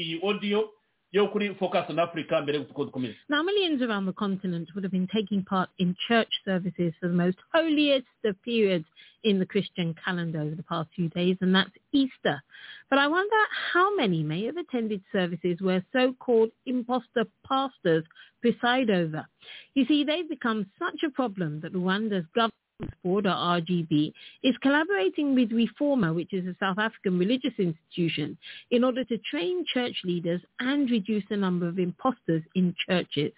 iyi 0.00 0.20
audio 0.22 0.70
yo 1.12 1.26
kuri 1.28 1.54
focus 1.54 1.90
on 1.90 1.98
africa 1.98 2.40
mbere 2.42 2.58
y'uko 2.58 2.84
dukomeza 2.84 3.18
Now, 3.28 3.42
millions 3.42 3.82
around 3.82 4.06
the 4.06 4.12
continent 4.12 4.68
would 4.74 4.84
have 4.84 4.92
been 4.92 5.08
taking 5.12 5.42
part 5.44 5.68
in 5.78 5.94
church 6.08 6.30
services 6.44 6.92
for 7.00 7.08
the 7.08 7.14
most 7.24 7.38
holiest 7.52 8.06
of 8.24 8.36
periods 8.42 8.86
in 9.22 9.38
the 9.38 9.44
Christian 9.46 9.94
calendar 10.04 10.40
over 10.40 10.54
the 10.54 10.62
past 10.62 10.88
few 10.96 11.08
days, 11.10 11.36
and 11.42 11.54
that's 11.54 11.76
Easter. 11.92 12.40
But 12.88 12.98
I 13.00 13.06
wonder 13.06 13.36
how 13.74 13.94
many 13.94 14.22
may 14.22 14.44
have 14.46 14.56
attended 14.56 15.02
services 15.12 15.58
where 15.60 15.84
so-called 15.92 16.50
imposter 16.64 17.24
pastors 17.46 18.04
preside 18.40 18.88
over. 18.88 19.26
You 19.74 19.84
see, 19.86 20.04
they've 20.04 20.28
become 20.28 20.66
such 20.78 21.02
a 21.06 21.10
problem 21.10 21.60
that 21.60 21.74
Rwanda's 21.74 22.24
government 22.34 22.54
board, 23.02 23.26
or 23.26 23.30
RGB, 23.30 24.12
is 24.42 24.56
collaborating 24.62 25.34
with 25.34 25.52
Reformer, 25.52 26.12
which 26.12 26.32
is 26.32 26.46
a 26.46 26.56
South 26.60 26.78
African 26.78 27.18
religious 27.18 27.54
institution, 27.58 28.36
in 28.70 28.84
order 28.84 29.04
to 29.04 29.18
train 29.30 29.64
church 29.72 29.96
leaders 30.04 30.40
and 30.60 30.90
reduce 30.90 31.24
the 31.30 31.36
number 31.36 31.68
of 31.68 31.78
imposters 31.78 32.42
in 32.54 32.74
churches. 32.88 33.32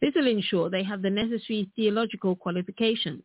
This 0.00 0.12
will 0.14 0.26
ensure 0.26 0.70
they 0.70 0.84
have 0.84 1.02
the 1.02 1.10
necessary 1.10 1.70
theological 1.76 2.36
qualifications. 2.36 3.22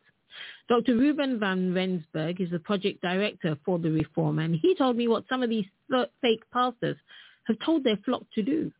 Dr. 0.68 0.96
Ruben 0.96 1.38
van 1.38 1.74
Rensburg 1.74 2.40
is 2.40 2.50
the 2.50 2.58
project 2.58 3.02
director 3.02 3.56
for 3.64 3.78
the 3.78 3.90
Reformer, 3.90 4.42
and 4.42 4.54
he 4.54 4.74
told 4.74 4.96
me 4.96 5.08
what 5.08 5.24
some 5.28 5.42
of 5.42 5.50
these 5.50 5.66
fake 6.22 6.42
pastors 6.52 6.96
have 7.44 7.56
told 7.64 7.84
their 7.84 7.98
flock 8.04 8.22
to 8.34 8.42
do. 8.42 8.72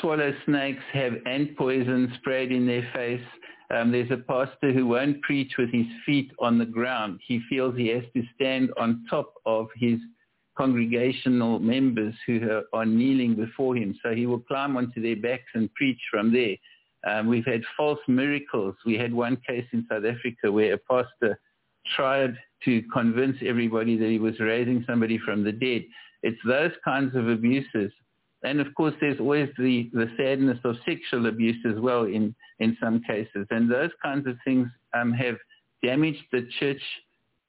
Swallow 0.00 0.32
snakes 0.44 0.82
have 0.92 1.14
ant 1.26 1.56
poison 1.56 2.12
sprayed 2.18 2.52
in 2.52 2.66
their 2.66 2.88
face. 2.94 3.24
Um, 3.70 3.92
there's 3.92 4.10
a 4.10 4.16
pastor 4.16 4.72
who 4.72 4.86
won't 4.86 5.20
preach 5.22 5.52
with 5.58 5.72
his 5.72 5.86
feet 6.04 6.30
on 6.38 6.58
the 6.58 6.66
ground. 6.66 7.20
He 7.26 7.40
feels 7.48 7.76
he 7.76 7.88
has 7.88 8.04
to 8.14 8.22
stand 8.34 8.70
on 8.78 9.04
top 9.08 9.34
of 9.46 9.68
his 9.76 9.98
congregational 10.56 11.58
members 11.58 12.14
who 12.26 12.62
are, 12.72 12.86
kneeling 12.86 13.34
before 13.34 13.76
him. 13.76 13.98
So 14.02 14.14
he 14.14 14.26
will 14.26 14.40
climb 14.40 14.76
onto 14.76 15.02
their 15.02 15.16
backs 15.16 15.50
and 15.54 15.72
preach 15.74 16.00
from 16.10 16.32
there. 16.32 16.56
Um, 17.06 17.26
we've 17.26 17.44
had 17.44 17.62
false 17.76 17.98
miracles. 18.06 18.76
We 18.86 18.94
had 18.94 19.12
one 19.12 19.36
case 19.46 19.66
in 19.72 19.86
South 19.90 20.04
Africa 20.04 20.52
where 20.52 20.74
a 20.74 20.78
pastor 20.78 21.38
tried 21.96 22.36
to 22.64 22.82
convince 22.92 23.36
everybody 23.44 23.96
that 23.98 24.08
he 24.08 24.18
was 24.18 24.38
raising 24.40 24.84
somebody 24.86 25.18
from 25.18 25.44
the 25.44 25.52
dead. 25.52 25.82
It's 26.22 26.40
those 26.46 26.72
kinds 26.84 27.14
of 27.14 27.28
abuses. 27.28 27.92
And 28.44 28.60
of 28.60 28.72
course, 28.74 28.94
there's 29.00 29.18
always 29.18 29.48
the, 29.58 29.90
the 29.92 30.06
sadness 30.16 30.58
of 30.64 30.76
sexual 30.86 31.26
abuse 31.26 31.56
as 31.66 31.80
well 31.80 32.04
in, 32.04 32.34
in 32.60 32.76
some 32.80 33.02
cases. 33.02 33.46
And 33.50 33.70
those 33.70 33.90
kinds 34.02 34.26
of 34.26 34.36
things 34.44 34.68
um, 34.92 35.12
have 35.12 35.36
damaged 35.82 36.22
the 36.30 36.46
church 36.60 36.82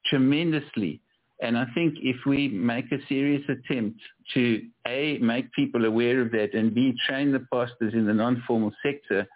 tremendously. 0.06 1.00
And 1.42 1.58
I 1.58 1.66
think 1.74 1.96
if 2.00 2.16
we 2.24 2.48
make 2.48 2.90
a 2.92 3.06
serious 3.08 3.42
attempt 3.48 4.00
to 4.32 4.62
A, 4.86 5.18
make 5.18 5.52
people 5.52 5.84
aware 5.84 6.22
of 6.22 6.32
that 6.32 6.54
and 6.54 6.74
B, 6.74 6.94
train 7.06 7.30
the 7.30 7.46
pastors 7.52 7.92
in 7.92 8.06
the 8.06 8.14
non-formal 8.14 8.72
sector 8.82 9.26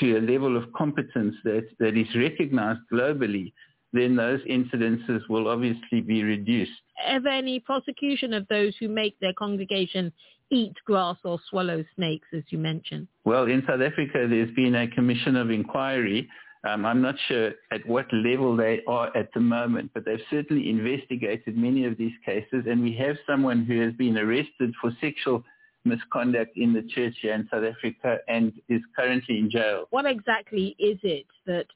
to 0.00 0.18
a 0.18 0.20
level 0.20 0.54
of 0.54 0.70
competence 0.74 1.34
that, 1.44 1.66
that 1.78 1.96
is 1.96 2.14
recognized 2.14 2.80
globally, 2.92 3.54
then 3.94 4.16
those 4.16 4.40
incidences 4.40 5.20
will 5.30 5.48
obviously 5.48 6.02
be 6.02 6.22
reduced. 6.22 6.72
Ever 7.06 7.28
any 7.28 7.60
prosecution 7.60 8.34
of 8.34 8.46
those 8.48 8.74
who 8.78 8.88
make 8.88 9.18
their 9.20 9.32
congregation 9.32 10.12
eat 10.50 10.74
grass 10.84 11.16
or 11.24 11.38
swallow 11.50 11.84
snakes, 11.94 12.28
as 12.36 12.42
you 12.50 12.58
mentioned? 12.58 13.08
Well, 13.24 13.44
in 13.44 13.62
South 13.66 13.80
Africa, 13.80 14.26
there's 14.28 14.54
been 14.54 14.74
a 14.74 14.88
commission 14.88 15.36
of 15.36 15.50
inquiry. 15.50 16.28
Um, 16.68 16.84
I'm 16.84 17.00
not 17.00 17.14
sure 17.28 17.52
at 17.70 17.86
what 17.86 18.06
level 18.12 18.56
they 18.56 18.82
are 18.88 19.16
at 19.16 19.32
the 19.34 19.40
moment, 19.40 19.90
but 19.94 20.04
they've 20.04 20.20
certainly 20.30 20.68
investigated 20.68 21.56
many 21.56 21.84
of 21.84 21.96
these 21.96 22.14
cases, 22.24 22.64
and 22.68 22.82
we 22.82 22.94
have 22.96 23.16
someone 23.26 23.64
who 23.64 23.80
has 23.80 23.92
been 23.94 24.18
arrested 24.18 24.72
for 24.80 24.90
sexual 25.00 25.44
misconduct 25.84 26.56
in 26.56 26.72
the 26.72 26.82
church 26.82 27.14
here 27.22 27.34
in 27.34 27.48
South 27.50 27.64
Africa 27.64 28.18
and 28.28 28.52
is 28.68 28.80
currently 28.96 29.38
in 29.38 29.50
jail. 29.50 29.86
What 29.90 30.06
exactly 30.06 30.74
is 30.78 30.98
it 31.02 31.26
that 31.46 31.66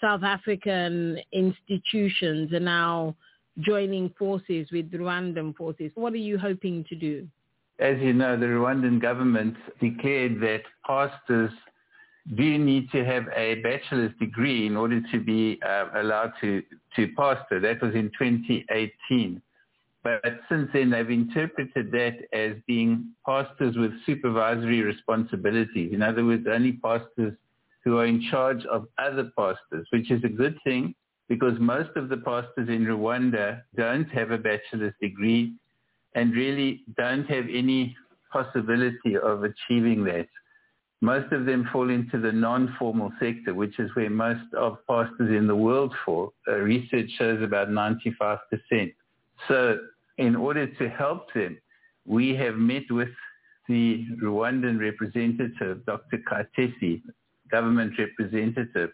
South 0.00 0.22
African 0.22 1.18
institutions 1.32 2.52
are 2.52 2.60
now 2.60 3.14
joining 3.60 4.08
forces 4.18 4.68
with 4.72 4.90
Rwandan 4.90 5.54
forces? 5.54 5.92
What 5.94 6.14
are 6.14 6.16
you 6.16 6.38
hoping 6.38 6.84
to 6.88 6.96
do? 6.96 7.28
As 7.78 7.98
you 8.00 8.12
know, 8.12 8.38
the 8.38 8.46
Rwandan 8.46 9.00
government 9.00 9.56
declared 9.80 10.40
that 10.40 10.62
pastors 10.86 11.50
do 12.36 12.58
need 12.58 12.90
to 12.92 13.04
have 13.04 13.24
a 13.34 13.56
bachelor's 13.56 14.12
degree 14.20 14.66
in 14.66 14.76
order 14.76 15.00
to 15.10 15.20
be 15.20 15.60
uh, 15.66 15.86
allowed 15.96 16.32
to, 16.40 16.62
to 16.96 17.08
pastor. 17.16 17.58
That 17.60 17.82
was 17.82 17.94
in 17.94 18.10
2018. 18.18 19.42
But 20.04 20.40
since 20.48 20.68
then, 20.72 20.90
they've 20.90 21.10
interpreted 21.10 21.90
that 21.92 22.16
as 22.32 22.56
being 22.66 23.12
pastors 23.26 23.76
with 23.76 23.92
supervisory 24.04 24.82
responsibilities. 24.82 25.92
In 25.92 26.02
other 26.02 26.24
words, 26.24 26.46
only 26.50 26.72
pastors 26.72 27.34
who 27.84 27.98
are 27.98 28.06
in 28.06 28.22
charge 28.30 28.64
of 28.66 28.86
other 28.98 29.30
pastors, 29.36 29.86
which 29.90 30.10
is 30.10 30.22
a 30.24 30.28
good 30.28 30.58
thing 30.64 30.94
because 31.28 31.54
most 31.58 31.90
of 31.96 32.08
the 32.08 32.16
pastors 32.16 32.68
in 32.68 32.84
Rwanda 32.84 33.62
don't 33.76 34.08
have 34.10 34.32
a 34.32 34.38
bachelor's 34.38 34.94
degree 35.00 35.54
and 36.14 36.34
really 36.34 36.82
don't 36.96 37.24
have 37.24 37.44
any 37.52 37.96
possibility 38.32 39.16
of 39.22 39.44
achieving 39.44 40.04
that. 40.04 40.26
Most 41.00 41.32
of 41.32 41.46
them 41.46 41.68
fall 41.72 41.90
into 41.90 42.20
the 42.20 42.30
non-formal 42.30 43.12
sector, 43.18 43.54
which 43.54 43.78
is 43.78 43.90
where 43.94 44.08
most 44.08 44.54
of 44.56 44.78
pastors 44.88 45.36
in 45.36 45.46
the 45.46 45.56
world 45.56 45.92
fall. 46.04 46.32
Uh, 46.46 46.56
research 46.56 47.10
shows 47.18 47.42
about 47.42 47.68
95%. 47.68 48.38
So 49.48 49.78
in 50.18 50.36
order 50.36 50.66
to 50.66 50.88
help 50.88 51.32
them, 51.34 51.58
we 52.06 52.34
have 52.36 52.54
met 52.54 52.84
with 52.90 53.08
the 53.68 54.06
Rwandan 54.22 54.78
representative, 54.78 55.84
Dr. 55.86 56.18
Katesi, 56.30 57.02
government 57.50 57.94
representative, 57.98 58.90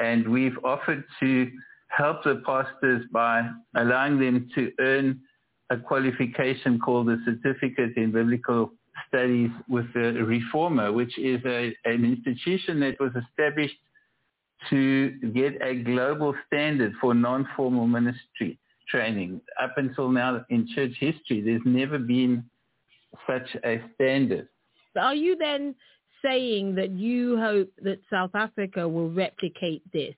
and 0.00 0.28
we've 0.28 0.56
offered 0.64 1.04
to 1.20 1.50
help 1.88 2.24
the 2.24 2.42
pastors 2.46 3.04
by 3.12 3.48
allowing 3.74 4.18
them 4.18 4.48
to 4.54 4.70
earn 4.80 5.20
a 5.70 5.76
qualification 5.76 6.78
called 6.78 7.08
the 7.08 7.18
Certificate 7.24 7.96
in 7.96 8.12
Biblical 8.12 8.72
Studies 9.08 9.50
with 9.68 9.86
the 9.94 10.12
Reformer, 10.24 10.92
which 10.92 11.18
is 11.18 11.40
a, 11.44 11.74
an 11.84 12.04
institution 12.04 12.80
that 12.80 12.98
was 12.98 13.12
established 13.28 13.76
to 14.70 15.10
get 15.34 15.60
a 15.62 15.82
global 15.82 16.34
standard 16.46 16.92
for 17.00 17.14
non-formal 17.14 17.86
ministry 17.86 18.58
training. 18.88 19.40
Up 19.60 19.74
until 19.76 20.10
now 20.10 20.44
in 20.50 20.66
church 20.74 20.92
history, 20.98 21.40
there's 21.42 21.62
never 21.64 21.98
been 21.98 22.44
such 23.26 23.56
a 23.64 23.80
standard. 23.94 24.48
Are 24.96 25.14
you 25.14 25.36
then 25.36 25.74
saying 26.24 26.74
that 26.74 26.90
you 26.90 27.38
hope 27.38 27.70
that 27.82 28.00
South 28.10 28.34
Africa 28.34 28.88
will 28.88 29.10
replicate 29.10 29.82
this 29.92 30.14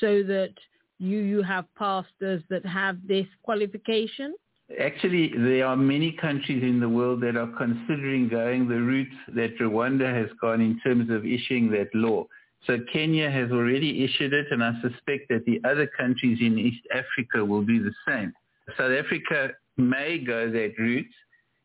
so 0.00 0.22
that 0.22 0.54
you, 0.98 1.18
you 1.18 1.42
have 1.42 1.66
pastors 1.74 2.42
that 2.48 2.64
have 2.64 2.96
this 3.06 3.26
qualification? 3.42 4.34
Actually, 4.80 5.30
there 5.36 5.66
are 5.66 5.76
many 5.76 6.12
countries 6.12 6.62
in 6.62 6.80
the 6.80 6.88
world 6.88 7.20
that 7.20 7.36
are 7.36 7.52
considering 7.58 8.28
going 8.28 8.66
the 8.66 8.80
route 8.80 9.12
that 9.34 9.58
Rwanda 9.58 10.12
has 10.12 10.30
gone 10.40 10.60
in 10.60 10.80
terms 10.80 11.10
of 11.10 11.26
issuing 11.26 11.70
that 11.70 11.94
law. 11.94 12.24
So 12.66 12.78
Kenya 12.90 13.30
has 13.30 13.50
already 13.50 14.04
issued 14.04 14.32
it, 14.32 14.46
and 14.50 14.64
I 14.64 14.72
suspect 14.80 15.28
that 15.28 15.44
the 15.44 15.60
other 15.68 15.86
countries 15.86 16.38
in 16.40 16.58
East 16.58 16.80
Africa 16.92 17.44
will 17.44 17.62
do 17.62 17.82
the 17.82 17.92
same. 18.08 18.32
South 18.78 18.92
Africa 18.92 19.50
may 19.76 20.18
go 20.18 20.50
that 20.50 20.72
route. 20.78 21.06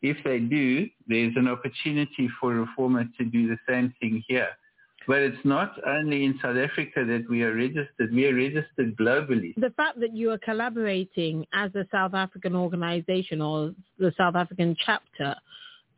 If 0.01 0.17
they 0.25 0.39
do, 0.39 0.89
there's 1.07 1.33
an 1.37 1.47
opportunity 1.47 2.29
for 2.39 2.53
reformers 2.53 3.07
to 3.17 3.25
do 3.25 3.47
the 3.47 3.57
same 3.67 3.93
thing 4.01 4.23
here. 4.27 4.49
But 5.09 5.23
it's 5.23 5.43
not 5.43 5.73
only 5.87 6.23
in 6.23 6.37
South 6.39 6.55
Africa 6.55 7.03
that 7.03 7.25
we 7.27 7.41
are 7.41 7.55
registered. 7.55 8.13
We 8.13 8.27
are 8.27 8.35
registered 8.35 8.95
globally. 8.95 9.55
The 9.55 9.73
fact 9.75 9.99
that 10.01 10.15
you 10.15 10.29
are 10.29 10.37
collaborating 10.37 11.47
as 11.51 11.73
a 11.73 11.87
South 11.91 12.13
African 12.13 12.55
organization 12.55 13.41
or 13.41 13.73
the 13.97 14.13
South 14.15 14.35
African 14.35 14.77
chapter 14.85 15.35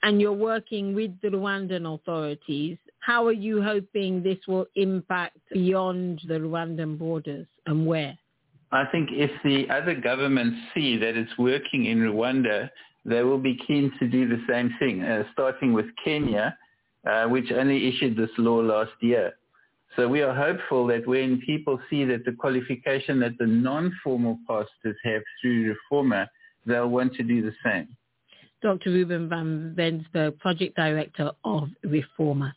and 0.01 0.21
you're 0.21 0.31
working 0.31 0.95
with 0.95 1.11
the 1.21 1.27
Rwandan 1.27 1.93
authorities, 1.93 2.77
how 2.99 3.27
are 3.27 3.33
you 3.33 3.61
hoping 3.61 4.23
this 4.23 4.37
will 4.47 4.67
impact 4.75 5.37
beyond 5.51 6.21
the 6.29 6.35
Rwandan 6.35 6.97
borders 6.97 7.47
and 7.65 7.85
where? 7.85 8.17
I 8.71 8.85
think 8.93 9.09
if 9.11 9.31
the 9.43 9.69
other 9.69 9.93
governments 9.93 10.57
see 10.73 10.97
that 10.97 11.17
it's 11.17 11.37
working 11.37 11.87
in 11.87 11.99
Rwanda, 11.99 12.69
they 13.03 13.23
will 13.23 13.39
be 13.39 13.59
keen 13.67 13.91
to 13.99 14.07
do 14.07 14.29
the 14.29 14.41
same 14.47 14.73
thing, 14.79 15.03
uh, 15.03 15.25
starting 15.33 15.73
with 15.73 15.87
Kenya, 16.01 16.55
uh, 17.09 17.25
which 17.27 17.51
only 17.51 17.87
issued 17.89 18.15
this 18.17 18.29
law 18.37 18.59
last 18.61 18.91
year. 19.01 19.33
So 19.95 20.07
we 20.07 20.21
are 20.21 20.33
hopeful 20.33 20.87
that 20.87 21.05
when 21.05 21.41
people 21.45 21.79
see 21.89 22.05
that 22.05 22.23
the 22.25 22.31
qualification 22.31 23.19
that 23.19 23.37
the 23.39 23.47
non-formal 23.47 24.39
pastors 24.47 24.95
have 25.03 25.21
through 25.41 25.75
Reformer, 25.75 26.27
they'll 26.65 26.87
want 26.89 27.13
to 27.15 27.23
do 27.23 27.41
the 27.41 27.53
same. 27.63 27.87
Dr. 28.61 28.91
Ruben 28.91 29.27
van 29.27 29.73
Bensberg, 29.75 30.37
Project 30.39 30.75
Director 30.75 31.31
of 31.43 31.69
Reformer. 31.83 32.53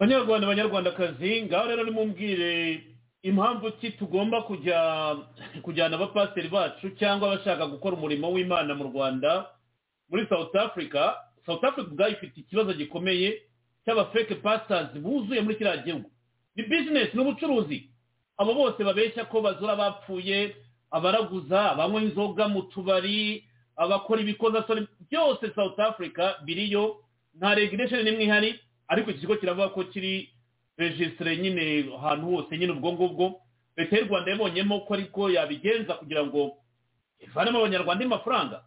banyarwanda 0.00 0.46
banyarwandakazi 0.46 1.42
ngaho 1.42 1.66
rero 1.68 1.84
nimumbwire 1.84 2.82
impamvu 3.22 3.72
ki 3.72 3.90
tugomba 3.90 4.42
kujya 4.42 5.16
kujyana 5.62 5.96
abapasiteri 5.96 6.48
bacu 6.48 6.90
cyangwa 6.90 7.32
abashaka 7.32 7.66
gukora 7.66 7.96
umurimo 7.96 8.32
w'imana 8.32 8.74
mu 8.74 8.84
rwanda 8.84 9.46
muri 10.10 10.26
south 10.28 10.54
africa 10.56 11.14
south 11.46 11.64
africa 11.64 11.88
ubwayo 11.92 12.12
ifite 12.12 12.40
ikibazo 12.40 12.72
gikomeye 12.72 13.42
cy'abafeke 13.84 14.34
pasitazi 14.34 14.98
buzuye 14.98 15.40
muri 15.40 15.56
kiriya 15.56 15.76
gihugu. 15.76 16.10
Ni 16.56 16.62
bizinesi 16.62 17.16
ni 17.16 17.22
ubucuruzi. 17.22 17.90
Abo 18.36 18.54
bose 18.54 18.84
babeshya 18.84 19.24
ko 19.24 19.40
bazura 19.40 19.76
bapfuye 19.76 20.56
abaraguza 20.90 21.70
abanywa 21.72 22.02
inzoga 22.02 22.48
mu 22.48 22.62
tubari 22.62 23.44
abakora 23.76 24.20
ibikozasoni 24.20 24.86
byose 25.10 25.50
south 25.54 25.78
africa 25.78 26.34
biriyo. 26.44 27.00
Nta 27.34 27.54
regulation 27.54 28.02
n'imwe 28.04 28.24
ihari 28.24 28.60
ariko 28.88 29.10
iki 29.10 29.20
kigo 29.20 29.36
kiravuga 29.36 29.68
ko 29.68 29.84
kiri 29.84 30.30
regisitire 30.78 31.36
nyine 31.36 31.90
ahantu 31.96 32.26
hose 32.26 32.58
nyine 32.58 32.72
ubwo 32.72 32.92
ngubwo. 32.92 33.40
Leta 33.76 33.96
y'u 33.98 34.06
rwanda 34.06 34.30
yabonyemo 34.30 34.80
ko 34.86 34.94
ariko 34.94 35.30
yabigenza 35.30 35.94
kugira 35.98 36.24
ngo 36.26 36.56
ivanemo 37.20 37.58
abanyarwanda 37.58 38.62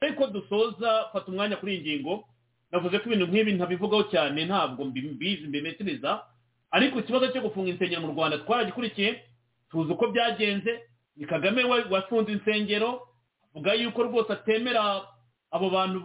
amafaranga 0.00 0.06
ariko 0.06 0.26
dusoza 0.26 1.08
fata 1.12 1.26
umwanya 1.32 1.56
kuri 1.56 1.74
iyi 1.74 1.80
ngingo 1.82 2.24
navuze 2.72 2.98
ko 2.98 3.04
ibintu 3.06 3.26
nk'ibi 3.26 3.52
ntabivugaho 3.52 4.02
cyane 4.12 4.44
ntabwo 4.46 4.84
mbizi 4.84 5.46
mbimetiriza 5.48 6.22
ariko 6.70 6.98
ikibazo 7.00 7.28
cyo 7.32 7.40
gufunga 7.40 7.70
insengero 7.70 8.00
mu 8.02 8.12
rwanda 8.12 8.38
twaragikurikiye 8.44 9.22
tuzi 9.70 9.92
uko 9.92 10.06
byagenze 10.12 10.80
ni 11.16 11.26
kagame 11.26 11.64
wafunze 11.64 12.32
insengero 12.32 13.08
avuga 13.54 13.72
yuko 13.74 14.02
rwose 14.02 14.32
atemera 14.32 15.02
abo 15.50 15.70
bantu 15.70 16.00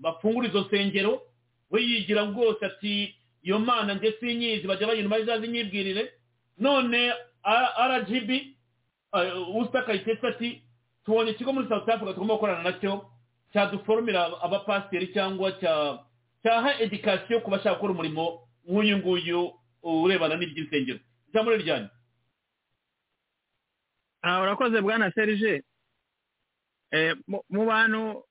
bafungura 0.00 0.48
izo 0.48 0.60
nsengero 0.60 1.22
we 1.70 1.82
yigira 1.82 2.22
rwose 2.24 2.64
ati 2.66 3.14
iyo 3.42 3.58
mana 3.58 3.94
njye 3.94 4.12
sinyizi 4.20 4.66
bajya 4.66 4.86
bayinuma 4.86 5.18
izazi 5.18 5.48
nyibwirire 5.48 6.12
none 6.58 7.12
rgb 7.90 8.30
usita 9.56 9.82
kayitesi 9.82 10.26
ati 10.26 10.62
tubonye 11.04 11.30
ikigo 11.30 11.52
muri 11.52 11.68
south 11.68 11.88
africa 11.88 12.12
tugomba 12.14 12.34
gukorana 12.34 12.62
na 12.62 12.72
cyo 12.72 13.09
cyaduforomera 13.52 14.22
abapasiteri 14.42 15.12
cyangwa 15.14 15.52
cyaha 16.42 16.70
edikasiyo 16.84 17.40
ku 17.40 17.50
bashaka 17.50 17.74
gukora 17.76 17.92
umurimo 17.92 18.24
nk'uyu 18.66 18.96
nguyu 18.98 19.40
urebana 19.82 20.36
n'iby'insengero. 20.36 20.98
Ijambo 21.28 21.50
ryanyu 21.56 21.88
urakoze 24.42 24.80
bwana 24.80 25.12
serije 25.12 25.62
mu 27.50 27.62
bantu 27.66 28.22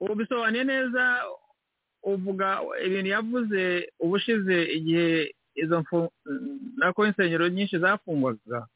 ubisobanuye 0.00 0.64
neza 0.64 1.04
uvuga 2.02 2.58
ibintu 2.86 3.08
yavuze 3.14 3.62
ubushize 4.02 4.56
igihe 4.76 5.34
izo 5.54 5.84
nako 6.76 7.06
insengero 7.06 7.48
nyinshi 7.48 7.78
zafungwaga. 7.78 8.66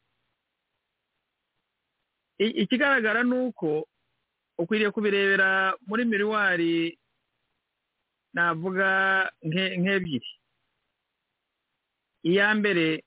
Ikigaragara 2.37 3.23
ni 3.23 3.35
uko 3.49 3.87
ukwiriye 4.57 4.91
kubirebera 4.91 5.77
muri 5.87 6.05
miriwari 6.05 6.97
navuga 8.33 8.89
nk'ebyiri 9.43 10.29
iya 12.23 12.55
mbere 12.55 13.03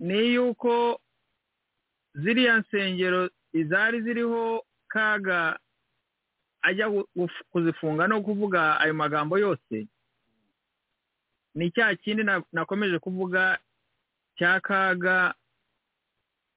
ni 0.00 0.18
iy'uko 0.26 1.00
ziriya 2.14 2.58
nsengero 2.60 3.30
izari 3.52 4.02
ziriho 4.02 4.64
kaga 4.88 5.58
ajya 6.62 6.86
kuzifunga 7.50 8.06
no 8.06 8.20
kuvuga 8.22 8.80
ayo 8.80 8.94
magambo 8.94 9.38
yose 9.38 9.86
ni 11.54 11.70
cya 11.70 11.96
kindi 11.96 12.22
nakomeje 12.52 12.98
kuvuga 12.98 13.58
cya 14.38 14.60
kaga 14.60 15.34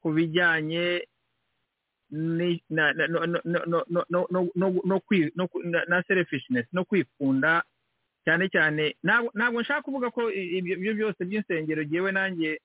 ku 0.01 0.11
bijyanye 0.11 1.07
na 5.89 6.03
selfishness 6.07 6.65
no 6.73 6.85
kwikunda. 6.85 7.63
Cyane 8.25 8.47
cyane 8.49 8.95
ntabwo 9.03 9.61
nshaka 9.61 9.81
kuvuga 9.81 10.07
ko 10.11 10.31
ibyo 10.31 10.93
byose 10.95 11.25
by'insengero 11.25 11.83
ngewe 11.83 12.11
nanjye 12.15 12.59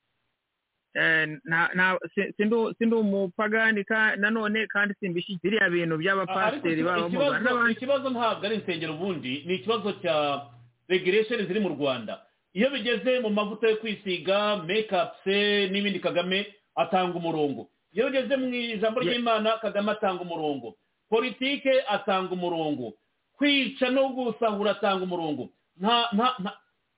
sindi 2.77 2.95
umupagani 2.95 3.85
nanone 4.17 4.67
kandi 4.67 4.95
simbishyize 5.01 5.41
biriya 5.43 5.71
bintu 5.71 5.99
by'abapasiteri 5.99 6.83
baba 6.83 7.09
rwanda. 7.09 7.71
Ikibazo 7.71 8.11
ntabwo 8.11 8.47
ari 8.47 8.55
insengero 8.55 8.95
ubundi 8.95 9.43
ni 9.47 9.55
ikibazo 9.55 9.93
cya 10.03 10.47
regulation 10.89 11.47
ziri 11.47 11.61
mu 11.61 11.69
rwanda. 11.69 12.23
Iyo 12.55 12.71
bigeze 12.71 13.21
mu 13.21 13.31
mavuta 13.31 13.69
yo 13.69 13.77
kwisiga 13.77 14.57
mekapusi 14.67 15.69
n'ibindi 15.71 16.01
kagame 16.01 16.47
atanga 16.75 17.19
umurongo 17.19 17.69
iyo 17.99 18.07
ugeze 18.07 18.37
mu 18.39 18.47
ijambo 18.55 19.01
ry'imana 19.03 19.59
kagame 19.59 19.91
atanga 19.93 20.23
umurongo. 20.23 20.77
Politike 21.11 21.83
atanga 21.89 22.31
umurongo. 22.33 22.95
Kwica 23.35 23.91
no 23.91 24.09
gusahura 24.15 24.71
atanga 24.79 25.03
umurongo. 25.05 25.49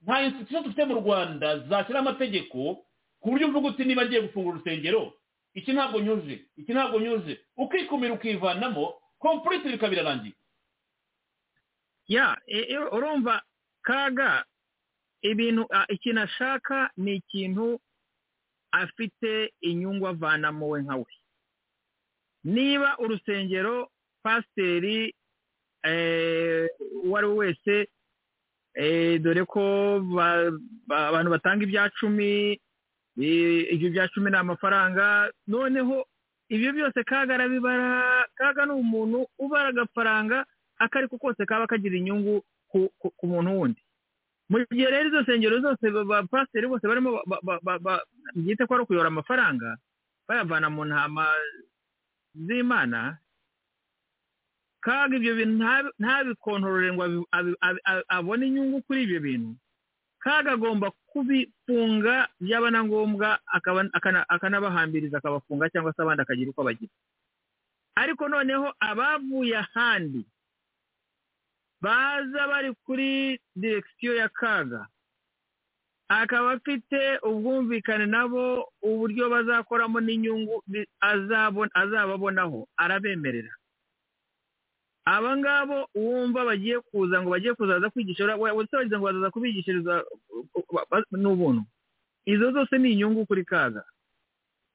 Nta 0.04 0.16
institution 0.24 0.62
dufite 0.64 0.84
mu 0.84 0.94
rwanda 1.00 1.58
zashyira 1.68 2.00
amategeko 2.04 2.84
ku 3.20 3.26
buryo 3.30 3.48
uvuga 3.48 3.68
uti 3.68 3.84
niba 3.84 4.04
ngiye 4.04 4.20
gufungura 4.28 4.56
urusengero 4.56 5.12
iki 5.54 5.72
ntabwo 5.72 6.00
nyuje 6.00 6.44
iki 6.56 6.72
ntabwo 6.72 7.00
nyuje. 7.00 7.40
Ukikumira 7.56 8.14
ukivanamo 8.14 8.94
kompuriti 9.18 9.68
bikaba 9.68 9.90
birarangiye. 9.92 10.34
Ya 12.08 12.36
urumva 12.92 13.42
kaga 13.82 14.44
ibintu 15.22 15.68
ikintu 15.88 16.20
ashaka 16.20 16.90
ni 16.96 17.14
ikintu 17.20 17.80
afite 18.72 19.52
inyungu 19.60 20.08
avanamo 20.08 20.68
we 20.68 20.82
nka 20.82 20.96
we. 20.96 21.12
Niba 22.44 22.98
urusengero 22.98 23.88
pasiteri 24.22 25.14
uwo 27.04 27.16
ari 27.18 27.26
we 27.26 27.34
wese 27.36 27.88
dore 29.22 29.44
ko 29.44 29.62
abantu 30.88 31.30
batanga 31.30 31.64
ibya 31.64 31.90
cumi 32.00 32.60
ibyo 33.16 33.90
bya 33.90 34.08
cumi 34.08 34.30
ni 34.30 34.36
amafaranga 34.36 35.30
noneho 35.46 36.06
ibyo 36.48 36.72
byose 36.72 37.04
kaga 37.04 38.66
ni 38.66 38.72
umuntu 38.72 39.26
ubara 39.38 39.68
agafaranga 39.68 40.46
ako 40.78 40.98
ariko 40.98 41.18
kose 41.18 41.46
kaba 41.46 41.66
kagira 41.66 41.96
inyungu 41.96 42.42
ku 42.70 43.26
muntu 43.26 43.50
wundi. 43.58 43.82
Mu 44.50 44.58
gihe 44.70 44.90
rero 44.90 45.08
izo 45.08 45.20
nsengero 45.22 45.60
zose 45.62 45.84
pasiteri 46.30 46.66
bose 46.66 46.82
barimo 46.88 47.22
byita 48.34 48.66
ko 48.66 48.74
ari 48.74 48.82
ukuyora 48.82 49.08
amafaranga 49.08 49.78
bayavana 50.28 50.66
mu 50.70 50.82
ntama 50.90 51.24
z'imana 52.34 53.18
kaga 54.80 55.14
ibyo 55.16 55.34
bintu 55.38 55.54
ntabikontorore 56.00 56.88
ngo 56.92 57.04
abone 58.08 58.46
inyungu 58.48 58.82
kuri 58.86 59.02
ibyo 59.04 59.20
bintu. 59.20 59.52
Kaga 60.20 60.52
agomba 60.52 60.92
kubifunga 61.12 62.28
byaba 62.40 62.68
na 62.70 62.84
ngombwa 62.84 63.38
akanabahambiriza 64.28 65.18
akabafunga 65.18 65.70
cyangwa 65.72 65.92
se 65.96 66.02
abandi 66.02 66.22
akagira 66.22 66.50
uko 66.52 66.64
bagira 66.64 66.92
ariko 67.96 68.28
noneho 68.28 68.68
abavuye 68.80 69.56
ahandi 69.56 70.22
baza 71.80 72.48
bari 72.48 72.74
kuri 72.84 73.40
direkisiyo 73.56 74.14
ya 74.16 74.28
kaga. 74.28 74.86
Akaba 76.08 76.52
afite 76.52 77.18
ubwumvikane 77.22 78.06
nabo 78.06 78.72
uburyo 78.82 79.30
bazakoramo 79.30 80.00
n'inyungu 80.00 80.62
azababonaho 81.74 82.68
arabemerera. 82.76 83.54
Aba 85.04 85.36
ngabo 85.36 85.88
wumva 85.94 86.44
bagiye 86.44 86.80
kuza 86.80 87.22
ngo 87.22 87.30
bagiye 87.30 87.54
kuzaza 87.54 87.90
kwigisha 87.90 88.26
wagize 88.36 88.96
ngo 88.98 89.04
bazaza 89.06 89.30
kubigishiriza 89.30 90.04
n'ubuntu. 91.14 91.62
Izo 92.26 92.52
zose 92.52 92.78
ni 92.78 92.92
inyungu 92.92 93.26
kuri 93.26 93.44
kaga. 93.44 93.84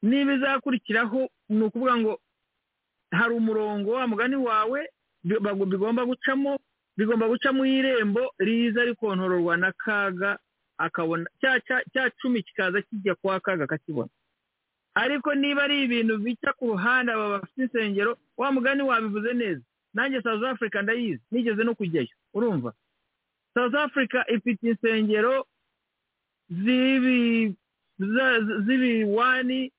Niba 0.01 0.33
izakurikiraho 0.33 1.29
ni 1.49 1.63
ukuvuga 1.63 1.97
ngo 1.97 2.19
hari 3.11 3.33
umurongo 3.35 3.91
wa 3.91 4.07
mugani 4.07 4.35
wawe 4.35 4.89
bigomba 5.23 6.05
gucamo 6.05 6.57
bigomba 6.97 7.27
guca 7.27 7.49
mu 7.53 7.65
irembo 7.65 8.33
riza 8.39 8.83
rikontororwa 8.85 9.57
na 9.57 9.71
kaga 9.71 10.37
akabona 10.77 11.25
cya 11.93 12.11
cumi 12.21 12.43
kikaza 12.43 12.81
kijya 12.81 13.15
kwa 13.15 13.39
kaga 13.39 13.63
akakibona 13.63 14.09
ariko 14.95 15.35
niba 15.35 15.63
ari 15.63 15.83
ibintu 15.83 16.17
bica 16.17 16.53
ku 16.59 16.67
ruhande 16.71 17.11
aba 17.11 17.29
bafite 17.39 17.61
insengero 17.67 18.17
wa 18.37 18.51
mugani 18.51 18.81
wabivuze 18.83 19.33
neza. 19.33 19.61
Nanjye 19.93 20.21
south 20.21 20.43
africa 20.43 20.75
ndayizi 20.83 21.23
nigeze 21.31 21.63
no 21.63 21.75
kujyayo 21.75 22.07
urumva? 22.33 22.73
South 23.53 23.75
africa 23.75 24.23
ifite 24.27 24.63
insengero 24.67 25.45
z'ibiwani 28.65 29.71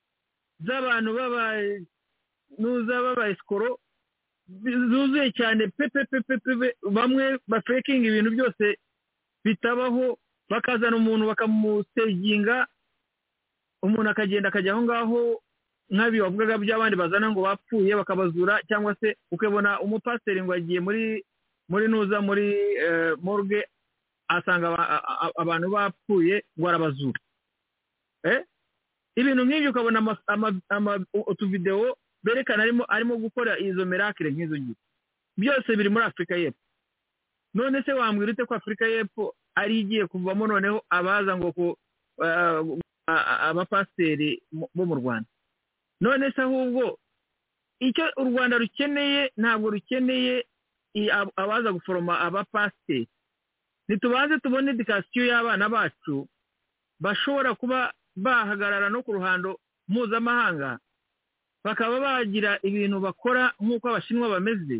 z'abantu 0.67 1.15
baba 1.15 1.53
nuza 2.59 3.03
baba 3.03 3.29
esikoro 3.29 3.79
zuzuye 4.91 5.33
cyane 5.33 5.69
pepe 5.77 6.05
pepe 6.11 6.39
pepe 6.39 6.77
bamwe 6.91 7.39
bafekinga 7.49 8.07
ibintu 8.09 8.31
byose 8.31 8.65
bitabaho 9.45 10.19
bakazana 10.51 10.97
umuntu 10.97 11.27
bakamuseginga 11.27 12.67
umuntu 13.83 14.09
akagenda 14.11 14.49
akajya 14.49 14.73
aho 14.73 14.83
ngaho 14.83 15.21
nk'abi 15.91 16.19
bavugaga 16.21 16.59
by'abandi 16.59 16.97
bazana 16.99 17.31
ngo 17.31 17.41
bapfuye 17.47 17.91
bakabazura 17.97 18.59
cyangwa 18.69 18.95
se 19.01 19.17
ukabona 19.31 19.81
umupasiteri 19.81 20.43
ngo 20.43 20.55
yagiye 20.55 20.81
muri 20.81 21.23
muri 21.71 21.85
nuza 21.89 22.19
muri 22.23 22.47
eh, 22.87 23.15
morgue 23.23 23.67
asanga 24.29 24.67
abantu 25.39 25.67
bapfuye 25.71 26.43
ngo 26.59 26.67
arabazura. 26.69 27.19
Eh? 28.27 28.43
Ibintu 29.17 29.43
nk'ibyo 29.47 29.71
ukabona 29.71 29.99
utuvidewo 31.27 31.97
berekana 32.25 32.63
arimo 32.63 32.85
arimo 32.89 33.17
gukora 33.17 33.59
izo 33.59 33.85
mirakire 33.87 34.31
nk'izo 34.31 34.57
ngizo 34.59 34.83
byose 35.37 35.77
biri 35.77 35.89
muri 35.89 36.05
afurika 36.05 36.37
y'epfo. 36.37 36.61
None 37.55 37.83
se 37.83 37.93
wambwira 37.93 38.33
ute 38.33 38.45
ko 38.45 38.55
afurika 38.55 38.87
y'epfo 38.87 39.35
ari 39.55 39.81
igiye 39.81 40.07
kuvamo 40.07 40.47
noneho 40.47 40.85
abaza 40.91 41.37
ngo 41.37 41.53
ku 41.53 41.67
eh, 42.25 42.61
abapasiteri 43.51 44.43
bo 44.53 44.85
mu 44.87 44.95
rwanda? 44.95 45.29
None 46.01 46.33
se 46.33 46.43
ahubwo 46.43 46.99
icyo 47.81 48.05
u 48.17 48.25
rwanda 48.25 48.59
rukeneye 48.59 49.33
ntabwo 49.37 49.71
rukeneye 49.71 50.45
abaza 51.37 51.73
guforoma 51.73 52.21
abapasiteri. 52.21 53.09
Ntitubanze 53.89 54.39
tubone 54.41 54.71
edikasiyo 54.71 55.27
y'abana 55.27 55.69
bacu 55.69 56.29
bashobora 57.01 57.55
kuba 57.55 57.93
bahagarara 58.17 58.89
no 58.91 59.03
ku 59.03 59.13
ruhando 59.13 59.61
mpuzamahanga 59.89 60.79
bakaba 61.67 61.99
bagira 62.01 62.59
ibintu 62.63 63.01
bakora 63.03 63.51
nk'uko 63.61 63.89
abashinwa 63.91 64.29
bameze. 64.39 64.79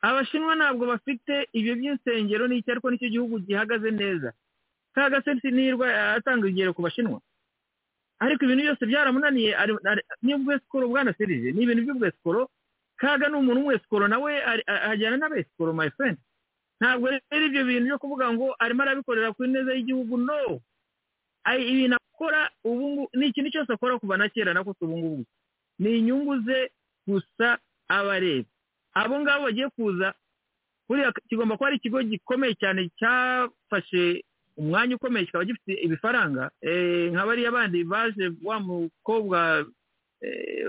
Abashinwa 0.00 0.52
ntabwo 0.56 0.86
bafite 0.88 1.34
ibyo 1.52 1.72
by'insengero 1.76 2.44
n'icyo 2.48 2.72
ariko 2.72 2.88
ni 2.90 2.96
cyo 3.00 3.08
gihugu 3.12 3.34
gihagaze 3.44 3.90
neza. 3.92 4.32
Kaga 4.96 5.20
se 5.24 5.36
nirwa 5.52 5.86
atanga 6.16 6.46
urugero 6.48 6.72
ku 6.72 6.80
bashinwa. 6.82 7.20
Ariko 8.24 8.44
ibintu 8.48 8.62
byose 8.64 8.82
byaramunaniye 8.88 9.52
n'ubwesikoro 10.24 10.88
bwana 10.88 11.12
serije 11.18 11.52
ni 11.52 11.62
ibintu 11.68 11.82
by'ubwesikoro 11.84 12.48
kaga 12.96 13.28
ni 13.28 13.36
umuntu 13.36 13.60
w'umwesikoro 13.60 14.08
nawe 14.08 14.30
ajyana 14.90 15.16
n'abesikoro 15.20 15.72
my 15.76 15.90
friend. 15.96 16.16
Ntabwo 16.80 17.08
rero 17.12 17.44
ibyo 17.48 17.62
bintu 17.68 17.84
byo 17.92 17.98
kuvuga 18.00 18.32
ngo 18.32 18.56
arimo 18.58 18.82
arabikorera 18.88 19.32
ku 19.36 19.44
neza 19.44 19.72
y'igihugu 19.76 20.16
no. 20.16 20.60
Ibintu 21.44 21.96
akora 22.00 22.48
ubu 22.64 22.84
ngubu 22.88 23.04
ni 23.16 23.26
ikintu 23.28 23.50
cyose 23.52 23.72
akora 23.72 23.98
kuva 24.00 24.16
na 24.16 24.28
kera 24.32 24.52
nako 24.56 24.72
si 24.78 24.84
ubu 24.84 24.96
ngubu. 24.98 25.24
Ni 25.78 25.98
inyungu 25.98 26.40
ze 26.46 26.70
gusa 27.06 27.58
aba 27.88 28.12
areba 28.18 28.48
abo 28.94 29.20
ngabo 29.20 29.44
bagiye 29.44 29.68
kuza 29.76 30.14
buriya 30.88 31.12
kigomba 31.28 31.56
kuba 31.56 31.68
ari 31.68 31.76
ikigo 31.76 32.02
gikomeye 32.02 32.54
cyane 32.54 32.90
cyafashe 32.98 34.24
umwanya 34.56 34.96
ukomeye 34.96 35.26
kikaba 35.26 35.44
gifite 35.44 35.72
ibifaranga. 35.84 36.50
Eh, 36.64 37.12
nka 37.12 37.26
bariya 37.26 37.50
bandi 37.52 37.84
baje 37.84 38.32
wa 38.44 38.56
mukobwa 38.60 39.66
eh, 40.22 40.64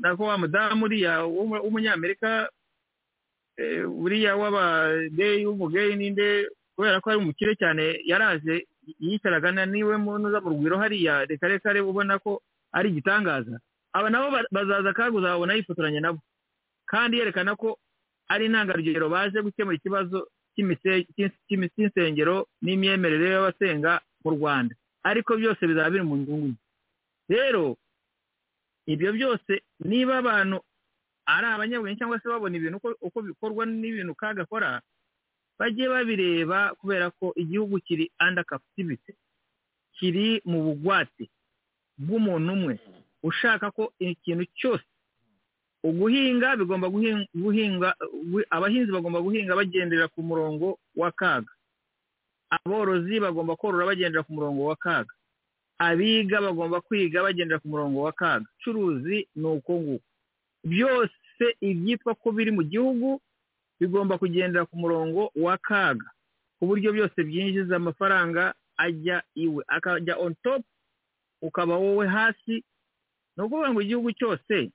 nako 0.00 0.24
wa 0.24 0.38
mudamu 0.38 0.84
uriya 0.88 1.22
w'umu- 1.28 1.60
w'umunyamerika 1.64 2.48
eh, 3.56 3.84
uriya 3.90 4.36
w'abageyi 4.36 5.44
w'umugeyi 5.46 5.96
ninde 5.96 6.48
kubera 6.76 7.00
ko 7.02 7.10
ari 7.10 7.18
umukire 7.20 7.52
cyane 7.58 8.00
yaraje 8.06 8.64
yicaraga 9.02 9.52
na 9.52 9.66
ni 9.66 9.82
we 9.84 9.96
munuza 10.00 10.40
mu 10.40 10.48
rugwiro 10.54 10.78
hariya 10.78 11.24
reka 11.28 11.48
reka 11.48 11.72
reba 11.72 11.88
ubona 11.90 12.16
ko 12.18 12.40
ari 12.72 12.88
igitangaza. 12.94 13.60
Aba 13.92 14.10
nabo 14.10 14.30
ba- 14.30 14.48
bazaza 14.52 14.92
kandi 14.92 15.16
uzabona 15.18 15.54
yifotoranya 15.54 16.00
nabo. 16.00 16.20
Kandi 16.86 17.18
yerekana 17.18 17.56
ko 17.56 17.78
ari 18.28 18.46
intangarugero 18.46 19.08
baje 19.08 19.40
gukemura 19.42 19.76
ikibazo 19.76 20.28
cy'insengero 20.56 22.46
n'imyemerere 22.62 23.30
y'abasenga 23.30 24.00
mu 24.24 24.30
rwanda. 24.36 24.74
Ariko 25.04 25.36
byose 25.36 25.62
bizaba 25.66 25.90
biri 25.90 26.04
mu 26.04 26.16
nyungu 26.16 26.54
rero 27.28 27.76
ibyo 28.86 29.12
byose 29.12 29.62
niba 29.84 30.18
abantu 30.18 30.58
ari 31.28 31.46
abanyabwenge 31.46 31.98
cyangwa 32.00 32.20
se 32.20 32.28
babona 32.28 32.56
ibintu 32.56 32.76
uko, 33.00 33.18
bikorwa 33.22 33.62
n'ibintu 33.68 34.14
kagakora 34.16 34.80
bajye 35.58 35.88
babireba 35.88 36.74
kubera 36.80 37.10
ko 37.14 37.32
igihugu 37.36 37.80
kiri 37.84 38.10
captivity 38.44 39.12
kiri 39.96 40.40
mu 40.44 40.62
bugwate 40.64 41.28
bw'umuntu 41.98 42.52
umwe. 42.52 42.74
Ushaka 43.22 43.70
ko 43.70 43.92
ikintu 43.98 44.44
cyose 44.58 44.84
uguhinga 45.84 46.56
bigomba 46.56 46.88
guhin- 46.88 47.26
guhinga 47.34 47.94
gu- 48.30 48.46
abahinzi 48.50 48.90
bagomba 48.92 49.20
guhinga 49.22 49.54
bagendera 49.56 50.08
ku 50.10 50.22
murongo 50.22 50.78
wa 50.96 51.10
kaga. 51.12 51.52
Aborozi 52.50 53.20
bagomba 53.20 53.56
korora 53.56 53.86
bagendera 53.86 54.22
ku 54.22 54.32
murongo 54.32 54.64
wa 54.64 54.76
kaga. 54.76 55.12
Abiga 55.78 56.40
bagomba 56.40 56.80
kwiga 56.80 57.22
bagendera 57.22 57.58
ku 57.62 57.68
murongo 57.68 58.02
wa 58.02 58.12
kaga. 58.12 58.46
Ubucuruzi 58.46 59.28
ni 59.36 59.46
uko 59.46 59.72
nguko. 59.80 60.04
Byose 60.64 61.44
ibyitwa 61.62 62.14
ko 62.18 62.32
biri 62.32 62.50
mu 62.50 62.62
gihugu 62.66 63.20
bigomba 63.80 64.18
kugendera 64.18 64.66
ku 64.66 64.76
murongo 64.76 65.30
wa 65.38 65.54
kaga. 65.62 66.10
Ku 66.58 66.66
buryo 66.66 66.90
byose 66.92 67.18
byinjiza 67.22 67.76
amafaranga 67.78 68.54
ajya 68.76 69.22
iwe. 69.38 69.62
Akajya 69.68 70.18
on 70.18 70.34
top 70.42 70.62
ukaba 71.42 71.78
wowe 71.78 72.06
hasi 72.08 72.64
ni 73.38 73.44
ukuvuga 73.44 73.70
ngo 73.70 73.80
igihugu 73.82 74.10
cyose 74.18 74.70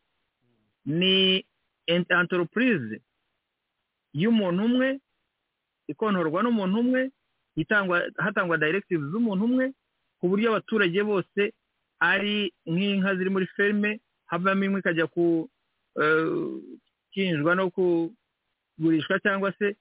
ni 0.87 1.43
enteropurize 1.87 3.01
y'umuntu 4.13 4.63
umwe 4.65 4.87
ikontorwa 5.91 6.39
n'umuntu 6.43 6.79
umwe 6.79 7.01
itangwa 7.59 7.97
hatangwa 8.17 8.57
directives 8.57 9.11
z'umuntu 9.11 9.43
umwe 9.45 9.65
ku 10.19 10.27
buryo 10.31 10.49
abaturage 10.55 11.03
bose 11.03 11.41
ari 11.99 12.53
nk'inka 12.65 13.15
ziri 13.19 13.29
muri 13.29 13.47
ferme 13.55 13.99
havamo 14.31 14.63
imwe 14.65 14.79
ikajya 14.79 15.07
ku 15.11 15.49
eh, 16.01 16.47
kinjwa 17.11 17.55
no 17.55 17.69
kugurishwa 17.75 19.19
cyangwa 19.19 19.51
se 19.59 19.75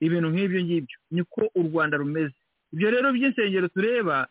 ibintu 0.00 0.28
nk'ibyo 0.30 0.60
ngibyo. 0.64 0.96
Niko 1.10 1.42
u 1.54 1.62
rwanda 1.68 1.96
rumeze. 1.96 2.34
Ibyo 2.72 2.90
rero 2.90 3.12
by'insengero 3.12 3.68
tureba 3.68 4.28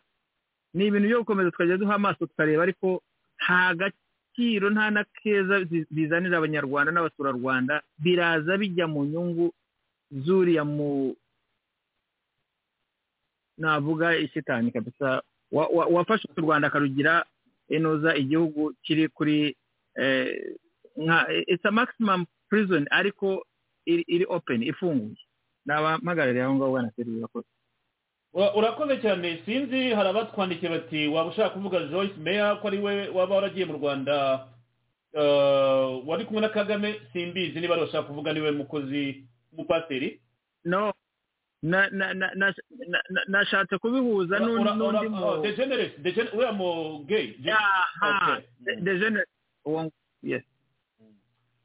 ni 0.74 0.86
ibintu 0.86 1.06
byo 1.08 1.18
gukomeza 1.22 1.50
tukajya 1.50 1.76
duha 1.80 1.94
amaso 1.94 2.26
tukareba 2.26 2.62
ariko 2.62 3.02
nta 3.44 3.74
gaciro 3.76 4.70
nta 4.72 4.90
na 4.90 5.04
keza 5.04 5.60
bizanira 5.92 6.38
abanyarwanda 6.40 6.92
n'abaturarwanda 6.92 7.82
biraza 8.02 8.56
bijya 8.58 8.86
mu 8.88 9.04
nyungu 9.04 9.52
zuriya 10.24 10.64
mu 10.64 11.12
navuga 13.58 14.16
ishitani 14.16 14.70
kabisa 14.70 15.22
wa- 15.52 15.68
wa- 15.68 15.86
wafashe 15.86 16.28
u 16.36 16.40
rwanda 16.40 16.68
akarugira 16.68 17.24
inoza 17.68 18.16
igihugu 18.16 18.74
kiri 18.82 19.08
kuri 19.08 19.56
eh, 19.96 20.54
nka 20.96 21.26
it's 21.46 21.64
a 21.64 21.70
maximum 21.70 22.26
prison 22.50 22.86
ariko 22.90 23.46
iri 23.86 24.02
iri 24.08 24.26
open 24.28 24.62
ifunguye. 24.62 25.16
Nabampagarariye 25.66 26.44
aho 26.44 26.54
ngaho 26.54 26.70
bwana 26.70 26.90
serivisi 26.96 27.24
urakoze 28.34 28.50
Ura- 28.50 28.54
urakoze 28.54 29.00
cyane 29.00 29.38
sinzi 29.46 29.94
hari 29.94 30.08
abatwandikiye 30.08 30.70
bati 30.70 31.06
waba 31.08 31.30
ushaka 31.30 31.50
kuvuga 31.54 31.86
joyce 31.90 32.14
meya 32.18 32.56
ko 32.60 32.68
ari 32.68 32.78
we 32.78 33.08
waba 33.08 33.34
waragiye 33.34 33.66
mu 33.66 33.74
rwanda? 33.78 34.46
Eh, 35.14 36.02
wari 36.06 36.24
kumwe 36.24 36.40
na 36.42 36.48
kagame 36.48 37.00
simbizi 37.12 37.60
niba 37.60 37.74
ari 37.74 37.84
bashaka 37.86 38.08
kuvuga 38.10 38.32
ni 38.32 38.40
we 38.40 38.50
mukozi 38.50 39.24
umupasiteri. 39.52 40.20
No. 40.64 40.92
Na 41.62 41.88
na 41.90 42.12
na 42.14 42.28
na 42.34 42.52
na- 42.88 43.02
na- 43.10 43.24
nashatse 43.28 43.78
kubihuza 43.78 44.38
n'undi 44.38 44.62
Ura- 44.62 44.74
ura- 44.74 45.00
n'undi 45.00 45.06
oh, 45.06 45.36
mu 45.36 45.42
degenerate 45.42 45.96
degen- 46.02 46.28
uriya 46.34 46.52
mu 46.52 46.98
gay. 47.08 47.34
Aha 47.48 48.36
Okay. 48.36 48.76
dejene 48.82 49.24
uwo 49.64 49.90
yes. 50.22 50.42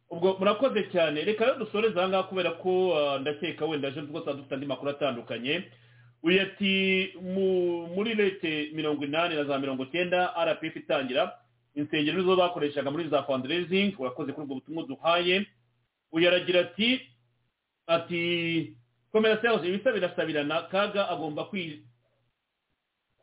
Ubwo 0.09 0.37
murakoze 0.39 0.83
cyane. 0.91 1.21
Reka 1.25 1.45
rero 1.45 1.59
dusoreze 1.59 1.99
aha 1.99 2.07
ngaha 2.09 2.23
kubera 2.29 2.51
ko 2.61 2.93
ah, 2.97 3.19
ndakeka 3.19 3.65
wenda 3.65 3.87
ejo 3.89 4.01
rwose 4.01 4.33
dufite 4.33 4.53
andi 4.55 4.65
makuru 4.65 4.91
atandukanye. 4.91 5.63
Uyu 6.23 6.41
ati 6.41 7.13
mu- 7.21 7.87
muri 7.95 8.15
lete 8.15 8.69
mirongo 8.73 9.05
inani 9.05 9.35
na 9.35 9.43
za 9.43 9.59
mirongo 9.59 9.85
cyenda 9.85 10.33
rpf 10.45 10.75
itangira. 10.75 11.35
Insengero 11.75 12.17
nizo 12.19 12.35
bakoreshaga 12.35 12.91
muri 12.91 13.09
za 13.09 13.23
fundraising 13.23 13.95
urakoze 13.99 14.33
kuri 14.33 14.43
ubwo 14.43 14.55
butumwa 14.55 14.83
duhaye. 14.83 15.45
Uyu 16.11 16.27
aragira 16.27 16.59
ati 16.59 17.01
ati 17.87 18.73
komera 19.11 19.41
sales 19.41 19.63
ibisa 19.65 19.91
birasabirana 19.91 20.61
kaga 20.61 21.09
agomba 21.09 21.43
kwi- 21.43 21.79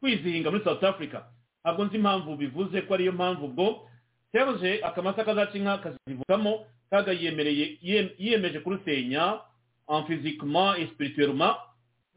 kwizihinga 0.00 0.50
muri 0.50 0.64
south 0.64 0.84
africa. 0.84 1.20
Ntabwo 1.64 1.84
nzi 1.84 1.96
impamvu 1.96 2.36
bivuze 2.36 2.80
ko 2.82 2.94
ariyo 2.94 3.12
mpamvu 3.12 3.44
ubwo. 3.44 3.88
Serge 4.32 4.80
akamasa 4.84 5.24
kazaca 5.24 5.54
inka 5.58 5.78
kazivukamo 5.78 6.66
kaga 6.90 7.12
yiyemeje 7.12 8.60
kurusenya 8.60 9.40
en 9.88 10.04
physiquement 10.06 10.74
et 10.78 10.88
spirituellement. 10.90 11.56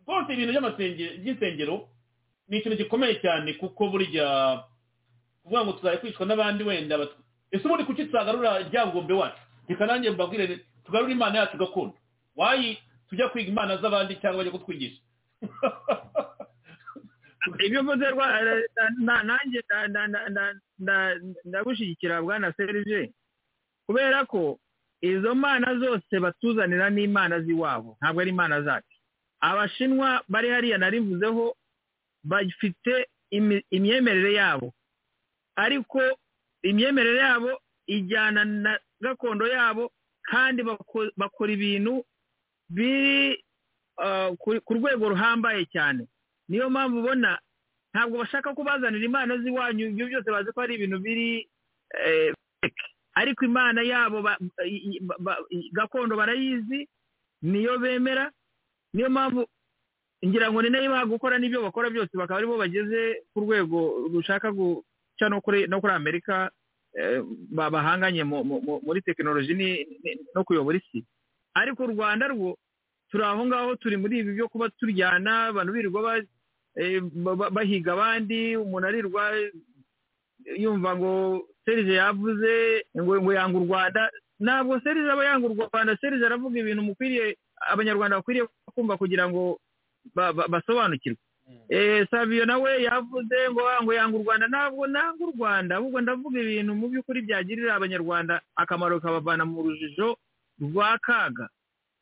Rwose 0.09 0.33
ibintu 0.33 0.57
by'insengero 1.21 1.85
ni 2.49 2.57
ikintu 2.57 2.77
gikomeye 2.81 3.21
cyane 3.21 3.53
kuko 3.61 3.89
burya 3.93 4.25
kuvuga 5.43 5.61
ngo 5.65 5.71
tuzajya 5.77 6.01
kwicwa 6.01 6.25
n'abandi 6.25 6.63
wenda 6.65 6.97
ese 7.51 7.65
ubundi 7.65 7.83
kuki 7.83 8.05
tutagarura 8.05 8.59
ryabugombe 8.59 9.13
wacu? 9.13 9.41
Reka 9.67 9.85
nanjye 9.85 10.11
mbabwire 10.11 10.59
tugarure 10.85 11.11
imana 11.11 11.39
yacu 11.39 11.57
gakondo. 11.57 11.93
Wayi 12.35 12.77
tujya 13.09 13.29
kwiga 13.29 13.49
imana 13.49 13.77
z'abandi 13.77 14.15
cyangwa 14.15 14.37
bajya 14.37 14.51
kutwigisha. 14.51 15.01
Ibyo 17.65 17.83
mvuze 17.83 18.05
nanjye 18.99 19.63
ndagushyigikira 21.45 22.21
bwana 22.21 22.53
serije 22.53 23.11
kubera 23.85 24.25
ko 24.25 24.59
izo 25.01 25.35
mana 25.35 25.79
zose 25.79 26.19
batuzanira 26.19 26.89
ni 26.89 27.03
imana 27.03 27.41
z'iwabo 27.41 27.97
ntabwo 28.01 28.21
ari 28.21 28.29
imana 28.29 28.61
zacu. 28.61 28.98
Abashinwa 29.41 30.23
bari 30.29 30.49
hariya 30.49 30.77
narivuzeho 30.77 31.55
bafite 32.23 33.07
imyemerere 33.71 34.33
yabo. 34.33 34.73
Ariko 35.55 36.01
imyemerere 36.63 37.19
yabo 37.19 37.61
ijyana 37.87 38.45
na 38.45 38.79
gakondo 39.01 39.47
yabo 39.47 39.91
kandi 40.29 40.63
bakora 41.17 41.51
ibintu 41.53 42.03
biri 42.69 43.43
ku 44.65 44.71
rwego 44.77 45.09
ruhambaye 45.09 45.65
cyane. 45.71 46.07
Niyo 46.49 46.69
mpamvu 46.69 46.99
ubona 46.99 47.39
ntabwo 47.93 48.17
bashaka 48.21 48.53
kubazanira 48.53 49.05
imana 49.05 49.37
z'iwanyu 49.37 49.87
ibyo 49.89 50.05
byose 50.07 50.29
bazi 50.31 50.51
ko 50.53 50.61
ari 50.61 50.75
ibintu 50.77 50.99
biri 50.99 51.49
ariko 53.15 53.45
imana 53.45 53.81
yabo 53.81 54.21
gakondo 55.73 56.15
barayizi 56.15 56.87
niyo 57.41 57.79
bemera 57.79 58.31
niyo 58.93 59.09
mpamvu 59.09 59.45
ngira 60.25 60.51
ngo 60.51 60.61
ni 60.61 60.69
na 60.69 60.77
yo 60.79 60.85
ibaha 60.91 61.05
gukora 61.05 61.37
n'ibyo 61.39 61.61
bakora 61.61 61.89
byose 61.89 62.11
bakaba 62.17 62.37
ari 62.39 62.47
bo 62.47 62.57
bageze 62.57 63.23
ku 63.33 63.39
rwego 63.45 64.09
rushaka 64.13 64.51
guca 64.51 65.25
no 65.29 65.39
kuri 65.41 65.67
amerika 65.93 66.51
bahanganye 67.53 68.23
muri 68.23 69.01
tekinoloji 69.05 69.53
no 70.35 70.43
kuyobora 70.43 70.77
isi. 70.77 71.05
Ariko 71.55 71.83
u 71.85 71.91
rwanda 71.95 72.27
rwo 72.27 72.57
turi 73.11 73.23
aho 73.23 73.45
ngaho 73.45 73.75
turi 73.79 73.97
muri 73.97 74.19
ibi 74.19 74.31
byo 74.35 74.47
kuba 74.49 74.69
turyana 74.75 75.45
abantu 75.55 75.71
birirwa 75.73 76.21
bahiga 77.51 77.93
abandi 77.93 78.57
umuntu 78.57 78.87
arirwa 78.87 79.23
yumva 80.57 80.95
ngo 80.97 81.11
serije 81.65 81.93
yavuze 81.93 82.83
ngo 82.97 83.33
yanga 83.33 83.57
u 83.57 83.65
rwanda. 83.65 84.09
Ntabwo 84.39 84.79
serije 84.83 85.11
aba 85.11 85.25
yanga 85.25 85.47
u 85.47 85.53
rwanda 85.69 85.97
serije 86.01 86.25
aravuga 86.25 86.59
ibintu 86.59 86.81
mukwiriye 86.83 87.37
abanyarwanda 87.71 88.17
bakwiriye 88.17 88.45
kumva 88.75 88.97
kugira 88.97 89.29
ngo 89.29 89.59
basobanukirwe. 90.49 91.17
Sabiyo 92.11 92.45
nawe 92.45 92.83
yavuze 92.83 93.37
ngo 93.51 93.61
ngo 93.83 93.93
yanga 93.93 94.17
u 94.17 94.23
rwanda. 94.23 94.47
Ntabwo 94.47 94.87
nanga 94.87 95.23
u 95.25 95.31
rwanda 95.37 95.75
ahubwo 95.75 96.01
ndavuga 96.01 96.39
ibintu 96.41 96.75
mu 96.75 96.87
by'ukuri 96.89 97.21
byagirira 97.25 97.75
abanyarwanda 97.75 98.41
akamaro 98.55 98.99
kabavana 98.99 99.45
mu 99.45 99.61
rujijo 99.65 100.17
rwa 100.61 100.97
kaga. 101.01 101.49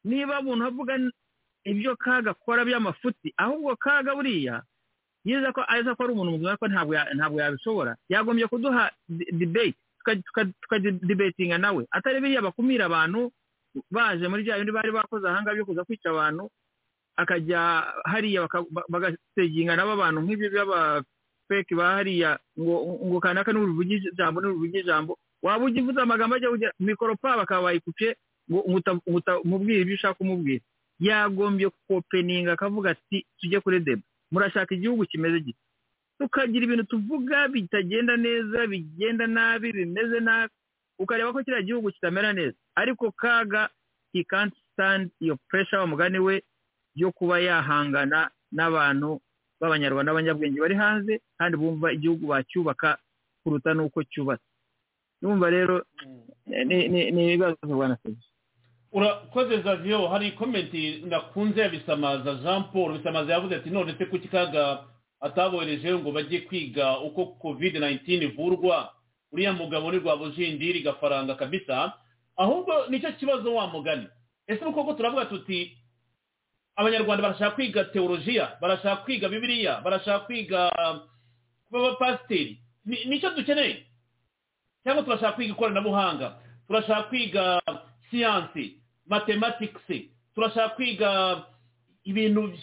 Niba 0.04 0.40
umuntu 0.40 0.66
avuga 0.68 0.94
ibyo 1.64 1.96
kaga 1.96 2.32
akora 2.32 2.66
by'amafuti 2.66 3.34
ahubwo 3.38 3.76
kaga 3.76 4.16
buriya 4.16 4.64
yiza 5.26 5.52
ko 5.52 5.62
aza 5.68 5.96
ko 5.96 6.04
ari 6.04 6.14
umuntu 6.14 6.32
muzima 6.40 6.58
ko 6.60 6.68
ntabwo 6.68 7.40
yabishobora. 7.42 7.96
Yagombye 8.10 8.48
kuduha 8.48 8.92
debate 9.32 9.76
tukadibetinga 10.62 11.58
nawe. 11.58 11.88
Atari 11.92 12.20
biriya 12.22 12.42
bakumira 12.42 12.86
abantu 12.88 13.32
baje 13.92 14.28
muri 14.28 14.44
bya 14.44 14.58
bindi 14.58 14.72
bari 14.72 14.92
bakoze 14.92 15.28
ahanga 15.28 15.54
byo 15.54 15.66
kuza 15.66 15.84
kwica 15.86 16.10
abantu 16.10 16.50
akajya 17.18 17.60
hariya 18.06 18.48
bagaseginga 18.90 19.76
nabo 19.76 19.92
abantu 19.98 20.22
nk'ibyo 20.22 20.48
by'abafeki 20.54 21.74
ba 21.76 21.96
hariya 21.98 22.40
ngo 22.60 22.76
ngo 23.08 23.18
kanaka 23.20 23.50
n'uruvuga 23.54 23.94
ijambo 23.98 24.38
n'uruvuga 24.42 24.78
ijambo 24.80 25.18
waba 25.44 25.66
ujya 25.66 25.82
uvuze 25.84 26.00
amagambo 26.02 26.36
ajya 26.36 26.50
kujya 26.50 26.70
mikoropa 26.80 27.38
bakaba 27.38 27.62
bayikupye 27.74 28.16
ngo 28.52 28.60
umubwire 29.44 29.82
ibyo 29.82 29.96
ushaka 29.98 30.20
umubwira 30.22 30.62
yagombye 31.00 31.70
kopeninga 31.88 32.54
akavuga 32.54 32.90
ati 32.94 33.26
tujye 33.40 33.60
kuri 33.62 33.80
deba 33.82 34.02
murashaka 34.32 34.76
igihugu 34.76 35.06
kimeze 35.06 35.40
gito 35.42 35.60
tukagira 36.20 36.66
ibintu 36.66 36.84
tuvuga 36.90 37.48
bitagenda 37.48 38.18
neza 38.18 38.66
bigenda 38.68 39.28
nabi 39.28 39.70
bimeze 39.74 40.20
nabi. 40.20 40.54
Ukareba 41.00 41.34
ko 41.34 41.44
kiriya 41.44 41.62
gihugu 41.62 41.92
kitamera 41.92 42.34
neza. 42.34 42.58
Ariko 42.76 43.12
kaga 43.12 43.70
he 44.14 44.24
can't 44.24 44.54
stand 44.74 45.12
iyo 45.20 45.38
pressure 45.48 45.82
umugani 45.84 46.20
we 46.20 46.44
yo 46.96 47.12
kuba 47.12 47.40
yahangana 47.40 48.30
n'abantu 48.52 49.22
b'abanyarwanda 49.62 50.12
b'abanyabwenge. 50.14 50.60
Bari 50.60 50.76
hanze 50.76 51.22
kandi 51.38 51.58
bumva 51.58 51.92
igihugu 51.94 52.28
bacyubaka 52.28 52.98
kuruta 53.44 53.74
n'uko 53.74 54.04
cyubatse. 54.04 54.44
Numva 55.22 55.50
rero 55.50 55.86
ni 56.46 57.24
ibibazo 57.26 57.58
rwanda 57.64 57.98
urakoze 58.92 59.62
zaviyo 59.62 60.08
hari 60.08 60.32
komenti 60.32 61.02
nakunze 61.06 61.62
ya 61.62 61.70
bisamaza 61.70 62.36
jean 62.36 62.64
paul 62.74 62.98
bisamaza 62.98 63.34
yavuze 63.34 63.56
ati 63.56 63.70
none 63.70 63.96
se 63.98 64.06
kuki 64.06 64.28
kaga 64.28 64.84
atabohereje 65.20 65.94
ngo 65.96 66.12
bajye 66.12 66.42
kwiga 66.42 67.00
uko 67.00 67.26
covid 67.26 67.76
19 67.76 68.24
ivurwa 68.24 68.94
uriya 69.32 69.54
mugabo 69.54 69.92
ni 69.92 70.00
rwabujindiri 70.00 70.82
gafaranga 70.82 71.36
kabisa 71.36 71.94
ahubwo 72.38 72.88
ni 72.90 73.00
cyo 73.00 73.12
kibazo 73.12 73.56
wa 73.56 73.68
mugani. 73.68 74.08
Ese 74.48 74.66
koko 74.66 74.94
turavuga 74.94 75.26
tuti 75.26 75.78
abanyarwanda 76.76 77.24
barashaka 77.24 77.56
kwiga 77.56 77.84
teolojiya 77.86 78.58
barashaka 78.62 79.04
kwiga 79.04 79.30
bibiliya 79.30 79.82
barashaka 79.82 80.26
kwiga 80.26 80.70
kuba 81.68 81.80
abapasiteri 81.80 82.62
ni 82.86 83.20
cyo 83.20 83.30
dukeneye? 83.36 83.84
Cyangwa 84.84 85.04
turashaka 85.04 85.32
kwiga 85.36 85.54
ikoranabuhanga 85.54 86.38
turashaka 86.68 87.04
kwiga 87.04 87.62
siyansi 88.10 88.80
matematikisi 89.08 90.12
turashaka 90.36 90.70
kwiga 90.76 91.44
ibintu 92.04 92.54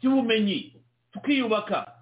by'ubumenyi 0.00 0.76
tukiyubaka. 1.12 1.92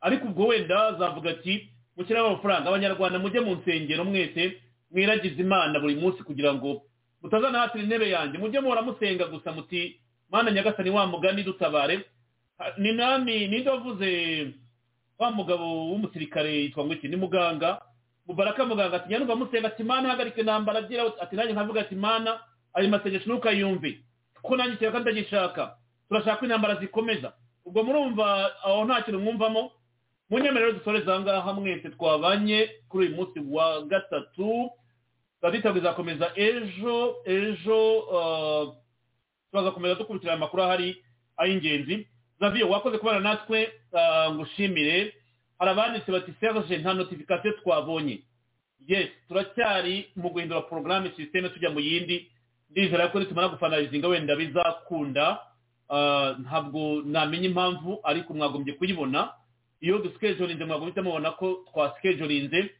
Ariko 0.00 0.26
ubwo 0.26 0.46
wenda 0.46 0.92
zavuga 0.98 1.30
ati 1.30 1.71
mushyiraho 1.96 2.26
amafaranga 2.28 2.68
abanyarwanda 2.68 3.18
mujye 3.18 3.40
mu 3.40 3.54
nsengero 3.54 4.04
mwese 4.04 4.60
mwiragize 4.90 5.40
imana 5.42 5.80
buri 5.80 5.94
munsi 5.96 6.22
kugira 6.22 6.54
ngo 6.54 6.82
mutazanahatira 7.22 7.84
intebe 7.84 8.10
yanjye. 8.10 8.38
Mujye 8.38 8.60
muhora 8.60 8.82
musenga 8.82 9.24
gusa 9.26 9.52
muti 9.52 10.00
mwana 10.30 10.50
nyagasani 10.50 10.90
wa 10.90 11.06
mugani 11.06 11.42
dutabare. 11.42 12.04
Ni 12.78 12.92
nani 12.92 13.48
ninde 13.48 13.70
wavuze 13.70 14.10
wa 15.18 15.30
mugabo 15.30 15.64
w'umusirikare 15.90 16.54
yitwa 16.62 16.84
ngo 16.84 16.92
iki 16.92 17.08
ni 17.08 17.16
muganga. 17.16 17.80
Mubaraka 18.26 18.64
muganga 18.66 18.96
ati 18.96 19.08
nyanumva 19.10 19.36
musenga 19.36 19.68
ati 19.68 19.82
mana 19.84 20.08
hagarika 20.08 20.40
intambara. 20.40 20.78
Agira 20.78 21.02
ati 21.20 21.36
nanjye 21.36 21.52
nkavuga 21.52 21.80
ati 21.80 21.94
mana 21.94 22.40
ayo 22.74 22.88
masengesho 22.88 23.30
ntukayumve. 23.32 24.00
Kuko 24.34 24.56
nanjye 24.56 24.76
kiraka 24.76 24.98
ndagishaka 25.00 25.76
turashaka 26.08 26.36
ko 26.36 26.44
intambara 26.44 26.74
zikomeza. 26.80 27.32
Ubwo 27.64 27.82
murumva 27.84 28.50
aho 28.64 28.84
nta 28.84 29.02
kintu 29.02 29.20
mwumvamo. 29.20 29.70
Mu 30.32 30.38
nyemerero 30.40 30.72
dusoreza 30.72 31.12
aha 31.14 31.20
ngaha 31.20 31.52
mwese 31.52 31.88
twabanye 31.92 32.70
kuri 32.88 33.06
uyu 33.06 33.16
munsi 33.16 33.38
wa 33.52 33.82
gatatu 33.84 34.70
gahunda 35.42 35.76
izakomeza 35.78 36.32
ejo 36.36 37.16
ejo 37.24 37.78
tuzakomeza 39.52 39.94
dukurikirana 39.94 40.36
amakuru 40.36 40.62
ahari 40.62 41.04
ay'ingenzi. 41.36 42.08
Zaviyo 42.40 42.68
wakoze 42.70 42.98
kubana 42.98 43.20
natwe 43.20 43.72
ngushimire. 44.32 45.14
Hari 45.58 45.70
abanditse 45.70 46.12
bati 46.12 46.32
serge 46.40 46.78
nta 46.78 46.94
notifikasiyo 46.94 47.52
twabonye. 47.52 48.22
Yes 48.88 49.08
turacyari 49.28 50.08
mu 50.16 50.30
guhindura 50.30 50.60
porogaramu 50.60 51.10
sisiteme 51.16 51.48
tujya 51.48 51.70
mu 51.70 51.80
yindi. 51.80 52.30
Ndizera 52.70 53.08
ko 53.08 53.20
nitumara 53.20 53.48
gufanarizinga 53.48 54.08
wenda 54.08 54.36
bizakunda 54.36 55.38
ntabwo 56.38 57.02
namenya 57.04 57.48
impamvu 57.52 58.00
ariko 58.02 58.34
mwagombye 58.34 58.74
kuyibona. 58.74 59.28
Iyo 59.82 59.98
dusikejorinze 59.98 60.64
mwagombye 60.64 61.02
mubona 61.02 61.30
ko 61.34 61.64
twasikejorinze 61.72 62.70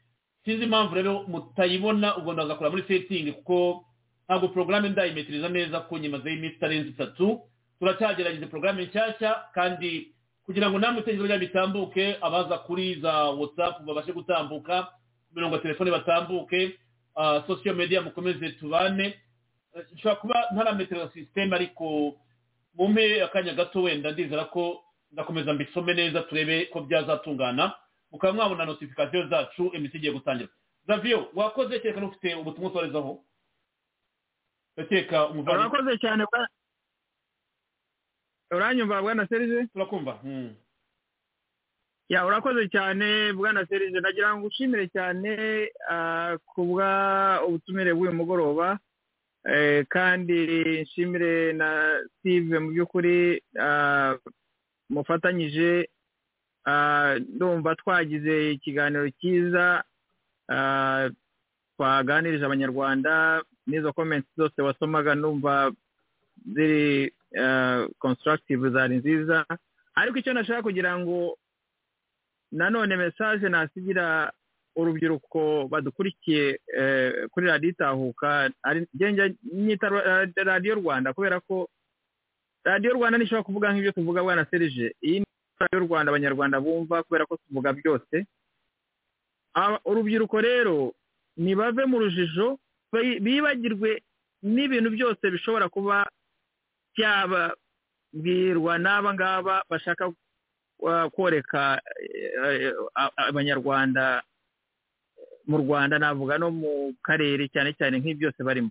sinzi 0.45 0.65
impamvu 0.65 0.95
rero 0.95 1.23
mutayibona 1.29 2.16
ubwo 2.16 2.33
ndagakora 2.33 2.70
muri 2.70 2.83
setingi 2.89 3.33
kuko 3.33 3.85
ntabwo 4.27 4.49
porogaramu 4.49 4.89
ndayimetiriza 4.89 5.49
neza 5.51 5.81
ko 5.87 5.99
nyimazeho 5.99 6.37
iminsi 6.37 6.57
itarenze 6.57 6.89
itatu. 6.95 7.41
Turacyagerageza 7.79 8.47
porogaramu 8.47 8.81
nshyashya 8.87 9.31
kandi 9.55 10.15
kugira 10.47 10.70
ngo 10.70 10.79
namwe 10.79 11.01
itegerezo 11.03 11.27
rya 11.27 11.39
bitambuke 11.39 12.16
abaza 12.20 12.59
kuri 12.59 12.95
za 13.03 13.12
watsapu 13.35 13.83
babashe 13.85 14.12
gutambuka 14.12 14.83
ku 14.83 15.35
mirongo 15.35 15.57
ya 15.57 15.62
telefone 15.62 15.91
batambuke 15.91 16.79
sosiyo 17.47 17.74
mediya 17.74 18.03
mukomeze 18.03 18.51
tubane. 18.59 19.15
Nshobora 19.95 20.16
kuba 20.20 20.37
ntarametero 20.55 21.09
sisiteme 21.15 21.57
ariko 21.57 22.15
mumpe 22.79 23.23
akanya 23.23 23.55
gato 23.55 23.83
wenda 23.83 24.11
ndizera 24.12 24.45
ko 24.45 24.83
ndakomeza 25.12 25.52
mbisome 25.55 25.94
neza 25.94 26.22
turebe 26.22 26.66
ko 26.72 26.80
byazatungana 26.80 27.74
mukaba 28.10 28.32
mwabona 28.32 28.64
notifikasiyo 28.64 29.28
zacu 29.28 29.70
emisi 29.74 29.97
igiye 29.97 30.12
gutangira. 30.12 30.48
Zaviyo 30.86 31.30
wakoze 31.34 31.78
kereka 31.80 32.01
n'ufite 32.01 32.34
ubutumwa 32.34 32.70
usorezaho? 32.70 33.24
Ndakeka 34.76 35.26
umuvandimwe 35.28 35.68
urakoze 35.68 35.98
cyane 35.98 36.24
uranyumva 38.52 39.02
bwana 39.02 39.26
serije 39.28 39.66
turakumva 39.72 40.18
Mm. 40.24 40.55
ya 42.09 42.26
urakoze 42.26 42.68
cyane 42.68 43.32
bwana 43.32 43.66
serije 43.66 44.01
nagira 44.01 44.36
ngo 44.36 44.47
ushimire 44.47 44.89
cyane 44.93 45.32
ah, 45.89 46.36
ku 46.44 46.64
bwa 46.64 47.40
ubutumire 47.48 47.93
bw'uyu 47.94 48.12
mugoroba. 48.12 48.78
Eh, 49.44 49.86
kandi 49.89 50.39
nshimire 50.86 51.52
na 51.52 51.98
steve 52.20 52.59
mu 52.59 52.70
by'ukuri 52.70 53.43
ah, 53.60 54.14
mufatanyije 54.93 55.89
ah, 56.69 57.16
ndumva 57.19 57.74
twagize 57.77 58.52
ikiganiro 58.52 59.09
cyiza 59.19 59.85
ah, 60.52 61.09
twaganirije 61.77 62.44
abanyarwanda 62.44 63.43
n'izo 63.66 63.93
comments 63.93 64.28
zose 64.36 64.62
wasomaga 64.62 65.14
numva 65.14 65.73
ziri 66.55 67.12
ah, 67.40 67.86
constructive 67.98 68.70
zari 68.70 68.97
nziza. 69.01 69.47
Ariko 69.94 70.19
icyo 70.19 70.32
nashaka 70.32 70.62
kugira 70.62 70.98
ngo 70.98 71.36
nanone 72.52 72.97
message 72.97 73.48
nasigira 73.48 74.32
urubyiruko 74.77 75.69
badukurikiye 75.70 76.60
eh, 76.78 77.28
kuri 77.31 77.47
radiyo 77.47 77.70
itahuka 77.70 78.51
ari 78.62 78.86
njya 78.94 79.31
nyita 79.52 79.89
ra- 79.89 80.27
radiyo 80.44 80.74
rwanda 80.74 81.12
kubera 81.12 81.40
ko 81.40 81.69
radiyo 82.64 82.93
rwanda 82.94 83.18
ntishobora 83.18 83.43
kuvuga 83.47 83.72
nk'ibyo 83.72 83.93
tuvuga 83.93 84.22
bwana 84.22 84.47
serije 84.51 84.94
iyi 85.02 85.20
ni 85.20 85.26
radiyo 85.59 85.80
rwanda 85.86 86.10
abanyarwanda 86.10 86.60
bumva 86.60 87.02
kubera 87.02 87.26
ko 87.26 87.36
tuvuga 87.43 87.72
byose. 87.72 88.26
Aba- 89.55 89.80
urubyiruko 89.84 90.36
rero 90.40 90.94
nibave 91.36 91.84
mu 91.84 91.98
rujijo 92.02 92.59
bi- 92.93 93.20
bibagirwe 93.20 94.01
n'ibintu 94.43 94.90
byose 94.97 95.24
bishobora 95.30 95.68
kuba 95.68 96.06
byababwirwa 96.97 98.78
n'aba 98.78 99.14
ngaba 99.14 99.62
bashaka 99.70 100.09
uh, 100.09 101.06
koreka 101.16 101.80
eh, 102.01 102.72
a- 102.94 103.12
abanyarwanda 103.28 104.22
mu 105.47 105.56
rwanda 105.59 105.98
navuga 105.98 106.39
no 106.39 106.51
mu 106.51 106.94
karere 107.02 107.48
cyane 107.51 107.72
cyane 107.78 107.98
nk'ibi 107.98 108.20
byose 108.26 108.40
barimo. 108.43 108.70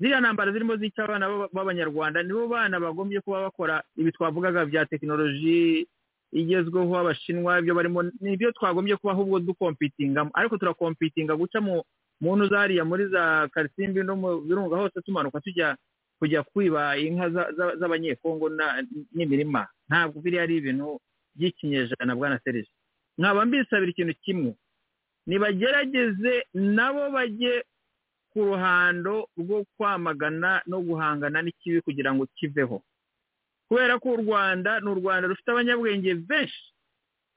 Ziriya 0.00 0.20
ntambara 0.20 0.52
zirimo 0.52 0.76
zica 0.80 1.04
abana 1.04 1.28
b'aba- 1.28 1.48
b'abanyarwanda 1.52 2.22
nibo 2.24 2.48
bana 2.48 2.80
bagombye 2.80 3.20
kuba 3.20 3.40
bakora 3.52 3.82
ibi 3.96 4.12
twavugaga 4.12 4.64
bya 4.66 4.86
tekinoloji 4.88 5.86
igezweho 6.32 6.94
abashinwa 6.98 7.58
ibyo 7.60 7.74
barimo 7.74 8.02
ni 8.02 8.32
ibyo 8.34 8.52
twagombye 8.56 8.96
kuba 8.96 9.12
ahubwo 9.12 9.38
dukompitingamo 9.40 10.30
ariko 10.34 10.56
turakompitinga 10.58 11.36
guca 11.36 11.60
mu 11.60 11.84
zariya 12.48 12.84
muri 12.84 13.08
za 13.12 13.48
karisimbi 13.52 14.00
no 14.02 14.16
mu 14.16 14.40
birunga 14.40 14.76
hose 14.76 15.00
tumanuka 15.04 15.40
tujya 15.40 15.76
kujya 16.20 16.42
kwiba 16.42 16.96
inka 17.00 17.30
za- 17.30 17.52
za- 17.56 17.76
z'abanyekongo 17.80 18.48
na- 18.52 18.84
n'imirima. 19.16 19.64
Ntabwo 19.88 20.20
biriya 20.20 20.42
ari 20.44 20.56
ibintu 20.60 21.00
by'ikinyejana 21.34 22.12
bwana 22.16 22.36
serije 22.44 22.68
nkaba 23.18 23.44
mbisabira 23.48 23.90
ikintu 23.90 24.14
kimwe. 24.20 24.52
Nibagerageze 25.26 26.44
nabo 26.54 27.10
bajye 27.10 27.64
ku 28.32 28.38
ruhando 28.44 29.28
rwo 29.38 29.64
kwamagana 29.76 30.62
no 30.66 30.80
guhangana 30.82 31.42
n'ikibi 31.42 31.80
kugira 31.82 32.14
ngo 32.14 32.26
kiveho. 32.36 32.82
Kubera 33.68 33.98
ko 33.98 34.08
u 34.14 34.16
rwanda 34.22 34.80
ni 34.80 34.88
u 34.90 34.94
rwanda 34.98 35.28
rufite 35.28 35.48
abanyabwenge 35.50 36.14
benshi 36.14 36.62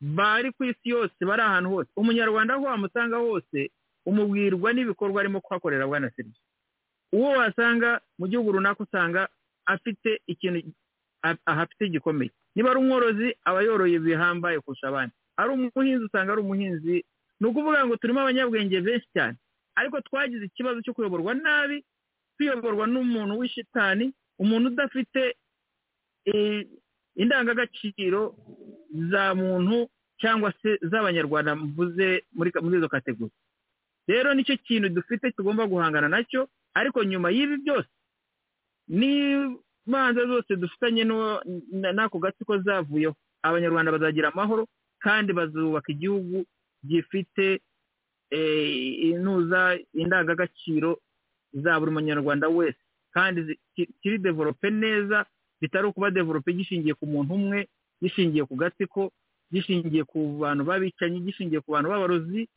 bari 0.02 0.52
ku 0.52 0.64
isi 0.65 0.90
yose 0.90 1.15
bari 1.26 1.41
ahantu 1.41 1.70
hose. 1.70 1.90
Umunyarwanda 1.98 2.53
aho 2.53 2.65
wamusanga 2.65 3.18
hose 3.18 3.70
umubwirwa 4.06 4.74
n'ibikorwa 4.74 5.22
arimo 5.22 5.41
kuhakorera 5.41 5.88
bwana 5.88 6.11
serivisi 6.15 6.41
uwo 7.14 7.30
wasanga 7.38 8.02
mu 8.20 8.28
gihugu 8.28 8.52
runaka 8.52 8.84
usanga 8.84 9.28
afite 9.65 10.22
ikintu 10.28 10.60
ahafite 11.45 11.88
gikomeye 11.90 12.32
niba 12.56 12.70
ari 12.72 12.80
umworozi 12.80 13.36
aba 13.45 13.61
yoroye 13.61 13.99
bihambaye 13.99 14.60
kurusha 14.60 14.88
abandi. 14.88 15.14
Ari 15.38 15.49
umuhinzi 15.53 16.06
usanga 16.06 16.32
ari 16.34 16.41
umuhinzi. 16.41 17.06
Ni 17.40 17.48
ukuvuga 17.48 17.86
ngo 17.86 17.95
turimo 17.98 18.20
abanyabwenge 18.22 18.82
benshi 18.82 19.07
cyane. 19.14 19.38
Ariko 19.75 20.01
twagize 20.01 20.45
ikibazo 20.45 20.81
cyo 20.81 20.93
kuyoborwa 20.93 21.33
nabi 21.33 21.85
tuyoborwa 22.37 22.87
n'umuntu 22.87 23.37
w'ishitani 23.39 24.13
umuntu 24.39 24.67
udafite 24.69 25.35
eh, 26.25 26.67
indangagaciro 27.15 28.35
za 29.11 29.35
muntu 29.35 29.89
cyangwa 30.21 30.53
se 30.61 30.79
z'abanyarwanda 30.81 31.55
mvuze 31.55 32.23
muri 32.33 32.51
izo 32.77 32.89
kategori. 32.89 33.31
Rero 34.07 34.33
ni 34.33 34.43
cyo 34.43 34.57
kintu 34.57 34.89
dufite 34.89 35.31
tugomba 35.31 35.67
guhangana 35.67 36.09
na 36.09 36.23
cyo 36.23 36.47
ariko 36.73 37.03
nyuma 37.03 37.29
y'ibi 37.31 37.57
byose 37.63 37.89
n'imanza 38.87 40.25
zose 40.27 40.55
dufitanye 40.55 41.03
n'ako 41.93 42.19
gatsiko 42.19 42.57
zavuyeho 42.57 43.15
abanyarwanda 43.43 43.91
bazagira 43.91 44.31
amahoro 44.31 44.67
kandi 44.99 45.33
bazubaka 45.33 45.91
igihugu 45.91 46.45
gifite 46.87 47.61
inuza 49.14 49.80
indangagaciro 49.93 50.99
za 51.53 51.80
buri 51.80 51.91
munyarwanda 51.91 52.47
wese. 52.49 52.77
Kandi 53.14 53.60
kiri 54.01 54.18
develope 54.18 54.69
neza 54.69 55.26
bitari 55.61 55.88
ukuba 55.88 56.11
develope 56.11 56.53
gishingiye 56.53 56.93
ku 56.93 57.05
muntu 57.05 57.34
umwe 57.34 57.68
gishingiye 58.01 58.45
ku 58.45 58.55
gatsiko 58.55 59.11
gishingiye 59.53 60.03
ku 60.03 60.38
bantu 60.41 60.64
b'abicanyi 60.65 61.19
gishingiye 61.22 61.61
ku 61.61 61.72
bantu 61.72 61.89
b'abarozi 61.93 62.49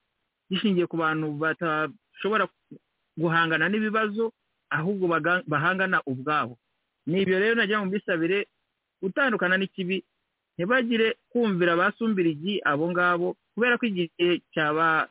gishingiye 0.51 0.87
ku 0.89 0.97
bantu 0.97 1.27
badashobora 1.37 2.49
guhangana 3.19 3.69
n'ibibazo 3.69 4.33
ahubwo 4.71 5.05
bahangana 5.47 6.01
ubwabo. 6.07 6.57
Ni 7.07 7.23
ibyo 7.23 7.39
rero 7.39 7.55
nagira 7.55 7.79
ngo 7.79 7.87
mbisabire 7.93 8.47
gutandukana 9.03 9.57
n'ikibi 9.61 10.03
ntibagire 10.57 11.17
kumvira 11.31 11.73
abasumbirigi 11.77 12.61
abo 12.65 12.91
ngabo 12.91 13.37
kubera 13.55 13.77
ko 13.79 13.85
igihe 13.87 14.41
cyaba 14.57 14.87
eh, 15.05 15.11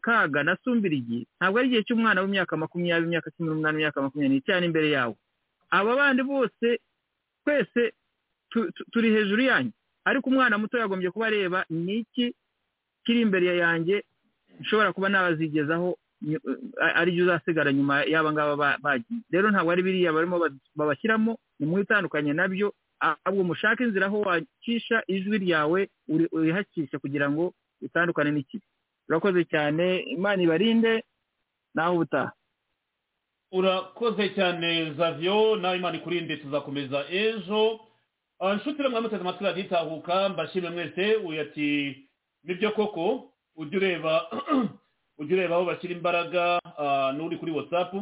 kaga 0.00 0.42
na 0.42 0.56
sumbirigi 0.64 1.26
ntabwo 1.40 1.58
ari 1.58 1.66
igihe 1.68 1.82
cy'umwana 1.82 2.20
w'imyaka 2.22 2.56
makumyabiri 2.56 3.06
imyaka 3.10 3.30
cumi 3.34 3.48
n'umunani 3.50 3.76
imyaka 3.82 3.98
makumyabiri 4.02 4.34
n'itanu 4.38 4.64
imbere 4.66 4.88
yawe. 4.94 5.14
Aba 5.70 5.96
bandi 5.96 6.22
bose 6.22 6.66
twese 7.44 7.92
tu- 8.50 8.70
tu- 8.72 8.84
turi 8.92 9.10
hejuru 9.10 9.42
yanyu. 9.42 9.72
Ariko 10.04 10.30
umwana 10.30 10.58
muto 10.58 10.78
yagombye 10.78 11.10
kuba 11.10 11.26
areba 11.26 11.64
ni 11.70 11.98
iki 12.06 12.34
kiri 13.04 13.20
imbere 13.26 13.56
yanjye 13.58 14.04
nshobora 14.60 14.92
kuba 14.92 15.08
nabazigezaho 15.08 15.98
nyu- 16.22 16.42
ari 16.94 17.10
byo 17.12 17.24
uzasigara 17.24 17.72
nyuma 17.72 18.04
y'aba 18.06 18.32
ngaba 18.32 18.54
ba- 18.56 18.78
bagiye. 18.82 19.20
Rero 19.30 19.50
ntabwo 19.50 19.70
ari 19.72 19.82
biriya 19.82 20.12
barimo 20.12 20.38
ba- 20.38 20.54
babashyiramo 20.78 21.38
ni 21.58 21.66
mwitandukanye 21.66 22.32
na 22.32 22.48
byo 22.48 22.70
ahubwo 23.00 23.44
mushake 23.50 23.82
inzira 23.84 24.06
aho 24.06 24.20
wacisha 24.22 25.02
ijwi 25.08 25.38
ryawe 25.42 25.88
uri- 26.08 26.28
urihakishe 26.32 26.98
kugira 26.98 27.30
ngo 27.30 27.52
utandukane 27.82 28.30
n'ikibi. 28.30 28.64
Urakoze 29.10 29.44
cyane. 29.50 30.06
Imana 30.14 30.42
ibarinde. 30.42 31.02
Naho 31.74 31.94
ubutaha. 31.94 32.32
Urakoze 33.52 34.30
cyane 34.38 34.94
zavyo 34.94 35.56
nawe 35.58 35.76
imana 35.76 35.96
ikurinde 35.98 36.36
tuzakomeza 36.36 37.04
ejo. 37.10 37.80
Ah, 38.38 38.54
nshuti 38.54 38.78
rero 38.78 38.90
mwamuteze 38.90 39.20
amatwi 39.20 39.44
radiyo 39.44 39.66
itahuka 39.66 40.28
mbashimire 40.28 40.70
mwese. 40.70 41.16
Uyu 41.16 41.40
ati 41.40 41.68
ni 42.44 42.54
byo 42.54 42.70
koko? 42.70 43.32
Ujya 43.56 43.78
ureba 43.78 44.30
ujya 45.18 45.36
ureba 45.36 45.54
aho 45.56 45.64
bashyira 45.64 45.94
imbaraga. 45.94 46.60
Ah, 46.78 47.12
n'uri 47.12 47.36
kuri 47.36 47.52
whatsapp. 47.52 47.92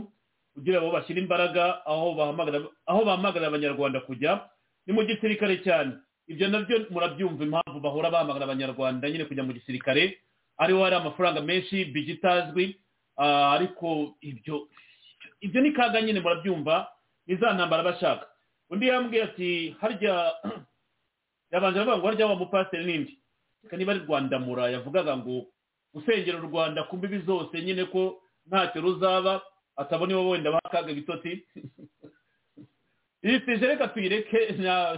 Ujya 0.57 0.73
ureba 0.73 0.87
aho 0.87 0.93
bashyira 0.93 1.21
imbaraga 1.21 1.87
aho 1.87 2.15
bahamagarira 3.05 3.49
abanyarwanda 3.49 4.01
kujya. 4.01 4.45
Ni 4.87 4.93
mu 4.93 5.03
gisirikare 5.09 5.57
cyane. 5.65 5.93
Ibyo 6.29 6.49
na 6.49 6.61
byo 6.61 6.87
murabyumva 6.91 7.45
impamvu 7.45 7.81
bahora 7.81 8.11
bahamagara 8.11 8.45
abanyarwanda 8.45 9.11
nyine 9.11 9.25
kujya 9.25 9.43
mu 9.43 9.53
gisirikare. 9.53 10.19
Ariho 10.59 10.83
hari 10.85 10.97
amafaranga 10.97 11.41
menshi 11.41 11.85
bigi 11.85 12.13
itazwi 12.19 12.77
ah, 13.17 13.53
ariko 13.57 14.15
ibyo 14.21 14.69
ibyo 15.41 15.61
ni 15.63 15.73
kaga 15.73 16.01
nyine 16.03 16.21
murabyumva 16.21 16.89
ni 17.27 17.37
za 17.37 17.53
ntambara 17.55 17.83
bashaka 17.83 18.27
undi 18.71 18.89
yambwiye 18.89 19.23
ati 19.25 19.77
harya 19.81 20.35
yabanje 21.51 21.79
aravuga 21.81 21.99
ngo 21.99 22.07
harya 22.07 22.27
wa 22.27 22.37
mupasiteri 22.37 22.85
n'indi 22.85 23.15
reka 23.63 23.77
niba 23.77 23.93
ari 23.93 24.01
rwandamura 24.05 24.71
yavugaga 24.71 25.17
ngo 25.17 25.47
usengera 25.95 26.39
u 26.39 26.47
rwanda 26.51 26.85
ku 26.85 26.97
mbibi 26.97 27.19
zose 27.27 27.55
nyine 27.63 27.85
ko 27.89 28.21
ntacyo 28.47 28.81
ruzaba 28.81 29.43
atabona 29.77 30.13
iwe 30.13 30.25
wenda 30.31 30.51
bakaga 30.53 30.91
ibitotsi 30.93 31.47
iyi 33.25 33.41
tije 33.41 33.67
reka 33.67 33.89
tuyireke 33.89 34.39
nta- 34.59 34.95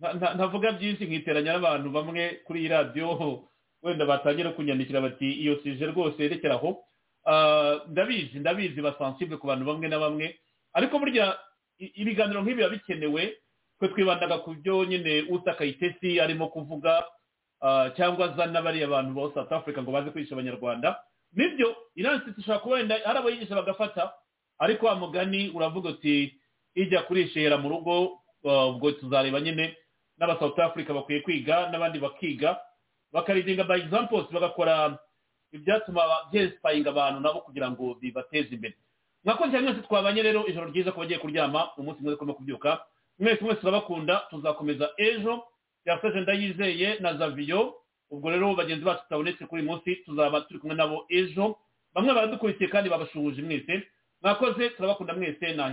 nta- 0.00 0.14
nta- 0.18 0.34
ntavuga 0.34 0.72
byinshi 0.72 1.04
nkiteranya 1.06 1.52
n'abantu 1.52 1.88
bamwe 1.90 2.24
kuri 2.46 2.58
iyi 2.60 2.68
radiyo 2.68 3.08
wenda 3.82 4.06
batangira 4.06 4.50
kunyandikira 4.52 5.00
bati 5.00 5.32
iyo 5.32 5.54
tije 5.54 5.86
rwose 5.86 6.28
rekera 6.28 6.54
aho. 6.54 6.84
Ah, 7.26 7.80
ndabizi 7.88 8.38
ndabizi 8.38 8.82
basansible 8.82 9.36
ku 9.36 9.46
bantu 9.46 9.64
bamwe 9.64 9.88
na 9.88 9.98
bamwe. 9.98 10.38
Ariko 10.72 10.98
burya 10.98 11.38
ibiganiro 11.78 12.42
nk'ibi 12.42 12.56
biba 12.62 12.68
bikenewe 12.68 13.36
twe 13.78 13.88
twibandaga 13.88 14.38
ku 14.42 14.54
byo 14.54 14.84
nyine 14.84 15.22
uta 15.30 15.54
kayitesi 15.54 16.20
arimo 16.20 16.48
kuvuga 16.48 17.04
cyangwa 17.96 18.30
azana 18.34 18.62
bariya 18.62 18.86
bantu 18.90 19.14
ba 19.14 19.30
south 19.34 19.52
africa 19.52 19.82
ngo 19.82 19.90
baze 19.92 20.10
kwigisha 20.10 20.34
abanyarwanda. 20.34 20.98
Nibyo 21.32 21.76
iransitse 21.94 22.40
ishobora 22.40 22.58
kuba 22.62 22.74
wenda 22.76 22.94
hari 23.04 23.18
abo 23.18 23.30
yigisha 23.30 23.54
bagafata. 23.54 24.12
Ariko 24.58 24.86
wa 24.86 24.94
mugani 24.94 25.50
uravuga 25.54 25.88
uti 25.90 26.34
ijya 26.74 27.02
kurishera 27.02 27.56
mu 27.58 27.68
rugo 27.68 28.18
ubwo 28.44 28.92
tuzareba 28.92 29.40
nyine 29.40 29.76
n'aba 30.18 30.38
south 30.38 30.58
africa 30.58 30.90
bakwiye 30.94 31.20
kwiga 31.20 31.70
n'abandi 31.70 31.98
bakiga. 31.98 32.58
Bakaridinga 33.12 33.64
by 33.64 33.76
examples 33.78 34.26
bagakora 34.32 34.98
ibyatuma 35.52 36.02
byesipayinga 36.32 36.90
abantu 36.90 37.20
nabo 37.20 37.40
kugira 37.40 37.70
ngo 37.70 37.94
bibateze 38.00 38.54
imbere. 38.54 38.74
Mwakoze 39.24 39.60
mwese 39.60 39.80
twabanye 39.82 40.22
rero 40.22 40.46
ijoro 40.46 40.66
ryiza 40.70 40.92
ko 40.92 41.00
bagiye 41.00 41.18
kuryama 41.18 41.70
umunsi 41.76 42.02
mwiza 42.02 42.16
kurimo 42.16 42.34
kubyuka. 42.34 42.84
Mwese 43.18 43.44
mwese 43.44 43.60
turabakunda 43.60 44.16
tuzakomeza 44.30 44.90
ejo. 44.96 45.44
Yakoze 45.84 46.20
ndayizeye 46.20 46.98
na 47.00 47.14
zaviyo 47.14 47.74
ubwo 48.10 48.30
rero 48.30 48.54
bagenzi 48.54 48.84
bacu 48.84 49.02
tutabonetse 49.02 49.46
kuri 49.46 49.62
uyu 49.62 49.70
munsi 49.70 49.96
tuzaba 49.96 50.40
turi 50.40 50.58
kumwe 50.60 50.76
nabo 50.76 51.06
ejo. 51.08 51.56
Bamwe 51.94 52.14
baradukurikiye 52.14 52.68
kandi 52.70 52.90
babashuhuje 52.90 53.42
mwese. 53.42 53.82
Mwakoze 54.22 54.68
turabakunda 54.70 55.14
mwese. 55.14 55.52
Na 55.54 55.68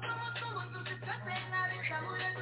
Como 0.00 0.32
tú, 0.34 0.84
tú 0.84 0.84
se 0.84 0.94
la 1.50 1.68
de 1.68 1.76
esa 1.80 2.00
mujer, 2.02 2.34